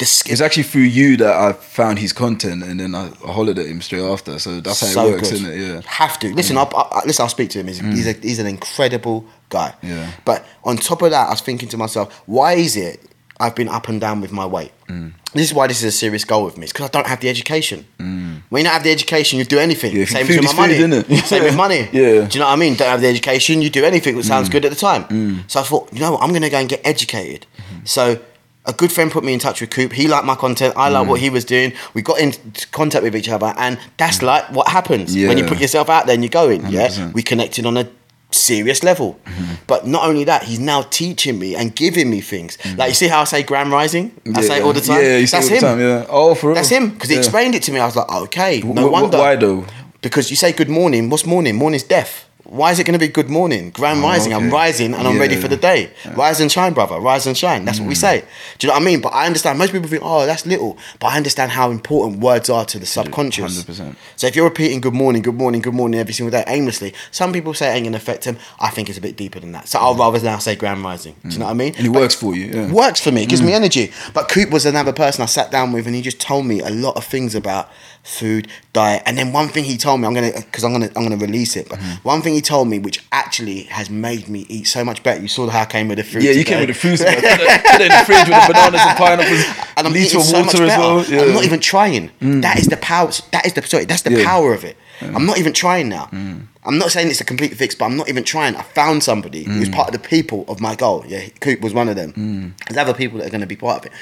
Sk- 0.00 0.30
It's 0.30 0.40
actually 0.40 0.62
through 0.62 0.82
you 0.82 1.16
that 1.16 1.34
I 1.34 1.52
found 1.54 1.98
his 1.98 2.12
content, 2.12 2.62
and 2.62 2.78
then 2.78 2.94
I, 2.94 3.08
hollered 3.24 3.58
at 3.58 3.66
him 3.66 3.80
straight 3.80 4.04
after. 4.04 4.38
So 4.38 4.60
that's 4.60 4.80
how 4.80 4.86
so 4.86 5.08
it 5.08 5.10
works, 5.12 5.30
good. 5.30 5.34
isn't 5.34 5.50
it? 5.50 5.58
Yeah. 5.58 5.80
Have 5.86 6.18
to 6.20 6.32
listen. 6.34 6.56
Mm. 6.56 6.72
I'll, 6.72 6.88
i 6.92 7.02
listen. 7.06 7.22
I'll 7.22 7.28
speak 7.28 7.50
to 7.50 7.60
him. 7.60 7.66
He's, 7.66 7.80
he's, 7.80 8.06
a, 8.06 8.14
mm. 8.14 8.22
he's 8.22 8.38
an 8.38 8.46
incredible 8.46 9.24
guy. 9.48 9.74
Yeah. 9.82 10.12
But 10.24 10.46
on 10.62 10.76
top 10.76 11.02
of 11.02 11.10
that, 11.10 11.26
I 11.26 11.30
was 11.30 11.40
thinking 11.40 11.68
to 11.70 11.76
myself, 11.76 12.22
why 12.26 12.52
is 12.52 12.76
it 12.76 13.00
I've 13.40 13.56
been 13.56 13.68
up 13.68 13.88
and 13.88 14.00
down 14.00 14.20
with 14.20 14.30
my 14.30 14.46
weight? 14.46 14.72
Mm. 14.88 15.14
This 15.32 15.48
is 15.48 15.54
why 15.54 15.66
this 15.66 15.78
is 15.78 15.84
a 15.84 15.96
serious 15.96 16.24
goal 16.24 16.44
with 16.44 16.58
me. 16.58 16.64
It's 16.64 16.72
because 16.72 16.86
I 16.88 16.92
don't 16.92 17.06
have 17.08 17.20
the 17.20 17.28
education. 17.28 17.84
Mm. 17.98 18.27
When 18.50 18.60
you 18.60 18.64
don't 18.64 18.72
have 18.74 18.82
the 18.84 18.90
education, 18.92 19.38
you 19.38 19.44
do 19.44 19.58
anything. 19.58 19.92
Mm. 19.92 19.98
Yeah, 19.98 20.04
Same 20.06 20.26
with 20.26 20.44
my 20.44 20.52
money. 20.54 20.74
food? 21.02 21.24
Same 21.26 21.42
with 21.44 21.56
money. 21.56 21.88
Yeah. 21.92 22.02
Mm. 22.08 22.30
Do 22.30 22.38
you 22.38 22.40
know 22.40 22.46
what 22.46 22.52
I 22.52 22.56
mean? 22.56 22.74
Don't 22.76 22.88
have 22.88 23.00
the 23.00 23.08
education, 23.08 23.60
you 23.62 23.70
do 23.70 23.84
anything 23.84 24.16
that 24.16 24.24
sounds 24.24 24.48
good 24.48 24.64
at 24.64 24.70
the 24.70 24.76
time. 24.76 25.44
So 25.48 25.60
I 25.60 25.62
thought, 25.64 25.88
you 25.92 26.00
know 26.00 26.12
what, 26.12 26.22
I'm 26.22 26.30
going 26.30 26.42
to 26.42 26.50
go 26.50 26.58
and 26.58 26.68
get 26.68 26.80
educated. 26.84 27.46
Mm-hmm. 27.56 27.84
So 27.84 28.18
a 28.66 28.72
good 28.72 28.92
friend 28.92 29.10
put 29.10 29.24
me 29.24 29.32
in 29.32 29.38
touch 29.38 29.60
with 29.60 29.70
Coop. 29.70 29.92
He 29.92 30.08
liked 30.08 30.26
my 30.26 30.34
content. 30.34 30.74
I 30.76 30.88
Mm. 30.88 30.92
liked 30.92 31.08
what 31.10 31.20
he 31.20 31.30
was 31.30 31.44
doing. 31.44 31.72
We 31.94 32.02
got 32.02 32.18
in 32.20 32.32
contact 32.70 33.02
with 33.02 33.16
each 33.16 33.28
other, 33.28 33.54
and 33.56 33.78
that's 33.96 34.22
like 34.22 34.50
what 34.50 34.68
happens 34.68 35.14
when 35.14 35.38
you 35.38 35.44
Mm. 35.44 35.48
Put 35.48 35.60
yourself 35.60 35.88
out 35.88 36.06
there 36.06 36.14
and 36.14 36.22
you 36.22 36.28
go 36.30 36.48
in. 36.50 36.60
Yeah, 36.68 36.88
100%. 36.88 37.14
we 37.14 37.22
connected 37.22 37.64
on 37.66 37.76
a 37.78 37.86
serious 38.30 38.82
level. 38.82 39.18
Mm-hmm. 39.24 39.54
But 39.66 39.86
not 39.86 40.04
only 40.08 40.24
that, 40.24 40.42
he's 40.44 40.60
now 40.60 40.82
teaching 40.82 41.38
me 41.38 41.54
and 41.54 41.74
giving 41.74 42.10
me 42.10 42.20
things. 42.20 42.58
Like 42.76 42.88
you 42.90 42.94
see 42.94 43.08
how 43.08 43.22
I 43.22 43.24
say 43.24 43.42
Grand 43.42 43.70
Rising? 43.70 44.12
I 44.34 44.40
say 44.42 44.58
it 44.58 44.62
all 44.62 44.72
the 44.72 44.80
time. 44.80 45.02
Yeah, 45.02 45.16
you 45.16 45.26
say 45.26 45.38
that's 45.38 45.50
all 45.50 45.54
him. 45.56 45.60
the 45.62 45.66
time. 45.68 45.80
Yeah. 45.80 46.06
Oh, 46.08 46.34
for 46.34 46.48
real. 46.48 46.54
That's 46.56 46.68
him 46.68 46.90
because 46.90 47.08
he 47.08 47.14
Yeah. 47.16 47.20
explained 47.20 47.54
it 47.54 47.62
to 47.64 47.72
me. 47.72 47.80
I 47.80 47.86
was 47.86 47.96
like, 47.96 48.10
okay, 48.10 48.60
no 48.60 48.88
wh- 48.88 48.92
wonder. 48.92 49.18
Why 49.18 49.36
though? 49.36 49.64
Because 50.02 50.30
you 50.30 50.36
say 50.36 50.52
good 50.52 50.68
morning. 50.68 51.10
What's 51.10 51.26
morning? 51.26 51.56
Morning's 51.56 51.82
death. 51.82 52.27
Why 52.48 52.70
is 52.72 52.78
it 52.78 52.84
going 52.84 52.98
to 52.98 52.98
be 52.98 53.08
good 53.12 53.28
morning? 53.28 53.68
Grand 53.70 54.00
rising. 54.00 54.32
I'm 54.32 54.48
Oh, 54.48 54.52
rising 54.52 54.94
and 54.94 55.06
I'm 55.06 55.18
ready 55.18 55.36
for 55.36 55.48
the 55.48 55.56
day. 55.58 55.90
Rise 56.16 56.40
and 56.40 56.50
shine, 56.50 56.72
brother. 56.72 56.98
Rise 56.98 57.26
and 57.26 57.36
shine. 57.36 57.66
That's 57.66 57.78
Mm. 57.78 57.82
what 57.82 57.88
we 57.90 57.94
say. 57.94 58.22
Do 58.58 58.66
you 58.66 58.68
know 58.68 58.74
what 58.74 58.82
I 58.82 58.84
mean? 58.86 59.00
But 59.02 59.10
I 59.12 59.26
understand. 59.26 59.58
Most 59.58 59.72
people 59.72 59.86
think, 59.86 60.02
oh, 60.02 60.24
that's 60.24 60.46
little. 60.46 60.78
But 60.98 61.08
I 61.08 61.16
understand 61.18 61.52
how 61.52 61.70
important 61.70 62.20
words 62.20 62.48
are 62.48 62.64
to 62.64 62.78
the 62.78 62.86
subconscious. 62.86 63.64
100%. 63.64 63.96
So 64.16 64.26
if 64.28 64.34
you're 64.34 64.46
repeating 64.46 64.80
good 64.80 64.94
morning, 64.94 65.20
good 65.20 65.34
morning, 65.34 65.60
good 65.60 65.74
morning 65.74 66.00
every 66.00 66.14
single 66.14 66.30
day 66.30 66.42
aimlessly, 66.46 66.94
some 67.10 67.34
people 67.34 67.52
say 67.52 67.68
it 67.70 67.74
ain't 67.74 67.84
going 67.84 67.92
to 67.92 67.98
affect 67.98 68.24
them. 68.24 68.38
I 68.58 68.70
think 68.70 68.88
it's 68.88 68.96
a 68.96 69.02
bit 69.02 69.16
deeper 69.18 69.40
than 69.40 69.52
that. 69.52 69.68
So 69.68 69.78
I'll 69.78 69.94
rather 69.94 70.18
now 70.20 70.38
say 70.38 70.56
grand 70.56 70.82
rising. 70.82 71.16
Do 71.24 71.28
you 71.34 71.38
know 71.40 71.44
what 71.44 71.50
I 71.50 71.54
mean? 71.54 71.74
Mm. 71.74 71.78
And 71.78 71.86
it 71.88 71.92
But- 71.92 72.00
works 72.00 72.14
for 72.14 72.34
you. 72.34 72.46
Yeah. 72.46 72.72
works 72.72 73.00
for 73.00 73.12
me. 73.12 73.24
It 73.24 73.28
gives 73.28 73.42
me 73.42 73.52
energy. 73.52 73.92
But 74.14 74.30
Coop 74.30 74.48
was 74.50 74.64
another 74.64 74.92
person 74.92 75.22
I 75.22 75.26
sat 75.26 75.50
down 75.50 75.72
with, 75.72 75.86
and 75.86 75.94
he 75.94 76.00
just 76.00 76.18
told 76.18 76.46
me 76.46 76.60
a 76.60 76.70
lot 76.70 76.96
of 76.96 77.04
things 77.04 77.34
about 77.34 77.68
food, 78.02 78.48
diet, 78.72 79.02
and 79.06 79.18
then 79.18 79.32
one 79.32 79.48
thing 79.48 79.64
he 79.64 79.76
told 79.76 80.00
me, 80.00 80.06
I'm 80.06 80.14
gonna, 80.14 80.32
because 80.32 80.64
I'm 80.64 80.72
gonna, 80.72 80.90
I'm 80.96 81.02
gonna 81.02 81.16
release 81.16 81.56
it. 81.56 81.68
But 81.68 81.78
mm-hmm. 81.78 82.08
one 82.08 82.22
thing 82.22 82.34
he 82.34 82.40
told 82.40 82.68
me, 82.68 82.78
which 82.78 83.04
actually 83.12 83.64
has 83.64 83.90
made 83.90 84.28
me 84.28 84.46
eat 84.48 84.64
so 84.64 84.84
much 84.84 85.02
better. 85.02 85.20
You 85.20 85.28
saw 85.28 85.48
how 85.48 85.62
I 85.62 85.66
came 85.66 85.88
with 85.88 85.98
the 85.98 86.04
fruit. 86.04 86.22
Yeah, 86.24 86.32
you 86.32 86.44
came 86.44 86.66
with 86.66 86.68
the 86.68 86.88
man. 86.88 87.62
Put 87.62 87.80
it 87.80 87.84
in 87.84 87.88
the 87.88 88.04
fridge 88.04 88.28
with 88.28 88.46
the 88.46 88.52
bananas 88.52 88.80
and 88.84 88.98
pineapples. 88.98 89.66
and 89.76 89.86
I'm 89.86 89.96
eating 89.96 90.20
so 90.20 90.44
much 90.44 90.54
as 90.54 90.60
better. 90.60 90.80
well. 90.80 91.04
Yeah. 91.04 91.22
I'm 91.22 91.34
not 91.34 91.44
even 91.44 91.60
trying. 91.60 92.10
Mm. 92.20 92.42
That 92.42 92.58
is 92.58 92.66
the 92.66 92.76
power. 92.76 93.10
That 93.32 93.46
is 93.46 93.52
the 93.52 93.62
sorry. 93.62 93.84
That's 93.84 94.02
the 94.02 94.12
Yeah. 94.12 94.24
power 94.24 94.54
of 94.54 94.64
it. 94.64 94.76
I'm 95.00 95.26
not 95.26 95.38
even 95.38 95.52
trying 95.52 95.88
now. 95.88 96.06
Mm. 96.06 96.46
I'm 96.64 96.76
not 96.76 96.90
saying 96.90 97.08
it's 97.08 97.20
a 97.20 97.24
complete 97.24 97.54
fix, 97.54 97.74
but 97.74 97.86
I'm 97.86 97.96
not 97.96 98.08
even 98.08 98.24
trying. 98.24 98.56
I 98.56 98.62
found 98.62 99.02
somebody 99.02 99.44
who's 99.44 99.68
mm. 99.68 99.74
part 99.74 99.88
of 99.88 99.92
the 99.92 100.06
people 100.06 100.44
of 100.48 100.60
my 100.60 100.74
goal. 100.74 101.04
Yeah, 101.06 101.28
Coop 101.40 101.60
was 101.60 101.72
one 101.72 101.88
of 101.88 101.96
them. 101.96 102.54
There's 102.68 102.76
other 102.76 102.92
people 102.94 103.18
that 103.18 103.28
are 103.28 103.30
going 103.30 103.40
to 103.40 103.46
be 103.46 103.56
part 103.56 103.78
of 103.78 103.86
it. 103.86 103.92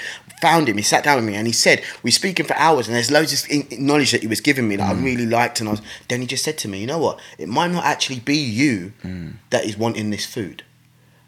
Found 0.43 0.69
him. 0.69 0.77
He 0.77 0.83
sat 0.83 1.03
down 1.05 1.17
with 1.17 1.25
me 1.25 1.35
and 1.35 1.47
he 1.47 1.53
said, 1.53 1.83
"We're 2.03 2.11
speaking 2.11 2.45
for 2.47 2.55
hours, 2.57 2.89
and 2.89 2.95
there's 2.95 3.11
loads 3.11 3.33
of 3.33 3.79
knowledge 3.79 4.11
that 4.13 4.21
he 4.21 4.27
was 4.27 4.41
giving 4.43 4.69
me 4.69 4.77
that 4.77 4.91
I 4.91 4.95
mm. 4.95 5.03
really 5.05 5.27
liked." 5.27 5.61
And 5.61 5.69
I 5.69 5.73
was 5.73 5.83
then 6.09 6.21
he 6.21 6.27
just 6.27 6.45
said 6.45 6.59
to 6.59 6.69
me, 6.69 6.81
"You 6.81 6.87
know 6.87 6.99
what? 6.99 7.19
It 7.39 7.49
might 7.49 7.71
not 7.71 7.85
actually 7.85 8.21
be 8.21 8.37
you 8.37 8.93
mm. 9.03 9.35
that 9.51 9.65
is 9.65 9.77
wanting 9.79 10.11
this 10.11 10.27
food." 10.27 10.63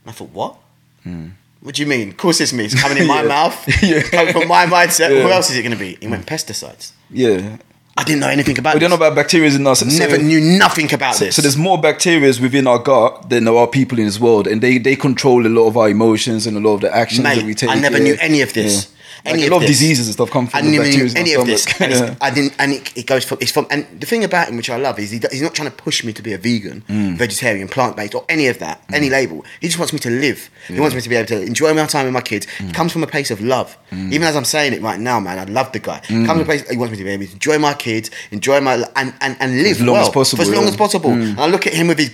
And 0.04 0.10
I 0.10 0.12
thought, 0.12 0.30
"What?" 0.30 0.58
Mm. 1.06 1.32
What 1.60 1.74
do 1.74 1.82
you 1.82 1.88
mean? 1.88 2.10
Of 2.10 2.16
course 2.18 2.40
it's 2.40 2.52
me. 2.52 2.66
It's 2.66 2.80
coming 2.80 2.98
in 2.98 3.06
my 3.06 3.22
Yeah. 3.22 3.28
mouth. 3.28 3.82
Yeah. 3.82 4.02
Coming 4.02 4.32
from 4.32 4.48
my 4.48 4.66
mindset. 4.66 5.08
Who 5.08 5.16
Yeah. 5.26 5.34
else 5.34 5.50
is 5.50 5.56
it 5.56 5.62
going 5.62 5.72
to 5.72 5.78
be? 5.78 5.96
He 6.00 6.06
went 6.06 6.26
pesticides. 6.26 6.92
yeah. 7.10 7.56
I 7.96 8.04
didn't 8.04 8.20
know 8.20 8.28
anything 8.28 8.56
about 8.60 8.74
We 8.74 8.78
don't 8.80 8.90
know 8.90 8.96
about 8.96 9.16
bacteria 9.16 9.50
in 9.50 9.66
us. 9.66 9.80
so- 9.80 9.86
Never 9.86 10.18
knew 10.18 10.40
nothing 10.56 10.94
about 10.94 11.16
So, 11.16 11.24
this. 11.24 11.34
so 11.34 11.42
there's 11.42 11.56
more 11.56 11.80
bacteria 11.80 12.32
within 12.40 12.68
our 12.68 12.78
gut 12.78 13.28
than 13.28 13.42
there 13.44 13.56
are 13.56 13.66
people 13.66 13.98
in 13.98 14.04
this 14.06 14.20
world, 14.20 14.46
and 14.46 14.62
they 14.62 14.78
they 14.78 14.94
control 14.94 15.44
a 15.44 15.48
lot 15.58 15.66
of 15.66 15.76
our 15.76 15.88
emotions 15.88 16.46
and 16.46 16.56
a 16.56 16.60
lot 16.60 16.74
of 16.74 16.80
the 16.82 16.94
actions 16.96 17.24
that 17.24 17.42
we 17.42 17.54
take. 17.54 17.68
I 17.68 17.74
never 17.74 17.96
yeah. 17.98 18.04
knew 18.04 18.16
any 18.20 18.40
of 18.40 18.52
this. 18.52 18.72
Yeah. 18.74 18.97
Any 19.24 19.42
like 19.42 19.46
of 19.46 19.48
a 19.48 19.54
lot 19.54 19.56
of 19.62 19.68
this. 19.68 19.78
diseases 19.78 20.06
and 20.06 20.14
stuff 20.14 20.30
come 20.30 20.46
from 20.46 20.58
I 20.58 20.62
the 20.62 20.78
bacteria 20.78 21.12
any 21.16 21.34
of 21.34 21.46
this. 21.46 21.66
And 21.80 21.92
Yeah. 21.92 22.14
I 22.20 22.30
didn't, 22.30 22.54
and 22.58 22.72
it, 22.72 22.96
it 22.96 23.06
goes 23.06 23.24
from 23.24 23.38
it's 23.40 23.50
from. 23.52 23.66
And 23.70 23.86
the 24.00 24.06
thing 24.06 24.24
about 24.24 24.48
him, 24.48 24.56
which 24.56 24.70
I 24.70 24.76
love, 24.76 24.98
is 24.98 25.10
he, 25.10 25.20
he's 25.30 25.42
not 25.42 25.54
trying 25.54 25.70
to 25.70 25.76
push 25.76 26.04
me 26.04 26.12
to 26.12 26.22
be 26.22 26.32
a 26.32 26.38
vegan, 26.38 26.82
Mm. 26.88 27.16
vegetarian, 27.16 27.68
plant 27.68 27.96
based, 27.96 28.14
or 28.14 28.24
any 28.28 28.46
of 28.48 28.58
that, 28.60 28.82
any 28.92 29.10
label. 29.10 29.44
He 29.60 29.66
just 29.68 29.78
wants 29.78 29.92
me 29.92 29.98
to 30.00 30.10
live. 30.10 30.50
He 30.68 30.78
wants 30.80 30.94
me 30.94 31.00
to 31.00 31.08
be 31.08 31.16
able 31.16 31.28
to 31.28 31.40
enjoy 31.42 31.74
my 31.74 31.86
time 31.86 32.04
with 32.04 32.14
my 32.14 32.20
kids. 32.20 32.46
Mm. 32.58 32.66
He 32.68 32.72
comes 32.72 32.92
from 32.92 33.02
a 33.02 33.06
place 33.06 33.30
of 33.30 33.40
love. 33.40 33.76
Even 33.92 34.22
as 34.24 34.36
I'm 34.36 34.44
saying 34.44 34.72
it 34.74 34.82
right 34.82 35.00
now, 35.00 35.18
man, 35.20 35.38
I 35.38 35.44
love 35.44 35.72
the 35.72 35.78
guy. 35.78 36.00
Mm. 36.06 36.26
comes 36.26 36.38
from 36.38 36.40
a 36.40 36.44
place. 36.44 36.68
He 36.70 36.76
wants 36.76 36.92
me 36.92 36.98
to 36.98 37.04
be 37.04 37.10
able 37.10 37.26
to 37.26 37.32
enjoy 37.32 37.58
my 37.58 37.74
kids, 37.74 38.10
enjoy 38.30 38.60
my 38.60 38.74
and 38.96 39.14
and, 39.20 39.36
and 39.40 39.62
live 39.62 39.76
As 39.78 39.82
long 39.82 39.94
well 39.96 40.02
as 40.06 40.10
possible, 40.10 40.44
for 40.44 40.50
as 40.50 40.54
long 40.54 40.64
yeah. 40.64 40.70
as 40.70 40.76
possible. 40.76 41.10
And 41.12 41.40
I 41.40 41.46
look 41.46 41.66
at 41.66 41.74
him 41.74 41.88
with 41.88 41.98
his. 41.98 42.10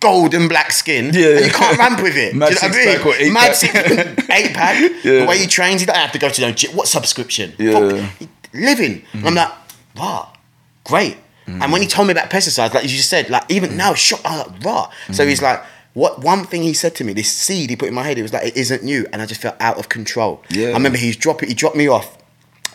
Golden 0.00 0.46
black 0.48 0.72
skin, 0.72 1.10
Yeah. 1.14 1.36
and 1.36 1.44
you 1.46 1.50
can't 1.50 1.78
ramp 1.78 2.02
with 2.02 2.16
it. 2.16 2.34
Mad 2.36 2.50
you 2.50 2.54
know 2.54 2.60
six 2.60 2.76
pack 2.84 3.06
or 3.06 3.14
eight 3.14 3.32
Mad 3.32 3.46
pack. 3.46 3.54
six, 3.54 4.28
eight 4.30 4.52
pack. 4.54 4.80
Yeah. 5.04 5.20
The 5.20 5.26
way 5.26 5.38
he 5.38 5.46
trains, 5.46 5.80
he 5.80 5.86
don't 5.86 5.96
have 5.96 6.12
to 6.12 6.18
go 6.18 6.28
to 6.28 6.40
no 6.42 6.52
gym. 6.52 6.72
What 6.76 6.86
subscription? 6.88 7.54
Yeah. 7.58 8.02
Fuck, 8.06 8.28
living. 8.52 9.02
And 9.14 9.26
I'm 9.26 9.34
like, 9.34 9.52
wow, 9.96 10.32
great. 10.84 11.16
And 11.46 11.70
when 11.72 11.80
he 11.80 11.86
told 11.86 12.08
me 12.08 12.12
about 12.12 12.28
pesticides, 12.28 12.74
like 12.74 12.82
you 12.82 12.88
just 12.90 13.08
said, 13.08 13.30
like 13.30 13.44
even 13.50 13.76
now, 13.76 13.94
shock. 13.94 14.20
I 14.24 14.38
was 14.38 14.46
like, 14.48 14.64
rah. 14.64 14.90
So 15.12 15.24
he's 15.26 15.40
like, 15.40 15.62
what? 15.94 16.20
One 16.20 16.44
thing 16.44 16.62
he 16.62 16.74
said 16.74 16.94
to 16.96 17.04
me, 17.04 17.12
this 17.12 17.32
seed 17.32 17.70
he 17.70 17.76
put 17.76 17.88
in 17.88 17.94
my 17.94 18.02
head, 18.02 18.18
it 18.18 18.22
was 18.22 18.32
like, 18.32 18.46
it 18.48 18.56
isn't 18.56 18.82
you, 18.82 19.06
and 19.12 19.22
I 19.22 19.26
just 19.26 19.40
felt 19.40 19.54
out 19.60 19.78
of 19.78 19.88
control. 19.88 20.42
Yeah. 20.50 20.70
I 20.70 20.72
remember 20.72 20.98
he's 20.98 21.16
dropping, 21.16 21.48
he 21.48 21.54
dropped 21.54 21.76
me 21.76 21.88
off. 21.88 22.18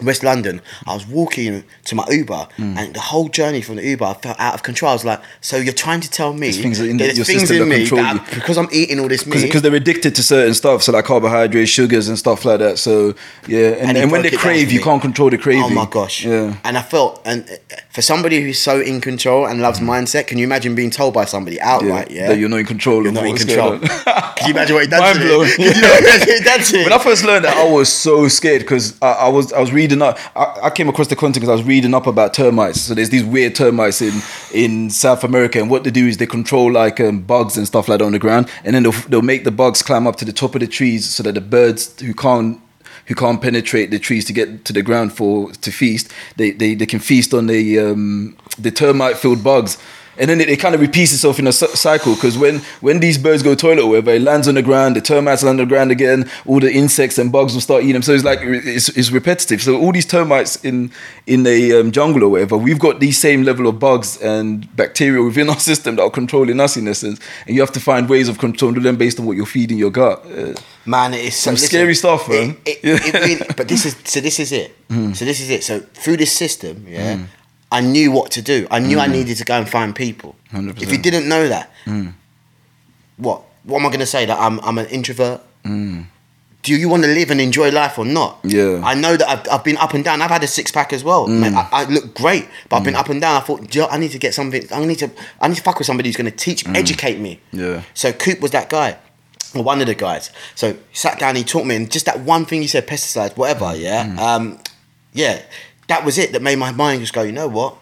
West 0.01 0.23
London, 0.23 0.61
I 0.87 0.93
was 0.93 1.05
walking 1.07 1.63
to 1.85 1.95
my 1.95 2.05
Uber, 2.09 2.47
Mm. 2.57 2.77
and 2.77 2.93
the 2.93 2.99
whole 2.99 3.27
journey 3.29 3.61
from 3.61 3.75
the 3.77 3.83
Uber, 3.85 4.05
I 4.05 4.13
felt 4.13 4.39
out 4.39 4.53
of 4.53 4.63
control. 4.63 4.89
I 4.91 4.93
was 4.93 5.05
like, 5.05 5.19
"So 5.41 5.57
you're 5.57 5.73
trying 5.73 6.01
to 6.01 6.09
tell 6.09 6.33
me 6.33 6.49
There's 6.51 6.57
things 6.61 6.79
in 6.79 6.97
there's 6.97 7.17
your 7.17 7.25
things 7.25 7.41
system 7.41 7.63
in 7.63 7.69
me 7.69 7.75
control 7.87 8.03
that. 8.03 8.15
I- 8.31 8.35
because 8.35 8.57
I'm 8.57 8.69
eating 8.71 8.99
all 8.99 9.07
this 9.07 9.25
meat, 9.25 9.41
because 9.41 9.61
they're 9.61 9.75
addicted 9.75 10.15
to 10.15 10.23
certain 10.23 10.53
stuff, 10.53 10.83
so 10.83 10.91
like 10.91 11.05
carbohydrates, 11.05 11.69
sugars, 11.71 12.07
and 12.07 12.17
stuff 12.17 12.45
like 12.45 12.59
that. 12.59 12.77
So 12.79 13.13
yeah, 13.47 13.69
and, 13.79 13.89
And 13.89 13.97
and 13.97 14.11
when 14.11 14.21
they 14.23 14.31
crave, 14.31 14.71
you 14.71 14.79
me. 14.79 14.83
can't 14.83 15.01
control 15.01 15.29
the 15.29 15.37
craving. 15.37 15.63
Oh 15.63 15.69
my 15.69 15.85
gosh! 15.89 16.25
Yeah, 16.25 16.53
And 16.63 16.77
I 16.77 16.81
felt, 16.81 17.21
and 17.25 17.45
for 17.91 18.01
somebody 18.01 18.41
who's 18.41 18.59
so 18.59 18.79
in 18.79 19.01
control 19.01 19.45
and 19.45 19.61
loves 19.61 19.79
mindset, 19.79 20.27
can 20.27 20.37
you 20.37 20.45
imagine 20.45 20.75
being 20.75 20.91
told 20.91 21.13
by 21.13 21.25
somebody 21.25 21.59
outright, 21.61 22.09
yeah, 22.11 22.27
that 22.29 22.37
you're 22.39 22.49
not 22.49 22.59
in 22.59 22.65
control. 22.65 22.99
you're 23.03 23.09
of 23.09 23.13
not 23.15 23.25
in 23.25 23.35
control? 23.35 23.79
can 23.79 24.47
you 24.47 24.53
imagine 24.53 24.75
what 24.75 24.89
does? 24.89 24.99
Mind 25.01 25.19
blown. 25.19 25.47
it? 25.47 25.55
Can 25.55 25.65
you 25.65 25.71
imagine 25.71 25.89
what 26.19 26.27
he 26.37 26.43
does 26.43 26.69
to 26.71 26.77
it? 26.79 26.83
When 26.91 26.93
I 26.93 26.97
first 27.03 27.23
learned 27.25 27.45
that, 27.45 27.57
I 27.57 27.69
was 27.69 27.91
so 27.91 28.27
scared 28.27 28.61
because 28.61 28.95
I, 29.01 29.11
I 29.11 29.27
was 29.29 29.51
I 29.53 29.59
was 29.59 29.71
reading 29.71 29.90
up. 29.99 30.19
I, 30.35 30.67
I 30.67 30.69
came 30.69 30.87
across 30.89 31.07
the 31.07 31.15
content 31.15 31.41
because 31.41 31.49
I 31.49 31.55
was 31.55 31.63
reading 31.63 31.95
up 31.95 32.05
about 32.05 32.35
termites. 32.35 32.81
So 32.81 32.93
there's 32.93 33.09
these 33.09 33.23
weird 33.23 33.55
termites 33.55 34.01
in 34.01 34.21
in 34.53 34.91
South 34.91 35.23
America, 35.23 35.59
and 35.59 35.71
what 35.71 35.83
they 35.83 35.91
do 35.91 36.07
is 36.07 36.17
they 36.17 36.27
control 36.27 36.71
like 36.71 36.99
um, 36.99 37.21
bugs 37.21 37.57
and 37.57 37.65
stuff 37.65 37.89
like 37.89 37.99
that 37.99 38.05
on 38.05 38.11
the 38.11 38.19
ground, 38.19 38.47
and 38.63 38.75
then 38.75 38.83
they'll 38.83 38.91
they'll 39.09 39.23
make 39.23 39.43
the 39.43 39.51
bugs 39.51 39.81
climb 39.81 40.05
up 40.05 40.17
to 40.17 40.25
the 40.25 40.33
top 40.33 40.53
of 40.53 40.61
the 40.61 40.67
trees 40.67 41.09
so 41.09 41.23
that 41.23 41.33
the 41.33 41.41
birds 41.41 41.99
who 42.01 42.13
can't 42.13 42.61
who 43.07 43.15
can't 43.15 43.41
penetrate 43.41 43.91
the 43.91 43.99
trees 43.99 44.25
to 44.25 44.33
get 44.33 44.65
to 44.65 44.73
the 44.73 44.83
ground 44.83 45.13
for 45.13 45.51
to 45.51 45.71
feast, 45.71 46.11
they 46.35 46.51
they, 46.51 46.75
they 46.75 46.85
can 46.85 46.99
feast 46.99 47.33
on 47.33 47.47
the 47.47 47.79
um, 47.79 48.37
the 48.59 48.71
termite 48.71 49.17
filled 49.17 49.43
bugs. 49.43 49.77
And 50.17 50.29
then 50.29 50.41
it, 50.41 50.49
it 50.49 50.59
kind 50.59 50.75
of 50.75 50.81
repeats 50.81 51.13
itself 51.13 51.39
in 51.39 51.47
a 51.47 51.53
cycle 51.53 52.15
because 52.15 52.37
when, 52.37 52.59
when 52.81 52.99
these 52.99 53.17
birds 53.17 53.43
go 53.43 53.55
toilet 53.55 53.83
or 53.83 53.89
whatever, 53.89 54.11
it 54.11 54.21
lands 54.21 54.47
on 54.47 54.55
the 54.55 54.61
ground, 54.61 54.95
the 54.95 55.01
termites 55.01 55.43
land 55.43 55.59
on 55.59 55.67
the 55.67 55.69
ground 55.69 55.91
again, 55.91 56.29
all 56.45 56.59
the 56.59 56.71
insects 56.71 57.17
and 57.17 57.31
bugs 57.31 57.53
will 57.53 57.61
start 57.61 57.83
eating 57.83 57.93
them. 57.93 58.01
So 58.01 58.13
it's 58.13 58.23
like 58.23 58.39
it's, 58.41 58.89
it's 58.89 59.11
repetitive. 59.11 59.61
So 59.61 59.79
all 59.79 59.91
these 59.91 60.05
termites 60.05 60.63
in 60.63 60.91
in 61.27 61.43
the 61.43 61.73
um, 61.79 61.91
jungle 61.91 62.23
or 62.23 62.29
whatever, 62.29 62.57
we've 62.57 62.79
got 62.79 62.99
these 62.99 63.17
same 63.17 63.43
level 63.43 63.67
of 63.67 63.79
bugs 63.79 64.21
and 64.21 64.73
bacteria 64.75 65.23
within 65.23 65.49
our 65.53 65.59
system 65.59 65.95
that 65.95 66.03
are 66.03 66.09
controlling 66.09 66.59
us 66.59 66.77
in 66.77 66.87
essence, 66.87 67.19
and 67.45 67.55
you 67.55 67.61
have 67.61 67.71
to 67.71 67.79
find 67.79 68.09
ways 68.09 68.27
of 68.27 68.37
controlling 68.37 68.83
them 68.83 68.97
based 68.97 69.19
on 69.19 69.25
what 69.25 69.37
you're 69.37 69.45
feeding 69.45 69.77
your 69.77 69.91
gut. 69.91 70.25
Uh, 70.25 70.53
Man, 70.85 71.13
it 71.13 71.25
is 71.25 71.35
so, 71.35 71.51
Some 71.51 71.57
scary 71.57 71.93
stuff, 71.93 72.27
man. 72.27 72.57
It, 72.65 72.79
it, 72.83 73.13
really, 73.13 73.53
but 73.55 73.67
this 73.67 73.85
is 73.85 73.95
so. 74.03 74.19
This 74.19 74.39
is 74.39 74.51
it. 74.51 74.75
Mm. 74.91 75.15
So 75.15 75.23
this 75.23 75.39
is 75.39 75.49
it. 75.49 75.63
So 75.63 75.79
through 75.79 76.17
this 76.17 76.33
system, 76.33 76.85
yeah, 76.85 77.19
I 77.71 77.79
knew 77.81 78.11
what 78.11 78.31
to 78.31 78.41
do. 78.41 78.67
I 78.69 78.79
knew 78.79 78.99
I 78.99 79.07
needed 79.07 79.37
to 79.37 79.45
go 79.45 79.55
and 79.57 79.69
find 79.69 79.95
people. 79.95 80.35
100%. 80.53 80.81
If 80.81 80.91
you 80.91 80.97
didn't 80.97 81.27
know 81.29 81.47
that, 81.47 81.71
Mm. 81.85 82.13
what? 83.17 83.43
What 83.63 83.79
am 83.79 83.85
I 83.85 83.89
going 83.89 83.99
to 83.99 84.05
say? 84.05 84.25
That 84.25 84.39
I'm 84.39 84.59
I'm 84.61 84.77
an 84.77 84.87
introvert. 84.87 85.41
Mm. 85.63 86.05
Do 86.63 86.75
you 86.75 86.89
want 86.89 87.03
to 87.03 87.09
live 87.09 87.31
and 87.31 87.41
enjoy 87.41 87.71
life 87.71 87.97
or 87.97 88.05
not? 88.05 88.39
Yeah. 88.43 88.81
I 88.83 88.93
know 88.93 89.17
that 89.17 89.27
I've, 89.27 89.47
I've 89.51 89.63
been 89.63 89.77
up 89.77 89.93
and 89.95 90.03
down. 90.03 90.21
I've 90.21 90.29
had 90.29 90.43
a 90.43 90.47
six 90.47 90.71
pack 90.71 90.93
as 90.93 91.03
well. 91.03 91.27
Mm. 91.27 91.53
I, 91.55 91.67
I 91.71 91.85
look 91.85 92.13
great, 92.13 92.47
but 92.69 92.77
I've 92.77 92.83
been 92.83 92.95
up 92.95 93.09
and 93.09 93.19
down. 93.21 93.35
I 93.41 93.43
thought, 93.45 93.69
"Do 93.69 93.85
I 93.87 93.97
need 93.97 94.11
to 94.11 94.19
get 94.19 94.33
something. 94.33 94.63
I 94.71 94.83
need 94.85 94.99
to. 94.99 95.09
I 95.39 95.47
need 95.47 95.55
to 95.57 95.63
fuck 95.63 95.77
with 95.79 95.87
somebody 95.87 96.09
who's 96.09 96.17
going 96.17 96.29
to 96.31 96.35
teach, 96.37 96.67
educate 96.69 97.19
me. 97.19 97.39
Mm. 97.53 97.59
Yeah. 97.59 97.81
So 97.93 98.11
Coop 98.13 98.41
was 98.41 98.51
that 98.51 98.69
guy, 98.69 98.97
or 99.55 99.63
one 99.63 99.81
of 99.81 99.87
the 99.87 99.95
guys. 99.95 100.29
So 100.55 100.73
he 100.73 100.79
sat 100.93 101.17
down, 101.19 101.35
he 101.35 101.43
taught 101.43 101.65
me, 101.65 101.75
and 101.75 101.91
just 101.91 102.05
that 102.07 102.19
one 102.19 102.45
thing 102.45 102.61
he 102.61 102.67
said, 102.67 102.87
pesticides, 102.87 103.37
whatever. 103.37 103.75
Yeah, 103.75 104.05
Mm. 104.05 104.17
um, 104.19 104.59
yeah, 105.13 105.41
that 105.91 106.05
was 106.05 106.17
it. 106.17 106.31
That 106.33 106.41
made 106.41 106.57
my 106.67 106.71
mind 106.71 107.01
just 107.01 107.13
go. 107.13 107.21
You 107.29 107.35
know 107.41 107.47
what? 107.59 107.75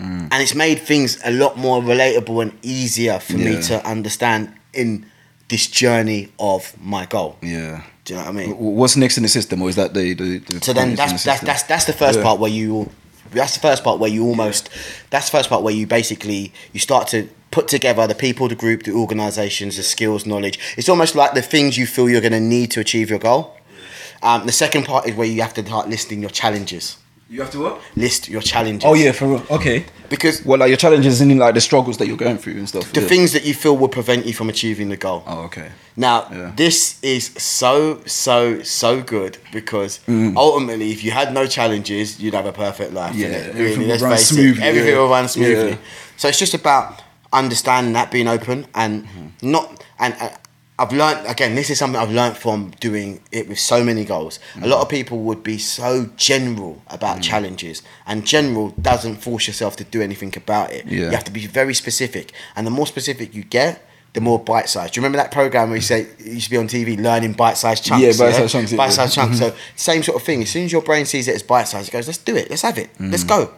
Mm. 0.00 0.28
And 0.32 0.38
it's 0.44 0.54
made 0.54 0.78
things 0.90 1.18
a 1.24 1.30
lot 1.42 1.56
more 1.56 1.78
relatable 1.82 2.38
and 2.42 2.52
easier 2.62 3.18
for 3.18 3.38
me 3.46 3.52
to 3.70 3.74
understand 3.94 4.52
in 4.72 5.06
this 5.48 5.66
journey 5.82 6.28
of 6.38 6.60
my 6.94 7.04
goal. 7.06 7.36
yeah. 7.42 7.82
Do 8.04 8.14
you 8.14 8.20
know 8.20 8.26
what 8.26 8.34
I 8.42 8.46
mean? 8.46 8.50
What's 8.80 8.96
next 8.96 9.16
in 9.16 9.24
the 9.24 9.28
system, 9.28 9.60
or 9.62 9.68
is 9.68 9.74
that 9.74 9.92
the? 9.92 10.14
the, 10.14 10.38
the 10.38 10.60
So 10.64 10.72
then 10.72 10.94
that's 10.94 11.24
the 11.24 11.30
that's, 11.30 11.42
that's 11.48 11.62
that's 11.72 11.84
the 11.86 11.92
first 11.92 12.18
Yeah. 12.18 12.26
part 12.26 12.38
where 12.38 12.54
you 12.60 12.88
that's 13.32 13.54
the 13.58 13.60
first 13.68 13.82
part 13.82 13.98
where 13.98 14.12
you 14.16 14.22
almost 14.30 14.68
that's 15.10 15.26
the 15.28 15.36
first 15.36 15.48
part 15.50 15.62
where 15.64 15.74
you 15.74 15.86
basically 15.88 16.52
you 16.72 16.78
start 16.78 17.08
to 17.14 17.18
put 17.50 17.66
together 17.66 18.06
the 18.06 18.14
people, 18.26 18.46
the 18.48 18.54
group, 18.64 18.84
the 18.84 18.92
organizations, 18.92 19.72
the 19.76 19.82
skills, 19.82 20.24
knowledge. 20.24 20.56
It's 20.78 20.88
almost 20.88 21.16
like 21.16 21.32
the 21.34 21.42
things 21.54 21.76
you 21.80 21.86
feel 21.94 22.06
you're 22.08 22.26
going 22.28 22.40
to 22.42 22.48
need 22.56 22.70
to 22.76 22.80
achieve 22.80 23.10
your 23.10 23.18
goal. 23.18 23.42
Um, 24.22 24.46
the 24.46 24.52
second 24.64 24.84
part 24.84 25.02
is 25.08 25.14
where 25.18 25.26
you 25.26 25.40
have 25.42 25.54
to 25.54 25.64
start 25.66 25.88
listing 25.88 26.20
your 26.20 26.30
challenges. 26.42 26.98
You 27.28 27.40
have 27.40 27.50
to 27.52 27.58
what? 27.60 27.80
List 27.96 28.28
your 28.28 28.40
challenges. 28.40 28.84
Oh 28.84 28.94
yeah, 28.94 29.10
for 29.12 29.26
real. 29.26 29.42
Okay. 29.50 29.84
because 30.08 30.44
Well, 30.44 30.58
like 30.60 30.68
your 30.68 30.76
challenges 30.76 31.20
in 31.20 31.36
like 31.38 31.54
the 31.54 31.60
struggles 31.60 31.96
that 31.98 32.06
you're 32.06 32.16
going 32.16 32.38
through 32.38 32.54
and 32.58 32.68
stuff. 32.68 32.92
the 32.92 33.00
yeah. 33.00 33.08
things 33.08 33.32
that 33.32 33.44
you 33.44 33.52
feel 33.52 33.76
will 33.76 33.88
prevent 33.88 34.26
you 34.26 34.32
from 34.32 34.48
achieving 34.48 34.88
the 34.90 34.96
goal. 34.96 35.24
Oh, 35.26 35.40
okay. 35.46 35.70
Now, 35.96 36.28
Yeah. 36.30 36.52
this 36.54 37.00
is 37.02 37.32
so, 37.36 38.00
so, 38.06 38.62
so 38.62 39.02
good 39.02 39.38
because 39.52 39.98
ultimately, 40.36 40.92
if 40.92 41.02
you 41.02 41.10
had 41.10 41.32
no 41.34 41.46
challenges, 41.48 42.20
you'd 42.20 42.34
have 42.34 42.46
a 42.46 42.52
perfect 42.52 42.92
life. 42.92 43.14
Mm. 43.14 43.18
Yeah, 43.18 43.26
innit? 43.28 43.34
everything 43.48 43.56
really, 43.64 43.78
would 43.78 44.00
let's 44.00 44.02
face 44.02 44.28
smoothly, 44.28 44.62
it. 44.62 44.66
Everything 44.68 44.92
yeah. 44.94 44.98
will 45.00 45.08
run 45.08 45.28
smoothly. 45.28 45.70
Yeah. 45.70 45.76
So 46.16 46.28
it's 46.28 46.38
just 46.38 46.54
about 46.54 47.02
understanding 47.32 47.92
that, 47.94 48.10
being 48.12 48.28
open, 48.28 48.66
and 48.74 49.04
Mm-hmm. 49.04 49.50
not. 49.50 49.82
And 49.98 50.14
uh, 50.20 50.28
I've 50.78 50.92
learned 50.92 51.26
again. 51.26 51.54
This 51.54 51.70
is 51.70 51.78
something 51.78 51.98
I've 52.00 52.10
learned 52.12 52.36
from 52.36 52.72
doing 52.80 53.20
it 53.32 53.48
with 53.48 53.58
so 53.58 53.82
many 53.82 54.04
goals. 54.04 54.38
A 54.60 54.66
lot 54.68 54.82
of 54.82 54.88
people 54.90 55.20
would 55.20 55.42
be 55.42 55.56
so 55.56 56.10
general 56.18 56.82
about 56.88 57.18
Mm. 57.18 57.22
challenges, 57.22 57.82
and 58.06 58.26
general 58.26 58.74
doesn't 58.80 59.16
force 59.22 59.46
yourself 59.46 59.76
to 59.76 59.84
do 59.84 60.02
anything 60.02 60.34
about 60.36 60.72
it. 60.72 60.84
Yeah. 60.86 61.04
You 61.06 61.10
have 61.12 61.24
to 61.24 61.30
be 61.32 61.46
very 61.46 61.72
specific, 61.74 62.32
and 62.54 62.66
the 62.66 62.70
more 62.70 62.86
specific 62.86 63.34
you 63.34 63.42
get, 63.44 63.82
the 64.12 64.20
more 64.20 64.38
bite 64.38 64.68
sized. 64.68 64.92
Do 64.94 64.98
you 64.98 65.02
remember 65.02 65.16
that 65.18 65.30
program 65.30 65.68
where 65.70 65.76
you 65.76 65.82
say 65.82 66.00
it 66.18 66.26
used 66.26 66.44
to 66.44 66.50
be 66.50 66.56
on 66.58 66.68
TV, 66.68 66.96
learning 66.96 67.32
bite 67.32 67.56
sized 67.56 67.84
chunks? 67.84 68.02
Yeah, 68.02 68.12
bite-sized 68.26 68.52
chunks. 68.52 68.72
Bite 68.72 68.92
sized 68.92 69.14
chunks. 69.14 69.38
So 69.38 69.54
same 69.76 70.02
sort 70.02 70.16
of 70.20 70.22
thing. 70.26 70.42
As 70.42 70.50
soon 70.50 70.64
as 70.66 70.72
your 70.72 70.82
brain 70.82 71.06
sees 71.06 71.26
it 71.28 71.34
as 71.34 71.42
bite 71.42 71.68
sized, 71.68 71.88
it 71.88 71.92
goes, 71.92 72.06
"Let's 72.06 72.18
do 72.18 72.34
it. 72.36 72.48
Let's 72.50 72.62
have 72.62 72.76
it. 72.78 72.90
Let's 73.00 73.24
Mm. 73.24 73.28
go." 73.28 73.50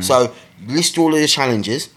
So 0.00 0.32
list 0.66 0.96
all 0.98 1.12
of 1.14 1.20
the 1.20 1.26
challenges, 1.28 1.88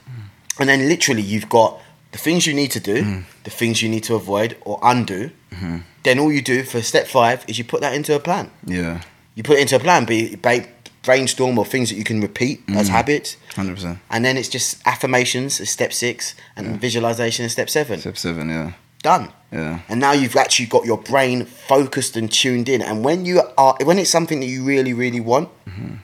and 0.60 0.68
then 0.70 0.88
literally 0.90 1.22
you've 1.22 1.50
got 1.50 1.80
the 2.12 2.18
things 2.18 2.46
you 2.48 2.54
need 2.54 2.72
to 2.72 2.80
do, 2.80 3.04
Mm. 3.04 3.24
The 3.46 3.52
things 3.52 3.82
you 3.82 3.88
need 3.88 4.04
to 4.04 4.16
avoid 4.16 4.58
or 4.62 4.80
undo. 4.84 5.32
Mm-hmm. 5.52 5.78
Then 6.04 6.20
all 6.20 6.32
you 6.32 6.42
do 6.42 6.64
for 6.64 6.82
step 6.82 7.08
five 7.08 7.46
is 7.48 7.58
you 7.58 7.64
put 7.64 7.82
that 7.82 7.94
into 7.94 8.14
a 8.14 8.20
plan. 8.20 8.52
Yeah. 8.66 9.02
You 9.36 9.44
put 9.44 9.58
it 9.58 9.62
into 9.62 9.78
a 9.78 9.80
plan, 9.80 10.06
be 10.06 10.36
brainstorm 11.04 11.58
or 11.58 11.66
things 11.66 11.90
that 11.90 11.96
you 11.96 12.04
can 12.04 12.20
repeat 12.20 12.64
as 12.68 12.88
mm-hmm. 12.88 12.96
habits. 12.96 13.38
Hundred 13.56 13.76
percent. 13.76 14.00
And 14.10 14.26
then 14.26 14.38
it's 14.38 14.50
just 14.50 14.86
affirmations 14.86 15.60
is 15.60 15.70
step 15.70 15.94
six 15.94 16.36
and 16.56 16.82
visualization 16.82 17.46
is 17.46 17.54
step 17.54 17.70
seven. 17.70 18.00
Step 18.00 18.18
seven. 18.18 18.50
Yeah. 18.50 18.74
Done. 19.02 19.32
Yeah. 19.52 19.82
And 19.88 20.00
now 20.00 20.14
you've 20.14 20.36
actually 20.36 20.66
got 20.66 20.86
your 20.86 20.98
brain 20.98 21.46
focused 21.46 22.18
and 22.18 22.32
tuned 22.32 22.68
in. 22.68 22.82
And 22.82 23.06
when 23.06 23.26
you 23.26 23.42
are 23.58 23.78
when 23.84 24.00
it's 24.00 24.10
something 24.10 24.40
that 24.40 24.48
you 24.48 24.64
really, 24.64 24.94
really 24.94 25.20
want, 25.20 25.50
mm-hmm. 25.66 25.96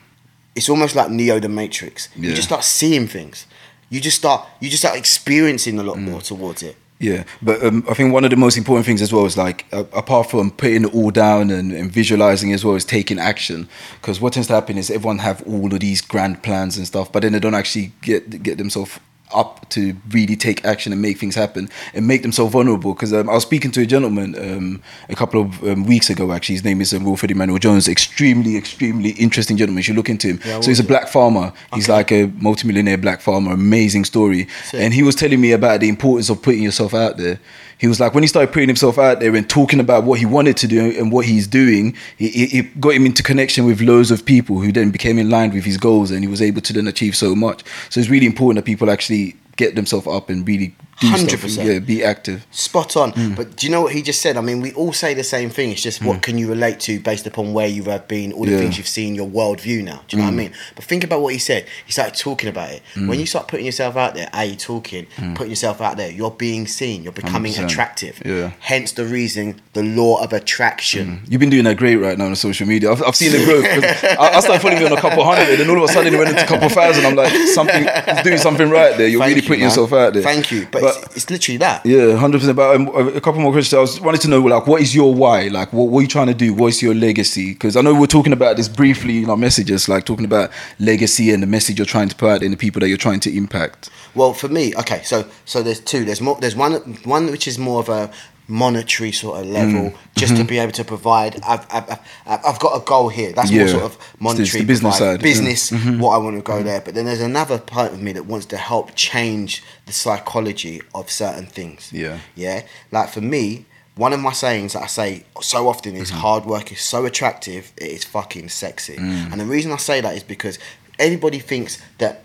it's 0.54 0.68
almost 0.68 0.94
like 0.94 1.10
Neo 1.10 1.40
the 1.40 1.48
Matrix. 1.48 2.08
You 2.14 2.32
just 2.34 2.48
start 2.48 2.62
seeing 2.62 3.08
things. 3.08 3.46
You 3.90 4.00
just 4.00 4.16
start 4.16 4.46
you 4.60 4.70
just 4.70 4.82
start 4.82 4.96
experiencing 4.96 5.78
a 5.78 5.82
lot 5.82 5.96
mm. 5.96 6.02
more 6.02 6.20
towards 6.20 6.62
it. 6.62 6.76
Yeah, 7.02 7.24
but 7.42 7.64
um, 7.64 7.84
I 7.90 7.94
think 7.94 8.12
one 8.12 8.22
of 8.22 8.30
the 8.30 8.36
most 8.36 8.56
important 8.56 8.86
things 8.86 9.02
as 9.02 9.12
well 9.12 9.26
is 9.26 9.36
like, 9.36 9.66
uh, 9.72 9.82
apart 9.92 10.30
from 10.30 10.52
putting 10.52 10.84
it 10.84 10.94
all 10.94 11.10
down 11.10 11.50
and, 11.50 11.72
and 11.72 11.90
visualizing 11.90 12.52
as 12.52 12.64
well 12.64 12.76
is 12.76 12.84
taking 12.84 13.18
action. 13.18 13.68
Because 14.00 14.20
what 14.20 14.34
tends 14.34 14.46
to 14.46 14.54
happen 14.54 14.78
is 14.78 14.88
everyone 14.88 15.18
have 15.18 15.42
all 15.44 15.74
of 15.74 15.80
these 15.80 16.00
grand 16.00 16.44
plans 16.44 16.76
and 16.76 16.86
stuff, 16.86 17.10
but 17.10 17.22
then 17.22 17.32
they 17.32 17.40
don't 17.40 17.56
actually 17.56 17.90
get 18.02 18.44
get 18.44 18.56
themselves 18.56 19.00
up 19.34 19.68
to 19.70 19.96
really 20.10 20.36
take 20.36 20.64
action 20.64 20.92
and 20.92 21.00
make 21.00 21.18
things 21.18 21.34
happen 21.34 21.68
and 21.94 22.06
make 22.06 22.22
themselves 22.22 22.52
vulnerable. 22.52 22.94
Because 22.94 23.12
um, 23.12 23.28
I 23.28 23.34
was 23.34 23.42
speaking 23.42 23.70
to 23.72 23.82
a 23.82 23.86
gentleman 23.86 24.34
um, 24.38 24.82
a 25.08 25.14
couple 25.14 25.40
of 25.40 25.62
um, 25.64 25.84
weeks 25.84 26.10
ago. 26.10 26.32
Actually, 26.32 26.56
his 26.56 26.64
name 26.64 26.80
is 26.80 26.92
um, 26.92 27.04
Wilfred 27.04 27.30
Emmanuel 27.30 27.58
Jones. 27.58 27.88
Extremely, 27.88 28.56
extremely 28.56 29.10
interesting 29.10 29.56
gentleman. 29.56 29.78
You 29.78 29.84
should 29.84 29.96
look 29.96 30.10
into 30.10 30.28
him. 30.28 30.40
Yeah, 30.44 30.60
so 30.60 30.70
he's 30.70 30.80
a 30.80 30.84
black 30.84 31.08
farmer. 31.08 31.52
He's 31.74 31.88
like 31.88 32.12
a 32.12 32.26
multimillionaire 32.38 32.98
black 32.98 33.20
farmer. 33.20 33.52
Amazing 33.52 34.04
story. 34.04 34.48
Sick. 34.64 34.80
And 34.80 34.94
he 34.94 35.02
was 35.02 35.14
telling 35.14 35.40
me 35.40 35.52
about 35.52 35.80
the 35.80 35.88
importance 35.88 36.28
of 36.30 36.42
putting 36.42 36.62
yourself 36.62 36.94
out 36.94 37.16
there. 37.16 37.40
He 37.82 37.88
was 37.88 37.98
like, 37.98 38.14
when 38.14 38.22
he 38.22 38.28
started 38.28 38.52
putting 38.52 38.68
himself 38.68 38.96
out 38.96 39.18
there 39.18 39.34
and 39.34 39.50
talking 39.50 39.80
about 39.80 40.04
what 40.04 40.20
he 40.20 40.24
wanted 40.24 40.56
to 40.58 40.68
do 40.68 40.94
and 40.96 41.10
what 41.10 41.26
he's 41.26 41.48
doing, 41.48 41.96
it, 42.16 42.80
got 42.80 42.94
him 42.94 43.04
into 43.04 43.24
connection 43.24 43.66
with 43.66 43.80
loads 43.80 44.12
of 44.12 44.24
people 44.24 44.60
who 44.60 44.70
then 44.70 44.92
became 44.92 45.18
in 45.18 45.28
line 45.28 45.52
with 45.52 45.64
his 45.64 45.78
goals 45.78 46.12
and 46.12 46.20
he 46.22 46.28
was 46.28 46.40
able 46.40 46.60
to 46.60 46.72
then 46.72 46.86
achieve 46.86 47.16
so 47.16 47.34
much. 47.34 47.64
So 47.90 47.98
it's 47.98 48.08
really 48.08 48.26
important 48.26 48.64
that 48.64 48.70
people 48.70 48.88
actually 48.88 49.34
get 49.56 49.74
themselves 49.74 50.06
up 50.06 50.30
and 50.30 50.46
really 50.46 50.76
stuff. 51.08 51.40
100%. 51.40 51.64
Yeah, 51.64 51.78
be 51.78 52.02
active. 52.04 52.46
Spot 52.50 52.96
on. 52.96 53.12
Mm. 53.12 53.36
But 53.36 53.56
do 53.56 53.66
you 53.66 53.72
know 53.72 53.82
what 53.82 53.92
he 53.92 54.02
just 54.02 54.20
said? 54.22 54.36
I 54.36 54.40
mean, 54.40 54.60
we 54.60 54.72
all 54.74 54.92
say 54.92 55.14
the 55.14 55.24
same 55.24 55.50
thing. 55.50 55.70
It's 55.70 55.82
just 55.82 56.02
what 56.04 56.22
can 56.22 56.38
you 56.38 56.48
relate 56.48 56.80
to 56.80 57.00
based 57.00 57.26
upon 57.26 57.52
where 57.52 57.66
you 57.68 57.84
have 57.84 58.08
been, 58.08 58.32
all 58.32 58.44
the 58.44 58.52
Yeah. 58.52 58.56
Mm. 58.58 58.60
things 58.60 58.78
you've 58.78 58.88
seen, 58.88 59.14
your 59.14 59.28
worldview 59.28 59.82
now. 59.82 60.02
Do 60.08 60.16
you 60.16 60.22
know 60.22 60.28
what 60.28 60.34
I 60.34 60.36
mean? 60.36 60.52
But 60.76 60.84
think 60.84 61.04
about 61.04 61.20
what 61.22 61.32
he 61.32 61.38
said. 61.38 61.66
He 61.86 61.92
started 61.92 62.14
talking 62.18 62.48
about 62.48 62.70
it. 62.70 62.82
When 62.96 63.18
you 63.20 63.26
start 63.26 63.48
putting 63.48 63.66
yourself 63.66 63.96
out 63.96 64.14
there, 64.14 64.28
are 64.32 64.44
you 64.44 64.56
talking, 64.56 65.06
putting 65.34 65.50
yourself 65.50 65.80
out 65.80 65.96
there, 65.96 66.10
you're 66.10 66.30
being 66.30 66.66
seen, 66.66 67.02
you're 67.02 67.12
becoming 67.12 67.52
100%. 67.52 67.64
attractive. 67.66 68.22
Yeah. 68.24 68.52
Hence 68.60 68.92
the 68.92 69.04
reason, 69.04 69.60
the 69.72 69.82
law 69.82 70.22
of 70.22 70.32
attraction. 70.32 71.22
You've 71.28 71.40
been 71.40 71.50
doing 71.50 71.64
that 71.64 71.76
great 71.76 71.96
right 71.96 72.16
now 72.18 72.26
on 72.26 72.36
social 72.36 72.66
media. 72.66 72.90
I've, 72.92 73.02
I've 73.02 73.16
seen 73.16 73.32
the 73.32 73.44
growth. 73.44 73.64
I, 73.64 74.36
I 74.36 74.40
started 74.40 74.60
following 74.62 74.80
you 74.80 74.86
on 74.86 74.92
a 74.92 75.00
couple 75.00 75.24
hundred, 75.24 75.48
and 75.50 75.60
then 75.60 75.70
all 75.70 75.78
of 75.82 75.88
a 75.88 75.92
sudden 75.92 76.12
it 76.14 76.16
went 76.18 76.30
into 76.30 76.42
a 76.44 76.46
couple 76.46 76.68
thousand. 76.68 77.04
I'm 77.06 77.14
like, 77.16 77.32
something, 77.48 77.86
doing 78.24 78.38
something 78.38 78.68
right 78.70 78.96
there. 78.96 79.08
You're 79.08 79.20
Thank 79.20 79.30
really 79.30 79.42
you, 79.42 79.48
putting 79.48 79.60
man. 79.60 79.68
yourself 79.70 79.92
out 79.92 80.12
there. 80.14 80.22
Thank 80.22 80.50
you. 80.52 80.66
But, 80.70 80.82
it's, 80.96 81.16
it's 81.16 81.30
literally 81.30 81.58
that. 81.58 81.84
Yeah, 81.84 82.16
hundred 82.16 82.38
percent. 82.38 82.56
But 82.56 82.76
um, 82.76 82.88
a 82.88 83.20
couple 83.20 83.40
more 83.40 83.52
questions. 83.52 83.74
I 83.74 83.80
was 83.80 84.00
wanted 84.00 84.20
to 84.22 84.28
know, 84.28 84.40
like, 84.40 84.66
what 84.66 84.80
is 84.80 84.94
your 84.94 85.14
why? 85.14 85.48
Like, 85.48 85.72
what, 85.72 85.88
what 85.88 86.00
are 86.00 86.02
you 86.02 86.08
trying 86.08 86.28
to 86.28 86.34
do? 86.34 86.54
What 86.54 86.68
is 86.68 86.82
your 86.82 86.94
legacy? 86.94 87.52
Because 87.52 87.76
I 87.76 87.80
know 87.80 87.94
we're 87.94 88.06
talking 88.06 88.32
about 88.32 88.56
this 88.56 88.68
briefly 88.68 89.22
in 89.22 89.30
our 89.30 89.36
messages, 89.36 89.88
like 89.88 90.04
talking 90.04 90.24
about 90.24 90.50
legacy 90.78 91.30
and 91.32 91.42
the 91.42 91.46
message 91.46 91.78
you're 91.78 91.86
trying 91.86 92.08
to 92.08 92.16
put 92.16 92.30
out 92.30 92.42
and 92.42 92.52
the 92.52 92.56
people 92.56 92.80
that 92.80 92.88
you're 92.88 92.98
trying 92.98 93.20
to 93.20 93.36
impact. 93.36 93.90
Well, 94.14 94.34
for 94.34 94.48
me, 94.48 94.74
okay, 94.76 95.02
so 95.02 95.24
so 95.44 95.62
there's 95.62 95.80
two. 95.80 96.04
There's 96.04 96.20
more. 96.20 96.38
There's 96.40 96.56
one 96.56 96.74
one 97.04 97.30
which 97.30 97.48
is 97.48 97.58
more 97.58 97.80
of 97.80 97.88
a 97.88 98.10
monetary 98.52 99.12
sort 99.12 99.40
of 99.40 99.46
level, 99.46 99.90
Mm. 99.90 99.94
just 100.14 100.34
Mm-hmm. 100.34 100.42
to 100.42 100.48
be 100.48 100.58
able 100.58 100.72
to 100.72 100.84
provide. 100.84 101.40
I've, 101.42 101.64
I've, 101.70 101.98
I've, 102.26 102.58
got 102.60 102.72
a 102.80 102.84
goal 102.84 103.08
here. 103.08 103.32
That's 103.32 103.50
more 103.50 103.66
sort 103.68 103.82
of 103.84 103.98
monetary, 104.20 104.64
business 104.64 104.98
provide- 104.98 105.20
side, 105.22 105.26
yeah. 105.26 105.78
Mm-hmm. 105.78 105.98
What 106.00 106.10
I 106.14 106.18
want 106.18 106.36
to 106.36 106.42
go 106.42 106.62
there, 106.62 106.80
but 106.80 106.94
then 106.94 107.06
there's 107.06 107.20
another 107.22 107.58
part 107.58 107.92
of 107.92 108.00
me 108.02 108.12
that 108.12 108.26
wants 108.26 108.46
to 108.46 108.56
help 108.58 108.94
change 108.94 109.62
the 109.86 109.92
psychology 109.92 110.82
of 110.94 111.10
certain 111.10 111.46
things. 111.46 111.90
Yeah. 111.92 112.18
yeah. 112.36 112.62
Like 112.92 113.08
for 113.08 113.20
me. 113.20 113.64
One 113.94 114.14
of 114.14 114.20
my 114.20 114.32
sayings 114.32 114.72
that 114.72 114.82
I 114.84 114.86
say 114.86 115.24
so 115.42 115.68
often 115.68 115.92
Mm-hmm. 115.92 116.02
is 116.02 116.08
hard 116.08 116.46
work 116.46 116.72
is 116.72 116.80
so 116.80 117.04
attractive, 117.04 117.72
it 117.76 117.90
is 117.98 118.04
fucking 118.04 118.48
sexy. 118.48 118.96
Mm. 118.96 119.32
And 119.32 119.38
the 119.38 119.44
reason 119.44 119.70
I 119.70 119.76
say 119.76 120.00
that 120.00 120.16
is 120.16 120.22
because 120.22 120.58
everybody 120.98 121.38
thinks 121.40 121.78
that 121.98 122.24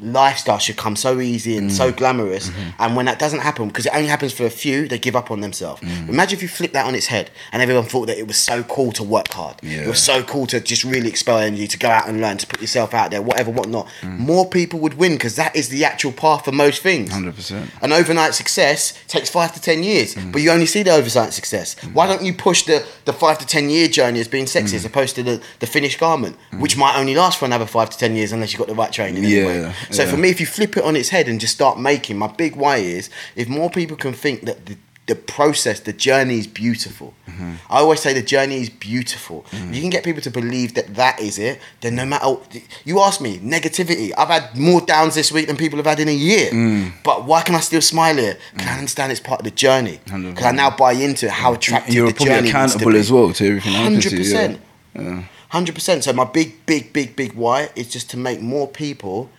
lifestyle 0.00 0.58
should 0.58 0.76
come 0.76 0.94
so 0.96 1.20
easy 1.20 1.56
and 1.56 1.70
Mm. 1.70 1.76
so 1.76 1.90
glamorous 1.92 2.48
Mm-hmm. 2.50 2.70
and 2.82 2.96
when 2.96 3.06
that 3.06 3.18
doesn't 3.18 3.40
happen 3.40 3.68
because 3.68 3.86
it 3.86 3.92
only 3.94 4.08
happens 4.08 4.32
for 4.32 4.46
a 4.46 4.50
few 4.50 4.86
they 4.86 4.98
give 4.98 5.16
up 5.16 5.30
on 5.30 5.40
themselves 5.40 5.80
Mm. 5.82 6.08
imagine 6.08 6.36
if 6.36 6.42
you 6.42 6.48
flip 6.48 6.72
that 6.72 6.86
on 6.86 6.94
its 6.94 7.06
head 7.06 7.30
and 7.52 7.60
everyone 7.62 7.84
thought 7.84 8.06
that 8.06 8.16
it 8.18 8.26
was 8.26 8.36
so 8.36 8.62
cool 8.62 8.92
to 8.92 9.02
work 9.02 9.28
hard 9.32 9.56
Yeah. 9.62 9.82
it 9.82 9.88
was 9.88 10.00
so 10.02 10.22
cool 10.22 10.46
to 10.48 10.60
just 10.60 10.84
really 10.84 11.08
expel 11.08 11.38
energy 11.38 11.66
to 11.68 11.78
go 11.78 11.88
out 11.88 12.08
and 12.08 12.20
learn 12.20 12.38
to 12.38 12.46
put 12.46 12.60
yourself 12.60 12.94
out 12.94 13.10
there 13.10 13.20
whatever 13.22 13.50
whatnot 13.50 13.88
Mm. 14.02 14.18
more 14.18 14.46
people 14.48 14.78
would 14.80 14.94
win 14.94 15.12
because 15.14 15.34
that 15.36 15.54
is 15.56 15.68
the 15.68 15.84
actual 15.84 16.12
path 16.12 16.44
for 16.44 16.52
most 16.52 16.82
things 16.82 17.10
100%. 17.10 17.68
an 17.82 17.92
overnight 17.92 18.34
success 18.34 18.94
takes 19.08 19.28
five 19.30 19.52
to 19.52 19.60
ten 19.60 19.82
years, 19.82 20.14
Mm. 20.14 20.32
but 20.32 20.42
you 20.42 20.50
only 20.50 20.66
see 20.66 20.82
the 20.82 20.90
overnight 20.92 21.32
success. 21.32 21.74
Why 21.92 22.06
don't 22.06 22.22
you 22.22 22.32
push 22.32 22.62
the, 22.64 22.84
the 23.04 23.12
five 23.12 23.38
to 23.38 23.46
ten 23.46 23.68
year 23.70 23.88
journey 23.88 24.20
as 24.20 24.28
being 24.28 24.46
sexy 24.46 24.74
Mm. 24.74 24.78
as 24.80 24.84
opposed 24.84 25.14
to 25.16 25.22
the, 25.22 25.40
the 25.58 25.66
finished 25.66 25.98
garment, 25.98 26.36
which 26.58 26.76
might 26.76 26.96
only 26.96 27.14
last 27.14 27.38
for 27.38 27.44
another 27.46 27.66
five 27.66 27.90
to 27.90 27.98
ten 27.98 28.14
years 28.14 28.32
unless 28.32 28.52
you've 28.52 28.58
got 28.58 28.68
the 28.68 28.74
right 28.74 28.92
training. 28.92 29.24
Yeah, 29.24 29.42
anyway. 29.42 29.72
So 29.90 30.02
yeah. 30.02 30.10
for 30.10 30.16
me, 30.16 30.30
if 30.30 30.40
you 30.40 30.46
flip 30.46 30.76
it 30.76 30.84
on 30.84 30.96
its 30.96 31.08
head 31.08 31.28
and 31.28 31.40
just 31.40 31.54
start 31.54 31.78
making, 31.78 32.18
my 32.18 32.28
big 32.28 32.56
why 32.56 32.76
is 32.76 33.10
if 33.36 33.48
more 33.48 33.70
people 33.70 33.96
can 33.96 34.12
think 34.12 34.42
that 34.42 34.66
the, 34.66 34.76
the 35.08 35.14
process, 35.14 35.80
the 35.80 35.92
journey 35.92 36.38
is 36.38 36.46
beautiful. 36.46 37.14
Mm-hmm. 37.26 37.54
I 37.70 37.78
always 37.78 38.00
say 38.00 38.12
the 38.12 38.22
journey 38.22 38.56
is 38.56 38.68
beautiful. 38.68 39.46
Mm. 39.50 39.70
If 39.70 39.76
you 39.76 39.80
can 39.80 39.90
get 39.90 40.04
people 40.04 40.20
to 40.20 40.30
believe 40.30 40.74
that 40.74 40.94
that 40.96 41.18
is 41.18 41.38
it, 41.38 41.60
then 41.80 41.94
no 41.94 42.04
matter 42.04 42.36
you 42.84 43.00
ask 43.00 43.20
me 43.20 43.38
negativity. 43.38 44.12
I've 44.16 44.28
had 44.28 44.56
more 44.56 44.82
downs 44.82 45.14
this 45.14 45.32
week 45.32 45.46
than 45.46 45.56
people 45.56 45.78
have 45.78 45.86
had 45.86 45.98
in 45.98 46.08
a 46.08 46.12
year. 46.12 46.50
Mm. 46.50 46.92
But 47.02 47.24
why 47.24 47.40
can 47.40 47.54
I 47.54 47.60
still 47.60 47.80
smile 47.80 48.16
here? 48.16 48.36
Because 48.52 48.68
I 48.68 48.74
understand 48.74 49.10
it's 49.10 49.20
part 49.20 49.40
of 49.40 49.44
the 49.44 49.50
journey. 49.50 49.98
100%. 50.06 50.30
Because 50.30 50.44
I 50.44 50.52
now 50.52 50.76
buy 50.76 50.92
into 50.92 51.30
how 51.30 51.54
attractive 51.54 51.94
You're 51.94 52.08
the 52.08 52.14
probably 52.14 52.34
journey 52.34 52.48
accountable 52.50 52.94
as 52.94 53.10
well 53.10 53.32
to 53.32 53.46
everything 53.46 53.72
that 53.72 53.78
happens 53.78 54.04
to 54.04 54.10
Hundred 54.10 54.26
you. 54.26 54.36
Yeah. 54.36 54.46
percent. 54.94 55.26
Hundred 55.48 55.74
percent. 55.74 56.04
So 56.04 56.12
my 56.12 56.24
big, 56.24 56.66
big, 56.66 56.92
big, 56.92 57.16
big 57.16 57.32
why 57.32 57.70
is 57.74 57.88
just 57.88 58.10
to 58.10 58.18
make 58.18 58.42
more 58.42 58.68
people 58.68 59.30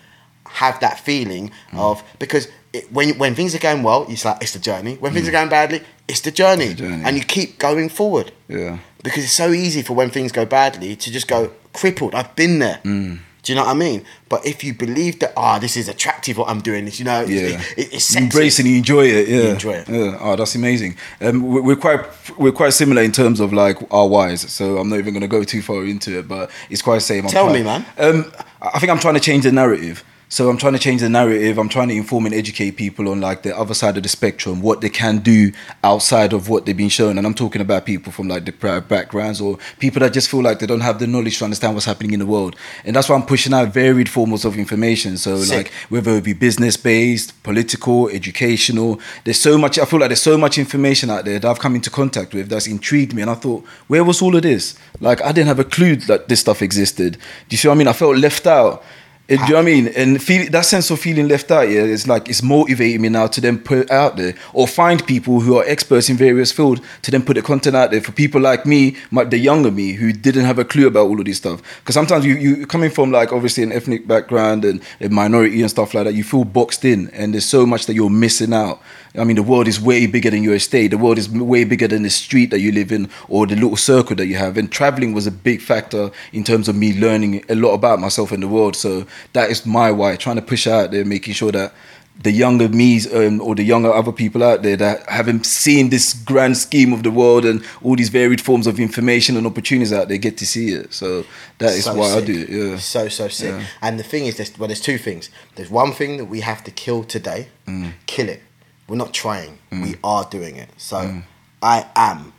have 0.54 0.80
that 0.82 1.00
feeling 1.00 1.52
Mm. 1.74 1.80
of 1.80 2.04
because 2.20 2.48
it, 2.74 2.92
when 2.92 3.18
when 3.18 3.36
things 3.36 3.54
are 3.56 3.60
going 3.60 3.84
well, 3.84 4.06
it's 4.10 4.26
like 4.26 4.38
it's 4.42 4.54
the 4.54 4.60
journey. 4.60 4.96
When 5.00 5.14
things 5.14 5.28
are 5.28 5.32
going 5.32 5.50
badly, 5.50 5.82
it's 6.08 6.22
the 6.22 6.32
journey, 6.32 6.68
Mm. 6.68 6.78
The 6.78 6.84
journey. 6.84 7.04
and 7.06 7.18
you 7.18 7.24
keep 7.24 7.58
going 7.60 7.90
forward 7.90 8.32
Yeah. 8.48 8.78
because 9.04 9.24
it's 9.24 9.34
so 9.34 9.52
easy 9.52 9.82
for 9.82 9.94
when 9.96 10.10
things 10.10 10.32
go 10.32 10.46
badly 10.46 10.96
to 10.96 11.12
just 11.12 11.28
go 11.28 11.52
crippled. 11.74 12.14
I've 12.16 12.36
been 12.36 12.60
there. 12.60 12.80
Mm. 12.84 13.20
Do 13.42 13.54
you 13.54 13.56
know 13.56 13.64
what 13.64 13.72
I 13.72 13.80
mean? 13.90 14.04
But 14.28 14.46
if 14.46 14.64
you 14.66 14.74
believe 14.74 15.20
that, 15.20 15.32
ah, 15.38 15.58
this 15.60 15.78
is 15.78 15.88
attractive 15.88 16.38
what 16.38 16.50
I'm 16.50 16.60
doing, 16.60 16.84
this, 16.86 17.00
you 17.00 17.06
know, 17.06 17.22
Yeah. 17.22 17.42
it, 17.42 17.60
it, 17.78 17.94
it's 17.94 18.14
You 18.14 18.24
embrace 18.24 18.60
and 18.60 18.68
you 18.68 18.76
enjoy 18.78 19.06
it. 19.08 19.30
Yeah, 19.30 19.52
enjoy 19.54 19.76
it. 19.82 19.88
Yeah. 19.88 20.18
Oh, 20.20 20.36
that's 20.36 20.56
amazing. 20.56 20.98
Um, 21.22 21.48
we- 21.48 21.62
we're 21.62 21.78
quite 21.78 22.02
we're 22.38 22.52
quite 22.52 22.74
similar 22.74 23.02
in 23.02 23.12
terms 23.14 23.40
of 23.40 23.54
like 23.54 23.78
our 23.92 24.08
whys. 24.08 24.42
So 24.52 24.78
I'm 24.78 24.90
not 24.90 25.00
even 25.00 25.14
going 25.14 25.22
to 25.22 25.28
go 25.38 25.44
too 25.44 25.62
far 25.62 25.86
into 25.86 26.20
it, 26.20 26.28
but 26.28 26.52
it's 26.70 26.82
quite 26.82 26.96
the 26.96 27.02
same. 27.12 27.24
I'm 27.26 27.32
Tell 27.32 27.46
trying- 27.46 27.60
me, 27.60 27.64
man. 27.64 27.86
Um, 27.98 28.32
I 28.62 28.78
think 28.80 28.92
I'm 28.92 29.00
trying 29.00 29.16
to 29.16 29.22
change 29.22 29.44
the 29.46 29.52
narrative. 29.54 30.04
So 30.32 30.48
I'm 30.48 30.58
trying 30.58 30.74
to 30.74 30.80
change 30.80 31.02
the 31.02 31.10
narrative. 31.10 31.58
I'm 31.58 31.70
trying 31.70 31.88
to 31.88 31.96
inform 31.96 32.28
and 32.28 32.36
educate 32.36 32.78
people 32.78 33.10
on 33.10 33.20
like 33.20 33.42
the 33.42 33.58
other 33.58 33.74
side 33.74 33.98
of 33.98 34.04
the 34.04 34.10
spectrum, 34.10 34.62
what 34.62 34.80
they 34.80 34.90
can 34.90 35.18
do 35.18 35.52
outside 35.84 36.34
of 36.34 36.48
what 36.48 36.68
they've 36.68 36.78
been 36.78 36.88
shown. 36.88 37.18
And 37.18 37.26
I'm 37.26 37.34
talking 37.34 37.62
about 37.62 37.88
people 37.88 38.12
from 38.12 38.28
like 38.28 38.46
deprived 38.46 38.88
backgrounds 38.88 39.42
or 39.42 39.58
people 39.80 40.02
that 40.02 40.14
just 40.14 40.30
feel 40.30 40.44
like 40.44 40.60
they 40.60 40.68
don't 40.68 40.82
have 40.82 41.00
the 41.00 41.08
knowledge 41.08 41.40
to 41.40 41.46
understand 41.46 41.74
what's 41.74 41.88
happening 41.88 42.14
in 42.14 42.20
the 42.20 42.28
world. 42.28 42.56
And 42.86 42.96
that's 42.96 43.10
why 43.10 43.16
I'm 43.16 43.26
pushing 43.26 43.56
out 43.56 43.74
varied 43.74 44.08
forms 44.08 44.46
of 44.46 44.56
information. 44.56 45.18
So 45.18 45.40
Sick. 45.40 45.58
like 45.58 45.74
whether 45.90 46.12
it 46.12 46.24
be 46.24 46.34
business 46.34 46.78
based, 46.78 47.42
political, 47.42 48.08
educational. 48.10 49.00
There's 49.24 49.40
so 49.40 49.58
much. 49.58 49.80
I 49.80 49.86
feel 49.86 50.00
like 50.00 50.10
there's 50.10 50.22
so 50.22 50.38
much 50.38 50.60
information 50.60 51.10
out 51.10 51.26
there 51.26 51.40
that 51.40 51.50
I've 51.50 51.60
come 51.60 51.74
into 51.74 51.90
contact 51.90 52.36
with 52.36 52.50
that's 52.50 52.68
intrigued 52.68 53.16
me, 53.16 53.24
and 53.24 53.32
I 53.32 53.36
thought, 53.36 53.66
where 53.88 54.04
was 54.04 54.22
all 54.22 54.36
of 54.36 54.44
this? 54.44 54.78
Like 55.00 55.24
I 55.24 55.32
didn't 55.32 55.48
have 55.48 55.60
a 55.60 55.64
clue 55.64 55.96
that 55.96 56.28
this 56.28 56.42
stuff 56.42 56.62
existed. 56.62 57.14
Do 57.14 57.20
you 57.50 57.58
see 57.58 57.68
what 57.68 57.74
I 57.74 57.78
mean? 57.78 57.88
I 57.88 57.94
felt 57.94 58.16
left 58.16 58.46
out. 58.46 58.84
Uh, 59.30 59.36
Do 59.36 59.44
you 59.44 59.50
know 59.50 59.56
what 59.56 59.62
I 59.62 59.66
mean? 59.66 59.88
And 59.90 60.22
feel 60.22 60.50
that 60.50 60.66
sense 60.66 60.90
of 60.90 61.00
feeling 61.00 61.28
left 61.28 61.52
out, 61.52 61.70
yeah, 61.70 61.82
it's 61.82 62.08
like 62.08 62.28
it's 62.30 62.42
motivating 62.42 63.02
me 63.02 63.10
now 63.10 63.28
to 63.28 63.40
then 63.40 63.60
put 63.60 63.92
out 63.92 64.18
there 64.18 64.34
or 64.54 64.68
find 64.68 65.06
people 65.06 65.40
who 65.40 65.58
are 65.58 65.64
experts 65.68 66.10
in 66.10 66.18
various 66.18 66.52
fields 66.52 66.82
to 67.04 67.12
then 67.12 67.22
put 67.22 67.36
the 67.36 67.44
content 67.44 67.76
out 67.76 67.92
there 67.92 68.02
for 68.02 68.12
people 68.12 68.42
like 68.42 68.66
me, 68.66 68.96
my, 69.12 69.24
the 69.24 69.38
younger 69.38 69.70
me, 69.70 69.94
who 69.94 70.12
didn't 70.12 70.46
have 70.46 70.58
a 70.58 70.66
clue 70.66 70.88
about 70.88 71.08
all 71.08 71.20
of 71.20 71.26
this 71.26 71.38
stuff. 71.38 71.62
Because 71.80 71.94
sometimes 71.94 72.26
you 72.26 72.36
you 72.36 72.66
coming 72.66 72.90
from 72.90 73.12
like 73.12 73.32
obviously 73.32 73.62
an 73.62 73.72
ethnic 73.72 74.08
background 74.08 74.66
and 74.66 74.82
a 75.00 75.10
minority 75.10 75.62
and 75.62 75.70
stuff 75.70 75.94
like 75.94 76.06
that, 76.06 76.16
you 76.16 76.24
feel 76.24 76.44
boxed 76.44 76.84
in, 76.84 77.10
and 77.12 77.34
there's 77.34 77.46
so 77.46 77.68
much 77.68 77.86
that 77.86 77.94
you're 77.94 78.10
missing 78.10 78.54
out. 78.54 78.82
I 79.18 79.24
mean, 79.24 79.36
the 79.36 79.44
world 79.44 79.68
is 79.68 79.82
way 79.82 80.06
bigger 80.06 80.30
than 80.30 80.44
your 80.44 80.56
estate. 80.56 80.90
The 80.90 80.98
world 80.98 81.18
is 81.18 81.30
way 81.30 81.64
bigger 81.64 81.88
than 81.88 82.04
the 82.04 82.10
street 82.10 82.52
that 82.52 82.60
you 82.60 82.72
live 82.72 82.92
in 82.92 83.10
or 83.28 83.48
the 83.48 83.56
little 83.56 83.78
circle 83.78 84.16
that 84.18 84.28
you 84.28 84.36
have. 84.36 84.58
And 84.58 84.72
traveling 84.72 85.14
was 85.14 85.26
a 85.26 85.32
big 85.32 85.62
factor 85.62 86.12
in 86.32 86.44
terms 86.44 86.68
of 86.68 86.76
me 86.76 86.94
learning 87.00 87.44
a 87.50 87.56
lot 87.56 87.74
about 87.74 88.00
myself 88.00 88.32
and 88.32 88.44
the 88.44 88.48
world. 88.48 88.76
So 88.76 89.08
that 89.34 89.50
is 89.50 89.66
my 89.66 89.92
why, 89.92 90.16
trying 90.16 90.36
to 90.36 90.42
push 90.42 90.68
out 90.68 90.92
there, 90.92 91.06
making 91.06 91.34
sure 91.34 91.52
that 91.52 91.74
the 92.22 92.32
younger 92.32 92.68
me's 92.68 93.12
um, 93.14 93.40
or 93.42 93.56
the 93.56 93.64
younger 93.64 93.92
other 93.94 94.12
people 94.12 94.44
out 94.44 94.62
there 94.62 94.76
that 94.76 95.08
haven't 95.10 95.46
seen 95.46 95.90
this 95.90 96.14
grand 96.14 96.58
scheme 96.58 96.92
of 96.92 97.04
the 97.04 97.12
world 97.12 97.46
and 97.46 97.64
all 97.82 97.96
these 97.96 98.10
varied 98.10 98.42
forms 98.42 98.68
of 98.68 98.78
information 98.78 99.38
and 99.38 99.48
opportunities 99.48 99.94
out 99.94 100.10
there 100.10 100.18
get 100.18 100.38
to 100.38 100.46
see 100.46 100.74
it. 100.74 100.94
So 100.94 101.24
that 101.60 101.72
is 101.72 101.86
So 101.86 101.96
why 101.96 102.14
I 102.16 102.22
do 102.22 102.42
it. 102.42 102.50
Yeah. 102.50 102.78
So 102.78 103.08
so 103.08 103.30
sick. 103.30 103.52
Yeah. 103.52 103.66
And 103.82 103.98
the 103.98 104.04
thing 104.04 104.26
is, 104.26 104.36
there's, 104.36 104.58
well, 104.60 104.68
there's 104.68 104.82
two 104.82 104.98
things. 104.98 105.30
There's 105.56 105.70
one 105.70 105.94
thing 105.94 106.18
that 106.18 106.26
we 106.26 106.42
have 106.42 106.64
to 106.66 106.72
kill 106.72 107.06
today. 107.06 107.48
Mm. 107.66 107.94
Kill 108.06 108.28
it. 108.28 108.42
We're 108.90 108.98
not 108.98 109.14
trying. 109.14 109.60
We 109.72 109.94
mm. 109.94 110.00
are 110.04 110.26
doing 110.30 110.56
it. 110.58 110.70
So 110.78 110.98
mm. 110.98 111.24
I 111.62 111.86
am 111.96 112.34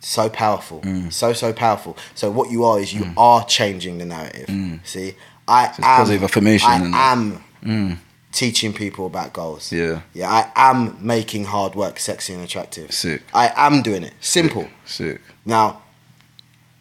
so 0.00 0.28
powerful. 0.28 0.80
Mm. 0.82 1.12
So 1.12 1.32
so 1.32 1.52
powerful. 1.52 1.96
So 2.14 2.30
what 2.30 2.50
you 2.50 2.64
are 2.64 2.78
is 2.78 2.92
you 2.92 3.04
mm. 3.04 3.14
are 3.16 3.44
changing 3.46 3.98
the 3.98 4.04
narrative. 4.04 4.48
See, 4.84 5.14
I 5.48 5.68
it's 5.68 5.78
am 5.78 5.84
positive 5.84 6.22
affirmation, 6.24 6.68
I 6.94 7.12
am 7.12 8.00
teaching 8.34 8.72
people 8.72 9.06
about 9.06 9.32
goals. 9.32 9.72
Yeah. 9.72 10.02
Yeah. 10.12 10.28
I 10.28 10.50
am 10.70 10.98
making 11.00 11.44
hard 11.44 11.74
work 11.74 11.98
sexy 11.98 12.34
and 12.34 12.42
attractive. 12.42 12.92
Sick. 12.92 13.22
I 13.32 13.52
am 13.56 13.80
doing 13.82 14.02
it. 14.02 14.12
Simple. 14.20 14.68
Sick. 14.84 15.20
Now, 15.46 15.82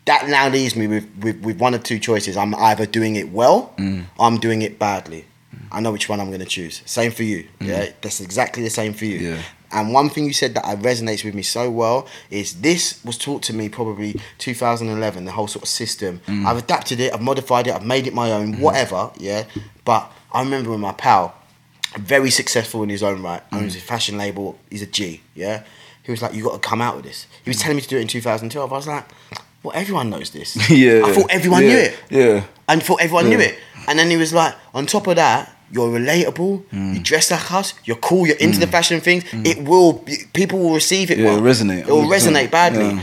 that 0.05 0.27
now 0.27 0.49
leaves 0.49 0.75
me 0.75 0.87
with, 0.87 1.07
with, 1.21 1.39
with 1.41 1.59
one 1.59 1.73
of 1.73 1.83
two 1.83 1.99
choices. 1.99 2.35
I'm 2.35 2.55
either 2.55 2.85
doing 2.85 3.15
it 3.15 3.29
well, 3.31 3.73
Mm. 3.77 4.05
or 4.17 4.27
I'm 4.27 4.37
doing 4.37 4.61
it 4.61 4.77
badly. 4.79 5.25
I 5.71 5.79
know 5.81 5.91
which 5.91 6.07
one 6.09 6.19
I'm 6.19 6.27
going 6.27 6.39
to 6.39 6.45
choose. 6.45 6.81
Same 6.85 7.11
for 7.11 7.23
you. 7.23 7.47
Mm. 7.59 7.67
Yeah, 7.67 7.89
that's 8.01 8.21
exactly 8.21 8.63
the 8.63 8.69
same 8.69 8.93
for 8.93 9.05
you. 9.05 9.17
Yeah. 9.17 9.41
And 9.71 9.91
one 9.91 10.09
thing 10.09 10.25
you 10.25 10.33
said 10.33 10.53
that 10.53 10.65
I 10.65 10.75
resonates 10.75 11.23
with 11.25 11.33
me 11.33 11.41
so 11.41 11.69
well 11.71 12.07
is 12.29 12.61
this 12.61 13.03
was 13.03 13.17
taught 13.17 13.41
to 13.43 13.53
me 13.53 13.69
probably 13.69 14.19
2011. 14.37 15.25
The 15.25 15.31
whole 15.31 15.47
sort 15.47 15.63
of 15.63 15.69
system. 15.69 16.21
Mm. 16.27 16.45
I've 16.45 16.57
adapted 16.57 16.99
it. 16.99 17.11
I've 17.13 17.21
modified 17.21 17.67
it. 17.67 17.73
I've 17.73 17.85
made 17.85 18.05
it 18.05 18.13
my 18.13 18.31
own. 18.31 18.55
Mm. 18.55 18.59
Whatever. 18.59 19.09
Yeah. 19.17 19.45
But 19.83 20.11
I 20.31 20.43
remember 20.43 20.69
when 20.69 20.79
my 20.79 20.91
pal, 20.93 21.33
very 21.97 22.29
successful 22.29 22.83
in 22.83 22.89
his 22.89 23.01
own 23.01 23.23
right, 23.23 23.41
owns 23.51 23.75
a 23.75 23.79
fashion 23.79 24.17
label. 24.17 24.59
He's 24.69 24.83
a 24.83 24.87
G. 24.87 25.21
Yeah. 25.33 25.63
He 26.03 26.11
was 26.11 26.21
like, 26.21 26.33
"You 26.35 26.43
got 26.43 26.61
to 26.61 26.67
come 26.69 26.81
out 26.81 26.95
with 26.97 27.05
this." 27.05 27.27
He 27.43 27.49
was 27.49 27.59
telling 27.59 27.77
me 27.77 27.81
to 27.81 27.87
do 27.87 27.97
it 27.97 28.01
in 28.01 28.07
2012. 28.07 28.71
I 28.71 28.75
was 28.75 28.87
like, 28.87 29.05
"Well, 29.63 29.73
everyone 29.75 30.09
knows 30.09 30.29
this." 30.31 30.55
yeah. 30.69 31.01
I 31.05 31.13
thought 31.13 31.31
everyone 31.31 31.63
yeah. 31.63 31.69
knew 31.69 31.77
it 31.77 31.99
Yeah. 32.09 32.43
and 32.67 32.83
thought 32.83 33.01
everyone 33.01 33.29
knew 33.29 33.39
it. 33.39 33.57
And 33.87 33.99
then 33.99 34.09
he 34.09 34.17
was 34.17 34.33
like, 34.33 34.55
on 34.73 34.85
top 34.85 35.07
of 35.07 35.15
that, 35.17 35.55
you're 35.71 35.89
relatable. 35.89 36.63
Mm. 36.65 36.93
You 36.95 36.99
dress 37.01 37.31
like 37.31 37.51
us. 37.51 37.73
You're 37.83 37.97
cool. 37.97 38.27
You're 38.27 38.37
into 38.37 38.59
the 38.59 38.67
fashion 38.67 39.01
things. 39.01 39.23
It 39.33 39.63
will. 39.63 40.05
People 40.33 40.59
will 40.59 40.73
receive 40.73 41.09
it. 41.09 41.17
Yeah, 41.17 41.25
well. 41.25 41.37
it'll 41.37 41.47
resonate, 41.47 41.79
It 41.79 41.87
will 41.87 42.03
resonate 42.03 42.51
badly. 42.51 42.85
Yeah. 42.85 43.01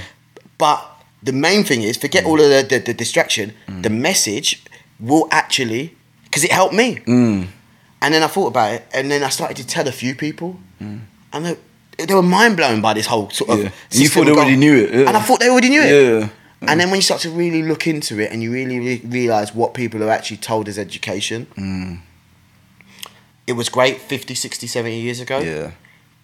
But 0.57 0.87
the 1.23 1.33
main 1.33 1.65
thing 1.65 1.83
is, 1.83 1.97
forget 1.97 2.25
all 2.25 2.41
of 2.41 2.49
the, 2.49 2.67
the, 2.69 2.79
the 2.79 2.95
distraction. 2.95 3.55
The 3.67 3.91
message 3.91 4.63
will 5.01 5.27
actually, 5.31 5.97
because 6.25 6.45
it 6.45 6.53
helped 6.53 6.75
me. 6.75 6.97
Mm. 7.07 7.49
And 8.03 8.15
then 8.15 8.23
I 8.23 8.29
thought 8.29 8.49
about 8.49 8.73
it, 8.75 8.87
and 8.95 9.11
then 9.11 9.23
I 9.23 9.29
started 9.29 9.57
to 9.59 9.67
tell 9.67 9.87
a 9.89 9.93
few 9.93 10.15
people, 10.15 10.57
and 10.79 11.07
they, 11.33 11.57
they 11.99 12.15
were 12.15 12.23
mind 12.23 12.57
blown 12.57 12.81
by 12.81 12.95
this 12.95 13.07
whole 13.07 13.31
sort 13.31 13.51
of. 13.51 13.59
Mm. 13.59 13.65
Yeah. 13.65 13.71
And 13.91 14.01
you 14.01 14.09
thought 14.09 14.25
they 14.25 14.33
already 14.33 14.57
knew 14.57 14.77
it, 14.77 14.95
yeah. 14.95 15.09
And 15.09 15.17
I 15.17 15.21
thought 15.21 15.41
they 15.41 15.51
already 15.51 15.69
knew 15.69 15.83
it. 15.83 16.21
Yeah. 16.21 16.29
And 16.63 16.79
then 16.79 16.91
when 16.91 16.97
you 16.99 17.03
start 17.03 17.23
to 17.23 17.31
really 17.31 17.63
look 17.63 17.87
into 17.87 18.19
it 18.21 18.31
and 18.33 18.43
you 18.43 18.53
really 18.53 18.79
re- 18.79 19.03
realize 19.05 19.55
what 19.55 19.73
people 19.75 20.03
are 20.03 20.11
actually 20.11 20.37
told 20.37 20.69
as 20.69 20.79
education, 20.79 21.47
Mm. 21.57 22.01
it 23.47 23.55
was 23.55 23.69
great 23.69 24.01
50, 24.01 24.35
60, 24.35 24.67
70 24.67 25.01
years 25.01 25.21
ago. 25.21 25.39
Yeah. 25.39 25.71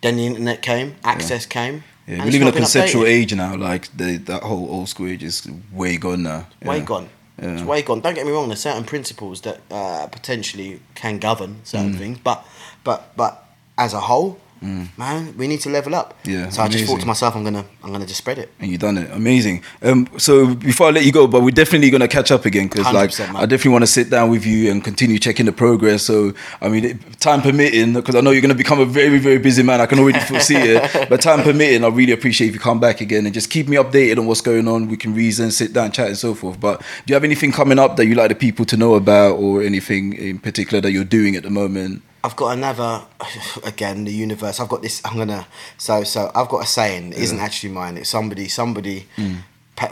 Then 0.02 0.16
the 0.16 0.26
internet 0.26 0.62
came, 0.62 0.96
access 1.04 1.46
came. 1.46 1.84
Yeah, 2.06 2.24
we 2.24 2.30
live 2.30 2.42
in 2.42 2.48
a 2.48 2.52
conceptual 2.52 3.02
updated. 3.02 3.08
age 3.22 3.34
now. 3.34 3.56
Like 3.56 3.88
the 3.96 4.18
that 4.18 4.42
whole 4.42 4.68
old 4.70 4.88
school 4.88 5.08
age 5.08 5.24
is 5.24 5.48
way 5.72 5.96
gone 5.96 6.22
now. 6.22 6.46
Way 6.62 6.80
gone. 6.80 7.08
Yeah. 7.42 7.54
It's 7.54 7.62
way 7.62 7.82
gone. 7.82 8.00
Don't 8.00 8.14
get 8.14 8.24
me 8.26 8.32
wrong. 8.32 8.46
There's 8.48 8.60
certain 8.60 8.84
principles 8.84 9.40
that 9.40 9.60
uh, 9.70 10.06
potentially 10.06 10.80
can 10.94 11.18
govern 11.18 11.56
certain 11.64 11.94
Mm. 11.94 11.98
things, 11.98 12.18
but 12.22 12.44
but 12.84 13.16
but 13.16 13.42
as 13.76 13.92
a 13.94 14.00
whole, 14.00 14.38
man, 14.62 15.36
we 15.36 15.46
need 15.46 15.60
to 15.60 15.70
level 15.70 15.94
up. 15.94 16.14
Mm. 16.24 16.32
Yeah, 16.32 16.48
So 16.50 16.62
I 16.62 16.68
just 16.68 16.84
thought 16.86 17.00
to 17.00 17.06
myself, 17.06 17.36
I'm 17.36 17.44
gonna 17.44 17.64
I'm 17.82 17.92
gonna 17.92 18.06
just 18.06 18.18
spread 18.18 18.38
it. 18.38 18.50
And 18.58 18.70
you 18.70 18.78
done 18.78 18.98
it, 18.98 19.10
amazing. 19.12 19.62
Um, 19.82 20.08
so 20.18 20.54
before 20.54 20.88
I 20.88 20.90
let 20.90 21.04
you 21.04 21.12
go, 21.12 21.26
but 21.26 21.42
we're 21.42 21.50
definitely 21.50 21.90
gonna 21.90 22.08
catch 22.08 22.30
up 22.30 22.44
again 22.44 22.68
because, 22.68 22.92
like, 22.92 23.18
man. 23.18 23.36
I 23.36 23.46
definitely 23.46 23.72
want 23.72 23.82
to 23.82 23.86
sit 23.86 24.10
down 24.10 24.30
with 24.30 24.46
you 24.46 24.70
and 24.70 24.82
continue 24.82 25.18
checking 25.18 25.46
the 25.46 25.52
progress. 25.52 26.02
So, 26.02 26.32
I 26.60 26.68
mean, 26.68 26.98
time 27.20 27.42
permitting, 27.42 27.94
because 27.94 28.14
I 28.14 28.20
know 28.20 28.30
you're 28.30 28.42
gonna 28.42 28.54
become 28.54 28.80
a 28.80 28.84
very, 28.84 29.18
very 29.18 29.38
busy 29.38 29.62
man. 29.62 29.80
I 29.80 29.86
can 29.86 29.98
already 29.98 30.20
foresee 30.20 30.56
it. 30.56 31.08
But 31.08 31.20
time 31.20 31.42
permitting, 31.42 31.84
I 31.84 31.88
really 31.88 32.12
appreciate 32.12 32.48
if 32.48 32.54
you 32.54 32.60
come 32.60 32.80
back 32.80 33.00
again 33.00 33.26
and 33.26 33.34
just 33.34 33.48
keep 33.48 33.68
me 33.68 33.76
updated 33.76 34.18
on 34.18 34.26
what's 34.26 34.40
going 34.40 34.66
on. 34.66 34.88
We 34.88 34.96
can 34.96 35.14
reason, 35.14 35.50
sit 35.50 35.72
down, 35.72 35.92
chat, 35.92 36.08
and 36.08 36.18
so 36.18 36.34
forth. 36.34 36.58
But 36.58 36.80
do 36.80 37.12
you 37.12 37.14
have 37.14 37.24
anything 37.24 37.52
coming 37.52 37.78
up 37.78 37.96
that 37.96 38.06
you 38.06 38.14
like 38.14 38.30
the 38.30 38.34
people 38.34 38.64
to 38.66 38.76
know 38.76 38.94
about, 38.94 39.34
or 39.36 39.62
anything 39.62 40.14
in 40.14 40.38
particular 40.38 40.80
that 40.80 40.90
you're 40.90 41.04
doing 41.04 41.36
at 41.36 41.42
the 41.42 41.50
moment? 41.50 42.02
I've 42.26 42.36
got 42.36 42.50
another 42.58 43.02
again 43.64 44.04
the 44.04 44.12
universe. 44.12 44.58
I've 44.60 44.68
got 44.68 44.82
this. 44.82 45.00
I'm 45.04 45.16
gonna 45.16 45.46
so 45.78 46.04
so 46.04 46.30
I've 46.34 46.48
got 46.48 46.64
a 46.64 46.66
saying. 46.66 47.12
It 47.12 47.18
isn't 47.18 47.38
actually 47.38 47.72
mine. 47.72 47.96
It's 47.96 48.10
somebody 48.10 48.48
somebody. 48.48 49.06
Mm. 49.16 49.38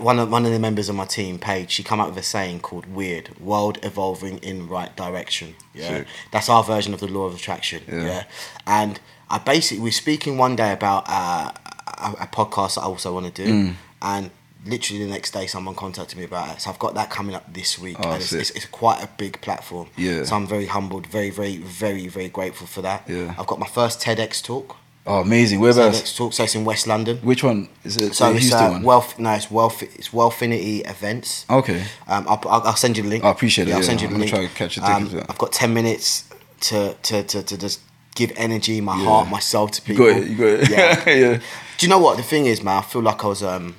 One 0.01 0.19
of 0.19 0.31
one 0.31 0.47
of 0.47 0.53
the 0.53 0.59
members 0.59 0.89
of 0.89 0.97
my 0.97 1.05
team, 1.05 1.39
Paige, 1.39 1.71
she 1.71 1.83
come 1.83 2.01
up 2.01 2.09
with 2.09 2.17
a 2.19 2.23
saying 2.23 2.61
called 2.61 2.87
"Weird 2.87 3.39
World 3.39 3.79
Evolving 3.83 4.39
in 4.39 4.67
Right 4.67 4.95
Direction." 4.97 5.55
Yeah, 5.75 5.89
Sick. 5.89 6.07
that's 6.33 6.49
our 6.49 6.65
version 6.65 6.95
of 6.95 7.01
the 7.01 7.07
law 7.07 7.25
of 7.27 7.35
attraction. 7.35 7.83
Yeah. 7.87 8.03
Yeah, 8.05 8.25
and 8.67 8.99
I 9.29 9.39
basically 9.39 9.83
we're 9.85 9.93
speaking 9.93 10.39
one 10.39 10.57
day 10.57 10.73
about 10.73 11.05
uh, 11.07 11.53
a, 11.99 12.11
a 12.25 12.27
podcast 12.27 12.77
that 12.77 12.81
I 12.81 12.85
also 12.85 13.13
want 13.13 13.27
to 13.35 13.45
do, 13.45 13.53
Mm. 13.53 13.75
and 14.01 14.31
literally 14.67 15.05
the 15.05 15.11
next 15.11 15.33
day 15.33 15.47
someone 15.47 15.75
contacted 15.75 16.17
me 16.19 16.25
about 16.25 16.57
it. 16.57 16.61
So 16.63 16.71
I've 16.71 16.79
got 16.79 16.95
that 16.95 17.11
coming 17.11 17.35
up 17.35 17.53
this 17.53 17.79
week, 17.79 17.97
Oh, 18.01 18.11
and 18.13 18.23
it's, 18.23 18.33
it's, 18.33 18.51
it's 18.51 18.67
quite 18.67 19.03
a 19.03 19.09
big 19.19 19.41
platform. 19.41 19.89
Yeah. 19.97 20.25
So 20.25 20.37
I'm 20.37 20.47
very 20.47 20.67
humbled, 20.67 21.07
very, 21.07 21.31
very, 21.31 21.59
very, 21.59 22.09
very 22.09 22.29
grateful 22.29 22.67
for 22.67 22.83
that. 22.83 23.09
Yeah. 23.09 23.35
I've 23.39 23.47
got 23.47 23.59
my 23.59 23.67
first 23.67 24.01
TEDx 24.01 24.43
talk. 24.43 24.77
Oh, 25.07 25.21
amazing. 25.21 25.61
Whereabouts? 25.61 26.01
TEDx 26.01 26.17
talk. 26.17 26.33
So 26.33 26.45
it's 26.45 26.55
in 26.55 26.65
West 26.65 26.87
London. 26.87 27.19
Which 27.19 27.45
one 27.45 27.69
is 27.85 27.99
it? 27.99 28.15
So 28.15 28.31
the 28.31 28.37
it's 28.37 28.47
Houston 28.47 28.65
uh, 28.67 28.71
one. 28.71 28.83
wealth. 28.85 29.19
No, 29.19 29.33
it's 29.33 29.51
wealth. 29.51 29.83
It's 29.83 30.09
Wealthfinity 30.09 30.89
events. 30.89 31.45
okay. 31.51 31.85
Um, 32.09 32.27
I'll, 32.27 32.41
I'll, 32.47 32.63
I'll 32.69 32.77
send 32.77 32.97
you 32.97 33.03
the 33.03 33.11
link. 33.11 33.23
I 33.25 33.31
appreciate 33.31 33.69
it, 33.69 33.73
I'll 33.73 33.81
yeah. 33.81 33.85
send 33.87 34.01
you 34.01 34.09
the 34.09 34.15
I'm 34.15 34.21
link. 34.21 34.33
try 34.33 34.47
to 34.47 34.55
catch 34.55 34.79
a 34.79 34.91
Um, 34.91 35.09
ticket. 35.11 35.27
I've 35.29 35.37
got 35.39 35.53
ten 35.53 35.75
minutes 35.75 36.25
to 36.63 36.95
to, 37.03 37.23
to, 37.23 37.43
to 37.43 37.59
just 37.59 37.81
give 38.15 38.33
energy, 38.37 38.81
my 38.81 38.97
Yeah. 38.97 39.05
heart, 39.05 39.29
myself 39.29 39.73
to 39.73 39.83
You 39.83 39.87
people. 39.99 40.07
got 40.07 40.23
it. 40.23 40.29
You 40.31 40.37
got 40.37 40.47
it. 40.47 40.71
Yeah. 40.71 41.09
yeah. 41.33 41.39
Do 41.77 41.87
you 41.87 41.91
know 41.91 41.99
what 41.99 42.17
the 42.17 42.23
thing 42.23 42.47
is, 42.47 42.63
man? 42.63 42.79
I 42.79 42.83
feel 42.83 43.03
like 43.03 43.23
I 43.25 43.29
was. 43.29 43.43
Um, 43.43 43.77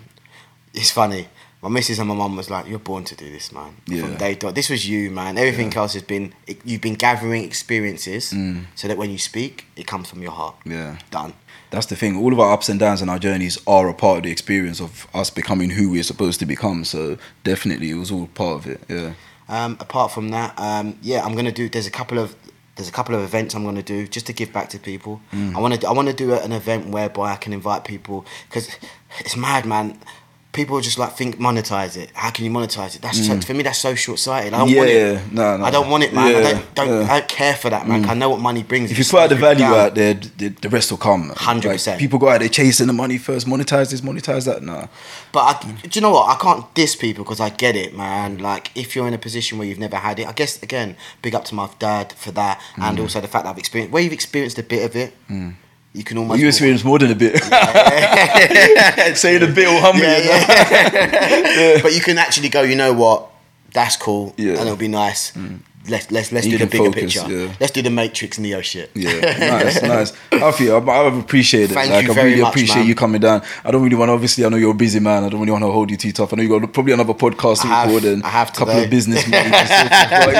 it's 0.75 0.91
funny. 0.91 1.27
My 1.61 1.69
missus 1.69 1.97
and 1.97 2.07
my 2.07 2.13
mum 2.13 2.35
was 2.35 2.49
like, 2.49 2.67
"You're 2.67 2.77
born 2.77 3.05
to 3.05 3.15
do 3.15 3.31
this, 3.31 3.51
man." 3.51 3.77
Yeah. 3.87 4.01
From 4.01 4.17
day 4.17 4.35
dot. 4.35 4.53
This 4.53 4.69
was 4.69 4.87
you, 4.87 5.09
man. 5.09 5.37
Everything 5.37 5.73
else 5.73 5.93
has 5.93 6.03
been. 6.03 6.33
You've 6.63 6.81
been 6.81 6.93
gathering 6.93 7.43
experiences, 7.43 8.35
so 8.75 8.87
that 8.87 8.97
when 8.97 9.09
you 9.09 9.17
speak, 9.17 9.65
it 9.75 9.87
comes 9.87 10.09
from 10.09 10.21
your 10.21 10.31
heart. 10.31 10.55
Mm. 10.65 10.71
Yeah. 10.71 10.97
Done. 11.09 11.33
That's 11.71 11.87
the 11.87 11.95
thing. 11.95 12.15
All 12.17 12.31
of 12.31 12.39
our 12.39 12.53
ups 12.53 12.69
and 12.69 12.79
downs 12.79 13.01
and 13.01 13.09
our 13.09 13.19
journeys 13.19 13.57
are 13.65 13.89
a 13.89 13.93
part 13.93 14.17
of 14.17 14.23
the 14.23 14.31
experience 14.31 14.79
of 14.79 15.07
us 15.13 15.29
becoming 15.29 15.71
who 15.71 15.89
we're 15.89 16.03
supposed 16.03 16.39
to 16.39 16.45
become. 16.45 16.85
So 16.85 17.17
definitely, 17.43 17.89
it 17.89 17.95
was 17.95 18.11
all 18.11 18.27
part 18.27 18.57
of 18.57 18.67
it. 18.67 18.81
Yeah. 18.87 19.13
Um, 19.49 19.77
apart 19.79 20.11
from 20.11 20.29
that, 20.29 20.53
um, 20.57 20.97
yeah, 21.01 21.23
I'm 21.23 21.35
gonna 21.35 21.51
do. 21.51 21.67
There's 21.67 21.87
a 21.87 21.91
couple 21.91 22.19
of 22.19 22.35
there's 22.75 22.89
a 22.89 22.91
couple 22.91 23.15
of 23.15 23.21
events 23.21 23.55
I'm 23.55 23.63
gonna 23.63 23.83
do 23.83 24.07
just 24.07 24.27
to 24.27 24.33
give 24.33 24.51
back 24.51 24.69
to 24.69 24.79
people. 24.79 25.21
Mm. 25.31 25.55
I 25.55 25.59
want 25.59 25.81
to 25.81 25.87
I 25.87 25.91
want 25.91 26.07
to 26.09 26.13
do 26.13 26.33
an 26.33 26.51
event 26.51 26.87
whereby 26.89 27.31
I 27.33 27.35
can 27.37 27.53
invite 27.53 27.83
people 27.83 28.25
because 28.47 28.69
it's 29.19 29.35
mad, 29.35 29.65
man. 29.65 29.99
People 30.55 30.79
just 30.81 30.97
like 30.97 31.13
think 31.17 31.37
monetize 31.37 31.97
it. 31.97 32.09
How 32.13 32.31
can 32.31 32.45
you 32.45 32.51
monetize 32.51 32.95
it? 32.95 33.01
That's 33.01 33.25
so, 33.27 33.39
for 33.41 33.53
me. 33.53 33.61
That's 33.63 33.77
so 33.77 33.93
short 33.93 34.19
sighted. 34.19 34.53
I 34.53 34.59
don't 34.59 34.75
want 34.75 34.89
Mm. 34.89 34.93
Yeah, 34.93 35.19
it. 35.19 35.31
no, 35.33 35.57
no. 35.57 35.65
I 35.65 35.69
don't 35.69 35.89
want 35.89 36.03
it, 36.05 36.13
man. 36.13 36.27
I 36.35 36.41
don't 36.53 36.75
don't 36.75 36.87
yeah. 36.87 36.93
Mm. 37.07 37.09
I 37.09 37.19
don't 37.19 37.27
care 37.29 37.53
for 37.55 37.69
that, 37.69 37.87
man. 37.87 38.05
I 38.05 38.13
know 38.13 38.29
what 38.29 38.39
money 38.39 38.63
brings. 38.63 38.89
If 38.89 38.97
you 38.97 39.03
put 39.05 39.19
out 39.19 39.29
the 39.29 39.35
value 39.35 39.59
down. 39.59 39.73
out 39.73 39.95
there, 39.95 40.13
the, 40.13 40.47
the 40.49 40.69
rest 40.69 40.89
will 40.91 40.97
come. 40.97 41.29
100%. 41.31 41.97
People 41.99 42.19
go 42.19 42.29
out 42.29 42.39
there 42.39 42.49
chasing 42.49 42.87
the 42.87 42.93
money 42.93 43.17
first. 43.17 43.45
Monetize 43.47 43.91
this, 43.91 44.01
monetize 44.01 44.45
that. 44.45 44.63
Nah. 44.63 44.87
But 45.33 45.39
I, 45.65 45.71
do 45.83 45.89
you 45.91 46.01
know 46.01 46.11
what? 46.11 46.29
I 46.29 46.39
can't 46.41 46.73
diss 46.73 46.95
people 46.95 47.23
because 47.25 47.41
I 47.41 47.49
get 47.49 47.75
it, 47.75 47.95
man. 47.95 48.37
Like 48.37 48.71
if 48.75 48.95
you're 48.95 49.07
in 49.07 49.13
a 49.13 49.17
position 49.17 49.57
where 49.57 49.67
you've 49.67 49.79
never 49.79 49.97
had 49.97 50.19
it, 50.19 50.27
I 50.27 50.31
guess 50.31 50.61
again, 50.63 50.95
big 51.21 51.35
up 51.35 51.43
to 51.45 51.55
my 51.55 51.69
dad 51.79 52.13
for 52.13 52.31
that, 52.31 52.61
Mm. 52.77 52.83
and 52.83 52.99
also 53.01 53.19
the 53.21 53.27
fact 53.27 53.43
that 53.43 53.51
I've 53.51 53.57
experienced 53.57 53.91
where 53.93 54.01
you've 54.01 54.13
experienced 54.13 54.57
a 54.57 54.63
bit 54.63 54.85
of 54.89 54.95
it. 54.95 55.13
You 55.95 56.03
can 56.03 56.17
almost. 56.17 56.41
you 56.41 56.47
experience 56.47 56.83
more 56.83 56.99
than 56.99 57.11
a 57.11 57.15
bit. 57.15 57.41
Saying 59.17 59.43
a 59.43 59.47
bit 59.47 59.67
will 59.69 59.79
humble 59.79 60.01
yeah, 60.03 60.19
yeah. 60.19 61.79
but 61.83 61.93
you 61.95 62.01
can 62.01 62.17
actually 62.17 62.49
go. 62.49 62.61
You 62.63 62.75
know 62.75 62.91
what? 62.93 63.29
That's 63.73 63.95
cool, 63.97 64.33
Yeah. 64.37 64.53
Mm. 64.53 64.59
and 64.59 64.61
it'll 64.67 64.75
be 64.77 64.87
nice. 64.89 65.31
Let's 65.87 66.09
let's 66.09 66.31
let's 66.31 66.47
You 66.47 66.57
do 66.57 66.65
the 66.65 66.71
bigger 66.71 66.85
focus, 66.85 67.13
picture. 67.21 67.31
yeah. 67.31 67.53
Let's 67.59 67.71
do 67.71 67.81
the 67.83 67.89
Matrix 67.91 68.39
Neo 68.39 68.61
shit. 68.61 68.89
Yeah, 68.95 69.11
nice, 69.61 69.81
nice. 69.83 70.13
Alfie, 70.31 70.71
I, 70.71 70.77
I 70.77 71.19
appreciate 71.19 71.69
it. 71.69 71.73
Thank 71.73 71.91
like, 71.91 72.05
you 72.05 72.11
I 72.11 72.15
very 72.15 72.29
really 72.31 72.41
much, 72.41 72.49
appreciate 72.53 72.77
man. 72.77 72.87
you 72.87 72.95
coming 72.95 73.21
down. 73.21 73.43
I 73.63 73.69
don't 73.71 73.83
really 73.83 73.95
want 73.95 74.09
to, 74.09 74.13
obviously, 74.13 74.45
I 74.45 74.49
know 74.49 74.57
you're 74.57 74.71
a 74.71 74.73
busy 74.73 74.99
man. 74.99 75.23
I 75.23 75.29
don't 75.29 75.39
really 75.39 75.51
want 75.51 75.63
to 75.63 75.71
hold 75.71 75.91
you 75.91 75.97
too 75.97 76.11
tough. 76.11 76.33
I 76.33 76.37
know 76.37 76.43
you 76.43 76.49
got 76.59 76.73
probably 76.73 76.93
another 76.93 77.13
podcast 77.13 77.61
to 77.61 77.67
I 77.67 77.81
have- 77.81 77.87
record 77.89 78.05
and 78.05 78.23
I 78.23 78.29
have 78.29 78.49
a 78.49 78.51
couple 78.53 78.73
today. 78.73 78.85
of 78.85 78.89
business 78.89 79.27
meetings. 79.27 79.53
and 79.53 79.67
so 79.69 79.75
forth. 79.75 80.25
but, 80.25 80.33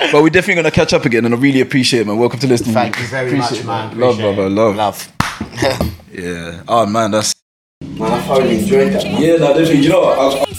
yeah. 0.00 0.12
but 0.12 0.22
we're 0.22 0.30
definitely 0.30 0.54
going 0.62 0.64
to 0.64 0.70
catch 0.70 0.92
up 0.94 1.04
again 1.04 1.24
and 1.26 1.34
I 1.34 1.38
really 1.38 1.60
appreciate 1.60 2.00
it, 2.00 2.06
man. 2.06 2.16
Welcome 2.18 2.40
to 2.40 2.46
listening. 2.46 2.72
Thank 2.74 2.98
you 2.98 3.06
very 3.06 3.32
much, 3.36 3.46
Appreciate 3.52 3.64
it, 3.64 3.66
man. 3.66 3.98
Love, 3.98 4.18
Appreciate 4.18 4.34
brother. 4.34 4.50
Love. 4.50 4.76
Love. 4.76 5.92
Yeah. 6.12 6.62
Oh, 6.66 6.86
man, 6.86 7.12
that's. 7.12 7.34
Man, 7.82 8.10
I 8.12 8.20
thoroughly 8.22 8.58
enjoyed 8.58 8.92
that. 8.92 9.04
Man. 9.04 9.22
Yeah, 9.22 9.36
no, 9.36 9.48
definitely. 9.54 9.76
You 9.78 9.88
know 9.90 10.00
what? 10.00 10.18
I, 10.18 10.49